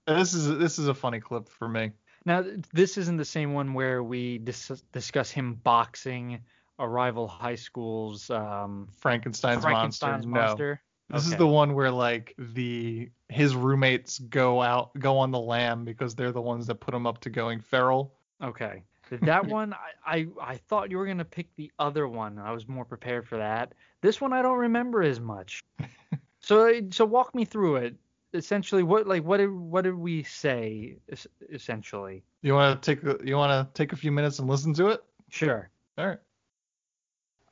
this 0.07 0.35
is 0.35 0.59
this 0.59 0.79
is 0.79 0.89
a 0.89 0.95
funny 0.95 1.21
clip 1.21 1.49
for 1.49 1.67
me. 1.67 1.91
Now, 2.27 2.45
this 2.75 2.99
isn't 2.99 3.17
the 3.17 3.25
same 3.25 3.55
one 3.55 3.73
where 3.73 4.03
we 4.03 4.37
dis- 4.37 4.83
discuss 4.93 5.31
him 5.31 5.55
boxing 5.55 6.41
a 6.79 6.87
rival 6.87 7.27
high 7.27 7.55
school's 7.55 8.29
um, 8.29 8.89
Frankenstein's, 8.99 9.63
Frankenstein's 9.63 10.27
monster. 10.27 10.29
No. 10.29 10.41
monster. 10.41 10.83
This 11.11 11.27
is 11.27 11.37
the 11.37 11.47
one 11.47 11.75
where 11.75 11.91
like 11.91 12.35
the 12.39 13.11
his 13.31 13.55
roommates 13.55 14.19
go 14.19 14.61
out 14.63 14.91
go 14.99 15.19
on 15.19 15.31
the 15.31 15.39
lam 15.41 15.85
because 15.85 16.15
they're 16.15 16.33
the 16.33 16.41
ones 16.43 16.67
that 16.67 16.77
put 16.77 16.93
him 16.95 17.07
up 17.07 17.21
to 17.23 17.31
going 17.31 17.61
feral. 17.61 18.15
Okay. 18.43 18.83
That 19.23 19.47
one, 19.47 19.73
I, 19.73 20.19
I, 20.19 20.27
I 20.39 20.57
thought 20.69 20.91
you 20.91 20.99
were 20.99 21.07
gonna 21.07 21.25
pick 21.25 21.47
the 21.57 21.73
other 21.79 22.07
one. 22.07 22.39
I 22.39 22.53
was 22.53 22.69
more 22.69 22.85
prepared 22.85 23.27
for 23.27 23.39
that. 23.39 23.73
This 24.03 24.21
one 24.21 24.35
I 24.35 24.43
don't 24.43 24.59
remember 24.59 25.03
as 25.03 25.19
much. 25.19 25.65
so 26.41 26.79
so 26.91 27.07
walk 27.07 27.35
me 27.35 27.47
through 27.47 27.77
it. 27.77 27.95
Essentially, 28.35 28.83
what 28.83 29.07
like 29.07 29.25
what 29.25 29.39
did 29.39 29.51
what 29.51 29.85
did 29.85 29.95
we 29.95 30.25
say? 30.25 30.99
Essentially, 31.51 32.23
You 32.43 32.53
want 32.53 32.83
to 32.83 32.95
take 32.95 33.03
you 33.27 33.37
want 33.37 33.51
to 33.51 33.73
take 33.73 33.95
a 33.95 33.97
few 33.97 34.13
minutes 34.13 34.41
and 34.41 34.49
listen 34.49 34.75
to 34.75 34.89
it? 34.89 35.03
sure. 35.31 35.71
All 35.97 36.07
right. 36.09 36.19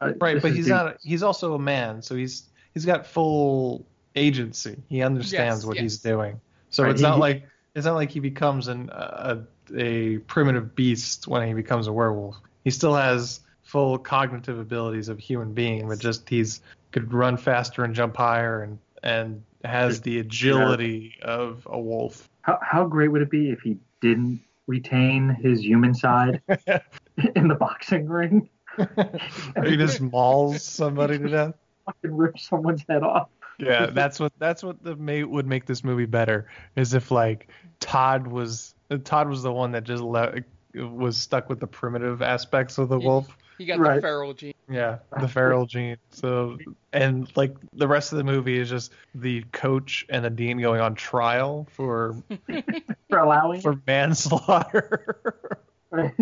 Uh, 0.02 0.12
Right, 0.20 0.42
but 0.42 0.52
he's 0.52 0.66
the- 0.66 0.72
not. 0.74 0.96
He's 1.02 1.22
also 1.22 1.54
a 1.54 1.58
man, 1.58 2.02
so 2.02 2.14
he's 2.16 2.50
he's 2.76 2.84
got 2.84 3.06
full 3.06 3.86
agency. 4.14 4.76
He 4.90 5.00
understands 5.00 5.62
Yes, 5.62 5.66
what 5.66 5.76
yes. 5.76 5.82
he's 5.82 5.98
doing. 6.00 6.42
So 6.68 6.82
Right, 6.82 6.92
it's 6.92 7.00
not 7.00 7.18
like 7.18 7.48
it's 7.74 7.86
not 7.86 7.94
like 7.94 8.10
he 8.10 8.20
becomes 8.20 8.68
an 8.68 8.90
a, 8.92 9.38
a 9.74 10.18
primitive 10.18 10.74
beast 10.74 11.26
when 11.26 11.48
he 11.48 11.54
becomes 11.54 11.86
a 11.86 11.92
werewolf. 11.92 12.36
He 12.64 12.70
still 12.70 12.94
has 12.94 13.40
full 13.62 13.96
cognitive 13.96 14.58
abilities 14.58 15.08
of 15.08 15.16
a 15.16 15.20
human 15.22 15.54
being, 15.54 15.88
but 15.88 15.98
just 15.98 16.28
he's 16.28 16.60
could 16.92 17.14
run 17.14 17.38
faster 17.38 17.82
and 17.82 17.94
jump 17.94 18.14
higher 18.14 18.62
and 18.62 18.78
and 19.02 19.42
has 19.64 20.02
the 20.02 20.18
agility 20.18 21.14
of 21.22 21.66
a 21.70 21.80
wolf. 21.80 22.28
How, 22.42 22.58
how 22.60 22.84
great 22.84 23.08
would 23.08 23.22
it 23.22 23.30
be 23.30 23.50
if 23.52 23.60
he 23.60 23.78
didn't 24.02 24.42
retain 24.66 25.30
his 25.30 25.64
human 25.64 25.94
side 25.94 26.42
in 27.34 27.48
the 27.48 27.54
boxing 27.54 28.06
ring? 28.06 28.50
he 29.64 29.78
just 29.78 30.02
mauls 30.02 30.62
somebody 30.62 31.18
to 31.18 31.28
death. 31.28 31.54
Fucking 31.86 32.16
rip 32.16 32.38
someone's 32.38 32.84
head 32.88 33.02
off. 33.02 33.28
Yeah, 33.58 33.86
that's 33.86 34.20
what 34.20 34.32
that's 34.38 34.62
what 34.62 34.82
the 34.82 34.96
may 34.96 35.24
would 35.24 35.46
make 35.46 35.64
this 35.64 35.82
movie 35.82 36.04
better 36.06 36.46
is 36.76 36.92
if 36.92 37.10
like 37.10 37.48
Todd 37.80 38.26
was 38.26 38.74
Todd 39.04 39.28
was 39.28 39.42
the 39.42 39.52
one 39.52 39.72
that 39.72 39.84
just 39.84 40.02
le- 40.02 40.34
was 40.74 41.16
stuck 41.16 41.48
with 41.48 41.58
the 41.60 41.66
primitive 41.66 42.20
aspects 42.20 42.76
of 42.78 42.88
the 42.90 42.98
He- 42.98 43.06
wolf. 43.06 43.34
He 43.56 43.64
got 43.64 43.78
Right. 43.78 43.94
the 43.96 44.02
feral 44.02 44.34
gene. 44.34 44.52
Yeah, 44.68 44.98
the 45.18 45.26
feral 45.28 45.64
gene. 45.64 45.96
So 46.10 46.58
and 46.92 47.34
like 47.36 47.56
the 47.72 47.88
rest 47.88 48.12
of 48.12 48.18
the 48.18 48.24
movie 48.24 48.58
is 48.58 48.68
just 48.68 48.92
the 49.14 49.42
coach 49.52 50.04
and 50.10 50.22
the 50.22 50.28
dean 50.28 50.60
going 50.60 50.82
on 50.82 50.94
trial 50.94 51.66
for 51.70 52.14
For 53.08 53.18
allowing 53.18 53.62
for 53.62 53.80
manslaughter. 53.86 55.16
Right? 55.90 56.12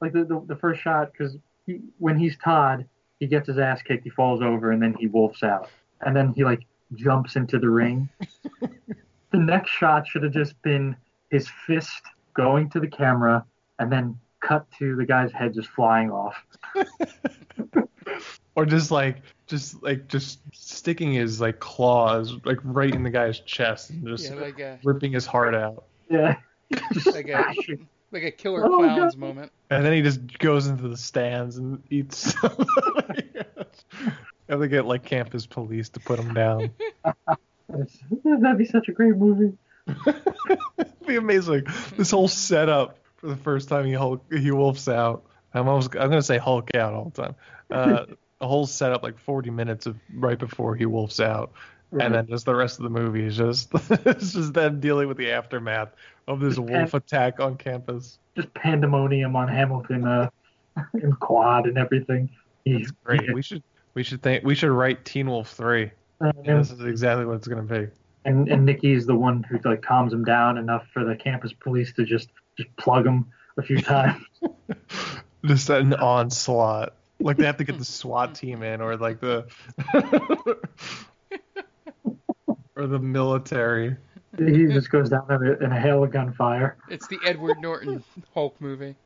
like 0.00 0.12
the, 0.14 0.24
the, 0.24 0.42
the 0.46 0.56
first 0.56 0.80
shot 0.80 1.12
because 1.12 1.36
he, 1.66 1.80
when 1.98 2.18
he's 2.18 2.36
Todd, 2.38 2.86
he 3.20 3.26
gets 3.26 3.46
his 3.46 3.58
ass 3.58 3.82
kicked, 3.82 4.02
he 4.02 4.10
falls 4.10 4.42
over, 4.42 4.72
and 4.72 4.82
then 4.82 4.94
he 4.98 5.06
wolfs 5.06 5.42
out, 5.42 5.68
and 6.00 6.16
then 6.16 6.32
he 6.34 6.42
like 6.42 6.64
jumps 6.94 7.36
into 7.36 7.58
the 7.58 7.68
ring. 7.68 8.08
the 8.60 9.38
next 9.38 9.70
shot 9.70 10.06
should 10.06 10.24
have 10.24 10.32
just 10.32 10.60
been 10.62 10.96
his 11.30 11.48
fist 11.66 12.02
going 12.34 12.68
to 12.70 12.80
the 12.80 12.88
camera, 12.88 13.44
and 13.78 13.92
then 13.92 14.18
cut 14.40 14.66
to 14.78 14.96
the 14.96 15.04
guy's 15.04 15.30
head 15.32 15.54
just 15.54 15.68
flying 15.68 16.10
off. 16.10 16.34
or 18.56 18.64
just 18.64 18.90
like 18.90 19.18
just 19.46 19.82
like 19.82 20.08
just 20.08 20.40
sticking 20.52 21.12
his 21.12 21.40
like 21.40 21.60
claws 21.60 22.36
like 22.44 22.58
right 22.64 22.94
in 22.94 23.02
the 23.02 23.10
guy's 23.10 23.40
chest 23.40 23.90
and 23.90 24.06
just 24.06 24.30
Yeah, 24.30 24.40
like 24.40 24.58
a 24.58 24.78
ripping 24.82 25.12
his 25.12 25.26
heart 25.26 25.54
out. 25.54 25.84
Yeah, 26.08 26.36
uh, 26.74 26.80
just 26.94 27.14
like 27.14 27.28
a 27.28 27.52
smashing. 27.52 27.88
Like 28.12 28.22
a 28.24 28.30
killer 28.30 28.64
Oh, 28.66 28.78
clowns 28.78 29.14
God. 29.14 29.20
moment. 29.20 29.52
And 29.70 29.84
then 29.84 29.92
he 29.92 30.02
just 30.02 30.38
goes 30.38 30.66
into 30.66 30.88
the 30.88 30.96
stands 30.96 31.56
and 31.56 31.82
eats. 31.90 32.34
Have 34.48 34.60
to 34.60 34.68
get 34.68 34.84
like 34.86 35.04
campus 35.04 35.46
police 35.46 35.88
to 35.90 36.00
put 36.00 36.18
him 36.18 36.34
down. 36.34 36.70
That'd 37.68 38.58
be 38.58 38.64
such 38.64 38.88
a 38.88 38.92
great 38.92 39.16
movie. 39.16 39.56
It'd 39.86 41.06
be 41.06 41.16
amazing. 41.16 41.66
This 41.96 42.10
whole 42.10 42.26
setup 42.28 42.98
for 43.16 43.28
the 43.28 43.36
first 43.36 43.68
time 43.68 43.86
he 43.86 43.92
Hulk, 43.92 44.24
he 44.32 44.50
wolfs 44.50 44.88
out. 44.88 45.24
I'm 45.54 45.68
almost 45.68 45.94
I'm 45.94 46.08
gonna 46.08 46.22
say 46.22 46.38
Hulk 46.38 46.74
out 46.74 46.94
all 46.94 47.12
the 47.14 47.22
time. 47.22 47.34
Uh, 47.70 48.06
a 48.40 48.48
whole 48.48 48.66
setup 48.66 49.02
like 49.02 49.18
40 49.18 49.50
minutes 49.50 49.86
of 49.86 49.96
right 50.14 50.38
before 50.38 50.74
he 50.74 50.86
wolfs 50.86 51.20
out, 51.20 51.52
and 51.92 52.14
then 52.14 52.26
just 52.26 52.46
the 52.46 52.54
rest 52.54 52.78
of 52.78 52.84
the 52.84 52.90
movie 52.90 53.24
is 53.24 53.36
just 53.36 53.68
it's 53.90 54.32
just 54.32 54.52
them 54.52 54.80
dealing 54.80 55.08
with 55.08 55.16
the 55.16 55.30
aftermath 55.30 55.90
of 56.28 56.40
this 56.40 56.58
wolf 56.58 56.94
attack 56.94 57.40
on 57.40 57.56
campus. 57.56 58.18
Just 58.36 58.52
pandemonium 58.54 59.34
on 59.36 59.48
Hamilton 59.48 60.06
uh, 60.06 60.30
and 60.92 61.18
quad 61.18 61.66
and 61.66 61.76
everything. 61.78 62.30
That's 62.66 62.90
great. 63.04 63.32
We 63.34 63.42
should 63.42 63.62
we 63.94 64.02
should 64.02 64.22
think 64.22 64.44
we 64.44 64.54
should 64.54 64.70
write 64.70 65.04
Teen 65.04 65.28
Wolf 65.28 65.50
three. 65.50 65.90
Uh, 66.20 66.32
This 66.44 66.70
is 66.70 66.80
exactly 66.80 67.24
what 67.26 67.36
it's 67.36 67.48
gonna 67.48 67.62
be. 67.62 67.88
and 68.24 68.48
and 68.48 68.64
Nikki's 68.64 69.06
the 69.06 69.16
one 69.16 69.42
who 69.42 69.58
like 69.64 69.82
calms 69.82 70.12
him 70.12 70.24
down 70.24 70.58
enough 70.58 70.86
for 70.92 71.04
the 71.04 71.16
campus 71.16 71.52
police 71.52 71.92
to 71.94 72.04
just 72.04 72.28
just 72.56 72.74
plug 72.76 73.06
him 73.06 73.26
a 73.56 73.62
few 73.62 73.80
times. 73.80 74.22
Just 75.46 75.70
an 75.70 75.94
onslaught. 75.94 76.92
Like 77.18 77.38
they 77.38 77.46
have 77.46 77.56
to 77.56 77.64
get 77.64 77.78
the 77.78 77.84
SWAT 77.84 78.34
team 78.34 78.62
in, 78.62 78.82
or 78.82 78.96
like 78.98 79.20
the, 79.20 79.46
or 82.80 82.86
the 82.86 82.98
military. 82.98 83.96
he 84.38 84.66
just 84.66 84.90
goes 84.90 85.10
down 85.10 85.26
in 85.30 85.46
a, 85.46 85.64
in 85.64 85.72
a 85.72 85.80
hail 85.80 86.02
of 86.02 86.10
gunfire. 86.10 86.76
It's 86.88 87.06
the 87.06 87.18
Edward 87.24 87.58
Norton 87.60 88.02
Hulk 88.34 88.58
movie. 88.60 88.96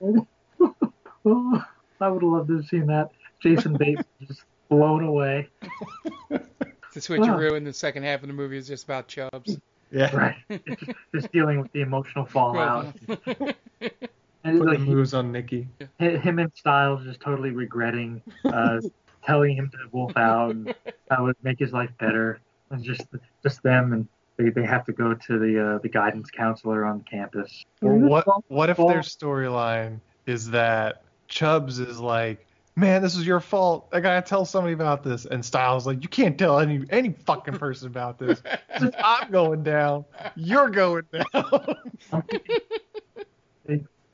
Oh, 0.00 0.26
I 2.00 2.08
would 2.08 2.22
have 2.22 2.32
loved 2.32 2.48
to 2.48 2.56
have 2.56 2.66
seen 2.66 2.86
that. 2.86 3.10
Jason 3.40 3.74
Bateman 3.74 4.04
just 4.26 4.42
blown 4.68 5.04
away. 5.04 5.48
The 6.30 7.00
switcheroo 7.00 7.56
in 7.56 7.64
the 7.64 7.72
second 7.72 8.04
half 8.04 8.22
of 8.22 8.28
the 8.28 8.34
movie 8.34 8.56
is 8.56 8.68
just 8.68 8.84
about 8.84 9.08
Chubbs. 9.08 9.58
Yeah. 9.90 10.14
Right. 10.16 10.36
just, 10.66 10.90
just 11.14 11.32
dealing 11.32 11.60
with 11.60 11.70
the 11.72 11.82
emotional 11.82 12.24
fallout. 12.24 12.94
And 14.44 14.58
Put 14.58 14.66
like, 14.70 14.78
the 14.80 14.84
moves 14.84 15.14
on 15.14 15.30
Nikki. 15.30 15.68
him 16.00 16.40
and 16.40 16.50
Stiles 16.56 17.04
just 17.04 17.20
totally 17.20 17.50
regretting 17.50 18.20
uh, 18.44 18.80
telling 19.24 19.56
him 19.56 19.70
to 19.70 19.78
wolf 19.92 20.16
out 20.16 20.50
and 20.50 20.74
how 21.08 21.22
it 21.22 21.26
would 21.26 21.36
make 21.44 21.60
his 21.60 21.72
life 21.72 21.90
better. 22.00 22.40
And 22.72 22.82
just 22.82 23.06
just 23.42 23.62
them 23.62 23.92
and 23.92 24.08
they, 24.36 24.48
they 24.48 24.64
have 24.64 24.84
to 24.86 24.92
go 24.92 25.14
to 25.14 25.38
the 25.38 25.74
uh, 25.74 25.78
the 25.78 25.88
guidance 25.88 26.30
counselor 26.30 26.84
on 26.84 27.02
campus. 27.02 27.64
Or 27.80 27.94
what 27.94 28.26
what 28.50 28.70
if 28.70 28.76
their 28.76 29.00
storyline 29.00 30.00
is 30.26 30.50
that 30.50 31.02
Chubbs 31.28 31.78
is 31.78 32.00
like, 32.00 32.46
man, 32.76 33.02
this 33.02 33.16
is 33.16 33.26
your 33.26 33.40
fault. 33.40 33.88
I 33.92 34.00
gotta 34.00 34.22
tell 34.22 34.44
somebody 34.44 34.72
about 34.72 35.02
this, 35.02 35.26
and 35.26 35.44
Stiles 35.44 35.86
like, 35.86 36.02
you 36.02 36.08
can't 36.08 36.38
tell 36.38 36.58
any 36.58 36.84
any 36.90 37.10
fucking 37.10 37.58
person 37.58 37.88
about 37.88 38.18
this. 38.18 38.42
I'm 38.98 39.30
going 39.30 39.62
down, 39.62 40.04
you're 40.34 40.70
going 40.70 41.04
down. 41.12 41.76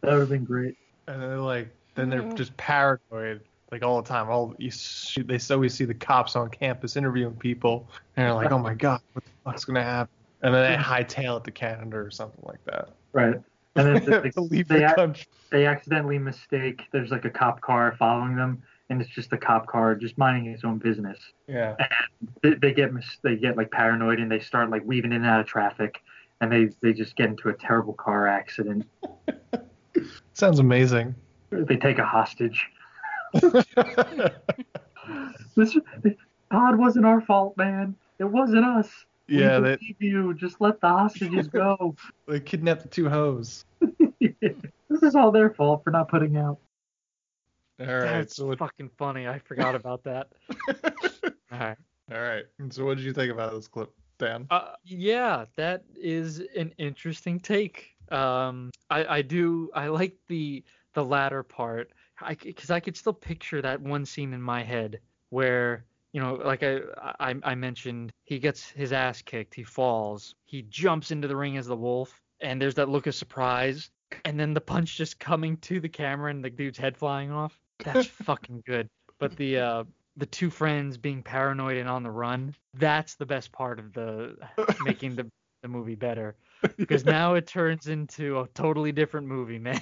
That 0.00 0.12
would 0.12 0.20
have 0.20 0.28
been 0.28 0.44
great. 0.44 0.76
And 1.08 1.20
then 1.20 1.28
they're 1.28 1.38
like, 1.38 1.68
then 1.96 2.08
they're 2.08 2.32
just 2.32 2.56
paranoid 2.56 3.40
like 3.70 3.82
all 3.82 4.00
the 4.00 4.08
time. 4.08 4.28
All 4.28 4.54
you 4.58 4.70
see, 4.70 5.22
they 5.22 5.38
always 5.50 5.74
see 5.74 5.84
the 5.84 5.94
cops 5.94 6.36
on 6.36 6.48
campus 6.50 6.96
interviewing 6.96 7.36
people, 7.36 7.88
and 8.16 8.26
they're 8.26 8.34
like, 8.34 8.52
oh 8.52 8.58
my 8.58 8.74
god, 8.74 9.00
what 9.12 9.24
the 9.24 9.30
fuck's 9.44 9.64
gonna 9.64 9.82
happen? 9.82 10.12
And 10.42 10.54
then 10.54 10.72
they 10.72 10.82
hightail 10.82 11.38
it 11.38 11.44
to 11.44 11.50
Canada 11.50 11.96
or 11.96 12.10
something 12.10 12.42
like 12.44 12.64
that. 12.66 12.90
Right. 13.12 13.36
And 13.74 13.96
then 13.96 14.04
they, 14.04 14.30
they, 14.48 14.62
the 14.62 15.10
ac- 15.10 15.26
they 15.50 15.66
accidentally 15.66 16.18
mistake 16.18 16.82
there's 16.92 17.10
like 17.10 17.24
a 17.24 17.30
cop 17.30 17.60
car 17.60 17.94
following 17.98 18.36
them 18.36 18.62
and 18.90 19.00
it's 19.00 19.10
just 19.10 19.32
a 19.32 19.36
cop 19.36 19.66
car 19.66 19.94
just 19.94 20.16
minding 20.16 20.52
its 20.52 20.64
own 20.64 20.78
business. 20.78 21.18
Yeah. 21.46 21.76
They, 22.42 22.54
they 22.54 22.72
get 22.72 22.92
mis- 22.92 23.18
they 23.22 23.36
get 23.36 23.56
like 23.56 23.70
paranoid 23.70 24.20
and 24.20 24.30
they 24.30 24.40
start 24.40 24.70
like 24.70 24.82
weaving 24.84 25.12
in 25.12 25.18
and 25.18 25.26
out 25.26 25.40
of 25.40 25.46
traffic 25.46 26.00
and 26.40 26.50
they 26.50 26.70
they 26.82 26.92
just 26.92 27.16
get 27.16 27.28
into 27.28 27.48
a 27.48 27.54
terrible 27.54 27.94
car 27.94 28.26
accident. 28.26 28.86
Sounds 30.32 30.58
amazing. 30.58 31.14
They 31.50 31.76
take 31.76 31.98
a 31.98 32.04
hostage. 32.04 32.66
This 35.56 35.76
Todd 36.52 36.78
wasn't 36.78 37.04
our 37.04 37.20
fault, 37.20 37.56
man. 37.56 37.94
It 38.18 38.24
wasn't 38.24 38.64
us. 38.64 38.88
Yeah, 39.26 39.58
we 39.58 39.64
they- 39.64 39.76
believe 39.76 39.96
you. 39.98 40.34
Just 40.34 40.60
let 40.60 40.80
the 40.80 40.88
hostages 40.88 41.48
go. 41.48 41.94
They 42.26 42.40
kidnapped 42.40 42.82
the 42.82 42.88
two 42.88 43.08
hoes. 43.08 43.64
this 44.20 45.02
is 45.02 45.14
all 45.14 45.30
their 45.30 45.50
fault 45.50 45.82
for 45.82 45.90
not 45.90 46.08
putting 46.08 46.36
out. 46.36 46.58
All 47.80 47.86
right. 47.86 48.04
That's 48.04 48.36
so 48.36 48.46
what, 48.46 48.58
fucking 48.58 48.90
funny. 48.98 49.26
I 49.26 49.38
forgot 49.38 49.74
about 49.74 50.04
that. 50.04 50.28
All 51.50 51.58
right. 51.58 51.78
all 52.12 52.20
right. 52.20 52.44
So 52.68 52.84
what 52.84 52.98
did 52.98 53.06
you 53.06 53.14
think 53.14 53.32
about 53.32 53.54
this 53.54 53.66
clip, 53.66 53.90
Dan? 54.18 54.46
Uh, 54.50 54.72
yeah, 54.84 55.46
that 55.56 55.84
is 55.96 56.42
an 56.54 56.74
interesting 56.76 57.40
take. 57.40 57.96
Um, 58.10 58.70
I, 58.90 59.04
I 59.06 59.22
do 59.22 59.70
I 59.74 59.88
like 59.88 60.14
the 60.28 60.62
the 60.92 61.02
latter 61.04 61.42
part, 61.42 61.90
I 61.90 61.97
because 62.42 62.70
I 62.70 62.80
could 62.80 62.96
still 62.96 63.12
picture 63.12 63.62
that 63.62 63.80
one 63.80 64.04
scene 64.04 64.32
in 64.32 64.42
my 64.42 64.62
head 64.62 65.00
where 65.30 65.84
you 66.12 66.22
know, 66.22 66.34
like 66.34 66.62
I, 66.62 66.80
I 67.20 67.34
I 67.42 67.54
mentioned, 67.54 68.12
he 68.24 68.38
gets 68.38 68.68
his 68.68 68.92
ass 68.92 69.22
kicked, 69.22 69.54
he 69.54 69.62
falls, 69.62 70.34
he 70.44 70.62
jumps 70.62 71.10
into 71.10 71.28
the 71.28 71.36
ring 71.36 71.56
as 71.56 71.66
the 71.66 71.76
wolf, 71.76 72.20
and 72.40 72.60
there's 72.60 72.74
that 72.76 72.88
look 72.88 73.06
of 73.06 73.14
surprise, 73.14 73.90
and 74.24 74.40
then 74.40 74.54
the 74.54 74.60
punch 74.60 74.96
just 74.96 75.18
coming 75.18 75.56
to 75.58 75.80
the 75.80 75.88
camera 75.88 76.30
and 76.30 76.42
the 76.42 76.50
dude's 76.50 76.78
head 76.78 76.96
flying 76.96 77.30
off. 77.30 77.58
That's 77.84 78.06
fucking 78.24 78.62
good. 78.66 78.88
But 79.18 79.36
the 79.36 79.58
uh 79.58 79.84
the 80.16 80.26
two 80.26 80.50
friends 80.50 80.96
being 80.96 81.22
paranoid 81.22 81.76
and 81.76 81.88
on 81.88 82.02
the 82.02 82.10
run, 82.10 82.54
that's 82.74 83.14
the 83.14 83.26
best 83.26 83.52
part 83.52 83.78
of 83.78 83.92
the 83.92 84.36
making 84.84 85.16
the 85.16 85.30
the 85.62 85.68
movie 85.68 85.94
better. 85.96 86.36
Because 86.76 87.04
now 87.04 87.34
it 87.34 87.46
turns 87.46 87.86
into 87.86 88.40
a 88.40 88.48
totally 88.48 88.90
different 88.90 89.28
movie, 89.28 89.60
man. 89.60 89.80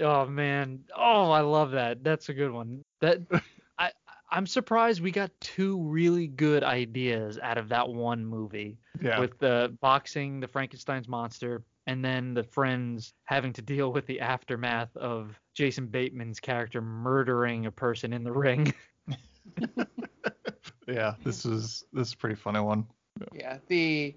Oh 0.00 0.26
man. 0.26 0.80
Oh, 0.96 1.30
I 1.30 1.40
love 1.40 1.72
that. 1.72 2.02
That's 2.02 2.28
a 2.28 2.34
good 2.34 2.50
one. 2.50 2.84
That 3.00 3.20
I 3.78 3.90
I'm 4.30 4.46
surprised 4.46 5.00
we 5.00 5.10
got 5.10 5.30
two 5.40 5.82
really 5.82 6.26
good 6.26 6.62
ideas 6.62 7.38
out 7.42 7.58
of 7.58 7.68
that 7.70 7.88
one 7.88 8.24
movie. 8.24 8.78
Yeah. 9.00 9.20
With 9.20 9.38
the 9.38 9.76
boxing, 9.80 10.40
the 10.40 10.48
Frankenstein's 10.48 11.08
monster, 11.08 11.62
and 11.86 12.04
then 12.04 12.34
the 12.34 12.42
friends 12.42 13.14
having 13.24 13.52
to 13.54 13.62
deal 13.62 13.92
with 13.92 14.06
the 14.06 14.20
aftermath 14.20 14.96
of 14.96 15.38
Jason 15.54 15.86
Bateman's 15.86 16.40
character 16.40 16.82
murdering 16.82 17.66
a 17.66 17.70
person 17.70 18.12
in 18.12 18.24
the 18.24 18.32
ring. 18.32 18.74
Yeah, 20.88 21.14
this 21.22 21.44
is 21.44 21.84
this 21.92 22.08
is 22.08 22.14
a 22.14 22.16
pretty 22.16 22.34
funny 22.34 22.60
one. 22.60 22.86
Yeah, 23.34 23.58
the 23.68 24.16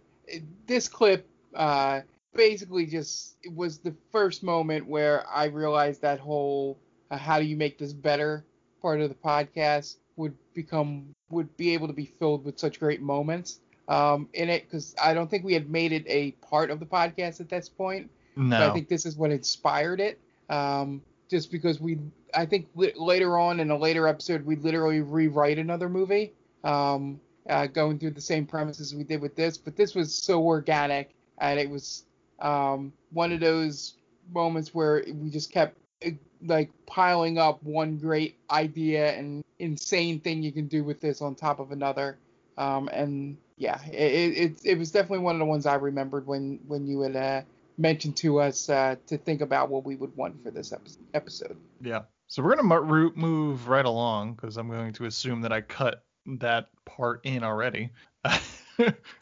this 0.65 0.87
clip 0.87 1.27
uh, 1.53 2.01
basically 2.33 2.85
just 2.85 3.37
it 3.43 3.53
was 3.55 3.79
the 3.79 3.93
first 4.11 4.43
moment 4.43 4.87
where 4.87 5.27
I 5.29 5.45
realized 5.45 6.01
that 6.01 6.19
whole 6.19 6.79
uh, 7.09 7.17
how 7.17 7.39
do 7.39 7.45
you 7.45 7.57
make 7.57 7.77
this 7.77 7.93
better 7.93 8.45
part 8.81 9.01
of 9.01 9.09
the 9.09 9.15
podcast 9.15 9.97
would 10.15 10.35
become 10.53 11.13
would 11.29 11.55
be 11.57 11.73
able 11.73 11.87
to 11.87 11.93
be 11.93 12.05
filled 12.05 12.43
with 12.45 12.59
such 12.59 12.79
great 12.79 13.01
moments 13.01 13.59
um, 13.87 14.27
in 14.33 14.49
it 14.49 14.63
because 14.63 14.95
I 15.01 15.13
don't 15.13 15.29
think 15.29 15.43
we 15.43 15.53
had 15.53 15.69
made 15.69 15.91
it 15.91 16.05
a 16.07 16.31
part 16.49 16.69
of 16.71 16.79
the 16.79 16.85
podcast 16.85 17.41
at 17.41 17.49
this 17.49 17.69
point. 17.69 18.09
But 18.35 18.43
No. 18.43 18.69
I 18.69 18.73
think 18.73 18.87
this 18.87 19.05
is 19.05 19.17
what 19.17 19.31
inspired 19.31 19.99
it. 19.99 20.19
Um, 20.49 21.01
just 21.29 21.51
because 21.51 21.79
we, 21.79 21.99
I 22.33 22.45
think 22.45 22.67
li- 22.75 22.93
later 22.95 23.37
on 23.37 23.59
in 23.59 23.71
a 23.71 23.77
later 23.77 24.07
episode, 24.07 24.45
we 24.45 24.55
literally 24.55 25.01
rewrite 25.01 25.57
another 25.59 25.89
movie, 25.89 26.33
um, 26.63 27.19
uh, 27.49 27.67
going 27.67 27.99
through 27.99 28.11
the 28.11 28.21
same 28.21 28.45
premises 28.45 28.93
we 28.95 29.03
did 29.03 29.21
with 29.21 29.35
this. 29.35 29.57
But 29.57 29.75
this 29.75 29.95
was 29.95 30.13
so 30.13 30.41
organic, 30.43 31.13
and 31.39 31.59
it 31.59 31.69
was 31.69 32.05
um, 32.41 32.93
one 33.11 33.31
of 33.31 33.39
those 33.39 33.95
moments 34.34 34.73
where 34.73 35.03
we 35.13 35.30
just 35.30 35.51
kept 35.51 35.77
like 36.43 36.69
piling 36.85 37.38
up 37.38 37.61
one 37.63 37.97
great 37.97 38.35
idea 38.49 39.13
and 39.13 39.43
insane 39.59 40.19
thing 40.19 40.41
you 40.41 40.51
can 40.51 40.68
do 40.68 40.84
with 40.84 40.99
this 40.99 41.22
on 41.22 41.35
top 41.35 41.59
of 41.59 41.72
another. 41.72 42.18
Um, 42.57 42.89
and 42.91 43.38
yeah, 43.57 43.80
it, 43.85 43.93
it, 43.93 44.38
it, 44.38 44.51
it 44.63 44.77
was 44.77 44.91
definitely 44.91 45.19
one 45.19 45.35
of 45.35 45.39
the 45.39 45.45
ones 45.45 45.65
I 45.65 45.76
remembered 45.76 46.26
when 46.26 46.59
when 46.68 46.88
you 46.88 47.01
had 47.01 47.15
uh, 47.15 47.41
mentioned 47.77 48.18
to 48.18 48.39
us 48.39 48.69
uh, 48.69 48.95
to 49.07 49.18
think 49.18 49.41
about 49.41 49.69
what 49.69 49.85
we 49.85 49.95
would 49.95 50.15
want 50.15 50.43
for 50.43 50.51
this 50.51 50.73
epi- 50.73 50.91
episode. 51.13 51.57
Yeah. 51.81 52.01
So 52.27 52.41
we're 52.41 52.55
gonna 52.55 53.11
move 53.15 53.68
right 53.68 53.85
along 53.85 54.34
because 54.34 54.57
I'm 54.57 54.69
going 54.69 54.93
to 54.93 55.05
assume 55.05 55.41
that 55.41 55.51
I 55.51 55.61
cut 55.61 56.03
that 56.39 56.69
part 56.85 57.26
in 57.26 57.43
already. 57.43 57.89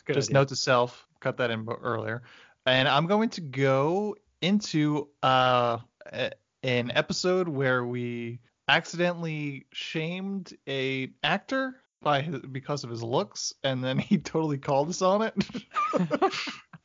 Just 0.08 0.30
idea. 0.30 0.34
note 0.34 0.48
to 0.50 0.56
self, 0.56 1.08
cut 1.20 1.38
that 1.38 1.52
in 1.52 1.64
bo- 1.64 1.80
earlier, 1.82 2.24
and 2.70 2.88
I'm 2.88 3.08
going 3.08 3.30
to 3.30 3.42
go 3.42 4.16
into 4.42 5.10
uh, 5.24 5.80
a- 6.12 6.32
an 6.64 6.92
episode 6.94 7.48
where 7.48 7.86
we 7.86 8.40
accidentally 8.68 9.66
shamed 9.74 10.56
a 10.68 11.12
actor 11.24 11.82
by 12.02 12.22
his, 12.22 12.40
because 12.40 12.84
of 12.84 12.90
his 12.90 13.04
looks, 13.04 13.54
and 13.64 13.84
then 13.84 13.98
he 13.98 14.18
totally 14.18 14.58
called 14.58 14.90
us 14.90 15.02
on 15.02 15.22
it. 15.22 15.34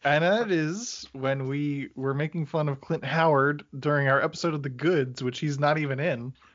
And 0.06 0.22
that 0.22 0.50
is 0.50 1.08
when 1.12 1.48
we 1.48 1.88
were 1.94 2.12
making 2.12 2.44
fun 2.44 2.68
of 2.68 2.82
Clint 2.82 3.02
Howard 3.06 3.64
during 3.80 4.06
our 4.06 4.20
episode 4.20 4.52
of 4.52 4.62
The 4.62 4.68
Goods, 4.68 5.22
which 5.22 5.38
he's 5.38 5.58
not 5.58 5.78
even 5.78 5.98
in. 5.98 6.34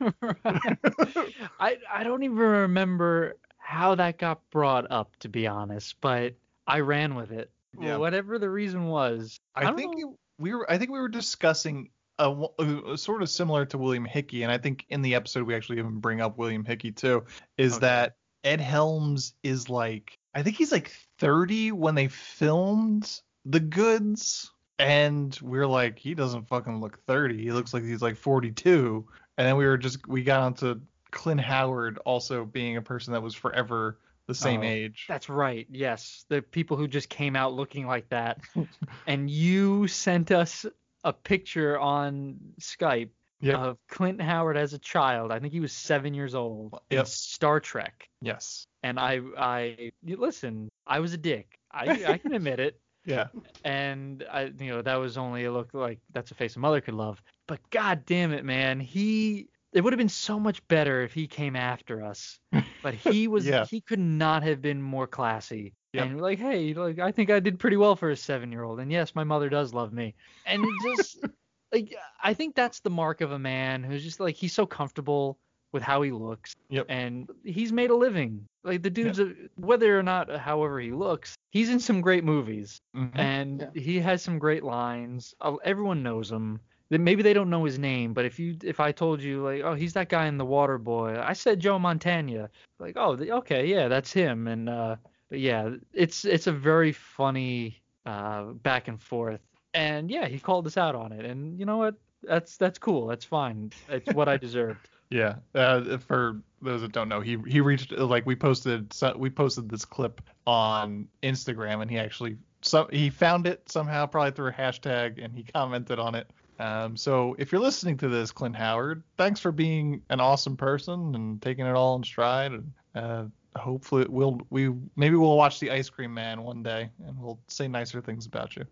I 1.58 1.76
I 1.92 2.04
don't 2.04 2.22
even 2.22 2.36
remember 2.36 3.36
how 3.58 3.96
that 3.96 4.18
got 4.18 4.48
brought 4.50 4.88
up 4.92 5.16
to 5.16 5.28
be 5.28 5.48
honest, 5.48 5.96
but 6.00 6.34
I 6.68 6.78
ran 6.80 7.16
with 7.16 7.32
it. 7.32 7.50
Yeah. 7.78 7.96
Whatever 7.96 8.38
the 8.38 8.50
reason 8.50 8.86
was. 8.86 9.38
I, 9.54 9.64
don't 9.64 9.76
think 9.76 9.94
it- 10.00 10.06
we 10.38 10.54
were 10.54 10.70
I 10.70 10.78
think 10.78 10.90
we 10.90 10.98
were 10.98 11.08
discussing 11.08 11.90
a, 12.18 12.30
uh, 12.58 12.96
sort 12.96 13.22
of 13.22 13.30
similar 13.30 13.64
to 13.66 13.78
William 13.78 14.04
Hickey, 14.04 14.42
and 14.42 14.52
I 14.52 14.58
think 14.58 14.84
in 14.88 15.02
the 15.02 15.14
episode 15.14 15.44
we 15.46 15.54
actually 15.54 15.78
even 15.78 16.00
bring 16.00 16.20
up 16.20 16.36
William 16.38 16.64
Hickey 16.64 16.92
too, 16.92 17.24
is 17.56 17.74
Okay. 17.74 17.80
that 17.86 18.16
Ed 18.44 18.60
Helms 18.60 19.34
is 19.42 19.68
like 19.70 20.16
I 20.34 20.42
think 20.42 20.56
he's 20.56 20.72
like 20.72 20.92
30 21.18 21.72
when 21.72 21.94
they 21.94 22.08
filmed 22.08 23.20
The 23.44 23.60
Goods, 23.60 24.50
and 24.78 25.36
we 25.42 25.58
are 25.58 25.66
like, 25.66 25.98
he 25.98 26.14
doesn't 26.14 26.46
fucking 26.48 26.80
look 26.80 27.04
30. 27.06 27.42
He 27.42 27.52
looks 27.52 27.74
like 27.74 27.82
he's 27.82 28.02
like 28.02 28.16
42. 28.16 29.06
And 29.38 29.46
then 29.46 29.56
we 29.56 29.66
were 29.66 29.78
just 29.78 30.06
we 30.06 30.22
got 30.22 30.40
onto 30.40 30.80
Clint 31.10 31.40
Howard 31.40 31.98
also 32.04 32.44
being 32.44 32.76
a 32.76 32.82
person 32.82 33.12
that 33.12 33.22
was 33.22 33.34
forever 33.34 33.98
the 34.30 34.34
same 34.34 34.60
Oh, 34.60 34.64
age. 34.64 35.06
That's 35.08 35.28
right. 35.28 35.66
Yes, 35.70 36.24
the 36.28 36.40
people 36.40 36.76
who 36.76 36.86
just 36.86 37.08
came 37.08 37.34
out 37.36 37.52
looking 37.52 37.86
like 37.86 38.08
that, 38.10 38.38
and 39.06 39.28
you 39.28 39.88
sent 39.88 40.30
us 40.30 40.64
a 41.04 41.12
picture 41.12 41.78
on 41.78 42.36
Skype 42.60 43.10
Yep. 43.42 43.58
of 43.58 43.78
Clint 43.88 44.20
Howard 44.20 44.58
as 44.58 44.74
a 44.74 44.78
child. 44.78 45.32
I 45.32 45.38
think 45.38 45.54
he 45.54 45.60
was 45.60 45.72
seven 45.72 46.12
years 46.12 46.34
old 46.34 46.78
in 46.90 47.06
Star 47.06 47.58
Trek. 47.58 48.06
Yes. 48.20 48.66
And 48.82 49.00
I, 49.00 49.20
I 49.38 49.92
listen. 50.04 50.68
I 50.86 51.00
was 51.00 51.14
a 51.14 51.16
dick. 51.16 51.58
I, 51.72 52.04
I 52.06 52.18
can 52.18 52.34
admit 52.34 52.60
it. 52.60 52.78
Yeah. 53.06 53.28
And 53.64 54.26
I, 54.30 54.52
you 54.58 54.68
know, 54.68 54.82
that 54.82 54.96
was 54.96 55.16
only 55.16 55.46
a 55.46 55.52
look 55.52 55.72
like 55.72 56.00
that's 56.12 56.30
a 56.32 56.34
face 56.34 56.56
a 56.56 56.58
mother 56.58 56.82
could 56.82 56.92
love. 56.92 57.22
But 57.48 57.58
god 57.70 58.04
damn 58.04 58.30
it, 58.30 58.44
man, 58.44 58.78
he. 58.78 59.48
It 59.72 59.82
would 59.82 59.92
have 59.92 59.98
been 59.98 60.08
so 60.08 60.40
much 60.40 60.66
better 60.68 61.02
if 61.02 61.12
he 61.12 61.26
came 61.28 61.54
after 61.54 62.02
us. 62.04 62.38
But 62.82 62.94
he 62.94 63.28
was. 63.28 63.46
Yeah. 63.46 63.64
He 63.66 63.80
could 63.80 64.00
not 64.00 64.42
have 64.42 64.60
been 64.60 64.82
more 64.82 65.06
classy. 65.06 65.74
Yep. 65.92 66.06
And 66.06 66.20
like, 66.20 66.38
hey, 66.38 66.74
like 66.74 66.98
I 66.98 67.12
think 67.12 67.30
I 67.30 67.40
did 67.40 67.58
pretty 67.58 67.76
well 67.76 67.96
for 67.96 68.10
a 68.10 68.16
seven-year-old. 68.16 68.80
And 68.80 68.90
yes, 68.92 69.14
my 69.14 69.24
mother 69.24 69.48
does 69.48 69.72
love 69.74 69.92
me. 69.92 70.14
And 70.46 70.64
just 70.84 71.18
like 71.72 71.94
I 72.22 72.34
think 72.34 72.54
that's 72.54 72.80
the 72.80 72.90
mark 72.90 73.20
of 73.20 73.32
a 73.32 73.38
man 73.38 73.82
who's 73.84 74.02
just 74.04 74.20
like 74.20 74.36
he's 74.36 74.52
so 74.52 74.66
comfortable 74.66 75.38
with 75.72 75.82
how 75.84 76.02
he 76.02 76.10
looks. 76.10 76.52
Yep. 76.70 76.86
And 76.88 77.28
he's 77.44 77.72
made 77.72 77.90
a 77.90 77.94
living. 77.96 78.44
Like 78.64 78.82
the 78.82 78.90
dude's 78.90 79.20
a, 79.20 79.32
whether 79.54 79.96
or 79.98 80.02
not 80.02 80.28
however 80.36 80.80
he 80.80 80.90
looks, 80.90 81.36
he's 81.50 81.70
in 81.70 81.78
some 81.78 82.00
great 82.00 82.24
movies 82.24 82.80
Mhm. 82.96 83.10
and 83.14 83.68
he 83.74 84.00
has 84.00 84.20
some 84.22 84.38
great 84.40 84.64
lines. 84.64 85.32
Uh, 85.40 85.56
Everyone 85.64 86.02
knows 86.02 86.30
him. 86.30 86.60
Maybe 86.90 87.22
they 87.22 87.32
don't 87.32 87.50
know 87.50 87.64
his 87.64 87.78
name, 87.78 88.12
but 88.14 88.24
if 88.24 88.38
you 88.38 88.56
if 88.64 88.80
I 88.80 88.90
told 88.90 89.22
you 89.22 89.42
like, 89.44 89.62
oh, 89.62 89.74
he's 89.74 89.92
that 89.92 90.08
guy 90.08 90.26
in 90.26 90.38
The 90.38 90.44
Water 90.44 90.76
Boy, 90.76 91.16
I 91.20 91.32
said 91.34 91.60
Joe 91.60 91.78
Montana, 91.78 92.50
like, 92.80 92.94
oh, 92.96 93.14
the- 93.14 93.30
okay, 93.32 93.66
yeah, 93.66 93.86
that's 93.88 94.12
him. 94.12 94.48
And 94.48 94.68
uh, 94.68 94.96
but 95.28 95.38
yeah, 95.38 95.70
it's 95.92 96.24
it's 96.24 96.48
a 96.48 96.52
very 96.52 96.92
funny 96.92 97.80
uh 98.06 98.44
back 98.44 98.88
and 98.88 99.00
forth. 99.00 99.40
And 99.72 100.10
yeah, 100.10 100.26
he 100.26 100.40
called 100.40 100.66
us 100.66 100.76
out 100.76 100.96
on 100.96 101.12
it, 101.12 101.24
and 101.24 101.58
you 101.60 101.64
know 101.66 101.76
what? 101.76 101.94
That's 102.24 102.56
that's 102.56 102.78
cool. 102.78 103.06
That's 103.06 103.24
fine. 103.24 103.70
It's 103.88 104.12
what 104.12 104.28
I 104.28 104.36
deserved. 104.48 104.88
Yeah. 105.10 105.36
Uh, 105.54 105.96
for 105.98 106.40
those 106.60 106.82
that 106.82 106.90
don't 106.92 107.08
know, 107.08 107.20
he 107.20 107.38
he 107.46 107.60
reached 107.60 107.92
like 107.92 108.26
we 108.26 108.34
posted 108.34 108.92
so- 108.92 109.16
we 109.16 109.30
posted 109.30 109.68
this 109.68 109.84
clip 109.84 110.20
on 110.46 111.06
Instagram 111.22 111.82
and 111.82 111.90
he 111.90 111.98
actually 111.98 112.36
so 112.62 112.88
he 112.92 113.10
found 113.10 113.46
it 113.46 113.62
somehow 113.70 114.06
probably 114.06 114.32
through 114.32 114.48
a 114.48 114.52
hashtag 114.52 115.24
and 115.24 115.32
he 115.34 115.44
commented 115.44 115.98
on 116.00 116.14
it. 116.16 116.28
Um, 116.60 116.94
so 116.94 117.34
if 117.38 117.50
you're 117.50 117.60
listening 117.60 117.96
to 117.98 118.08
this, 118.08 118.32
Clint 118.32 118.54
Howard, 118.54 119.02
thanks 119.16 119.40
for 119.40 119.50
being 119.50 120.02
an 120.10 120.20
awesome 120.20 120.58
person 120.58 121.14
and 121.14 121.40
taking 121.40 121.64
it 121.64 121.74
all 121.74 121.96
in 121.96 122.04
stride. 122.04 122.52
And 122.52 122.72
uh, 122.94 123.24
hopefully 123.58 124.04
we'll 124.08 124.42
we 124.50 124.70
maybe 124.94 125.16
we'll 125.16 125.38
watch 125.38 125.58
the 125.58 125.70
Ice 125.70 125.88
Cream 125.88 126.12
Man 126.12 126.42
one 126.42 126.62
day 126.62 126.90
and 127.06 127.18
we'll 127.18 127.40
say 127.48 127.66
nicer 127.66 128.02
things 128.02 128.26
about 128.26 128.56
you. 128.56 128.66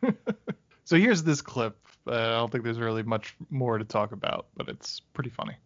so 0.84 0.96
here's 0.96 1.24
this 1.24 1.42
clip. 1.42 1.76
Uh, 2.06 2.12
I 2.12 2.36
don't 2.36 2.52
think 2.52 2.62
there's 2.62 2.78
really 2.78 3.02
much 3.02 3.34
more 3.50 3.78
to 3.78 3.84
talk 3.84 4.12
about, 4.12 4.46
but 4.56 4.68
it's 4.68 5.00
pretty 5.12 5.30
funny. 5.30 5.56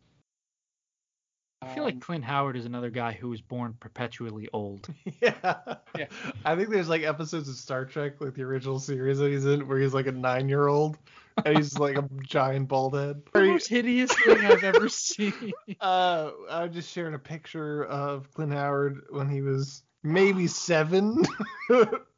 I 1.62 1.74
feel 1.74 1.84
like 1.84 2.00
Clint 2.00 2.24
Howard 2.24 2.56
is 2.56 2.64
another 2.66 2.90
guy 2.90 3.12
who 3.12 3.28
was 3.28 3.40
born 3.40 3.74
perpetually 3.78 4.48
old. 4.52 4.88
Yeah. 5.20 5.54
yeah. 5.96 6.06
I 6.44 6.56
think 6.56 6.70
there's 6.70 6.88
like 6.88 7.02
episodes 7.02 7.48
of 7.48 7.54
Star 7.54 7.84
Trek, 7.84 8.14
like 8.20 8.34
the 8.34 8.42
original 8.42 8.80
series 8.80 9.18
that 9.18 9.30
he's 9.30 9.46
in, 9.46 9.68
where 9.68 9.78
he's 9.78 9.94
like 9.94 10.06
a 10.08 10.12
nine 10.12 10.48
year 10.48 10.66
old 10.66 10.98
and 11.44 11.56
he's 11.56 11.78
like 11.78 11.96
a 11.96 12.08
giant 12.22 12.66
bald 12.68 12.94
head. 12.94 13.22
the 13.32 13.44
most 13.44 13.68
hideous 13.68 14.12
thing 14.12 14.38
I've 14.44 14.64
ever 14.64 14.88
seen. 14.88 15.52
Uh, 15.80 16.30
I 16.50 16.66
just 16.68 16.90
shared 16.92 17.14
a 17.14 17.18
picture 17.18 17.84
of 17.84 18.32
Clint 18.34 18.52
Howard 18.52 19.02
when 19.10 19.28
he 19.30 19.40
was 19.42 19.82
maybe 20.02 20.46
seven 20.48 21.22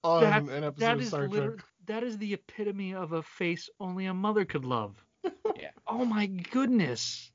on 0.03 0.23
That- 0.23 0.43
an 0.45 0.65
episode 0.65 0.77
that 0.81 0.95
of 0.95 1.01
is 1.03 1.09
Star 1.09 1.29
Trek. 1.29 1.65
that 1.87 2.03
is 2.03 2.17
the 2.19 2.33
epitome 2.35 2.95
of 2.95 3.13
a 3.13 3.23
face 3.23 3.69
only 3.81 4.07
a 4.07 4.15
mother 4.15 4.45
could 4.47 4.65
love. 4.65 5.03
Yeah. 5.57 5.71
Oh 5.87 6.05
my 6.05 6.27
goodness. 6.27 7.31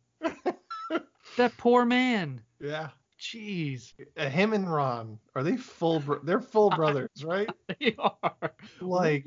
That 1.37 1.55
poor 1.57 1.85
man. 1.85 2.41
Yeah. 2.59 2.89
Jeez. 3.19 3.93
Uh, 4.17 4.29
him 4.29 4.53
and 4.53 4.71
Ron 4.71 5.19
are 5.35 5.43
they 5.43 5.57
full? 5.57 5.99
Bro- 5.99 6.21
they're 6.23 6.39
full 6.41 6.69
brothers, 6.75 7.09
right? 7.23 7.49
They 7.79 7.95
are. 7.99 8.53
Like, 8.81 9.25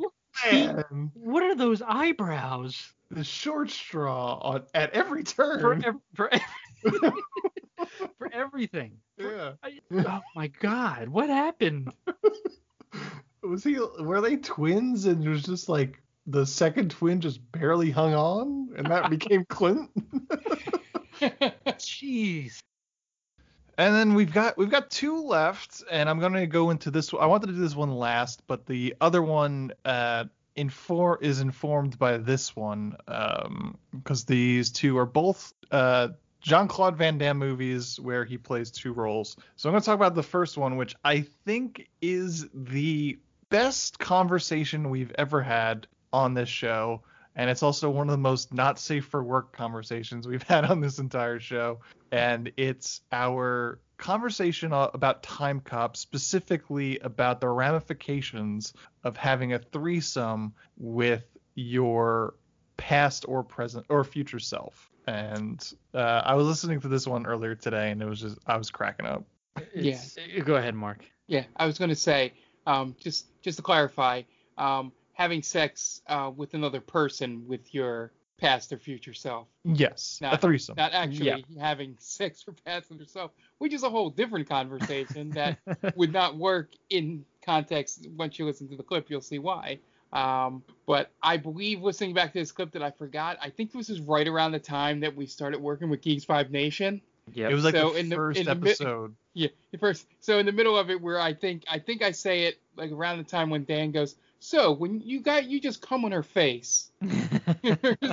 man, 0.50 1.10
what 1.14 1.42
are 1.42 1.54
those 1.54 1.82
eyebrows? 1.86 2.92
the 3.10 3.22
short 3.22 3.70
straw 3.70 4.38
on 4.38 4.62
at 4.72 4.90
every 4.94 5.22
For 5.24 5.58
turn. 5.60 5.84
ev- 5.84 5.96
for 6.14 6.32
ev- 6.32 6.40
for 8.18 8.32
everything. 8.32 8.92
yeah. 9.18 9.52
I- 9.62 9.80
oh 9.92 10.20
my 10.34 10.46
god, 10.46 11.08
what 11.10 11.28
happened? 11.28 11.92
Was 13.42 13.64
he? 13.64 13.78
Were 14.00 14.22
they 14.22 14.36
twins? 14.36 15.04
And 15.04 15.22
it 15.22 15.28
was 15.28 15.42
just 15.42 15.68
like 15.68 16.00
the 16.26 16.46
second 16.46 16.92
twin 16.92 17.20
just 17.20 17.40
barely 17.52 17.90
hung 17.90 18.14
on, 18.14 18.70
and 18.76 18.86
that 18.86 19.10
became 19.10 19.44
Clint. 19.44 19.90
Jeez. 21.22 22.62
And 23.78 23.94
then 23.94 24.14
we've 24.14 24.32
got 24.32 24.58
we've 24.58 24.70
got 24.70 24.90
two 24.90 25.24
left, 25.24 25.82
and 25.90 26.08
I'm 26.08 26.20
gonna 26.20 26.46
go 26.46 26.70
into 26.70 26.90
this. 26.90 27.12
I 27.18 27.26
wanted 27.26 27.46
to 27.46 27.52
do 27.54 27.60
this 27.60 27.74
one 27.74 27.94
last, 27.94 28.42
but 28.46 28.66
the 28.66 28.94
other 29.00 29.22
one 29.22 29.72
uh, 29.84 30.24
infor 30.56 31.22
is 31.22 31.40
informed 31.40 31.98
by 31.98 32.18
this 32.18 32.54
one 32.54 32.96
because 33.92 34.24
these 34.24 34.70
two 34.70 34.98
are 34.98 35.06
both 35.06 35.54
uh, 35.70 36.08
Jean 36.42 36.68
Claude 36.68 36.96
Van 36.96 37.18
Damme 37.18 37.38
movies 37.38 37.98
where 37.98 38.24
he 38.24 38.36
plays 38.36 38.70
two 38.70 38.92
roles. 38.92 39.36
So 39.56 39.68
I'm 39.68 39.72
gonna 39.72 39.84
talk 39.84 39.94
about 39.94 40.14
the 40.14 40.22
first 40.22 40.58
one, 40.58 40.76
which 40.76 40.94
I 41.04 41.20
think 41.44 41.88
is 42.00 42.48
the 42.52 43.18
best 43.48 43.98
conversation 43.98 44.90
we've 44.90 45.12
ever 45.16 45.40
had 45.42 45.86
on 46.12 46.34
this 46.34 46.48
show. 46.48 47.02
And 47.34 47.48
it's 47.48 47.62
also 47.62 47.88
one 47.88 48.08
of 48.08 48.12
the 48.12 48.18
most 48.18 48.52
not 48.52 48.78
safe 48.78 49.06
for 49.06 49.22
work 49.22 49.52
conversations 49.52 50.28
we've 50.28 50.42
had 50.48 50.64
on 50.64 50.80
this 50.80 50.98
entire 50.98 51.40
show 51.40 51.80
and 52.12 52.52
it's 52.58 53.00
our 53.10 53.80
conversation 53.96 54.72
about 54.72 55.22
Time 55.22 55.60
Cop, 55.60 55.96
specifically 55.96 56.98
about 56.98 57.40
the 57.40 57.48
ramifications 57.48 58.74
of 59.02 59.16
having 59.16 59.54
a 59.54 59.58
threesome 59.58 60.52
with 60.76 61.24
your 61.54 62.34
past 62.76 63.24
or 63.26 63.42
present 63.42 63.86
or 63.88 64.04
future 64.04 64.38
self. 64.38 64.90
And 65.06 65.72
uh, 65.94 66.22
I 66.24 66.34
was 66.34 66.46
listening 66.46 66.80
to 66.80 66.88
this 66.88 67.06
one 67.06 67.26
earlier 67.26 67.54
today, 67.54 67.90
and 67.90 68.02
it 68.02 68.06
was 68.06 68.20
just 68.20 68.38
I 68.46 68.56
was 68.56 68.70
cracking 68.70 69.06
up. 69.06 69.24
It's- 69.74 70.18
Go 70.44 70.56
ahead, 70.56 70.74
Mark. 70.74 71.04
Yeah, 71.28 71.44
I 71.56 71.66
was 71.66 71.78
going 71.78 71.88
to 71.88 71.96
say, 71.96 72.34
um, 72.66 72.94
just 73.00 73.26
just 73.42 73.56
to 73.56 73.62
clarify, 73.62 74.22
um, 74.58 74.92
having 75.22 75.42
sex 75.42 76.02
uh, 76.08 76.30
with 76.34 76.54
another 76.54 76.80
person 76.80 77.46
with 77.46 77.72
your 77.72 78.10
past 78.40 78.72
or 78.72 78.78
future 78.78 79.14
self. 79.14 79.46
Yes, 79.64 80.18
a 80.20 80.24
Not, 80.24 80.40
threesome. 80.40 80.74
Not 80.76 80.92
actually 80.92 81.26
Yeah. 81.26 81.60
having 81.60 81.94
sex 82.00 82.44
or 82.48 82.54
past 82.66 82.90
and 82.90 82.98
yourself, 82.98 83.30
which 83.58 83.72
is 83.72 83.84
a 83.84 83.88
whole 83.90 84.10
different 84.10 84.48
conversation 84.48 85.30
that 85.38 85.58
would 85.96 86.12
not 86.12 86.36
work 86.36 86.70
in 86.90 87.24
context. 87.46 88.08
Once 88.16 88.38
you 88.40 88.44
listen 88.46 88.68
to 88.70 88.76
the 88.76 88.82
clip, 88.82 89.08
you'll 89.10 89.20
see 89.20 89.38
why. 89.38 89.78
Um, 90.12 90.62
but 90.86 91.10
I 91.22 91.36
believe 91.36 91.82
listening 91.82 92.14
back 92.14 92.32
to 92.32 92.38
this 92.40 92.50
clip 92.50 92.72
that 92.72 92.82
I 92.82 92.90
forgot, 92.90 93.38
I 93.40 93.48
think 93.50 93.72
this 93.72 93.88
is 93.88 94.00
right 94.00 94.26
around 94.26 94.52
the 94.52 94.58
time 94.58 95.00
that 95.00 95.14
we 95.14 95.26
started 95.26 95.60
working 95.60 95.88
with 95.88 96.02
Geek 96.02 96.26
Vibes 96.26 96.50
Nation. 96.50 97.00
Yep. 97.34 97.50
It 97.50 97.54
was 97.54 97.62
like 97.64 97.76
So 97.76 97.90
the 97.92 97.98
in 98.00 98.08
the- 98.08 98.16
first 98.16 98.40
in 98.40 98.46
the 98.46 98.54
mi- 98.56 98.70
episode. 98.70 99.14
Yeah, 99.34 99.48
the 99.70 99.78
first. 99.78 100.04
So 100.20 100.38
in 100.38 100.46
the 100.46 100.52
middle 100.52 100.76
of 100.76 100.90
it, 100.90 101.00
where 101.00 101.20
I 101.20 101.32
think 101.32 101.62
I 101.70 101.78
think 101.78 102.02
I 102.02 102.10
say 102.10 102.42
it 102.46 102.58
like 102.76 102.90
around 102.90 103.18
the 103.18 103.24
time 103.24 103.48
when 103.50 103.64
Dan 103.64 103.92
goes, 103.92 104.16
"So 104.42 104.72
when 104.72 105.00
you 105.00 105.20
got 105.20 105.44
you 105.46 105.60
just 105.60 105.80
come 105.80 106.04
on 106.04 106.12
her 106.12 106.22
face," 106.22 106.90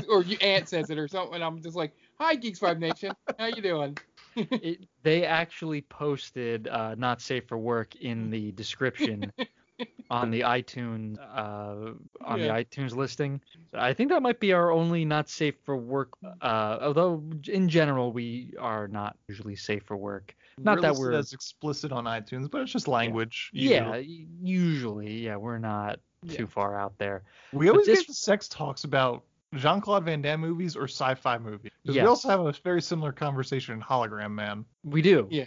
or 0.10 0.24
your 0.24 0.40
Aunt 0.42 0.70
says 0.70 0.90
it 0.90 0.98
or 0.98 1.08
something, 1.08 1.36
and 1.36 1.44
I'm 1.44 1.62
just 1.62 1.76
like, 1.76 1.92
"Hi, 2.20 2.36
Geek 2.36 2.58
Vibes 2.58 2.80
Nation, 2.80 3.14
how 3.38 3.48
you 3.48 3.62
doing?" 3.62 3.98
it, 4.36 4.86
they 5.04 5.26
actually 5.26 5.82
posted 5.82 6.68
uh, 6.68 6.96
not 6.96 7.22
safe 7.22 7.48
for 7.48 7.58
work 7.58 7.96
in 7.96 8.30
the 8.30 8.52
description 8.52 9.32
on 10.12 10.30
the 10.30 10.42
iTunes 10.42 11.18
uh, 11.20 11.94
on 12.24 12.40
Yeah. 12.40 12.58
the 12.58 12.64
iTunes 12.64 12.96
listing. 12.96 13.42
I 13.74 13.94
think 13.94 14.12
that 14.12 14.22
might 14.22 14.40
be 14.40 14.54
our 14.54 14.72
only 14.72 15.04
not 15.06 15.30
safe 15.30 15.56
for 15.66 15.76
work. 15.78 16.14
Uh, 16.42 16.78
although 16.82 17.24
in 17.48 17.70
general 17.70 18.12
we 18.14 18.54
are 18.60 18.88
not 18.88 19.18
usually 19.28 19.56
safe 19.56 19.84
for 19.86 19.98
work. 19.98 20.36
Not 20.60 20.78
We're 20.78 20.82
that 20.82 20.96
we're 20.96 21.14
as 21.14 21.34
explicit 21.34 21.92
on 21.92 22.04
iTunes, 22.06 22.50
but 22.52 22.62
it's 22.62 22.72
just 22.72 22.88
language. 22.88 23.50
yeah 23.52 23.96
usually. 23.96 24.20
y- 24.20 24.28
usually 24.42 25.26
yeah 25.26 25.38
we're 25.38 25.58
not 25.60 26.00
too 26.28 26.48
far 26.48 26.78
out 26.80 26.98
there. 26.98 27.24
We 27.54 27.70
always 27.70 27.86
this- 27.86 28.00
get 28.00 28.08
the 28.08 28.14
sex 28.14 28.48
talks 28.48 28.84
about 28.84 29.24
Jean 29.56 29.82
Claude 29.82 30.06
Van 30.06 30.22
Damme 30.22 30.42
movies 30.42 30.76
or 30.76 30.84
sci-fi 30.84 31.38
movies. 31.38 31.72
Because 31.82 31.96
Yes. 31.96 32.04
we 32.04 32.08
also 32.08 32.30
have 32.30 32.42
a 32.42 32.52
very 32.64 32.82
similar 32.82 33.12
conversation 33.12 33.74
in 33.74 33.82
Hologram 33.82 34.32
Man. 34.32 34.66
We 34.84 35.02
do. 35.02 35.28
Yeah. 35.32 35.46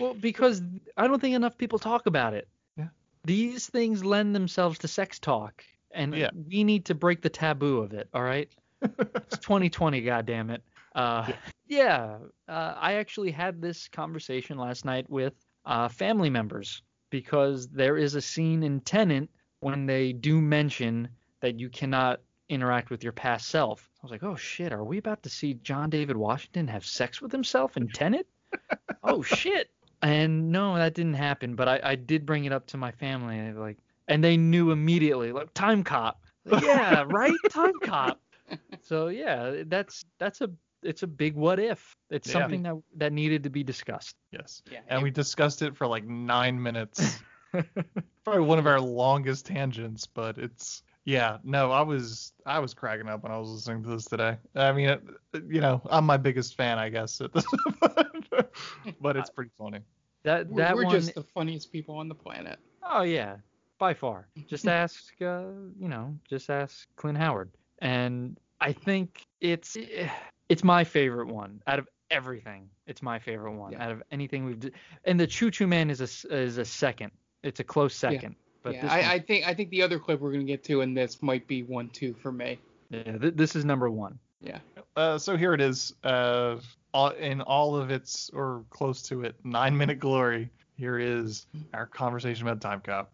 Well, 0.00 0.14
because 0.14 0.62
I 0.96 1.06
don't 1.06 1.20
think 1.20 1.34
enough 1.34 1.58
people 1.58 1.78
talk 1.78 2.06
about 2.06 2.32
it. 2.32 2.48
Yeah. 2.78 2.88
These 3.24 3.66
things 3.68 4.04
lend 4.04 4.34
themselves 4.34 4.78
to 4.80 4.88
sex 4.88 5.18
talk, 5.18 5.64
and 5.90 6.14
Yeah. 6.14 6.30
we 6.48 6.64
need 6.64 6.86
to 6.86 6.94
break 6.94 7.20
the 7.20 7.28
taboo 7.28 7.78
of 7.78 7.92
it. 7.92 8.08
All 8.14 8.22
right, 8.22 8.48
it's 8.80 9.38
2020, 9.38 10.00
goddamn 10.00 10.48
it. 10.48 10.62
Uh, 10.94 11.30
yeah, 11.66 12.18
uh, 12.48 12.74
I 12.78 12.94
actually 12.94 13.30
had 13.32 13.60
this 13.60 13.86
conversation 13.88 14.56
last 14.56 14.84
night 14.86 15.08
with 15.10 15.34
uh, 15.66 15.88
family 15.88 16.30
members 16.30 16.82
because 17.10 17.68
there 17.68 17.98
is 17.98 18.14
a 18.14 18.20
scene 18.22 18.62
in 18.62 18.80
Tenet 18.80 19.28
when 19.62 19.86
they 19.86 20.12
do 20.12 20.40
mention 20.40 21.08
that 21.40 21.58
you 21.58 21.68
cannot 21.70 22.20
interact 22.48 22.90
with 22.90 23.02
your 23.04 23.12
past 23.12 23.48
self. 23.48 23.88
I 23.96 24.00
was 24.02 24.10
like, 24.10 24.24
oh 24.24 24.34
shit, 24.34 24.72
are 24.72 24.82
we 24.84 24.98
about 24.98 25.22
to 25.22 25.30
see 25.30 25.54
John 25.54 25.88
David 25.88 26.16
Washington 26.16 26.66
have 26.68 26.84
sex 26.84 27.22
with 27.22 27.30
himself 27.30 27.76
in 27.76 27.88
Tenet? 27.88 28.26
oh 29.04 29.22
shit. 29.22 29.70
And 30.02 30.50
no, 30.50 30.74
that 30.74 30.94
didn't 30.94 31.14
happen. 31.14 31.54
But 31.54 31.68
I, 31.68 31.80
I 31.84 31.94
did 31.94 32.26
bring 32.26 32.44
it 32.44 32.52
up 32.52 32.66
to 32.68 32.76
my 32.76 32.90
family, 32.90 33.38
and 33.38 33.56
they 33.56 33.60
like, 33.60 33.78
and 34.08 34.22
they 34.22 34.36
knew 34.36 34.72
immediately, 34.72 35.30
like 35.30 35.54
Time 35.54 35.84
Cop. 35.84 36.20
Like, 36.44 36.64
yeah, 36.64 37.04
right, 37.08 37.38
Time 37.48 37.78
Cop. 37.84 38.20
So 38.82 39.08
yeah, 39.08 39.62
that's 39.66 40.04
that's 40.18 40.40
a 40.40 40.50
it's 40.82 41.04
a 41.04 41.06
big 41.06 41.36
what 41.36 41.60
if. 41.60 41.94
It's 42.10 42.26
Yeah. 42.28 42.32
something 42.32 42.64
that 42.64 42.74
that 42.96 43.12
needed 43.12 43.44
to 43.44 43.50
be 43.50 43.62
discussed. 43.62 44.16
Yes. 44.32 44.62
Yeah, 44.70 44.80
And 44.88 45.04
we 45.04 45.12
discussed 45.12 45.62
it 45.62 45.76
for 45.76 45.86
like 45.86 46.04
nine 46.04 46.60
minutes. 46.60 47.22
Probably 48.24 48.42
one 48.42 48.58
of 48.58 48.66
our 48.66 48.80
longest 48.80 49.46
tangents, 49.46 50.06
but 50.06 50.38
it's 50.38 50.82
yeah. 51.04 51.38
No, 51.44 51.70
I 51.72 51.82
was 51.82 52.32
I 52.46 52.58
was 52.60 52.72
cracking 52.74 53.08
up 53.08 53.22
when 53.22 53.32
I 53.32 53.38
was 53.38 53.48
listening 53.50 53.82
to 53.84 53.88
this 53.90 54.04
today. 54.04 54.36
I 54.54 54.72
mean, 54.72 54.88
it, 54.88 55.02
you 55.48 55.60
know, 55.60 55.82
I'm 55.90 56.04
my 56.06 56.16
biggest 56.16 56.56
fan, 56.56 56.78
I 56.78 56.88
guess, 56.88 57.20
at 57.20 57.32
this, 57.32 57.44
but 59.00 59.16
it's 59.16 59.30
pretty 59.30 59.50
funny. 59.58 59.80
That 60.24 60.48
We're, 60.48 60.74
we're 60.76 60.84
one. 60.84 60.94
just 61.00 61.14
the 61.14 61.22
funniest 61.22 61.72
people 61.72 61.96
on 61.96 62.08
the 62.08 62.14
planet. 62.14 62.58
Oh 62.82 63.02
yeah, 63.02 63.36
by 63.78 63.94
far. 63.94 64.28
Just 64.48 64.68
ask, 64.68 65.12
uh, 65.20 65.42
you 65.78 65.88
know, 65.88 66.16
just 66.28 66.48
ask 66.50 66.86
Clint 66.96 67.18
Howard. 67.18 67.50
And 67.80 68.38
I 68.60 68.72
think 68.72 69.26
it's 69.40 69.76
it's 70.48 70.62
my 70.62 70.84
favorite 70.84 71.28
one 71.28 71.60
out 71.66 71.80
of 71.80 71.88
everything. 72.10 72.68
It's 72.86 73.02
my 73.02 73.18
favorite 73.18 73.52
one 73.54 73.72
Yeah. 73.72 73.84
out 73.84 73.90
of 73.90 74.02
anything 74.12 74.44
we've. 74.44 74.60
d- 74.60 74.70
And 75.04 75.18
the 75.18 75.26
Choo 75.26 75.50
Choo 75.50 75.66
Man 75.66 75.90
is 75.90 76.00
a 76.00 76.04
s- 76.04 76.24
is 76.26 76.58
a 76.58 76.64
second. 76.64 77.10
It's 77.42 77.60
a 77.60 77.64
close 77.64 77.94
second. 77.94 78.36
But 78.62 78.74
yeah, 78.74 78.82
this 78.82 78.90
one, 78.90 79.00
I, 79.00 79.12
I 79.14 79.18
think 79.18 79.46
I 79.46 79.54
think 79.54 79.70
the 79.70 79.82
other 79.82 79.98
clip 79.98 80.20
we're 80.20 80.32
gonna 80.32 80.44
get 80.44 80.62
to 80.64 80.80
in 80.82 80.94
this 80.94 81.22
might 81.22 81.46
be 81.46 81.62
one 81.64 81.88
two 81.88 82.14
for 82.14 82.30
me. 82.32 82.58
yeah, 82.90 83.18
th- 83.18 83.34
this 83.34 83.56
is 83.56 83.64
number 83.64 83.90
one. 83.90 84.18
Yeah. 84.40 84.58
Uh, 84.96 85.18
so 85.18 85.36
here 85.36 85.54
it 85.54 85.60
is, 85.60 85.94
uh, 86.04 86.56
all, 86.92 87.10
in 87.10 87.40
all 87.40 87.76
of 87.76 87.90
its 87.90 88.30
or 88.34 88.64
close 88.70 89.02
to 89.02 89.22
it 89.22 89.34
nine 89.44 89.76
minute 89.76 89.98
glory. 89.98 90.50
Here 90.76 90.98
is 90.98 91.46
our 91.74 91.86
conversation 91.86 92.46
about 92.46 92.60
Time 92.60 92.80
Cop. 92.80 93.12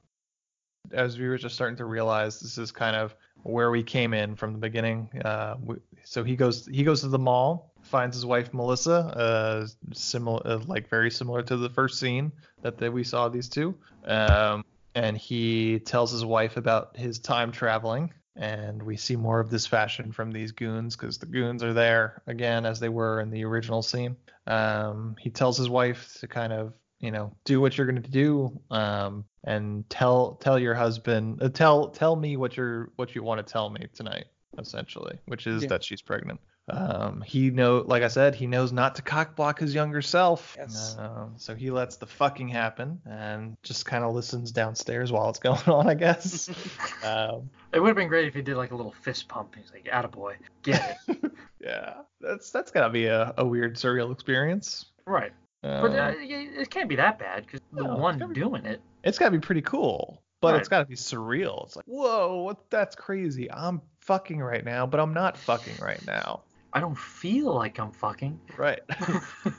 As 0.93 1.19
we 1.19 1.29
were 1.29 1.37
just 1.37 1.55
starting 1.55 1.77
to 1.77 1.85
realize, 1.85 2.41
this 2.41 2.57
is 2.57 2.73
kind 2.73 2.97
of 2.97 3.15
where 3.43 3.71
we 3.71 3.83
came 3.83 4.15
in 4.15 4.35
from 4.37 4.53
the 4.53 4.59
beginning. 4.59 5.09
Uh, 5.25 5.57
we, 5.63 5.77
so 6.05 6.25
he 6.25 6.35
goes 6.35 6.67
he 6.67 6.83
goes 6.83 7.01
to 7.03 7.09
the 7.09 7.19
mall, 7.19 7.68
finds 7.89 8.17
his 8.17 8.27
wife 8.27 8.53
Melissa, 8.55 8.93
uh, 8.93 9.67
similar 9.93 10.43
uh, 10.47 10.59
like 10.67 10.89
very 10.89 11.11
similar 11.11 11.43
to 11.43 11.57
the 11.57 11.71
first 11.71 11.99
scene 11.99 12.33
that, 12.63 12.79
that 12.79 12.93
we 12.93 13.05
saw 13.05 13.29
these 13.29 13.49
two. 13.49 13.75
Um, 14.05 14.65
and 14.95 15.17
he 15.17 15.79
tells 15.81 16.13
his 16.13 16.25
wife 16.25 16.57
about 16.57 16.97
his 16.97 17.19
time 17.19 17.53
traveling 17.53 18.13
and 18.37 18.83
we 18.83 18.97
see 18.97 19.17
more 19.17 19.41
of 19.41 19.51
this 19.51 19.67
fashion 19.67 20.13
from 20.13 20.31
these 20.31 20.53
goons 20.53 20.97
because 20.97 21.19
the 21.19 21.27
goons 21.27 21.63
are 21.63 21.73
there 21.73 22.23
again 22.27 22.65
as 22.65 22.79
they 22.79 22.89
were 22.89 23.21
in 23.21 23.31
the 23.31 23.45
original 23.45 23.83
scene. 23.83 24.17
Um, 24.47 25.17
he 25.19 25.31
tells 25.31 25.59
his 25.59 25.69
wife 25.69 26.17
to 26.21 26.29
kind 26.29 26.53
of 26.53 26.73
you 27.01 27.11
know 27.11 27.33
do 27.45 27.61
what 27.61 27.77
you're 27.77 27.87
going 27.87 28.03
to 28.03 28.11
do 28.11 28.61
um, 28.71 29.25
and 29.45 29.89
tell 29.89 30.35
tell 30.41 30.59
your 30.59 30.75
husband 30.75 31.43
uh, 31.43 31.49
tell 31.49 31.89
tell 31.89 32.17
me 32.17 32.37
what 32.37 32.57
you're 32.57 32.91
what 32.97 33.15
you 33.15 33.23
want 33.23 33.45
to 33.45 33.53
tell 33.53 33.71
me 33.71 33.87
tonight 33.95 34.25
essentially 34.59 35.17
which 35.27 35.47
is 35.47 35.63
Yeah. 35.63 35.69
that 35.69 35.85
she's 35.85 36.03
pregnant 36.03 36.41
um, 36.71 37.23
he 37.23 37.51
know 37.51 37.85
like 37.87 38.03
i 38.03 38.09
said 38.09 38.35
he 38.35 38.47
knows 38.47 38.73
not 38.73 38.95
to 38.97 39.03
cockblock 39.03 39.59
his 39.59 39.75
younger 39.75 40.03
self 40.03 40.55
Yes. 40.59 40.97
um, 40.99 41.35
so 41.37 41.55
he 41.55 41.71
lets 41.71 41.97
the 41.97 42.07
fucking 42.07 42.49
happen 42.49 43.01
and 43.07 43.57
just 43.63 43.87
kind 43.87 44.05
of 44.05 44.15
listens 44.15 44.53
downstairs 44.53 45.11
while 45.13 45.29
it's 45.31 45.39
going 45.49 45.61
on 45.67 45.89
i 45.89 45.95
guess 45.95 46.49
um, 47.05 47.49
It 47.73 47.81
would 47.81 47.89
have 47.89 47.97
been 47.97 48.09
great 48.09 48.27
if 48.29 48.35
he 48.35 48.43
did 48.43 48.57
like 48.57 48.71
a 48.71 48.77
little 48.77 48.95
fist 49.03 49.29
pump. 49.29 49.55
He's 49.57 49.71
like, 49.73 49.85
"Attaboy, 49.85 50.35
get 50.63 50.99
it." 51.09 51.33
Yeah, 51.61 51.95
that's 52.21 52.51
that's 52.53 52.71
gotta 52.71 52.89
be 52.89 53.07
a, 53.07 53.35
a 53.37 53.45
weird 53.45 53.75
surreal 53.75 54.13
experience. 54.13 54.87
right. 55.07 55.33
Um, 55.65 55.83
But 55.83 55.91
uh, 55.99 56.13
it 56.17 56.71
can't 56.71 56.89
be 56.89 56.95
that 56.97 57.19
bad 57.19 57.45
because 57.45 57.61
the 57.73 57.83
No, 57.83 57.97
one 57.97 58.17
be- 58.19 58.33
doing 58.33 58.65
it. 58.65 58.81
it's 59.03 59.19
gotta 59.19 59.33
be 59.33 59.41
pretty 59.41 59.63
cool, 59.63 60.23
but 60.41 60.55
it's 60.55 60.69
gotta 60.69 60.87
be 60.87 60.95
surreal. 60.95 61.65
It's 61.67 61.75
like, 61.77 61.85
whoa, 61.87 62.43
what? 62.45 62.71
That's 62.71 62.95
crazy. 62.95 63.51
I'm 63.51 63.83
fucking 64.03 64.39
right 64.41 64.65
now, 64.65 64.87
but 64.87 65.01
I'm 65.01 65.13
not 65.13 65.37
fucking 65.37 65.75
right 65.83 66.01
now. 66.07 66.43
I 66.79 66.81
don't 66.81 66.97
feel 66.97 67.53
like 67.53 67.81
I'm 67.81 67.91
fucking. 67.91 68.39
Right. 68.57 68.79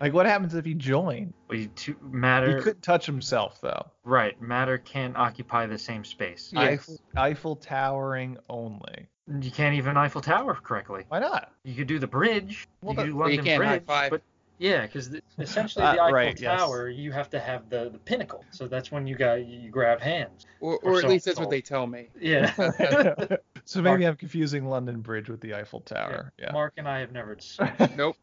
like, 0.00 0.14
what 0.14 0.24
happens 0.24 0.54
if 0.54 0.64
he 0.64 0.72
joined? 0.72 1.34
We 1.48 1.66
to 1.66 1.94
matter. 2.02 2.56
He 2.56 2.62
couldn't 2.62 2.80
touch 2.82 3.04
himself 3.04 3.60
though. 3.60 3.84
Right, 4.04 4.40
matter 4.40 4.78
can't 4.78 5.14
occupy 5.18 5.66
the 5.66 5.76
same 5.76 6.02
space. 6.02 6.50
Eiffel, 6.56 6.98
Eiffel 7.14 7.56
towering 7.56 8.38
only. 8.48 9.06
You 9.42 9.50
can't 9.50 9.74
even 9.74 9.98
Eiffel 9.98 10.22
Tower 10.22 10.54
correctly. 10.54 11.04
Why 11.08 11.18
not? 11.18 11.52
You 11.64 11.74
could 11.74 11.88
do 11.88 11.98
the 11.98 12.06
bridge. 12.06 12.66
Well, 12.80 12.94
you 12.94 12.96
could 13.02 13.06
do 13.08 13.12
But 13.18 13.26
you 13.32 13.36
London 13.36 13.44
can't 13.44 13.62
high 13.64 13.70
Bridge, 13.78 13.86
five. 13.86 14.10
but 14.12 14.22
yeah, 14.58 14.86
because 14.86 15.10
essentially 15.38 15.84
Uh, 15.84 15.92
the 15.94 16.00
Eiffel 16.04 16.14
right, 16.14 16.40
yes. 16.40 16.58
Tower, 16.58 16.88
you 16.88 17.12
have 17.12 17.28
to 17.30 17.38
have 17.38 17.68
the, 17.68 17.90
the 17.90 17.98
pinnacle. 17.98 18.44
So 18.50 18.66
that's 18.66 18.90
when 18.90 19.06
you 19.06 19.14
got 19.14 19.44
you 19.44 19.68
grab 19.68 20.00
hands. 20.00 20.46
Or, 20.60 20.76
Or 20.78 20.92
or 20.92 20.96
at 20.98 21.02
so- 21.02 21.08
least 21.08 21.24
that's 21.26 21.36
so- 21.36 21.42
what 21.42 21.50
they 21.50 21.60
tell 21.60 21.86
me. 21.86 22.08
Yeah. 22.18 22.54
so 23.66 23.82
maybe 23.82 24.06
I'm 24.06 24.14
confusing 24.16 24.64
London 24.66 25.00
Bridge 25.00 25.28
with 25.28 25.40
the 25.40 25.54
Eiffel 25.54 25.80
Tower. 25.80 26.32
Yeah. 26.38 26.52
Mark 26.52 26.74
and 26.76 26.88
I 26.88 27.00
have 27.00 27.12
never. 27.12 27.36
Nope. 27.96 28.16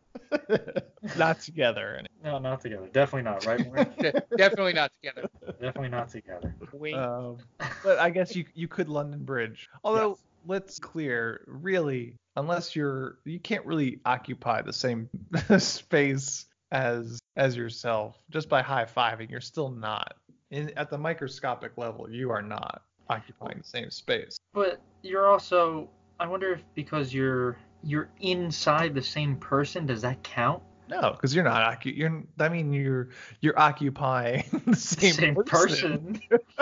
not 1.18 1.42
together. 1.42 2.02
No, 2.24 2.40
not 2.40 2.62
together. 2.62 2.88
Definitely 2.94 3.24
not. 3.24 3.46
Right? 3.46 3.74
Mark? 3.74 3.98
Definitely 4.38 4.74
not 4.74 4.92
together. 4.94 5.28
Definitely 5.60 5.90
not 5.90 6.10
together. 6.10 6.56
Wink. 6.72 6.98
Um, 6.98 7.38
but 7.84 8.00
I 8.00 8.10
guess 8.10 8.36
you 8.36 8.46
you 8.54 8.70
could 8.70 8.88
London 8.88 9.24
Bridge. 9.24 9.70
Although 9.84 10.18
let's 10.48 10.80
clear, 10.80 11.44
really, 11.46 12.16
unless 12.38 12.76
you're 12.76 13.18
you 13.26 13.40
can't 13.40 13.66
really 13.66 14.00
occupy 14.06 14.62
the 14.62 14.74
same 14.74 15.10
space 15.58 16.46
as 16.72 17.20
as 17.36 17.58
yourself 17.58 18.18
just 18.30 18.48
by 18.48 18.62
high 18.62 18.86
fiving. 18.86 19.30
You're 19.30 19.42
still 19.42 19.72
not 19.72 20.16
in 20.52 20.72
at 20.78 20.90
the 20.90 20.98
microscopic 20.98 21.78
level. 21.78 22.10
You 22.10 22.32
are 22.32 22.42
not 22.42 22.84
occupying 23.10 23.58
the 23.60 23.64
same 23.64 23.90
space. 23.92 24.38
But 24.54 24.82
you're 25.02 25.28
also. 25.30 25.90
I 26.20 26.28
wonder 26.28 26.54
if 26.54 26.64
because 26.76 27.14
you're 27.14 27.58
you're 27.84 28.10
inside 28.22 28.94
the 28.96 29.02
same 29.02 29.36
person, 29.38 29.86
does 29.86 30.02
that 30.04 30.22
count? 30.24 30.62
No, 30.88 31.12
because 31.12 31.34
you're 31.34 31.44
not 31.44 31.80
occu- 31.82 31.96
You're 31.96 32.24
I 32.40 32.50
mean 32.50 32.72
you're 32.74 33.10
you're 33.42 33.58
occupying 33.60 34.44
the 34.68 34.76
same, 34.76 35.14
Same 35.14 35.36
person, 35.36 36.22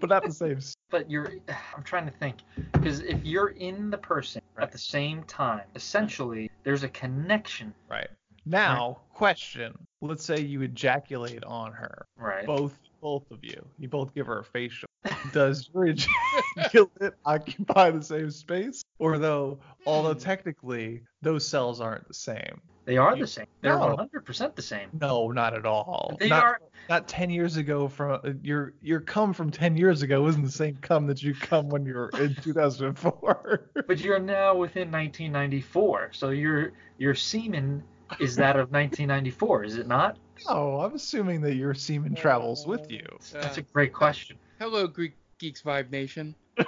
but 0.00 0.08
not 0.08 0.24
the 0.24 0.32
same. 0.32 0.58
but 0.90 1.10
you're 1.10 1.32
i'm 1.76 1.82
trying 1.82 2.04
to 2.04 2.12
think 2.12 2.36
because 2.72 3.00
if 3.00 3.18
you're 3.24 3.48
in 3.48 3.90
the 3.90 3.96
person 3.98 4.42
at 4.58 4.70
the 4.70 4.78
same 4.78 5.22
time 5.24 5.62
essentially 5.74 6.50
there's 6.62 6.82
a 6.82 6.88
connection 6.88 7.72
Right. 7.88 8.08
Now, 8.46 9.00
question. 9.12 9.74
Let's 10.00 10.24
say 10.24 10.40
you 10.40 10.62
ejaculate 10.62 11.42
on 11.44 11.72
her. 11.72 12.06
right 12.16 12.46
Both 12.46 12.78
both 13.00 13.30
of 13.30 13.38
you. 13.42 13.64
You 13.78 13.88
both 13.88 14.14
give 14.14 14.26
her 14.26 14.38
a 14.40 14.44
facial. 14.44 14.88
Does 15.32 15.70
your 15.74 15.86
ejaculate 15.86 17.14
occupy 17.24 17.90
the 17.90 18.02
same 18.02 18.30
space? 18.30 18.84
Or 18.98 19.18
though 19.18 19.58
although 19.86 20.14
technically 20.14 21.02
those 21.22 21.46
cells 21.46 21.80
aren't 21.80 22.06
the 22.06 22.14
same. 22.14 22.60
they 22.84 22.96
are 22.98 23.16
the 23.16 23.26
same 23.26 23.46
they're 23.62 23.78
No. 23.78 23.96
100% 23.96 24.54
the 24.54 24.62
same 24.62 24.88
No, 25.00 25.30
not 25.30 25.54
at 25.54 25.64
all. 25.64 26.16
they 26.18 26.28
not, 26.28 26.44
are 26.44 26.60
not 26.88 27.08
10 27.08 27.30
years 27.30 27.56
ago 27.56 27.88
from 27.88 28.20
uh, 28.24 28.30
your 28.42 28.74
your 28.82 29.00
cum 29.00 29.32
from 29.32 29.50
10 29.50 29.76
years 29.76 30.02
ago 30.02 30.26
isn't 30.26 30.42
the 30.44 30.50
same 30.50 30.76
cum 30.82 31.06
that 31.06 31.22
you 31.22 31.34
cum 31.34 31.68
when 31.70 31.86
you 31.86 31.94
were 31.94 32.10
in 32.18 32.34
2004. 32.42 33.70
but 33.86 33.98
you're 34.00 34.18
now 34.18 34.54
within 34.54 34.90
1994 34.90 36.10
so 36.12 36.30
your 36.30 36.72
your 36.98 37.14
semen 37.14 37.82
is 38.18 38.36
that 38.36 38.56
of 38.56 38.70
1994 38.72 39.64
is 39.64 39.76
it 39.76 39.86
not 39.86 40.18
oh, 40.48 40.80
I'm 40.80 40.94
assuming 40.94 41.40
that 41.42 41.54
your 41.54 41.74
semen 41.74 42.14
travels 42.14 42.66
with 42.66 42.90
you. 42.90 43.06
that's 43.32 43.58
a 43.58 43.62
great 43.62 43.92
question 43.92 44.36
hello, 44.60 44.86
Greek 44.86 45.14
Geeks 45.38 45.62
Vibe 45.62 45.90
Nation. 45.90 46.34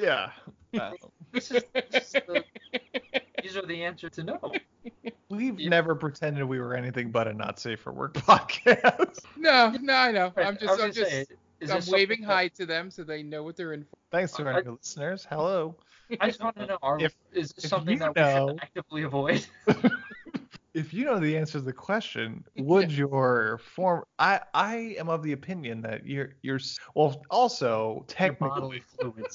Yeah. 0.00 0.30
Uh, 0.78 0.92
this 1.32 1.50
is, 1.50 1.64
this 1.90 2.14
is 2.14 2.22
the, 2.26 2.44
these 3.42 3.56
are 3.56 3.66
the 3.66 3.82
answer 3.82 4.08
to 4.10 4.22
no 4.22 4.52
We've 5.28 5.58
Yeah. 5.58 5.70
never 5.70 5.94
pretended 5.96 6.44
we 6.44 6.60
were 6.60 6.74
anything 6.76 7.10
but 7.10 7.26
a 7.26 7.34
not 7.34 7.58
safe 7.58 7.80
for 7.80 7.92
work 7.92 8.14
podcast. 8.14 9.24
No, 9.36 9.74
no, 9.80 9.94
I 9.94 10.12
know. 10.12 10.32
I'm 10.36 10.56
just, 10.56 10.80
I'm 10.80 10.92
just, 10.92 11.10
say, 11.10 11.26
I'm 11.62 11.68
waving 11.68 12.18
something 12.18 12.20
that- 12.20 12.26
hi 12.26 12.48
to 12.48 12.66
them 12.66 12.90
so 12.92 13.02
they 13.02 13.22
know 13.24 13.42
what 13.42 13.56
they're 13.56 13.72
in 13.72 13.82
for. 13.82 13.96
Thanks 14.12 14.32
to 14.34 14.46
our 14.46 14.58
I- 14.58 14.60
new 14.60 14.78
listeners. 14.80 15.26
Hello. 15.28 15.74
I 16.20 16.28
just 16.28 16.42
want 16.42 16.56
to 16.56 16.66
know: 16.66 16.78
are, 16.80 16.98
If- 17.00 17.16
is 17.32 17.52
this 17.52 17.68
something 17.68 17.94
you 18.00 18.12
that 18.14 18.14
we 18.14 18.48
should 18.52 18.60
actively 18.62 19.02
avoid? 19.02 19.44
if 20.78 20.94
you 20.94 21.04
know 21.04 21.18
the 21.18 21.36
answer 21.36 21.58
to 21.58 21.64
the 21.64 21.72
question, 21.72 22.44
would 22.56 22.92
your 22.92 23.58
form? 23.74 24.04
I 24.18 24.40
I 24.54 24.96
am 24.98 25.08
of 25.08 25.22
the 25.22 25.32
opinion 25.32 25.82
that 25.82 26.06
you're 26.06 26.34
you're 26.42 26.60
well. 26.94 27.22
Also, 27.30 28.04
technically, 28.06 28.82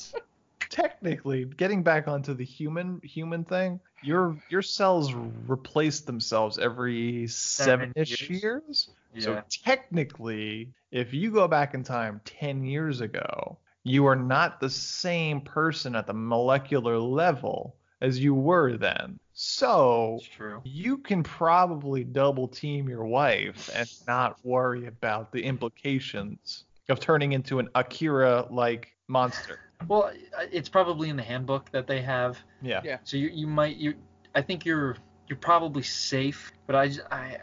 technically, 0.70 1.45
getting 1.45 1.84
back 1.84 2.07
onto 2.07 2.34
the 2.34 2.45
human 2.45 3.02
human 3.03 3.44
thing, 3.44 3.80
your 4.03 4.38
your 4.49 4.61
cells 4.61 5.14
replace 5.48 6.02
themselves 6.02 6.57
every 6.57 7.28
Seven 7.28 7.91
seven-ish 7.94 8.30
years. 8.30 8.41
years. 8.41 8.90
So 9.20 9.41
technically, 9.64 10.74
if 10.91 11.14
you 11.14 11.30
go 11.32 11.48
back 11.48 11.76
in 11.76 11.84
time 11.84 12.20
10 12.26 12.64
years 12.64 12.99
ago, 13.02 13.60
you 13.84 14.07
are 14.07 14.15
not 14.15 14.60
the 14.60 14.70
same 14.70 15.41
person 15.41 15.95
at 15.95 16.07
the 16.07 16.14
molecular 16.14 16.98
level 16.98 17.76
as 18.02 18.20
you 18.20 18.34
were 18.34 18.76
then. 18.76 19.20
So 19.34 20.19
true. 20.35 20.61
you 20.64 20.99
can 20.99 21.23
probably 21.23 22.03
double 22.03 22.47
team 22.47 22.88
your 22.88 23.05
wife 23.05 23.69
and 23.73 23.89
not 24.07 24.38
worry 24.43 24.85
about 24.85 25.31
the 25.31 25.43
implications 25.43 26.65
of 26.89 26.99
turning 26.99 27.31
into 27.34 27.60
an 27.60 27.69
Akira 27.76 28.47
like 28.51 28.93
monster. 29.07 29.60
Well, 29.88 30.11
it's 30.51 30.69
probably 30.69 31.10
in 31.10 31.18
the 31.18 31.23
handbook 31.23 31.72
that 31.72 31.88
they 31.88 32.01
have. 32.01 32.38
Yeah. 32.61 32.81
Yeah. 32.84 32.97
So 33.03 33.18
you 33.18 33.30
you 33.30 33.47
might 33.47 33.77
you 33.77 33.95
I 34.35 34.41
think 34.41 34.65
you're 34.65 34.97
you're 35.27 35.38
probably 35.38 35.84
safe, 35.84 36.51
but 36.68 36.76
I 36.76 36.91
I 37.11 37.38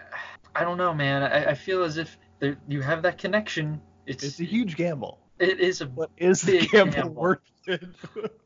I 0.55 0.65
don't 0.65 0.79
know, 0.79 0.95
man. 0.95 1.23
I, 1.23 1.51
I 1.51 1.55
feel 1.55 1.83
as 1.83 1.97
if 1.97 2.19
there, 2.39 2.57
you 2.69 2.81
have 2.83 3.03
that 3.03 3.19
connection. 3.19 3.81
It's 4.07 4.25
It's 4.25 4.41
a 4.41 4.45
huge 4.45 4.77
gamble. 4.77 5.19
it 5.39 5.61
is 5.61 5.81
a 5.81 5.87
But 5.87 6.11
is 6.17 6.43
the 6.43 6.67
gamble 6.67 6.93
gamble. 6.93 7.15
worth 7.15 7.41
it? 7.67 7.83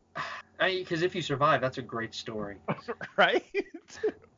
because 0.58 1.02
if 1.02 1.14
you 1.14 1.22
survive, 1.22 1.60
that's 1.60 1.78
a 1.78 1.82
great 1.82 2.14
story, 2.14 2.56
right? 3.16 3.44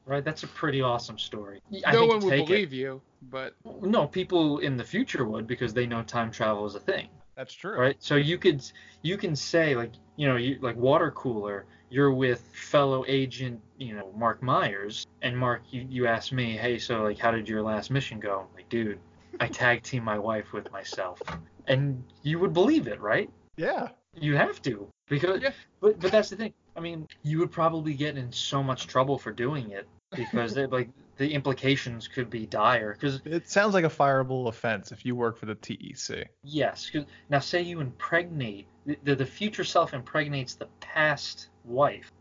right? 0.04 0.24
That's 0.24 0.42
a 0.42 0.48
pretty 0.48 0.82
awesome 0.82 1.18
story. 1.18 1.60
I 1.84 1.92
no 1.92 2.00
think 2.00 2.12
one 2.12 2.24
would 2.24 2.30
take 2.30 2.42
it. 2.44 2.46
believe 2.46 2.72
you, 2.72 3.02
but 3.22 3.54
No, 3.82 4.06
people 4.06 4.58
in 4.58 4.76
the 4.76 4.84
future 4.84 5.24
would 5.24 5.46
because 5.46 5.74
they 5.74 5.86
know 5.86 6.02
time 6.02 6.30
travel 6.30 6.66
is 6.66 6.74
a 6.74 6.80
thing. 6.80 7.08
That's 7.36 7.52
true. 7.52 7.78
right? 7.78 7.96
So 7.98 8.16
you 8.16 8.38
could 8.38 8.64
you 9.02 9.16
can 9.18 9.36
say 9.36 9.76
like 9.76 9.92
you 10.16 10.26
know 10.26 10.36
you 10.36 10.58
like 10.60 10.76
water 10.76 11.10
cooler. 11.10 11.66
You're 11.88 12.12
with 12.12 12.40
fellow 12.52 13.04
agent 13.06 13.60
you 13.78 13.94
know 13.94 14.10
Mark 14.16 14.42
Myers, 14.42 15.06
and 15.22 15.36
Mark 15.36 15.62
you 15.70 15.86
you 15.88 16.06
asked 16.06 16.32
me, 16.32 16.56
hey, 16.56 16.78
so 16.78 17.02
like 17.02 17.18
how 17.18 17.30
did 17.30 17.48
your 17.48 17.62
last 17.62 17.90
mission 17.90 18.18
go? 18.18 18.46
I'm 18.48 18.54
like, 18.56 18.68
dude, 18.70 18.98
I 19.38 19.48
tag 19.48 19.82
team 19.82 20.02
my 20.02 20.18
wife 20.18 20.52
with 20.52 20.72
myself, 20.72 21.20
and 21.66 22.02
you 22.22 22.38
would 22.38 22.54
believe 22.54 22.86
it, 22.88 23.00
right? 23.00 23.30
Yeah. 23.56 23.88
You 24.18 24.34
have 24.36 24.62
to 24.62 24.88
because 25.08 25.42
Yeah. 25.42 25.52
but 25.80 25.98
but 26.00 26.10
that's 26.12 26.30
the 26.30 26.36
thing. 26.36 26.52
I 26.76 26.80
mean, 26.80 27.06
you 27.22 27.38
would 27.38 27.50
probably 27.50 27.94
get 27.94 28.16
in 28.16 28.30
so 28.32 28.62
much 28.62 28.86
trouble 28.86 29.18
for 29.18 29.32
doing 29.32 29.70
it 29.70 29.86
because 30.14 30.54
they, 30.54 30.66
like 30.66 30.90
the 31.16 31.32
implications 31.32 32.06
could 32.08 32.28
be 32.28 32.44
dire. 32.46 32.92
Because 32.92 33.22
It 33.24 33.48
sounds 33.48 33.72
like 33.74 33.84
a 33.84 33.88
fireable 33.88 34.48
offense 34.48 34.92
if 34.92 35.04
you 35.06 35.16
work 35.16 35.38
for 35.38 35.46
the 35.46 35.54
TEC. 35.54 36.28
Yes. 36.44 36.90
Now, 37.30 37.38
say 37.38 37.62
you 37.62 37.80
impregnate 37.80 38.66
the, 38.84 38.98
the, 39.04 39.16
the 39.16 39.26
future 39.26 39.64
self 39.64 39.94
impregnates 39.94 40.54
the 40.54 40.68
past 40.80 41.48
wife, 41.64 42.12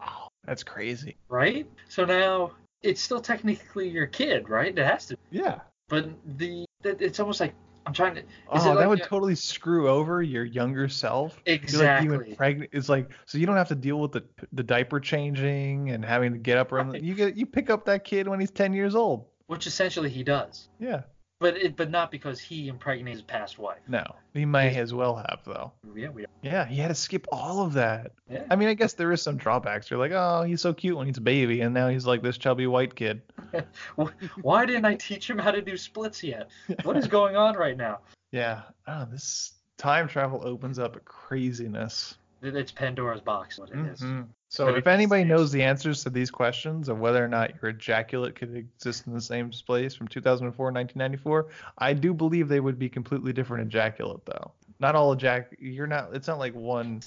That's 0.46 0.64
crazy. 0.64 1.18
right? 1.28 1.68
So 1.90 2.06
now 2.06 2.52
it's 2.82 3.02
still 3.02 3.20
technically 3.20 3.90
your 3.90 4.08
kid, 4.08 4.48
right? 4.50 4.78
It 4.78 4.86
has 4.86 5.08
to. 5.08 5.18
Yeah. 5.30 5.60
But 5.90 6.10
the 6.38 6.66
it's 6.84 7.20
almost 7.20 7.40
like 7.40 7.54
I'm 7.86 7.94
trying 7.94 8.16
to. 8.16 8.22
Is 8.22 8.26
oh, 8.50 8.72
it 8.74 8.76
that 8.80 8.90
would 8.90 9.02
a- 9.02 9.06
totally 9.06 9.36
screw 9.36 9.88
over 9.90 10.22
your 10.24 10.44
younger 10.44 10.88
self. 10.90 11.40
You're 11.46 11.56
Like 11.56 11.62
you 11.62 11.64
Exactly. 11.66 12.30
impregnate, 12.32 12.70
it's 12.74 12.90
like 12.90 13.10
so 13.26 13.38
you 13.38 13.46
don't 13.46 13.58
have 13.58 13.68
to 13.70 13.76
deal 13.76 14.00
with 14.00 14.12
the 14.12 14.24
the 14.54 14.64
diaper 14.64 15.00
changing 15.00 15.92
and 15.92 16.04
having 16.04 16.32
to 16.34 16.40
get 16.40 16.58
up 16.58 16.72
around. 16.72 16.92
Right. 16.94 17.02
You 17.04 17.14
get 17.14 17.36
you 17.38 17.46
pick 17.46 17.70
up 17.70 17.86
that 17.86 18.04
kid 18.04 18.28
when 18.28 18.40
he's 18.40 18.52
ten 18.52 18.74
years 18.74 18.96
old. 18.96 19.26
which 19.48 19.68
essentially 19.68 20.10
he 20.10 20.24
does, 20.24 20.70
Yeah. 20.80 21.04
But 21.46 21.58
it 21.58 21.76
but 21.76 21.92
not 21.92 22.10
because 22.10 22.40
he 22.40 22.68
impregnated 22.68 23.14
his 23.14 23.22
past 23.22 23.60
wife. 23.60 23.78
No, 23.88 24.04
he 24.34 24.46
may 24.46 24.76
as 24.78 24.96
well 24.96 25.16
have 25.16 25.42
though. 25.46 25.72
Yeah, 25.96 26.10
we. 26.10 26.26
Yeah, 26.42 26.66
he 26.66 26.78
had 26.78 26.88
to 26.88 26.96
skip 26.96 27.28
all 27.32 27.64
of 27.64 27.74
that. 27.74 28.14
Yeah. 28.28 28.46
I 28.50 28.56
mean, 28.56 28.68
I 28.68 28.74
guess 28.74 28.94
there 28.94 29.12
is 29.12 29.22
some 29.22 29.38
drawbacks. 29.38 29.92
You're 29.92 30.00
like, 30.00 30.12
oh, 30.12 30.42
he's 30.42 30.62
so 30.62 30.74
cute 30.74 30.98
when 30.98 31.06
he's 31.06 31.20
a 31.20 31.22
baby, 31.22 31.62
and 31.62 31.72
now 31.72 31.88
he's 31.88 32.08
like 32.08 32.24
this 32.24 32.40
chubby 32.40 32.66
white 32.66 32.96
kid. 32.96 33.22
Why 34.42 34.66
didn't 34.66 34.86
I 34.86 34.96
teach 34.96 35.30
him 35.30 35.38
how 35.38 35.52
to 35.52 35.62
do 35.62 35.78
splits 35.78 36.24
yet? 36.24 36.50
What 36.82 36.98
is 36.98 37.06
going 37.06 37.36
on 37.36 37.56
right 37.56 37.78
now? 37.78 38.00
Yeah. 38.32 38.64
Oh, 38.86 39.08
this 39.10 39.54
time 39.78 40.10
travel 40.10 40.42
opens 40.44 40.78
up 40.78 40.98
a 40.98 41.00
craziness. 41.00 42.18
It's 42.42 42.72
Pandora's 42.72 43.22
box. 43.22 43.58
What 43.58 43.70
it 43.70 43.78
is. 43.78 44.02
Mm-hmm. 44.02 44.24
So 44.56 44.68
But 44.68 44.78
if 44.78 44.88
anybody 44.88 45.26
knows 45.26 45.52
the 45.52 45.62
answers 45.62 46.02
to 46.06 46.10
these 46.10 46.32
questions 46.32 46.88
of 46.88 46.98
whether 46.98 47.22
or 47.22 47.28
not 47.28 47.52
your 47.62 47.72
ejaculate 47.72 48.36
could 48.36 48.56
exist 48.56 49.06
in 49.06 49.14
the 49.14 49.20
same 49.20 49.50
place 49.50 49.94
from 49.94 50.08
2004 50.08 50.70
and 50.70 50.76
1994, 50.78 51.48
I 51.78 51.92
do 51.92 52.14
believe 52.14 52.48
they 52.48 52.62
would 52.62 52.80
be 52.80 52.88
completely 52.88 53.34
different 53.34 53.68
ejaculate 53.68 54.26
though. 54.26 54.54
Not 54.80 54.96
all 54.96 55.14
ejac 55.14 55.48
you're 55.60 55.88
not 55.88 56.16
it's 56.16 56.28
not 56.30 56.40
like 56.40 56.54
one 56.56 57.02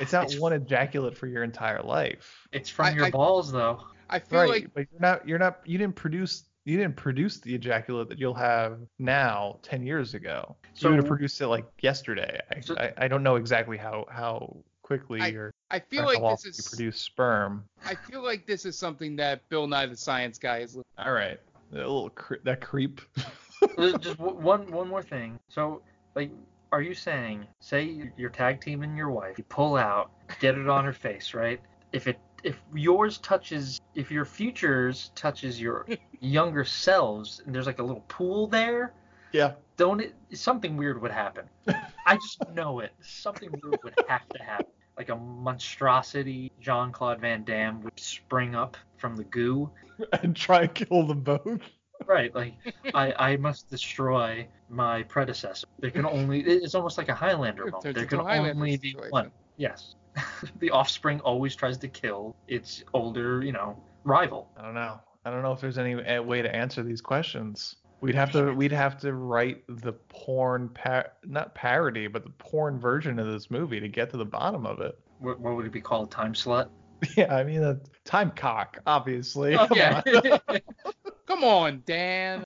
it's 0.00 0.12
not 0.12 0.24
It's- 0.24 0.40
one 0.40 0.52
ejaculate 0.52 1.16
for 1.16 1.28
your 1.28 1.44
entire 1.44 1.80
life. 1.80 2.48
It's 2.50 2.68
from 2.68 2.86
I- 2.86 2.90
your 2.90 3.04
I- 3.06 3.10
balls 3.12 3.52
though. 3.52 3.84
I 4.08 4.18
feel 4.18 4.40
Right, 4.40 4.50
like 4.50 4.74
but 4.74 4.86
you're 4.90 5.00
not 5.00 5.28
you're 5.28 5.38
not 5.38 5.60
you 5.64 5.78
didn't 5.78 5.94
produce 5.94 6.48
you 6.64 6.76
didn't 6.76 6.96
produce 6.96 7.38
the 7.38 7.54
ejaculate 7.54 8.08
that 8.08 8.18
you'll 8.18 8.34
have 8.34 8.80
now 8.98 9.60
10 9.62 9.86
years 9.86 10.14
ago. 10.14 10.56
So 10.74 10.88
you 10.88 10.94
would 10.94 10.96
have 10.96 11.04
So- 11.04 11.08
produced 11.08 11.40
it 11.40 11.46
like 11.46 11.66
yesterday. 11.82 12.40
I, 12.52 12.60
So- 12.60 12.76
I, 12.76 12.92
I 12.98 13.06
don't 13.06 13.22
know 13.22 13.36
exactly 13.36 13.76
how 13.76 14.06
how 14.10 14.56
quickly 14.82 15.20
or, 15.36 15.52
I 15.70 15.78
feel 15.78 16.04
like 16.04 16.20
this 16.20 16.58
is 16.58 16.68
produce 16.68 17.00
sperm. 17.00 17.64
I 17.84 17.94
feel 17.94 18.22
like 18.24 18.46
this 18.46 18.64
is 18.64 18.76
something 18.76 19.16
that 19.16 19.48
Bill 19.48 19.66
Nye 19.66 19.86
the 19.86 19.96
Science 19.96 20.38
Guy 20.38 20.58
is. 20.58 20.76
All 20.98 21.12
right. 21.12 21.38
A 21.72 21.76
little 21.76 22.10
cre- 22.10 22.42
that 22.44 22.60
creep. 22.60 23.00
Just 23.78 24.18
w- 24.18 24.36
one 24.36 24.70
one 24.72 24.88
more 24.88 25.02
thing. 25.02 25.38
So, 25.48 25.82
like, 26.14 26.32
are 26.72 26.82
you 26.82 26.94
saying, 26.94 27.46
say 27.60 28.10
you're 28.16 28.30
tag 28.30 28.60
teaming 28.60 28.96
your 28.96 29.10
wife, 29.10 29.38
you 29.38 29.44
pull 29.44 29.76
out, 29.76 30.10
get 30.40 30.58
it 30.58 30.68
on 30.68 30.84
her 30.84 30.92
face, 30.92 31.34
right? 31.34 31.60
If 31.92 32.08
it 32.08 32.18
if 32.42 32.56
yours 32.74 33.18
touches, 33.18 33.80
if 33.94 34.10
your 34.10 34.24
futures 34.24 35.10
touches 35.14 35.60
your 35.60 35.86
younger 36.20 36.64
selves, 36.64 37.42
and 37.44 37.54
there's 37.54 37.66
like 37.66 37.78
a 37.78 37.82
little 37.82 38.04
pool 38.08 38.46
there, 38.46 38.94
yeah. 39.32 39.52
don't 39.76 40.00
it? 40.00 40.14
Something 40.32 40.76
weird 40.76 41.00
would 41.00 41.10
happen. 41.10 41.44
I 42.06 42.16
just 42.16 42.42
know 42.54 42.80
it. 42.80 42.92
Something 43.02 43.50
weird 43.62 43.78
would 43.84 43.94
have 44.08 44.28
to 44.30 44.42
happen. 44.42 44.66
Like 45.00 45.08
a 45.08 45.16
monstrosity, 45.16 46.52
Jean 46.60 46.92
Claude 46.92 47.22
Van 47.22 47.42
Damme 47.42 47.80
would 47.84 47.98
spring 47.98 48.54
up 48.54 48.76
from 48.98 49.16
the 49.16 49.24
goo. 49.24 49.70
And 50.22 50.36
try 50.36 50.62
and 50.62 50.74
kill 50.74 51.06
them 51.06 51.22
both. 51.22 51.62
Right, 52.06 52.34
like 52.34 52.52
I, 52.94 53.14
I 53.18 53.36
must 53.38 53.70
destroy 53.70 54.46
my 54.68 55.02
predecessor. 55.04 55.66
There 55.78 55.90
can 55.90 56.04
only 56.04 56.42
it's 56.42 56.74
almost 56.74 56.98
like 56.98 57.08
a 57.08 57.14
Highlander 57.14 57.64
moment. 57.70 57.94
There 57.94 58.04
can 58.04 58.20
only 58.20 58.76
be 58.76 58.94
one. 59.08 59.30
Yes. 59.56 59.94
the 60.58 60.70
offspring 60.70 61.20
always 61.20 61.56
tries 61.56 61.78
to 61.78 61.88
kill 61.88 62.36
its 62.46 62.84
older, 62.92 63.42
you 63.42 63.52
know, 63.52 63.82
rival. 64.04 64.50
I 64.54 64.60
don't 64.60 64.74
know. 64.74 65.00
I 65.24 65.30
don't 65.30 65.42
know 65.42 65.52
if 65.52 65.62
there's 65.62 65.78
any 65.78 65.94
uh, 65.94 66.20
way 66.22 66.42
to 66.42 66.54
answer 66.54 66.82
these 66.82 67.00
questions. 67.00 67.76
We'd 68.00 68.14
have 68.14 68.32
to 68.32 68.52
we'd 68.52 68.72
have 68.84 68.98
to 69.00 69.12
write 69.12 69.62
the 69.68 69.92
porn 69.92 70.68
par- 70.70 71.12
not 71.24 71.54
parody, 71.54 72.06
but 72.06 72.24
the 72.24 72.30
porn 72.30 72.78
version 72.78 73.18
of 73.18 73.26
this 73.26 73.50
movie 73.50 73.80
to 73.80 73.88
get 73.88 74.10
to 74.10 74.16
the 74.16 74.24
bottom 74.24 74.66
of 74.66 74.80
it. 74.80 74.98
What, 75.18 75.38
what 75.40 75.56
would 75.56 75.66
it 75.66 75.72
be 75.72 75.80
called? 75.80 76.10
Time 76.10 76.34
slut? 76.34 76.68
Yeah, 77.16 77.34
I 77.34 77.44
mean, 77.44 77.62
uh, 77.62 77.76
time 78.04 78.30
cock, 78.30 78.78
obviously. 78.86 79.56
Oh, 79.56 79.66
Come 79.66 79.78
yeah. 79.78 80.02
on. 80.48 80.60
Come 81.26 81.44
on, 81.44 81.82
Dan. 81.86 82.44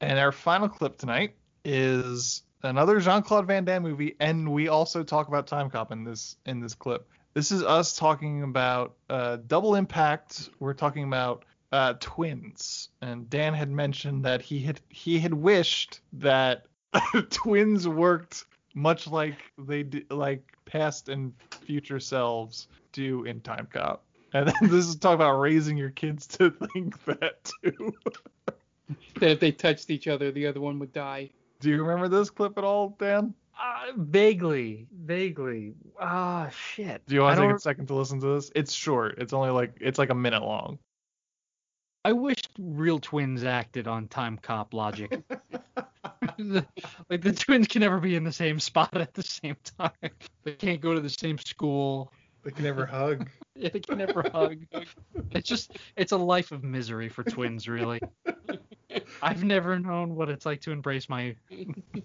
And 0.00 0.18
our 0.18 0.32
final 0.32 0.68
clip 0.68 0.98
tonight 0.98 1.36
is 1.64 2.42
another 2.64 2.98
Jean-Claude 2.98 3.46
Van 3.46 3.64
Damme 3.64 3.84
movie, 3.84 4.16
and 4.18 4.52
we 4.52 4.66
also 4.66 5.04
talk 5.04 5.28
about 5.28 5.46
Time 5.46 5.70
Cop 5.70 5.92
in 5.92 6.02
this 6.02 6.36
in 6.46 6.60
this 6.60 6.74
clip. 6.74 7.08
This 7.34 7.52
is 7.52 7.62
us 7.62 7.94
talking 7.96 8.42
about 8.42 8.96
uh, 9.08 9.36
Double 9.46 9.74
Impact. 9.76 10.48
We're 10.58 10.74
talking 10.74 11.04
about 11.04 11.44
uh, 11.76 11.94
twins, 12.00 12.88
and 13.02 13.28
Dan 13.28 13.52
had 13.52 13.70
mentioned 13.70 14.24
that 14.24 14.40
he 14.40 14.60
had 14.60 14.80
he 14.88 15.18
had 15.18 15.34
wished 15.34 16.00
that 16.14 16.66
twins 17.30 17.86
worked 17.86 18.46
much 18.74 19.06
like 19.06 19.36
they 19.58 19.82
do, 19.82 20.02
like 20.10 20.56
past 20.64 21.10
and 21.10 21.34
future 21.50 22.00
selves 22.00 22.68
do 22.92 23.24
in 23.24 23.42
Time 23.42 23.68
Cop. 23.70 24.04
And 24.32 24.48
then 24.48 24.54
this 24.70 24.86
is 24.86 24.96
talking 24.96 25.16
about 25.16 25.38
raising 25.38 25.76
your 25.76 25.90
kids 25.90 26.26
to 26.28 26.50
think 26.72 27.04
that 27.04 27.52
too. 27.62 27.92
That 29.20 29.32
if 29.32 29.40
they 29.40 29.52
touched 29.52 29.90
each 29.90 30.08
other, 30.08 30.32
the 30.32 30.46
other 30.46 30.60
one 30.60 30.78
would 30.78 30.94
die. 30.94 31.28
Do 31.60 31.68
you 31.68 31.82
remember 31.82 32.08
this 32.08 32.30
clip 32.30 32.56
at 32.56 32.64
all, 32.64 32.96
Dan? 32.98 33.34
Uh, 33.58 33.92
vaguely, 33.96 34.86
vaguely. 35.04 35.74
Ah, 36.00 36.48
shit. 36.48 37.02
Do 37.06 37.14
you 37.14 37.20
want 37.20 37.36
to 37.36 37.46
take 37.46 37.56
a 37.56 37.58
second 37.58 37.86
to 37.88 37.94
listen 37.94 38.20
to 38.20 38.34
this? 38.34 38.50
It's 38.54 38.72
short. 38.72 39.18
It's 39.18 39.34
only 39.34 39.50
like 39.50 39.76
it's 39.80 39.98
like 39.98 40.10
a 40.10 40.14
minute 40.14 40.42
long. 40.42 40.78
I 42.06 42.12
wish 42.12 42.38
real 42.56 43.00
twins 43.00 43.42
acted 43.42 43.88
on 43.88 44.06
time 44.06 44.38
cop 44.38 44.72
logic. 44.72 45.10
The- 46.38 46.64
like 47.10 47.20
the 47.20 47.32
twins 47.32 47.66
can 47.66 47.80
never 47.80 47.98
be 47.98 48.14
in 48.14 48.22
the 48.22 48.30
same 48.30 48.60
spot 48.60 48.96
at 48.96 49.12
the 49.12 49.24
same 49.24 49.56
time. 49.76 49.90
They 50.44 50.52
can't 50.52 50.80
go 50.80 50.94
to 50.94 51.00
the 51.00 51.10
same 51.10 51.36
school. 51.38 52.12
They 52.44 52.52
can 52.52 52.62
never 52.62 52.86
hug. 52.86 53.28
Yeah, 53.58 53.70
they 53.70 53.80
can 53.80 53.96
never 53.96 54.22
hug. 54.22 54.66
It's 55.30 55.48
just 55.48 55.78
it's 55.96 56.12
a 56.12 56.16
life 56.18 56.52
of 56.52 56.62
misery 56.62 57.08
for 57.08 57.24
twins, 57.24 57.66
really. 57.66 58.00
I've 59.22 59.42
never 59.42 59.78
known 59.78 60.14
what 60.14 60.28
it's 60.28 60.44
like 60.44 60.60
to 60.60 60.72
embrace 60.72 61.08
my 61.08 61.34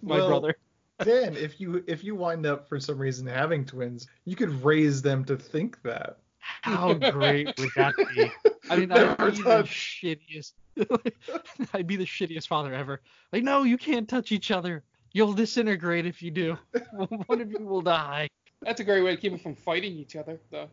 my 0.02 0.16
Well, 0.16 0.30
brother. 0.30 0.56
Dan, 1.04 1.36
if 1.36 1.60
you 1.60 1.84
if 1.88 2.06
you 2.06 2.16
wind 2.16 2.46
up 2.46 2.70
for 2.70 2.80
some 2.80 2.98
reason 2.98 3.28
having 3.28 3.66
twins, 3.66 4.08
you 4.24 4.38
could 4.38 4.64
raise 4.64 5.02
them 5.02 5.26
to 5.26 5.36
think 5.36 5.82
that. 5.84 6.20
How 6.62 6.94
great 6.94 7.48
would 7.58 7.70
that 7.76 7.96
be? 7.96 8.32
I 8.70 8.76
mean, 8.76 8.92
I'd 8.92 9.08
Never 9.18 9.32
be 9.32 9.42
the 9.42 9.64
shittiest. 9.64 10.54
I'd 11.74 11.88
be 11.88 11.96
the 11.96 12.06
shittiest 12.06 12.48
father 12.48 12.74
ever. 12.74 13.02
Like, 13.32 13.44
no, 13.44 13.64
you 13.64 13.78
can't 13.78 14.08
touch 14.08 14.32
each 14.32 14.52
other. 14.52 14.84
You'll 15.14 15.34
disintegrate 15.34 16.06
if 16.06 16.22
you 16.22 16.32
do. 16.32 16.58
One 17.26 17.42
of 17.42 17.52
you 17.52 17.60
will 17.60 17.82
die. 17.82 18.30
That's 18.62 18.80
a 18.80 18.84
great 18.84 19.02
way 19.02 19.16
to 19.16 19.22
keep 19.22 19.32
them 19.32 19.40
from 19.40 19.56
fighting 19.56 19.94
each 19.94 20.16
other, 20.16 20.40
though. 20.52 20.70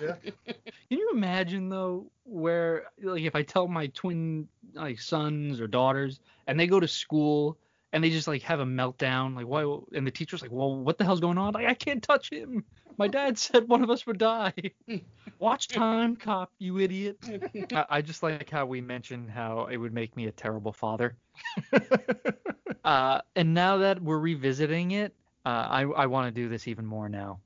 Yeah. 0.00 0.14
Can 0.46 0.54
you 0.88 1.10
imagine 1.12 1.68
though, 1.68 2.06
where 2.24 2.84
like 3.02 3.22
if 3.22 3.34
I 3.34 3.42
tell 3.42 3.68
my 3.68 3.88
twin 3.88 4.48
like 4.74 5.00
sons 5.00 5.60
or 5.60 5.66
daughters, 5.66 6.20
and 6.46 6.58
they 6.58 6.66
go 6.66 6.80
to 6.80 6.88
school 6.88 7.58
and 7.92 8.02
they 8.02 8.10
just 8.10 8.28
like 8.28 8.42
have 8.42 8.60
a 8.60 8.64
meltdown, 8.64 9.34
like 9.34 9.46
why? 9.46 9.62
And 9.94 10.06
the 10.06 10.10
teacher's 10.10 10.42
like, 10.42 10.50
well, 10.52 10.76
what 10.76 10.98
the 10.98 11.04
hell's 11.04 11.20
going 11.20 11.38
on? 11.38 11.54
Like 11.54 11.66
I 11.66 11.74
can't 11.74 12.02
touch 12.02 12.30
him. 12.30 12.64
My 12.98 13.08
dad 13.08 13.38
said 13.38 13.68
one 13.68 13.82
of 13.82 13.90
us 13.90 14.06
would 14.06 14.18
die. 14.18 14.52
Watch 15.38 15.68
Time 15.68 16.16
Cop, 16.16 16.50
you 16.58 16.78
idiot. 16.78 17.18
I, 17.72 17.84
I 17.90 18.02
just 18.02 18.22
like 18.22 18.48
how 18.48 18.66
we 18.66 18.80
mentioned 18.80 19.30
how 19.30 19.66
it 19.66 19.76
would 19.76 19.92
make 19.92 20.16
me 20.16 20.26
a 20.26 20.32
terrible 20.32 20.72
father. 20.72 21.16
uh, 22.84 23.20
and 23.34 23.54
now 23.54 23.78
that 23.78 24.02
we're 24.02 24.18
revisiting 24.18 24.92
it, 24.92 25.14
uh, 25.44 25.66
I 25.70 25.82
I 25.82 26.06
want 26.06 26.34
to 26.34 26.40
do 26.40 26.48
this 26.48 26.66
even 26.66 26.86
more 26.86 27.08
now. 27.08 27.40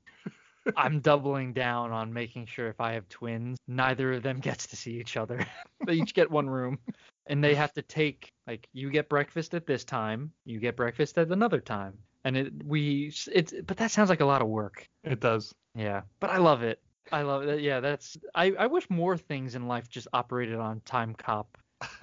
I'm 0.75 0.99
doubling 0.99 1.53
down 1.53 1.91
on 1.91 2.13
making 2.13 2.45
sure 2.45 2.67
if 2.67 2.79
I 2.79 2.93
have 2.93 3.07
twins, 3.09 3.57
neither 3.67 4.13
of 4.13 4.23
them 4.23 4.39
gets 4.41 4.67
to 4.67 4.75
see 4.75 4.99
each 4.99 5.17
other. 5.17 5.45
they 5.85 5.93
each 5.93 6.13
get 6.13 6.29
one 6.29 6.49
room, 6.49 6.79
and 7.27 7.43
they 7.43 7.55
have 7.55 7.73
to 7.73 7.81
take 7.81 8.31
like 8.47 8.67
you 8.73 8.89
get 8.89 9.09
breakfast 9.09 9.53
at 9.53 9.65
this 9.65 9.83
time, 9.83 10.31
you 10.45 10.59
get 10.59 10.75
breakfast 10.75 11.17
at 11.17 11.31
another 11.31 11.59
time, 11.59 11.97
and 12.23 12.37
it 12.37 12.53
we 12.65 13.13
it's 13.31 13.53
but 13.65 13.77
that 13.77 13.91
sounds 13.91 14.09
like 14.09 14.21
a 14.21 14.25
lot 14.25 14.41
of 14.41 14.47
work. 14.47 14.85
It 15.03 15.19
does. 15.19 15.53
Yeah, 15.75 16.01
but 16.19 16.29
I 16.29 16.37
love 16.37 16.63
it. 16.63 16.81
I 17.11 17.23
love 17.23 17.43
it. 17.43 17.61
Yeah, 17.61 17.79
that's 17.79 18.17
I 18.35 18.51
I 18.57 18.67
wish 18.67 18.89
more 18.89 19.17
things 19.17 19.55
in 19.55 19.67
life 19.67 19.89
just 19.89 20.07
operated 20.13 20.55
on 20.55 20.81
time 20.81 21.13
cop 21.15 21.57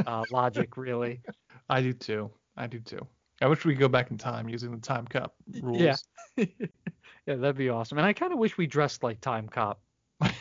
uh, 0.07 0.25
logic 0.31 0.77
really. 0.77 1.21
I 1.69 1.81
do 1.81 1.93
too. 1.93 2.31
I 2.57 2.67
do 2.67 2.81
too. 2.81 3.07
I 3.41 3.47
wish 3.47 3.65
we 3.65 3.75
could 3.75 3.81
go 3.81 3.89
back 3.89 4.11
in 4.11 4.19
time 4.19 4.49
using 4.49 4.73
the 4.73 4.79
time 4.79 5.07
cup 5.07 5.35
rules. 5.63 6.05
Yeah. 6.37 6.47
Yeah, 7.29 7.35
that'd 7.37 7.57
be 7.57 7.69
awesome. 7.69 7.99
And 7.99 8.07
I 8.07 8.13
kind 8.15 8.33
of 8.33 8.39
wish 8.39 8.57
we 8.57 8.67
dressed 8.67 9.03
like 9.03 9.21
Time 9.21 9.49
Cop. 9.49 9.81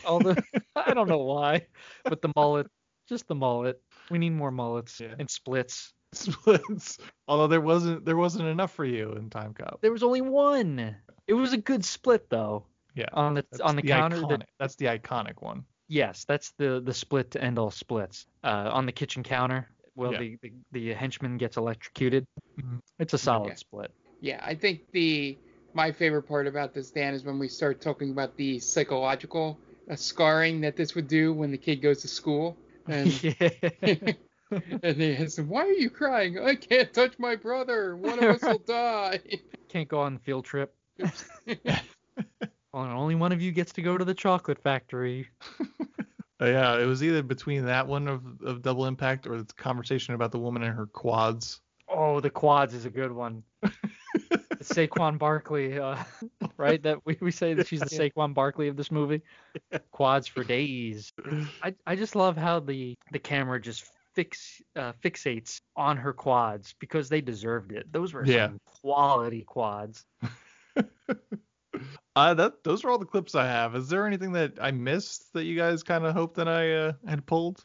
Although 0.05 0.35
I 0.75 0.93
don't 0.93 1.07
know 1.09 1.19
why, 1.19 1.67
but 2.03 2.21
the 2.21 2.31
mullet, 2.35 2.67
just 3.07 3.27
the 3.27 3.35
mullet. 3.35 3.79
We 4.09 4.17
need 4.17 4.31
more 4.31 4.51
mullets 4.51 5.01
and 5.01 5.29
splits. 5.29 5.93
Splits. 6.13 6.97
Although 7.27 7.47
there 7.47 7.61
wasn't 7.61 8.05
there 8.05 8.15
wasn't 8.17 8.47
enough 8.47 8.73
for 8.73 8.85
you 8.85 9.11
in 9.13 9.29
Time 9.29 9.53
Cop. 9.53 9.79
There 9.81 9.91
was 9.91 10.03
only 10.03 10.21
one. 10.21 10.95
It 11.27 11.33
was 11.33 11.53
a 11.53 11.57
good 11.57 11.83
split 11.85 12.29
though. 12.29 12.65
Yeah. 12.95 13.05
On 13.13 13.33
the 13.35 13.45
That's 13.51 13.61
on 13.61 13.75
the, 13.75 13.81
counter. 13.83 14.17
Iconic, 14.17 14.29
that- 14.39 14.49
that's 14.59 14.75
the 14.77 14.85
iconic 14.85 15.41
one. 15.41 15.65
yes, 15.89 16.25
that's 16.25 16.51
the 16.57 16.81
the 16.83 16.93
split 16.93 17.31
to 17.31 17.43
end 17.43 17.59
all 17.59 17.69
splits. 17.71 18.25
Uh, 18.43 18.69
on 18.73 18.85
the 18.85 18.91
kitchen 18.91 19.21
counter, 19.23 19.67
well, 19.95 20.13
Yeah. 20.13 20.19
the, 20.19 20.37
the 20.41 20.51
the 20.71 20.93
henchman 20.93 21.37
gets 21.37 21.57
electrocuted. 21.57 22.25
Mhm. 22.59 22.79
It's 22.99 23.13
a 23.13 23.17
solid 23.17 23.49
Yeah. 23.49 23.55
split. 23.55 23.91
Yeah, 24.21 24.41
I 24.43 24.55
think 24.55 24.89
the 24.93 25.37
my 25.77 25.91
favorite 25.91 26.23
part 26.23 26.47
about 26.47 26.73
this, 26.73 26.89
Dan, 26.89 27.13
is 27.13 27.23
when 27.23 27.37
we 27.37 27.47
start 27.47 27.79
talking 27.81 28.09
about 28.09 28.35
the 28.35 28.57
psychological 28.57 29.59
uh, 29.89 29.95
scarring 29.95 30.59
that 30.61 30.75
this 30.75 30.95
would 30.95 31.07
do 31.07 31.31
when 31.31 31.51
the 31.51 31.57
kid 31.57 31.83
goes 31.83 32.01
to 32.01 32.07
school. 32.09 32.57
And, 32.89 33.21
yeah. 33.21 33.33
and 34.81 34.95
they 34.95 35.27
said, 35.27 35.49
Why 35.49 35.63
are 35.63 35.73
you 35.73 35.89
crying? 35.89 36.39
I 36.39 36.55
can't 36.55 36.93
touch 36.93 37.19
my 37.19 37.35
brother. 37.35 37.97
One 37.97 38.23
of 38.23 38.41
us 38.41 38.41
will 38.41 38.59
die. 38.65 39.19
Can't 39.67 39.89
go 39.89 39.99
on 39.99 40.13
the 40.13 40.21
field 40.21 40.45
trip. 40.45 40.73
Only 42.73 43.15
one 43.15 43.33
of 43.33 43.41
you 43.41 43.51
gets 43.51 43.73
to 43.73 43.81
go 43.81 43.97
to 43.97 44.05
the 44.05 44.13
chocolate 44.13 44.63
factory. 44.63 45.27
Uh, 46.39 46.45
yeah, 46.45 46.79
it 46.79 46.85
was 46.85 47.03
either 47.03 47.21
between 47.21 47.65
that 47.65 47.85
one 47.85 48.07
of, 48.07 48.23
of 48.41 48.61
Double 48.61 48.85
Impact 48.85 49.27
or 49.27 49.41
the 49.41 49.53
conversation 49.55 50.13
about 50.13 50.31
the 50.31 50.39
woman 50.39 50.63
and 50.63 50.73
her 50.73 50.85
quads. 50.85 51.59
Oh, 51.89 52.21
the 52.21 52.29
quads 52.29 52.73
is 52.73 52.85
a 52.85 52.89
good 52.89 53.11
one. 53.11 53.43
Saquon 54.67 55.17
Barkley, 55.17 55.79
uh, 55.79 55.97
right? 56.57 56.81
That 56.83 57.05
we, 57.05 57.17
we 57.21 57.31
say 57.31 57.53
that 57.53 57.67
she's 57.67 57.79
the 57.81 57.89
Saquon 57.89 58.33
Barkley 58.33 58.67
of 58.67 58.75
this 58.75 58.91
movie. 58.91 59.21
Quads 59.91 60.27
for 60.27 60.43
days. 60.43 61.11
I, 61.63 61.73
I 61.85 61.95
just 61.95 62.15
love 62.15 62.37
how 62.37 62.59
the 62.59 62.95
the 63.11 63.19
camera 63.19 63.61
just 63.61 63.85
fix 64.13 64.61
uh, 64.75 64.93
fixates 65.03 65.61
on 65.75 65.97
her 65.97 66.13
quads 66.13 66.73
because 66.79 67.09
they 67.09 67.21
deserved 67.21 67.71
it. 67.71 67.91
Those 67.91 68.13
were 68.13 68.25
Yeah. 68.25 68.47
some 68.47 68.59
quality 68.81 69.43
quads. 69.43 70.05
Uh, 72.15 72.33
that 72.33 72.63
those 72.63 72.83
are 72.83 72.89
all 72.89 72.97
the 72.97 73.05
clips 73.05 73.35
I 73.35 73.45
have. 73.45 73.75
Is 73.75 73.89
there 73.89 74.07
anything 74.07 74.31
that 74.31 74.53
I 74.59 74.71
missed 74.71 75.33
that 75.33 75.43
you 75.43 75.55
guys 75.55 75.83
kind 75.83 76.03
of 76.03 76.13
hoped 76.13 76.35
that 76.37 76.47
I 76.47 76.73
uh, 76.73 76.93
had 77.07 77.23
pulled? 77.27 77.63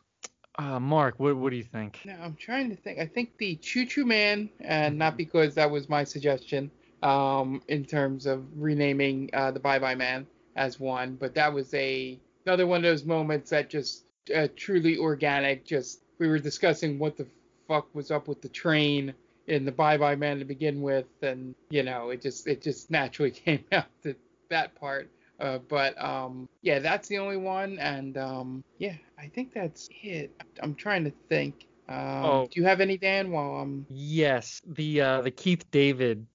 Uh, 0.58 0.78
Mark, 0.78 1.18
what 1.18 1.34
what 1.36 1.48
do 1.50 1.56
you 1.56 1.64
think? 1.64 2.00
No, 2.04 2.14
I'm 2.22 2.34
trying 2.34 2.68
to 2.68 2.76
think. 2.76 2.98
I 2.98 3.06
think 3.06 3.38
the 3.38 3.56
Choo 3.56 3.86
Choo 3.86 4.04
Man, 4.04 4.50
and 4.60 4.98
not 4.98 5.16
because 5.16 5.54
that 5.54 5.70
was 5.70 5.88
my 5.88 6.04
suggestion, 6.04 6.70
um, 7.02 7.62
in 7.68 7.84
terms 7.84 8.26
of 8.26 8.44
renaming 8.56 9.30
uh, 9.32 9.50
the 9.50 9.60
Bye 9.60 9.78
Bye 9.78 9.94
Man 9.94 10.26
as 10.56 10.78
one, 10.78 11.16
but 11.16 11.34
that 11.34 11.52
was 11.52 11.72
a 11.74 12.18
another 12.46 12.66
one 12.66 12.78
of 12.78 12.82
those 12.84 13.04
moments 13.04 13.50
that 13.50 13.70
just 13.70 14.04
uh, 14.34 14.48
truly 14.56 14.96
organic. 14.98 15.64
Just 15.64 16.02
we 16.18 16.28
were 16.28 16.38
discussing 16.38 16.98
what 16.98 17.16
the 17.16 17.26
fuck 17.68 17.92
was 17.94 18.10
up 18.10 18.28
with 18.28 18.42
the 18.42 18.48
train 18.48 19.14
in 19.46 19.64
the 19.64 19.72
Bye 19.72 19.96
Bye 19.96 20.16
Man 20.16 20.38
to 20.38 20.44
begin 20.44 20.82
with, 20.82 21.06
and 21.22 21.54
you 21.70 21.82
know 21.82 22.10
it 22.10 22.22
just 22.22 22.46
it 22.46 22.62
just 22.62 22.90
naturally 22.90 23.30
came 23.44 23.64
out 23.72 23.86
to 24.02 24.14
that 24.50 24.74
part. 24.74 25.10
Uh, 25.40 25.58
but 25.68 26.00
um, 26.02 26.48
yeah, 26.60 26.78
that's 26.78 27.08
the 27.08 27.18
only 27.18 27.36
one, 27.36 27.78
and 27.80 28.16
um, 28.16 28.62
yeah, 28.78 28.94
I 29.18 29.26
think 29.26 29.52
that's 29.52 29.88
it. 30.02 30.30
I'm 30.62 30.74
trying 30.74 31.04
to 31.04 31.12
think. 31.28 31.66
Um, 31.88 31.98
Oh. 32.24 32.48
Do 32.50 32.60
you 32.60 32.66
have 32.66 32.80
any, 32.80 32.96
Dan? 32.96 33.32
While 33.32 33.56
I'm 33.56 33.84
Yes, 33.88 34.62
the 34.64 35.00
uh, 35.00 35.22
the 35.22 35.32
Keith 35.32 35.68
David 35.72 36.26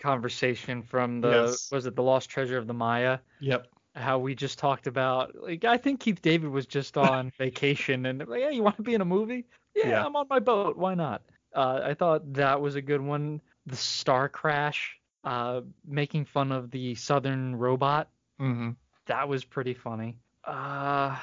conversation 0.00 0.82
from 0.82 1.20
the 1.20 1.28
Yes. 1.28 1.70
was 1.72 1.86
it 1.86 1.96
the 1.96 2.02
Lost 2.02 2.28
Treasure 2.30 2.58
of 2.58 2.66
the 2.66 2.74
Maya? 2.74 3.18
Yep. 3.40 3.66
how 3.94 4.18
we 4.18 4.34
just 4.34 4.58
talked 4.58 4.86
about 4.86 5.34
like 5.36 5.64
I 5.64 5.76
think 5.76 6.00
Keith 6.00 6.22
David 6.22 6.48
was 6.50 6.66
just 6.66 6.96
on 6.96 7.30
vacation 7.38 8.06
and 8.06 8.26
like, 8.26 8.40
hey, 8.42 8.52
you 8.54 8.62
want 8.62 8.76
to 8.76 8.82
be 8.82 8.94
in 8.94 9.00
a 9.00 9.04
movie? 9.06 9.44
Yeah, 9.74 9.88
Yeah. 9.90 10.06
I'm 10.06 10.16
on 10.16 10.26
my 10.30 10.38
boat. 10.38 10.76
Why 10.76 10.94
not? 10.94 11.22
Uh, 11.54 11.80
I 11.84 11.94
thought 11.94 12.32
that 12.34 12.60
was 12.60 12.74
a 12.76 12.82
good 12.82 13.00
one. 13.02 13.40
The 13.66 13.76
Star 13.76 14.28
Crash, 14.28 14.98
uh, 15.24 15.60
making 15.86 16.24
fun 16.24 16.50
of 16.52 16.70
the 16.70 16.94
Southern 16.94 17.54
robot. 17.56 18.08
hmm 18.38 18.70
That 19.06 19.28
was 19.28 19.44
pretty 19.44 19.74
funny. 19.74 20.18
Uh, 20.44 21.16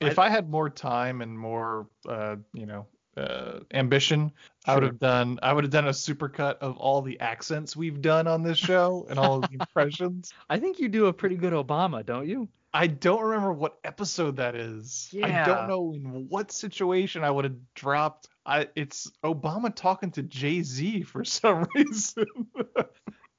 If 0.00 0.18
I, 0.18 0.28
had 0.28 0.48
more 0.48 0.70
time 0.70 1.20
and 1.22 1.36
more, 1.36 1.88
uh, 2.08 2.36
you 2.52 2.66
know, 2.66 2.86
uh, 3.18 3.60
ambition, 3.72 4.32
I 4.64 4.74
would 4.74 4.82
have 4.84 4.98
done. 4.98 5.38
I 5.42 5.52
would 5.52 5.64
have 5.64 5.72
done 5.72 5.86
a 5.86 5.92
supercut 5.92 6.58
of 6.58 6.76
all 6.76 7.02
the 7.02 7.18
accents 7.20 7.76
we've 7.76 8.00
done 8.00 8.26
on 8.26 8.42
this 8.42 8.58
show 8.58 9.06
and 9.10 9.18
all 9.18 9.42
of 9.42 9.50
the 9.50 9.56
impressions. 9.60 10.32
I 10.48 10.58
think 10.58 10.78
you 10.78 10.88
do 10.88 11.06
a 11.06 11.12
pretty 11.12 11.36
good 11.36 11.52
Obama, 11.52 12.04
don't 12.04 12.28
you? 12.28 12.48
I 12.72 12.86
don't 12.86 13.22
remember 13.22 13.52
what 13.52 13.78
episode 13.82 14.36
that 14.36 14.54
is. 14.54 15.08
Yeah. 15.10 15.42
I 15.42 15.46
don't 15.46 15.68
know 15.68 15.92
in 15.94 16.28
what 16.28 16.52
situation 16.52 17.24
I 17.24 17.30
would 17.30 17.44
have 17.44 17.56
dropped. 17.74 18.28
I 18.44 18.68
it's 18.76 19.10
Obama 19.24 19.74
talking 19.74 20.10
to 20.12 20.22
Jay 20.22 20.62
Z 20.62 21.02
for 21.02 21.24
some 21.24 21.66
reason. 21.74 22.26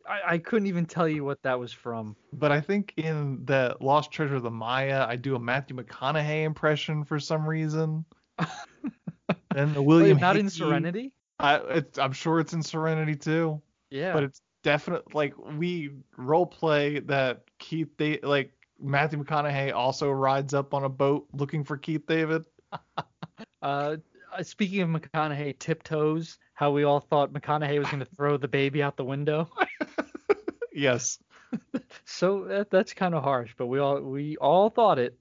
I, 0.08 0.34
I 0.34 0.38
couldn't 0.40 0.68
even 0.68 0.86
tell 0.88 1.08
you 1.08 1.24
what 1.24 1.42
that 1.44 1.60
was 1.60 1.72
from. 1.72 2.16
but 2.34 2.52
I 2.52 2.62
think 2.62 2.94
in 2.98 3.46
the 3.46 3.78
Lost 3.80 4.12
Treasure 4.12 4.36
of 4.36 4.44
the 4.44 4.50
Maya, 4.50 5.06
I 5.08 5.16
do 5.16 5.36
a 5.36 5.40
Matthew 5.40 5.76
McConaughey 5.76 6.44
impression 6.44 7.04
for 7.06 7.20
some 7.20 7.48
reason. 7.48 8.06
and 9.60 9.74
the 9.74 9.82
William 9.82 10.18
Wait, 10.18 10.22
not 10.22 10.38
in 10.38 10.50
Serenity? 10.50 11.12
I, 11.40 11.58
it's, 11.58 11.98
I'm 11.98 12.14
sure 12.14 12.40
it's 12.40 12.54
in 12.54 12.64
Serenity 12.64 13.16
too. 13.16 13.62
Yeah. 13.90 14.14
But 14.14 14.24
it's 14.24 14.42
definitely 14.64 15.12
like 15.14 15.34
we 15.38 15.92
role 16.18 16.46
play 16.46 17.00
that 17.00 17.44
Keith 17.60 17.90
they 17.98 18.20
like 18.22 18.52
Matthew 18.82 19.24
McConaughey 19.24 19.74
also 19.74 20.10
rides 20.10 20.54
up 20.54 20.74
on 20.74 20.84
a 20.84 20.90
boat 20.90 21.28
looking 21.34 21.64
for 21.64 21.78
Keith 21.78 22.06
David. 22.08 22.46
Uh, 23.62 23.98
uh, 24.32 24.42
speaking 24.42 24.80
of 24.82 24.88
McConaughey 24.90 25.60
tiptoes, 25.60 26.38
how 26.54 26.72
we 26.72 26.86
all 26.86 27.02
thought 27.02 27.34
McConaughey 27.34 27.78
was 27.78 27.90
going 27.90 28.00
to 28.00 28.08
throw 28.16 28.38
the 28.38 28.48
baby 28.48 28.82
out 28.82 28.96
the 28.96 29.04
window. 29.04 29.50
Yes. 30.80 31.20
So 32.06 32.44
that, 32.46 32.70
that's 32.70 32.94
kind 32.94 33.16
of 33.16 33.24
harsh, 33.24 33.54
but 33.58 33.68
we 33.68 33.80
all 33.80 34.02
we 34.02 34.38
all 34.38 34.70
thought 34.70 35.00
it. 35.00 35.18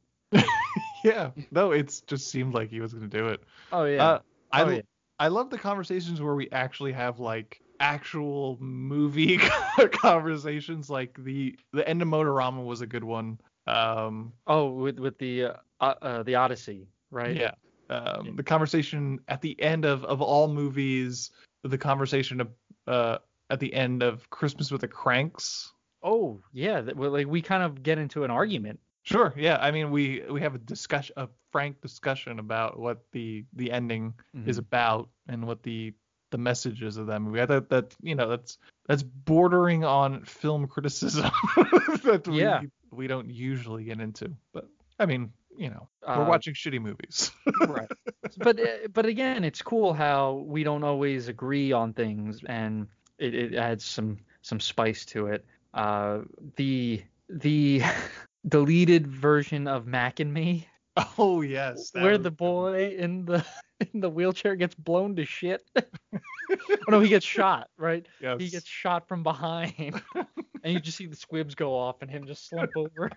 Yeah. 1.05 1.31
No, 1.51 1.71
it's 1.71 2.01
just 2.03 2.29
seemed 2.29 2.55
like 2.55 2.71
he 2.71 2.81
was 2.81 2.93
gonna 2.93 3.07
do 3.07 3.29
it. 3.29 3.41
Oh 3.73 3.85
yeah. 3.85 4.05
Uh, 4.05 4.19
I 4.53 4.63
Oh, 4.63 4.69
yeah. 4.69 4.81
I 5.21 5.29
love 5.29 5.51
the 5.51 5.59
conversations 5.59 6.21
where 6.21 6.35
we 6.35 6.49
actually 6.51 6.93
have 6.93 7.19
like 7.19 7.61
actual 7.81 8.57
movie 8.61 9.39
conversations. 9.93 10.91
Like 10.91 11.17
the 11.23 11.57
the 11.73 11.89
end 11.89 12.03
of 12.03 12.09
Motorama 12.09 12.65
was 12.65 12.81
a 12.81 12.87
good 12.87 13.05
one. 13.05 13.41
Um, 13.67 14.33
oh, 14.47 14.71
with 14.71 14.99
with 14.99 15.19
the 15.19 15.45
uh, 15.45 15.55
uh, 15.81 16.23
the 16.23 16.35
Odyssey, 16.35 16.89
right? 17.11 17.37
Yeah. 17.37 17.53
Um, 17.91 18.37
the 18.37 18.43
conversation 18.43 19.21
at 19.29 19.41
the 19.41 19.61
end 19.63 19.85
of 19.85 20.05
of 20.05 20.21
all 20.21 20.49
movies, 20.49 21.31
the 21.63 21.79
conversation 21.79 22.41
of, 22.41 22.49
uh, 22.87 23.19
at 23.51 23.61
the 23.61 23.73
end 23.73 24.03
of 24.03 24.29
Christmas 24.31 24.71
with 24.71 24.83
the 24.83 24.89
Cranks. 24.89 25.73
Oh 26.03 26.41
yeah, 26.53 26.81
well, 26.95 27.11
like 27.11 27.27
we 27.27 27.43
kind 27.43 27.63
of 27.63 27.83
get 27.83 27.99
into 27.99 28.25
an 28.25 28.31
argument. 28.31 28.79
Sure. 29.09 29.33
Yeah. 29.37 29.57
I 29.61 29.71
mean, 29.71 29.91
we 29.91 30.23
we 30.31 30.41
have 30.43 30.55
a 30.55 30.59
discussion, 30.59 31.15
a 31.17 31.29
frank 31.51 31.81
discussion 31.81 32.39
about 32.39 32.79
what 32.79 32.99
the 33.13 33.45
the 33.55 33.73
ending 33.73 34.13
Mhm. 34.37 34.47
is 34.49 34.59
about 34.59 35.09
and 35.29 35.47
what 35.47 35.63
the 35.63 35.95
the 36.31 36.37
messages 36.39 36.99
of 36.99 37.07
that 37.07 37.21
movie. 37.23 37.41
I 37.41 37.47
thought 37.47 37.71
that 37.71 37.97
you 38.03 38.15
know 38.15 38.29
that's 38.29 38.59
that's 38.87 39.03
bordering 39.03 39.83
on 39.85 40.25
film 40.25 40.67
criticism 40.69 41.31
that 42.05 42.25
we 42.29 42.37
Yeah. 42.37 42.61
we 42.91 43.07
don't 43.07 43.31
usually 43.31 43.85
get 43.85 43.99
into. 43.99 44.37
But 44.53 44.69
I 44.99 45.07
mean, 45.07 45.33
you 45.57 45.71
know, 45.71 45.89
we're 46.07 46.25
Uh, 46.25 46.29
watching 46.29 46.53
shitty 46.55 46.81
movies. 46.81 47.31
right. 47.67 47.89
But 48.37 48.61
uh, 48.61 48.89
but 48.93 49.07
again, 49.07 49.43
it's 49.43 49.63
cool 49.63 49.95
how 49.95 50.45
we 50.47 50.63
don't 50.65 50.85
always 50.85 51.29
agree 51.29 51.73
on 51.73 51.95
things, 51.95 52.43
and 52.47 52.87
it, 53.19 53.35
it 53.35 53.55
adds 53.55 53.85
some 53.87 54.19
some 54.43 54.61
spice 54.61 55.07
to 55.07 55.29
it. 55.29 55.47
Uh, 55.73 56.21
the 56.57 57.03
the 57.31 57.81
deleted 58.49 59.07
version 59.07 59.67
of 59.67 59.87
Mac 59.87 60.21
and 60.21 60.33
Me, 60.33 60.67
oh 61.19 61.43
yes. 61.43 61.91
where 61.93 62.19
the 62.19 62.31
boy 62.31 62.95
in 62.97 63.25
the 63.25 63.45
in 63.93 64.01
the 64.01 64.11
wheelchair 64.11 64.57
gets 64.57 64.75
blown 64.75 65.17
to 65.17 65.25
shit. 65.25 65.65
oh, 65.77 66.19
no, 66.89 67.01
he 67.01 67.09
gets 67.09 67.27
shot, 67.27 67.69
right? 67.77 68.07
Yes. 68.21 68.41
He 68.41 68.49
gets 68.49 68.67
shot 68.67 69.07
from 69.09 69.23
behind, 69.23 70.03
and 70.15 70.75
you 70.75 70.81
just 70.81 70.97
see 70.97 71.07
the 71.07 71.17
squibs 71.17 71.55
go 71.55 71.75
off 71.75 72.03
and 72.03 72.11
him 72.11 72.27
just 72.27 72.49
slump 72.49 72.71
over. 72.77 73.11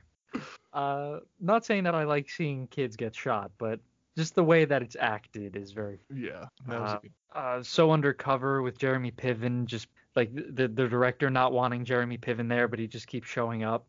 Uh, 0.73 1.19
not 1.39 1.65
saying 1.65 1.83
that 1.83 1.95
I 1.95 2.03
like 2.03 2.29
seeing 2.29 2.67
kids 2.67 2.95
get 2.95 3.15
shot, 3.15 3.51
but 3.57 3.79
just 4.17 4.35
the 4.35 4.43
way 4.43 4.65
that 4.65 4.81
it's 4.81 4.95
acted 4.99 5.55
is 5.55 5.71
very 5.71 5.99
yeah. 6.13 6.45
Uh, 6.69 6.97
good. 6.99 7.11
uh, 7.33 7.63
so 7.63 7.91
undercover 7.91 8.61
with 8.61 8.77
Jeremy 8.77 9.11
Piven, 9.11 9.65
just 9.65 9.87
like 10.15 10.33
the 10.33 10.67
the 10.67 10.87
director 10.87 11.29
not 11.29 11.53
wanting 11.53 11.85
Jeremy 11.85 12.17
Piven 12.17 12.47
there, 12.47 12.67
but 12.67 12.79
he 12.79 12.87
just 12.87 13.07
keeps 13.07 13.27
showing 13.27 13.63
up. 13.63 13.85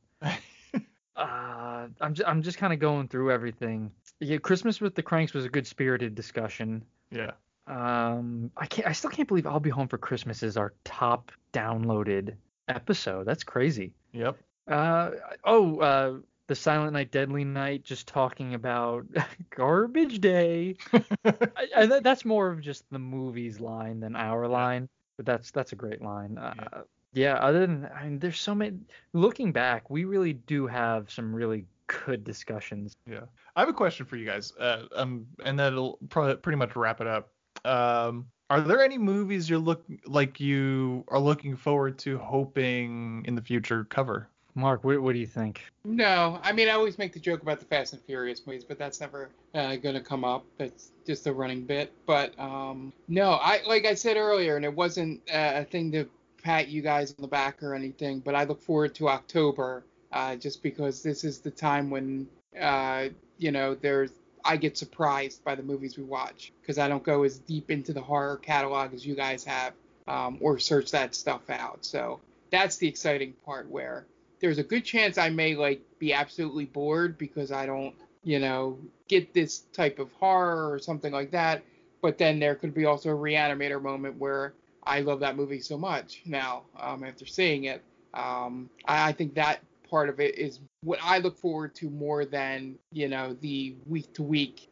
Uh, 1.17 1.87
I'm 2.01 2.15
just, 2.15 2.29
I'm 2.29 2.43
just 2.43 2.59
kind 2.59 2.73
of 2.73 2.79
going 2.79 3.09
through 3.09 3.31
everything. 3.33 3.91
Yeah, 4.21 4.39
Christmas 4.39 4.81
with 4.81 4.95
the 4.95 5.03
Cranks 5.03 5.35
was 5.35 5.45
a 5.45 5.49
good 5.49 5.67
spirited 5.67 6.15
discussion. 6.15 6.85
Yeah. 7.11 7.33
Um, 7.67 8.51
I 8.57 8.67
can't, 8.67 8.89
I 8.89 8.93
still 8.93 9.11
can't 9.11 9.29
believe 9.29 9.47
I'll 9.47 9.61
Be 9.61 9.71
Home 9.71 9.89
for 9.89 9.99
Christmas 9.99 10.43
is 10.43 10.57
our 10.57 10.73
top 10.85 11.31
downloaded 11.53 12.35
episode. 12.69 13.27
That's 13.27 13.45
crazy. 13.45 13.93
Yep. 14.13 14.37
Uh, 14.69 15.11
oh, 15.45 15.79
uh, 15.81 16.15
the 16.49 16.55
Silent 16.55 16.93
Night, 16.93 17.11
Deadly 17.11 17.45
Night, 17.45 17.85
just 17.85 18.07
talking 18.09 18.55
about 18.55 19.07
garbage 19.57 20.21
day. 20.21 20.77
I, 21.25 21.67
I, 21.77 21.87
that- 21.87 22.03
that's 22.05 22.25
more 22.25 22.49
of 22.51 22.61
just 22.61 22.85
the 22.91 22.99
movie's 22.99 23.61
line 23.61 24.01
than 24.01 24.17
our 24.17 24.49
line, 24.49 24.89
but 25.17 25.27
that's 25.27 25.51
that's 25.51 25.73
a 25.73 25.77
great 25.77 26.03
line. 26.03 26.39
Uh, 26.39 26.55
yeah. 26.57 26.81
Yeah, 27.15 27.35
other 27.35 27.61
than, 27.61 27.89
I 27.95 28.05
mean, 28.05 28.19
there's 28.19 28.41
so 28.41 28.55
many. 28.55 28.79
Looking 29.13 29.53
back, 29.53 29.91
we 29.91 30.05
really 30.05 30.33
do 30.33 30.67
have 30.67 31.11
some 31.11 31.35
really 31.35 31.67
good 31.87 32.25
discussions. 32.25 32.97
Yeah. 33.07 33.25
I 33.55 33.61
have 33.61 33.69
a 33.69 33.75
question 33.75 34.07
for 34.07 34.17
you 34.17 34.25
guys. 34.25 34.53
Uh, 34.59 34.85
um, 34.95 35.27
and 35.45 35.59
that'll 35.59 35.99
probably 36.09 36.37
pretty 36.37 36.57
much 36.57 36.75
wrap 36.75 37.01
it 37.01 37.07
up. 37.07 37.31
Um, 37.65 38.27
are 38.51 38.61
there 38.61 38.83
any 38.83 38.99
movies 38.99 39.49
you're 39.49 39.59
look 39.59 39.85
like 40.07 40.41
you 40.41 41.05
are 41.09 41.19
looking 41.19 41.57
forward 41.57 41.99
to 42.01 42.19
hoping 42.19 43.25
in 43.27 43.35
the 43.35 43.43
future 43.43 43.85
cover? 43.85 44.29
Mark, 44.55 44.85
what, 44.85 45.01
what 45.01 45.15
do 45.15 45.19
you 45.19 45.27
think? 45.27 45.63
No, 45.85 46.39
I 46.43 46.53
mean 46.53 46.69
I 46.69 46.73
always 46.73 46.99
make 46.99 47.15
the 47.15 47.19
joke 47.19 47.41
about 47.41 47.61
the 47.61 47.65
Fast 47.65 47.95
and 47.95 48.03
Furious 48.03 48.47
movies, 48.47 48.65
but 48.65 48.79
that's 48.79 49.01
never 49.01 49.31
uh, 49.55 49.77
gonna 49.77 50.03
come 50.03 50.25
up. 50.25 50.45
That's 50.59 50.91
just 51.07 51.27
a 51.27 51.33
running 51.33 51.65
bit. 51.65 51.93
But 52.05 52.39
um, 52.39 52.93
no, 53.09 53.33
I 53.33 53.63
like 53.67 53.87
I 53.87 53.95
said 53.95 54.19
earlier, 54.19 54.57
and 54.57 54.65
it 54.67 54.75
wasn't 54.75 55.23
uh, 55.33 55.53
a 55.55 55.65
thing 55.65 55.91
to 55.93 56.07
pat 56.43 56.69
you 56.69 56.83
guys 56.83 57.11
on 57.11 57.23
the 57.23 57.29
back 57.29 57.63
or 57.63 57.75
anything, 57.75 58.21
but 58.21 58.35
I 58.35 58.45
look 58.45 58.63
forward 58.63 58.95
to 58.97 59.09
October 59.09 59.85
uh, 60.13 60.37
just 60.37 60.63
because 60.63 61.03
this 61.03 61.25
is 61.25 61.39
the 61.39 61.51
time 61.51 61.91
when 61.91 62.27
uh, 62.61 63.09
you 63.39 63.51
know 63.51 63.75
there's 63.75 64.11
I 64.45 64.57
get 64.57 64.77
surprised 64.77 65.45
by 65.45 65.55
the 65.55 65.63
movies 65.63 65.97
we 65.97 66.05
watch 66.05 66.53
because 66.61 66.79
I 66.79 66.89
don't 66.89 67.03
go 67.03 67.23
as 67.23 67.39
deep 67.39 67.71
into 67.71 67.93
the 67.93 68.01
horror 68.01 68.37
catalog 68.37 68.93
as 68.93 69.07
you 69.07 69.15
guys 69.15 69.45
have 69.45 69.75
um, 70.07 70.39
or 70.41 70.59
search 70.59 70.91
that 70.91 71.15
stuff 71.15 71.49
out. 71.49 71.85
So 71.85 72.21
that's 72.51 72.77
the 72.77 72.89
exciting 72.89 73.35
part 73.45 73.71
where 73.71 74.07
there's 74.41 74.59
a 74.59 74.65
good 74.65 74.85
chance 74.85 75.19
I 75.19 75.31
may 75.31 75.55
like 75.55 75.81
be 75.99 76.13
absolutely 76.13 76.65
bored 76.65 77.17
because 77.17 77.53
I 77.53 77.67
don't, 77.67 77.95
you 78.25 78.41
know, 78.41 78.79
get 79.09 79.33
this 79.33 79.61
type 79.73 79.99
of 79.99 80.13
horror 80.15 80.73
or 80.73 80.79
something 80.79 81.13
like 81.13 81.31
that. 81.31 81.63
But 82.01 82.19
then 82.19 82.41
there 82.41 82.57
could 82.57 82.75
be 82.75 82.85
also 82.85 83.11
a 83.11 83.15
Re-Animator 83.15 83.81
moment 83.81 84.19
where 84.19 84.55
I 84.85 85.01
love 85.01 85.21
that 85.21 85.37
movie 85.37 85.61
so 85.61 85.79
much 85.79 86.23
now 86.25 86.63
um, 86.79 87.05
after 87.05 87.27
seeing 87.27 87.65
it. 87.65 87.83
Um, 88.15 88.69
I, 88.87 89.09
I 89.09 89.13
think 89.13 89.35
that 89.35 89.61
part 89.89 90.09
of 90.09 90.21
it 90.21 90.39
is 90.39 90.61
what 90.83 90.99
I 91.03 91.19
look 91.19 91.37
forward 91.37 91.75
to 91.77 91.91
more 91.91 92.25
than 92.25 92.77
you 92.93 93.09
know 93.09 93.37
the 93.41 93.75
week 93.87 94.13
to 94.15 94.23
week 94.23 94.69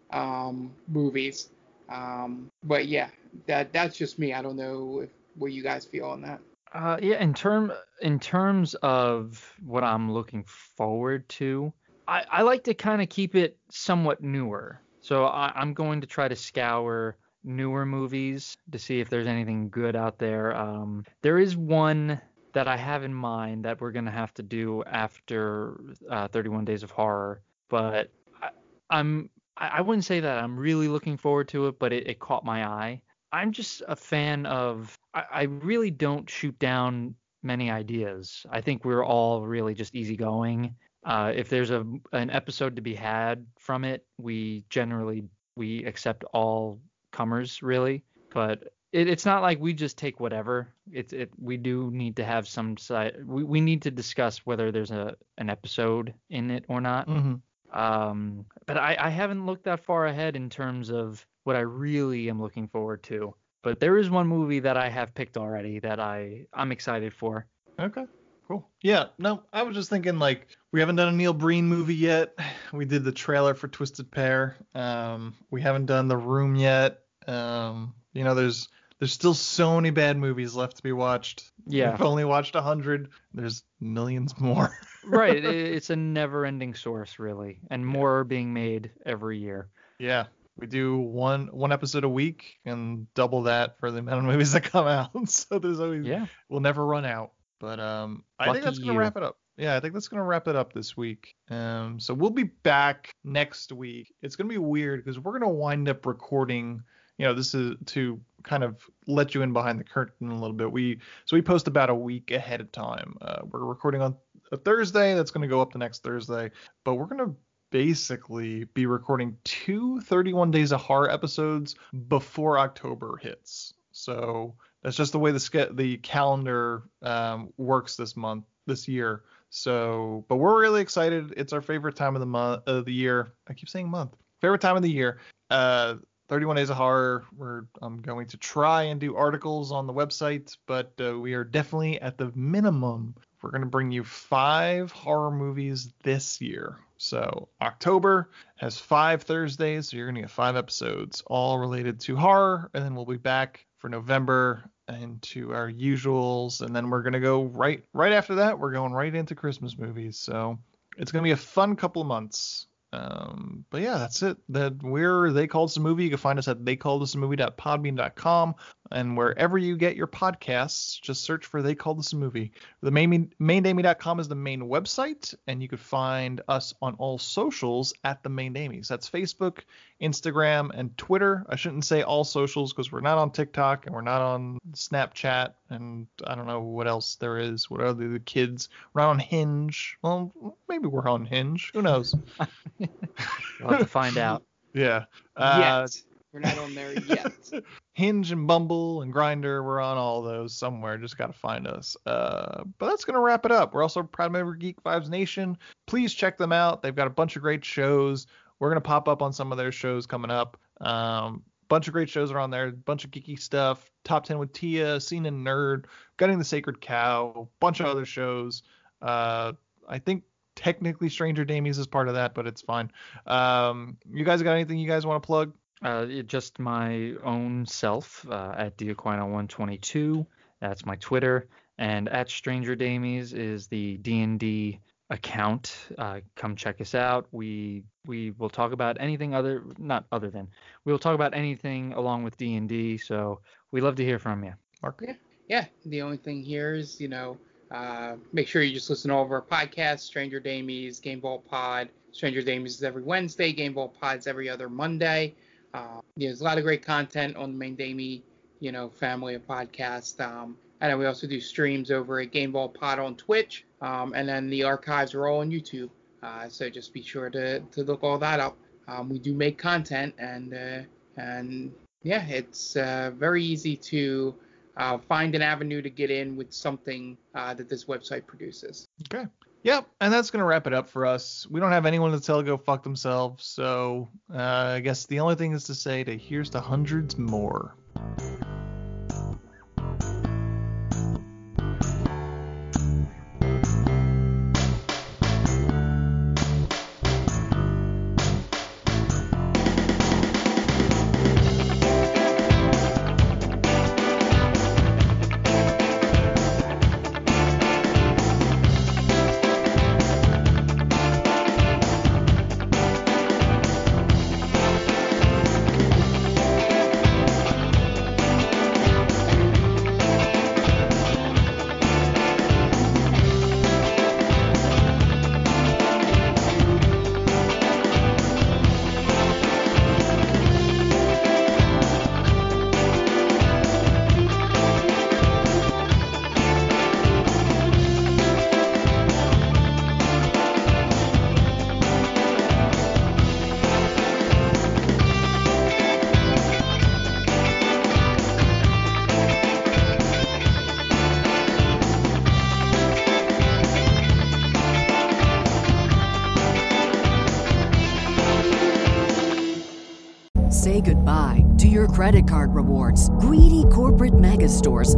movies. 0.89 1.51
Um, 1.89 2.51
but 2.65 2.87
yeah, 2.87 3.09
that 3.47 3.73
that's 3.73 3.97
just 3.97 4.19
me. 4.19 4.33
I 4.35 4.43
don't 4.43 4.57
know 4.57 5.01
if, 5.05 5.11
what 5.37 5.53
you 5.53 5.63
guys 5.63 5.85
feel 5.85 6.07
on 6.07 6.23
that. 6.23 6.41
Uh, 6.73 6.97
yeah, 7.03 7.21
in 7.23 7.35
term 7.35 7.73
in 8.01 8.19
terms 8.19 8.75
of 8.77 9.53
what 9.65 9.85
I'm 9.85 10.13
looking 10.13 10.45
forward 10.45 11.29
to, 11.31 11.73
I, 12.07 12.25
I 12.31 12.43
like 12.43 12.65
to 12.65 12.75
kind 12.75 13.03
of 13.03 13.09
keep 13.09 13.35
it 13.35 13.59
somewhat 13.71 14.23
newer. 14.23 14.81
So 15.01 15.25
I, 15.25 15.53
I'm 15.55 15.75
going 15.75 16.01
to 16.03 16.07
try 16.07 16.29
to 16.29 16.37
scour 16.37 17.17
newer 17.45 17.87
movies 17.87 18.57
to 18.71 18.79
see 18.79 19.01
if 19.01 19.09
there's 19.09 19.27
anything 19.27 19.69
good 19.71 19.97
out 19.97 20.19
there. 20.19 20.55
Um, 20.57 21.05
there 21.23 21.39
is 21.39 21.57
one 21.57 22.21
that 22.53 22.69
I 22.69 22.77
have 22.77 23.05
in 23.05 23.15
mind 23.15 23.65
that 23.65 23.81
we're 23.81 23.93
gonna 23.93 24.11
have 24.11 24.35
to 24.35 24.43
do 24.43 24.83
after 24.85 25.81
uh, 26.11 26.29
31 26.29 26.65
Days 26.65 26.83
of 26.83 26.91
Horror, 26.91 27.43
but 27.69 28.11
I, 28.43 28.51
I'm 28.91 29.31
I, 29.57 29.83
wouldn't 29.83 30.05
say 30.05 30.21
that 30.21 30.39
I'm 30.43 30.59
really 30.59 30.89
looking 30.89 31.17
forward 31.17 31.49
to 31.49 31.67
it, 31.69 31.79
but 31.79 31.93
it, 31.93 32.07
it 32.07 32.19
caught 32.19 32.45
my 32.45 32.67
eye. 32.67 33.03
I'm 33.33 33.53
just 33.53 33.83
a 33.87 33.95
fan 33.95 34.47
of. 34.47 34.99
I, 35.15 35.25
I 35.31 35.43
really 35.43 35.91
don't 35.91 36.29
shoot 36.29 36.59
down 36.59 37.15
many 37.43 37.71
ideas. 37.71 38.45
I 38.51 38.61
think 38.61 38.85
we're 38.85 39.05
all 39.05 39.47
really 39.47 39.75
just 39.75 39.95
easygoing. 39.95 40.75
Uh, 41.05 41.33
if 41.35 41.49
there's 41.49 41.71
a 41.71 41.85
an 42.13 42.31
episode 42.31 42.77
to 42.77 42.83
be 42.83 42.95
had 42.95 43.47
from 43.59 43.85
it, 43.85 44.05
we 44.19 44.65
generally 44.71 45.25
we 45.57 45.85
accept 45.85 46.25
all 46.33 46.81
comers 47.13 47.63
really. 47.63 48.03
But 48.33 48.73
it, 48.93 49.09
it's 49.09 49.27
not 49.27 49.43
like 49.43 49.61
we 49.61 49.73
just 49.73 49.99
take 49.99 50.21
whatever. 50.21 50.69
It's 50.91 51.13
it 51.13 51.31
we 51.39 51.57
do 51.57 51.91
need 51.93 52.17
to 52.17 52.25
have 52.25 52.49
some 52.49 52.77
side. 52.77 53.17
We, 53.25 53.45
we 53.45 53.61
need 53.61 53.83
to 53.83 53.91
discuss 53.91 54.39
whether 54.39 54.73
there's 54.73 54.91
a 54.91 55.17
an 55.39 55.51
episode 55.51 56.15
in 56.29 56.51
it 56.51 56.65
or 56.69 56.81
not. 56.81 57.09
Mm-hmm. 57.09 57.35
Um, 57.79 58.47
but 58.67 58.77
I, 58.77 58.97
I 58.99 59.11
haven't 59.11 59.47
looked 59.47 59.65
that 59.65 59.85
far 59.85 60.07
ahead 60.07 60.35
in 60.35 60.51
terms 60.51 60.91
of 60.91 61.25
what 61.45 61.55
I 61.55 61.61
really 61.61 62.29
am 62.29 62.43
looking 62.43 62.67
forward 62.67 63.03
to. 63.05 63.35
But 63.63 63.79
there 63.79 63.97
is 63.99 64.11
one 64.11 64.27
movie 64.27 64.61
that 64.61 64.77
I 64.77 64.89
have 64.89 65.15
picked 65.15 65.37
already 65.37 65.79
that 65.81 66.01
I 66.01 66.47
I'm 66.53 66.73
excited 66.73 67.13
for. 67.15 67.47
Okay. 67.79 68.07
Cool. 68.51 68.69
Yeah. 68.83 69.07
No, 69.17 69.45
I 69.53 69.63
was 69.63 69.77
just 69.77 69.91
thinking 69.91 70.19
like 70.19 70.49
we 70.73 70.81
haven't 70.81 70.97
done 70.97 71.07
a 71.15 71.17
Neil 71.17 71.33
Breen 71.33 71.67
movie 71.67 71.95
yet. 71.95 72.35
We 72.73 72.85
did 72.85 73.03
the 73.05 73.11
trailer 73.13 73.55
for 73.55 73.67
Twisted 73.69 74.11
Pair. 74.13 74.57
Um, 74.77 75.35
we 75.51 75.61
haven't 75.61 75.87
done 75.87 76.07
The 76.09 76.17
Room 76.17 76.55
yet. 76.55 77.01
Um, 77.27 77.95
you 78.13 78.23
know, 78.25 78.35
there's 78.35 78.69
there's 79.01 79.13
still 79.13 79.35
so 79.35 79.75
many 79.77 79.91
bad 79.91 80.17
movies 80.17 80.55
left 80.55 80.77
to 80.77 80.83
be 80.85 80.93
watched. 80.93 81.51
Yeah. 81.67 81.91
We've 81.93 82.03
only 82.03 82.25
watched 82.25 82.55
a 82.57 82.61
hundred. 82.61 83.09
There's 83.35 83.63
millions 83.81 84.39
more. 84.39 84.71
right, 85.05 85.45
it's 85.45 85.91
a 85.91 85.97
never-ending 85.97 86.75
source 86.75 87.19
really, 87.19 87.59
and 87.71 87.85
more 87.87 88.19
are 88.19 88.25
being 88.25 88.53
made 88.53 88.91
every 89.07 89.39
year. 89.39 89.69
yeah. 89.99 90.27
We 90.57 90.67
do 90.67 90.99
one 90.99 91.47
one 91.53 91.73
episode 91.73 92.05
a 92.05 92.09
week 92.09 92.59
and 92.67 93.13
double 93.15 93.43
that 93.45 93.79
for 93.81 93.91
the 93.91 93.99
amount 93.99 94.19
of 94.19 94.25
movies 94.27 94.53
that 94.53 94.63
come 94.65 94.87
out. 94.99 95.29
so 95.29 95.59
there's 95.59 95.81
always 95.81 96.05
Yeah. 96.07 96.27
we'll 96.49 96.61
never 96.61 96.85
run 96.85 97.05
out. 97.07 97.33
But 97.61 97.79
um 97.79 98.25
I 98.41 98.53
think 98.53 98.65
that's 98.65 98.81
gonna 98.81 98.95
you. 98.95 98.99
wrap 98.99 99.17
it 99.17 99.23
up. 99.23 99.39
Yeah, 99.57 99.77
I 99.77 99.81
think 99.81 99.95
that's 99.95 100.09
gonna 100.09 100.25
wrap 100.25 100.49
it 100.49 100.57
up 100.57 100.73
this 100.73 100.97
week. 100.97 101.37
Um 101.49 102.01
so 102.01 102.13
we'll 102.13 102.31
be 102.31 102.45
back 102.45 103.15
next 103.23 103.71
week. 103.71 104.13
It's 104.23 104.35
gonna 104.35 104.49
be 104.49 104.59
weird 104.59 105.05
because 105.05 105.21
we're 105.21 105.39
gonna 105.39 105.53
wind 105.53 105.89
up 105.89 106.05
recording 106.07 106.83
you 107.21 107.27
know, 107.27 107.35
this 107.35 107.55
is 107.55 107.77
to 107.85 108.19
kind 108.45 108.65
of 108.65 108.83
let 109.07 109.35
you 109.35 109.43
in 109.43 109.53
behind 109.53 109.79
the 109.79 109.85
curtain 109.85 110.31
a 110.31 110.41
little 110.41 110.55
bit. 110.55 110.73
We 110.73 111.01
so 111.27 111.37
we 111.37 111.43
post 111.43 111.69
about 111.69 111.91
a 111.91 111.95
week 111.95 112.31
ahead 112.31 112.63
of 112.63 112.73
time. 112.73 113.15
Uh, 113.21 113.43
we're 113.45 113.67
recording 113.67 114.01
on 114.01 114.17
a 114.53 114.57
Thursday. 114.57 115.15
That's 115.15 115.31
going 115.31 115.43
to 115.43 115.49
go 115.49 115.61
up 115.61 115.71
the 115.71 115.79
next 115.79 116.03
Thursday, 116.03 116.51
but 116.83 116.95
we're 116.95 117.05
going 117.05 117.19
to 117.19 117.37
basically 117.71 118.65
be 118.73 118.87
recording 118.87 119.37
two 119.45 120.01
31 120.01 120.51
Days 120.51 120.73
of 120.73 120.81
Horror 120.81 121.11
episodes 121.11 121.75
before 122.09 122.59
October 122.59 123.19
hits. 123.19 123.75
So 123.93 124.55
that's 124.83 124.97
just 124.97 125.13
the 125.13 125.19
way 125.19 125.33
the 125.33 125.41
ske- 125.41 125.75
the 125.75 125.99
calendar 125.99 126.83
um, 127.03 127.53
works 127.57 127.97
this 127.97 128.17
month, 128.17 128.45
this 128.67 128.89
year. 128.89 129.25
So, 129.51 130.25
but 130.29 130.37
we're 130.37 130.61
really 130.61 130.81
excited. 130.81 131.35
It's 131.37 131.53
our 131.53 131.61
favorite 131.61 131.97
time 131.97 132.15
of 132.17 132.21
the 132.21 132.27
month 132.27 132.63
of 132.67 132.85
the 132.85 132.93
year. 132.93 133.33
I 133.49 133.55
keep 133.55 133.69
saying 133.69 133.89
month. 133.89 134.17
Favorite 134.41 134.61
time 134.61 134.77
of 134.77 134.83
the 134.83 134.91
year. 134.91 135.19
Uh, 135.51 135.97
31 136.29 136.57
Days 136.57 136.71
of 136.71 136.77
Horror. 136.77 137.25
We're 137.37 137.65
I'm 137.83 138.01
going 138.01 138.29
to 138.29 138.37
try 138.37 138.85
and 138.85 139.01
do 139.01 139.17
articles 139.17 139.73
on 139.73 139.89
the 139.89 139.93
website, 139.93 140.57
but 140.67 140.93
uh, 141.01 141.19
we 141.19 141.35
are 141.35 141.45
definitely 141.45 142.01
at 142.01 142.17
the 142.17 142.31
minimum. 142.37 143.17
We're 143.43 143.51
going 143.51 143.63
to 143.63 143.67
bring 143.67 143.91
you 143.91 144.05
five 144.05 144.93
horror 144.93 145.33
movies 145.33 145.93
this 146.05 146.41
year. 146.41 146.79
So 146.99 147.49
October 147.61 148.31
has 148.59 148.79
five 148.79 149.23
Thursdays, 149.23 149.89
so 149.89 149.97
you're 149.97 150.07
going 150.07 150.17
to 150.17 150.21
get 150.21 150.31
five 150.31 150.55
episodes, 150.55 151.23
all 151.27 151.59
related 151.59 151.99
to 152.01 152.17
horror, 152.17 152.71
and 152.75 152.85
then 152.85 152.95
we'll 152.95 153.07
be 153.07 153.17
back 153.17 153.67
for 153.81 153.89
November 153.89 154.71
into 154.89 155.53
our 155.53 155.71
usuals, 155.71 156.61
and 156.61 156.75
then 156.75 156.91
we're 156.91 157.03
to 157.15 157.21
go 157.21 157.45
right 157.45 157.85
right 157.93 158.13
after 158.13 158.37
that. 158.37 158.59
We're 158.59 158.73
going 158.73 158.93
right 158.93 159.15
into 159.15 159.35
Christmas 159.35 159.79
movies. 159.79 160.19
So 160.19 160.59
it's 160.97 161.11
to 161.23 161.27
be 161.27 161.33
a 161.33 161.37
fun 161.37 161.77
couple 161.77 162.03
of 162.03 162.09
months. 162.09 162.67
Um, 162.93 163.65
but 163.71 163.83
yeah, 163.83 163.99
that's 163.99 164.23
it. 164.23 164.37
That 164.49 164.83
we're 164.83 165.31
they 165.31 165.47
called 165.47 165.71
this 165.71 165.77
a 165.77 165.81
movie. 165.81 166.05
You 166.05 166.11
can 166.11 166.19
find 166.19 166.39
us 166.39 166.49
at 166.49 166.65
they 166.65 166.77
called 166.77 167.03
this 167.03 167.15
a 167.15 167.19
movie.podbean.com 167.19 168.55
and 168.93 169.17
wherever 169.17 169.57
you 169.57 169.77
get 169.77 169.97
your 169.97 170.09
podcasts, 170.09 171.01
just 171.01 171.23
search 171.23 171.47
for 171.47 171.63
they 171.63 171.75
called 171.75 171.99
this 171.99 172.13
a 172.13 172.17
movie. 172.17 172.53
The 172.83 172.91
main 172.91 173.33
maindamie.com 173.41 174.19
is 174.19 174.29
the 174.29 174.35
main 174.35 174.63
website, 174.63 175.35
and 175.47 175.63
you 175.63 175.69
could 175.69 175.81
find 175.81 176.41
us 176.49 176.75
on 176.83 176.95
all 176.95 177.19
socials 177.19 177.95
at 178.03 178.23
the 178.23 178.29
main 178.29 178.53
Damies. 178.53 178.89
That's 178.89 179.09
Facebook, 179.09 179.61
Instagram, 180.03 180.71
and 180.75 180.97
Twitter. 180.99 181.47
I 181.49 181.57
shouldn't 181.57 181.85
say 181.85 182.03
all 182.03 182.25
socials 182.25 182.73
because 182.73 182.91
we're 182.91 183.01
not 183.01 183.19
on 183.19 183.31
TikTok 183.31 183.87
and 183.87 183.95
we're 183.95 184.01
not 184.01 184.23
on 184.23 184.59
Snapchat, 184.73 185.55
and 185.69 186.09
I 186.27 186.35
don't 186.35 186.47
know 186.47 186.61
what 186.61 186.89
else 186.89 187.15
there 187.15 187.39
is. 187.39 187.71
What 187.71 187.81
are 187.83 187.93
the 187.93 188.21
kids? 188.21 188.71
We're 188.93 189.03
not 189.03 189.11
on 189.11 189.19
Hinge. 189.21 189.99
Well, 190.03 190.33
maybe 190.69 190.89
we're 190.89 191.09
on 191.09 191.27
Hinge. 191.27 191.71
Who 191.75 191.83
knows? 191.83 192.15
we'll 193.61 193.71
have 193.71 193.79
to 193.81 193.87
find 193.87 194.17
out. 194.19 194.43
Yeah. 194.73 195.05
Uh, 195.37 195.85
Yet. 195.85 196.03
We're 196.33 196.41
not 196.41 196.59
on 196.59 196.75
there 196.77 196.93
yet. 196.93 197.51
Hinge 197.95 198.31
and 198.31 198.47
Bumble 198.47 199.03
and 199.03 199.13
Grindr, 199.13 199.65
we're 199.65 199.81
on 199.81 199.99
all 199.99 200.23
those 200.23 200.57
somewhere. 200.57 200.97
Just 200.97 201.19
got 201.19 201.27
to 201.27 201.33
find 201.33 201.67
us. 201.67 201.97
Uh, 202.07 202.63
but 202.79 202.87
that's 202.87 203.05
gonna 203.05 203.21
wrap 203.21 203.45
it 203.45 203.51
up. 203.51 203.75
We're 203.75 203.83
also 203.83 204.05
proud 204.05 204.31
member 204.31 204.53
of 204.53 204.59
Geek 204.61 204.81
Vibes 204.85 205.09
Nation. 205.09 205.59
Please 205.87 206.15
check 206.15 206.39
them 206.39 206.53
out. 206.53 206.83
They've 206.83 206.95
got 206.95 207.09
a 207.09 207.11
bunch 207.11 207.35
of 207.35 207.43
great 207.43 207.65
shows. 207.65 208.29
We're 208.61 208.69
gonna 208.69 208.81
pop 208.81 209.09
up 209.09 209.23
on 209.23 209.33
some 209.33 209.51
of 209.51 209.59
their 209.59 209.73
shows 209.73 210.07
coming 210.07 210.31
up. 210.31 210.57
Um, 210.81 211.43
bunch 211.69 211.89
of 211.89 211.93
great 211.93 212.09
shows 212.09 212.31
are 212.31 212.39
on 212.39 212.51
there. 212.51 212.71
Bunch 212.71 213.05
of 213.05 213.11
geeky 213.11 213.41
stuff. 213.41 213.91
Top 214.05 214.25
10 214.25 214.39
with 214.39 214.53
Tia, 214.53 215.01
Scene 215.01 215.27
and 215.27 215.45
Nerd, 215.45 215.87
Gutting 216.17 216.39
the 216.39 216.45
Sacred 216.45 216.81
Cow, 216.81 217.49
bunch 217.59 217.81
of 217.81 217.87
other 217.87 218.05
shows. 218.05 218.63
Uh, 219.03 219.53
I 219.89 219.99
think 219.99 220.23
technically 220.61 221.09
Stranger 221.09 221.45
Damies 221.45 221.79
is 221.79 221.87
part 221.87 222.09
of 222.09 222.15
that, 222.15 222.35
but 222.35 222.47
it's 222.47 222.61
fine. 222.61 222.93
Um, 223.27 223.97
you 224.13 224.25
guys 224.25 224.43
got 224.43 224.53
anything 224.53 224.79
you 224.79 224.89
guys 224.89 225.07
want 225.07 225.23
to 225.23 225.27
plug? 225.27 225.55
Uh, 225.83 226.05
just 226.27 226.59
my 226.59 227.15
own 227.25 227.65
self 227.65 228.27
uh, 228.29 228.55
at 228.57 228.77
Diaquino122. 228.77 230.27
That's 230.61 230.85
my 230.85 230.97
Twitter, 230.97 231.49
and 231.79 232.11
at 232.11 232.29
Stranger 232.29 232.77
Damies 232.77 233.33
is 233.33 233.69
the 233.69 233.97
D&D 233.97 234.79
account. 235.09 235.75
Uh, 235.97 236.21
come 236.37 236.55
check 236.55 236.83
us 236.83 236.95
out. 236.95 237.27
We 237.33 237.85
we 238.07 238.33
will 238.33 238.51
talk 238.51 238.73
about 238.73 238.99
anything 239.01 239.35
other 239.35 239.65
not 239.79 240.05
other 240.13 240.31
than 240.31 240.49
we 240.85 240.93
will 240.93 240.99
talk 240.99 241.15
about 241.15 241.35
anything 241.35 241.95
along 241.95 242.25
with 242.25 242.37
D&D. 242.37 242.99
So 242.99 243.41
we 243.73 243.81
love 243.81 243.97
to 243.97 244.05
hear 244.05 244.19
from 244.19 244.45
you. 244.45 244.53
Mark. 244.83 245.03
Yeah. 245.03 245.15
Yeah. 245.49 245.65
The 245.87 246.03
only 246.03 246.19
thing 246.19 246.43
here 246.43 246.75
is 246.75 247.01
you 247.01 247.09
know 247.09 247.39
uh, 247.71 248.17
make 248.33 248.49
sure 248.49 248.63
you 248.63 248.75
just 248.75 248.91
listen 248.91 249.11
to 249.11 249.15
all 249.15 249.25
of 249.25 249.31
our 249.31 249.43
podcasts. 249.43 250.01
Stranger 250.01 250.41
Damies, 250.41 251.01
Game 251.01 251.21
Vault 251.21 251.47
Pod. 251.49 251.89
Stranger 252.13 252.43
Damies 252.43 252.69
is 252.69 252.83
every 252.83 253.03
Wednesday. 253.03 253.53
Game 253.53 253.75
Vault 253.75 253.95
Pod's 254.01 254.27
every 254.27 254.49
other 254.49 254.69
Monday. 254.69 255.35
Uh, 255.73 256.01
there's 256.17 256.41
a 256.41 256.45
lot 256.45 256.59
of 256.59 256.65
great 256.65 256.85
content 256.85 257.37
on 257.37 257.53
the 257.53 257.59
main 257.59 257.77
Damie, 257.77 258.25
you 258.59 258.73
know, 258.73 258.89
family 258.89 259.35
of 259.35 259.47
podcasts. 259.47 260.21
Um, 260.21 260.57
and 260.81 260.91
then 260.91 260.99
we 260.99 261.07
also 261.07 261.27
do 261.27 261.41
streams 261.41 261.91
over 261.91 262.21
at 262.21 262.33
Game 262.33 262.53
Vault 262.53 262.75
Pod 262.75 262.99
on 262.99 263.15
Twitch. 263.15 263.65
Um, 263.81 264.15
and 264.15 264.29
then 264.29 264.51
the 264.51 264.65
archives 264.65 265.15
are 265.15 265.29
all 265.29 265.41
on 265.41 265.51
YouTube. 265.51 265.91
Uh, 266.23 266.49
so 266.49 266.69
just 266.69 266.93
be 266.93 267.03
sure 267.03 267.31
to, 267.31 267.61
to 267.61 267.85
look 267.85 268.03
all 268.03 268.19
that 268.19 268.41
up. 268.41 268.57
Um, 268.89 269.09
we 269.09 269.19
do 269.19 269.33
make 269.33 269.57
content, 269.57 270.15
and 270.19 270.53
uh, 270.53 270.81
and 271.17 271.73
yeah, 272.03 272.27
it's 272.27 272.77
uh, 272.77 273.13
very 273.15 273.45
easy 273.45 273.77
to 273.77 274.35
uh, 274.81 274.99
find 274.99 275.35
an 275.35 275.43
avenue 275.43 275.83
to 275.83 275.91
get 275.91 276.11
in 276.11 276.37
with 276.37 276.53
something 276.53 277.17
uh, 277.35 277.53
that 277.55 277.69
this 277.69 277.85
website 277.85 278.27
produces. 278.27 278.89
Okay. 279.13 279.27
Yep, 279.63 279.87
and 280.01 280.11
that's 280.11 280.31
gonna 280.31 280.47
wrap 280.47 280.67
it 280.67 280.73
up 280.73 280.89
for 280.89 281.05
us. 281.05 281.47
We 281.51 281.61
don't 281.61 281.71
have 281.71 281.85
anyone 281.85 282.13
to 282.13 282.21
tell 282.21 282.43
go 282.43 282.57
fuck 282.57 282.83
themselves, 282.83 283.45
so 283.45 284.09
uh, 284.33 284.39
I 284.39 284.81
guess 284.81 285.05
the 285.05 285.21
only 285.21 285.35
thing 285.35 285.53
is 285.53 285.65
to 285.65 285.75
say 285.75 286.03
to 286.03 286.17
here's 286.17 286.49
to 286.51 286.61
hundreds 286.61 287.19
more. 287.19 287.77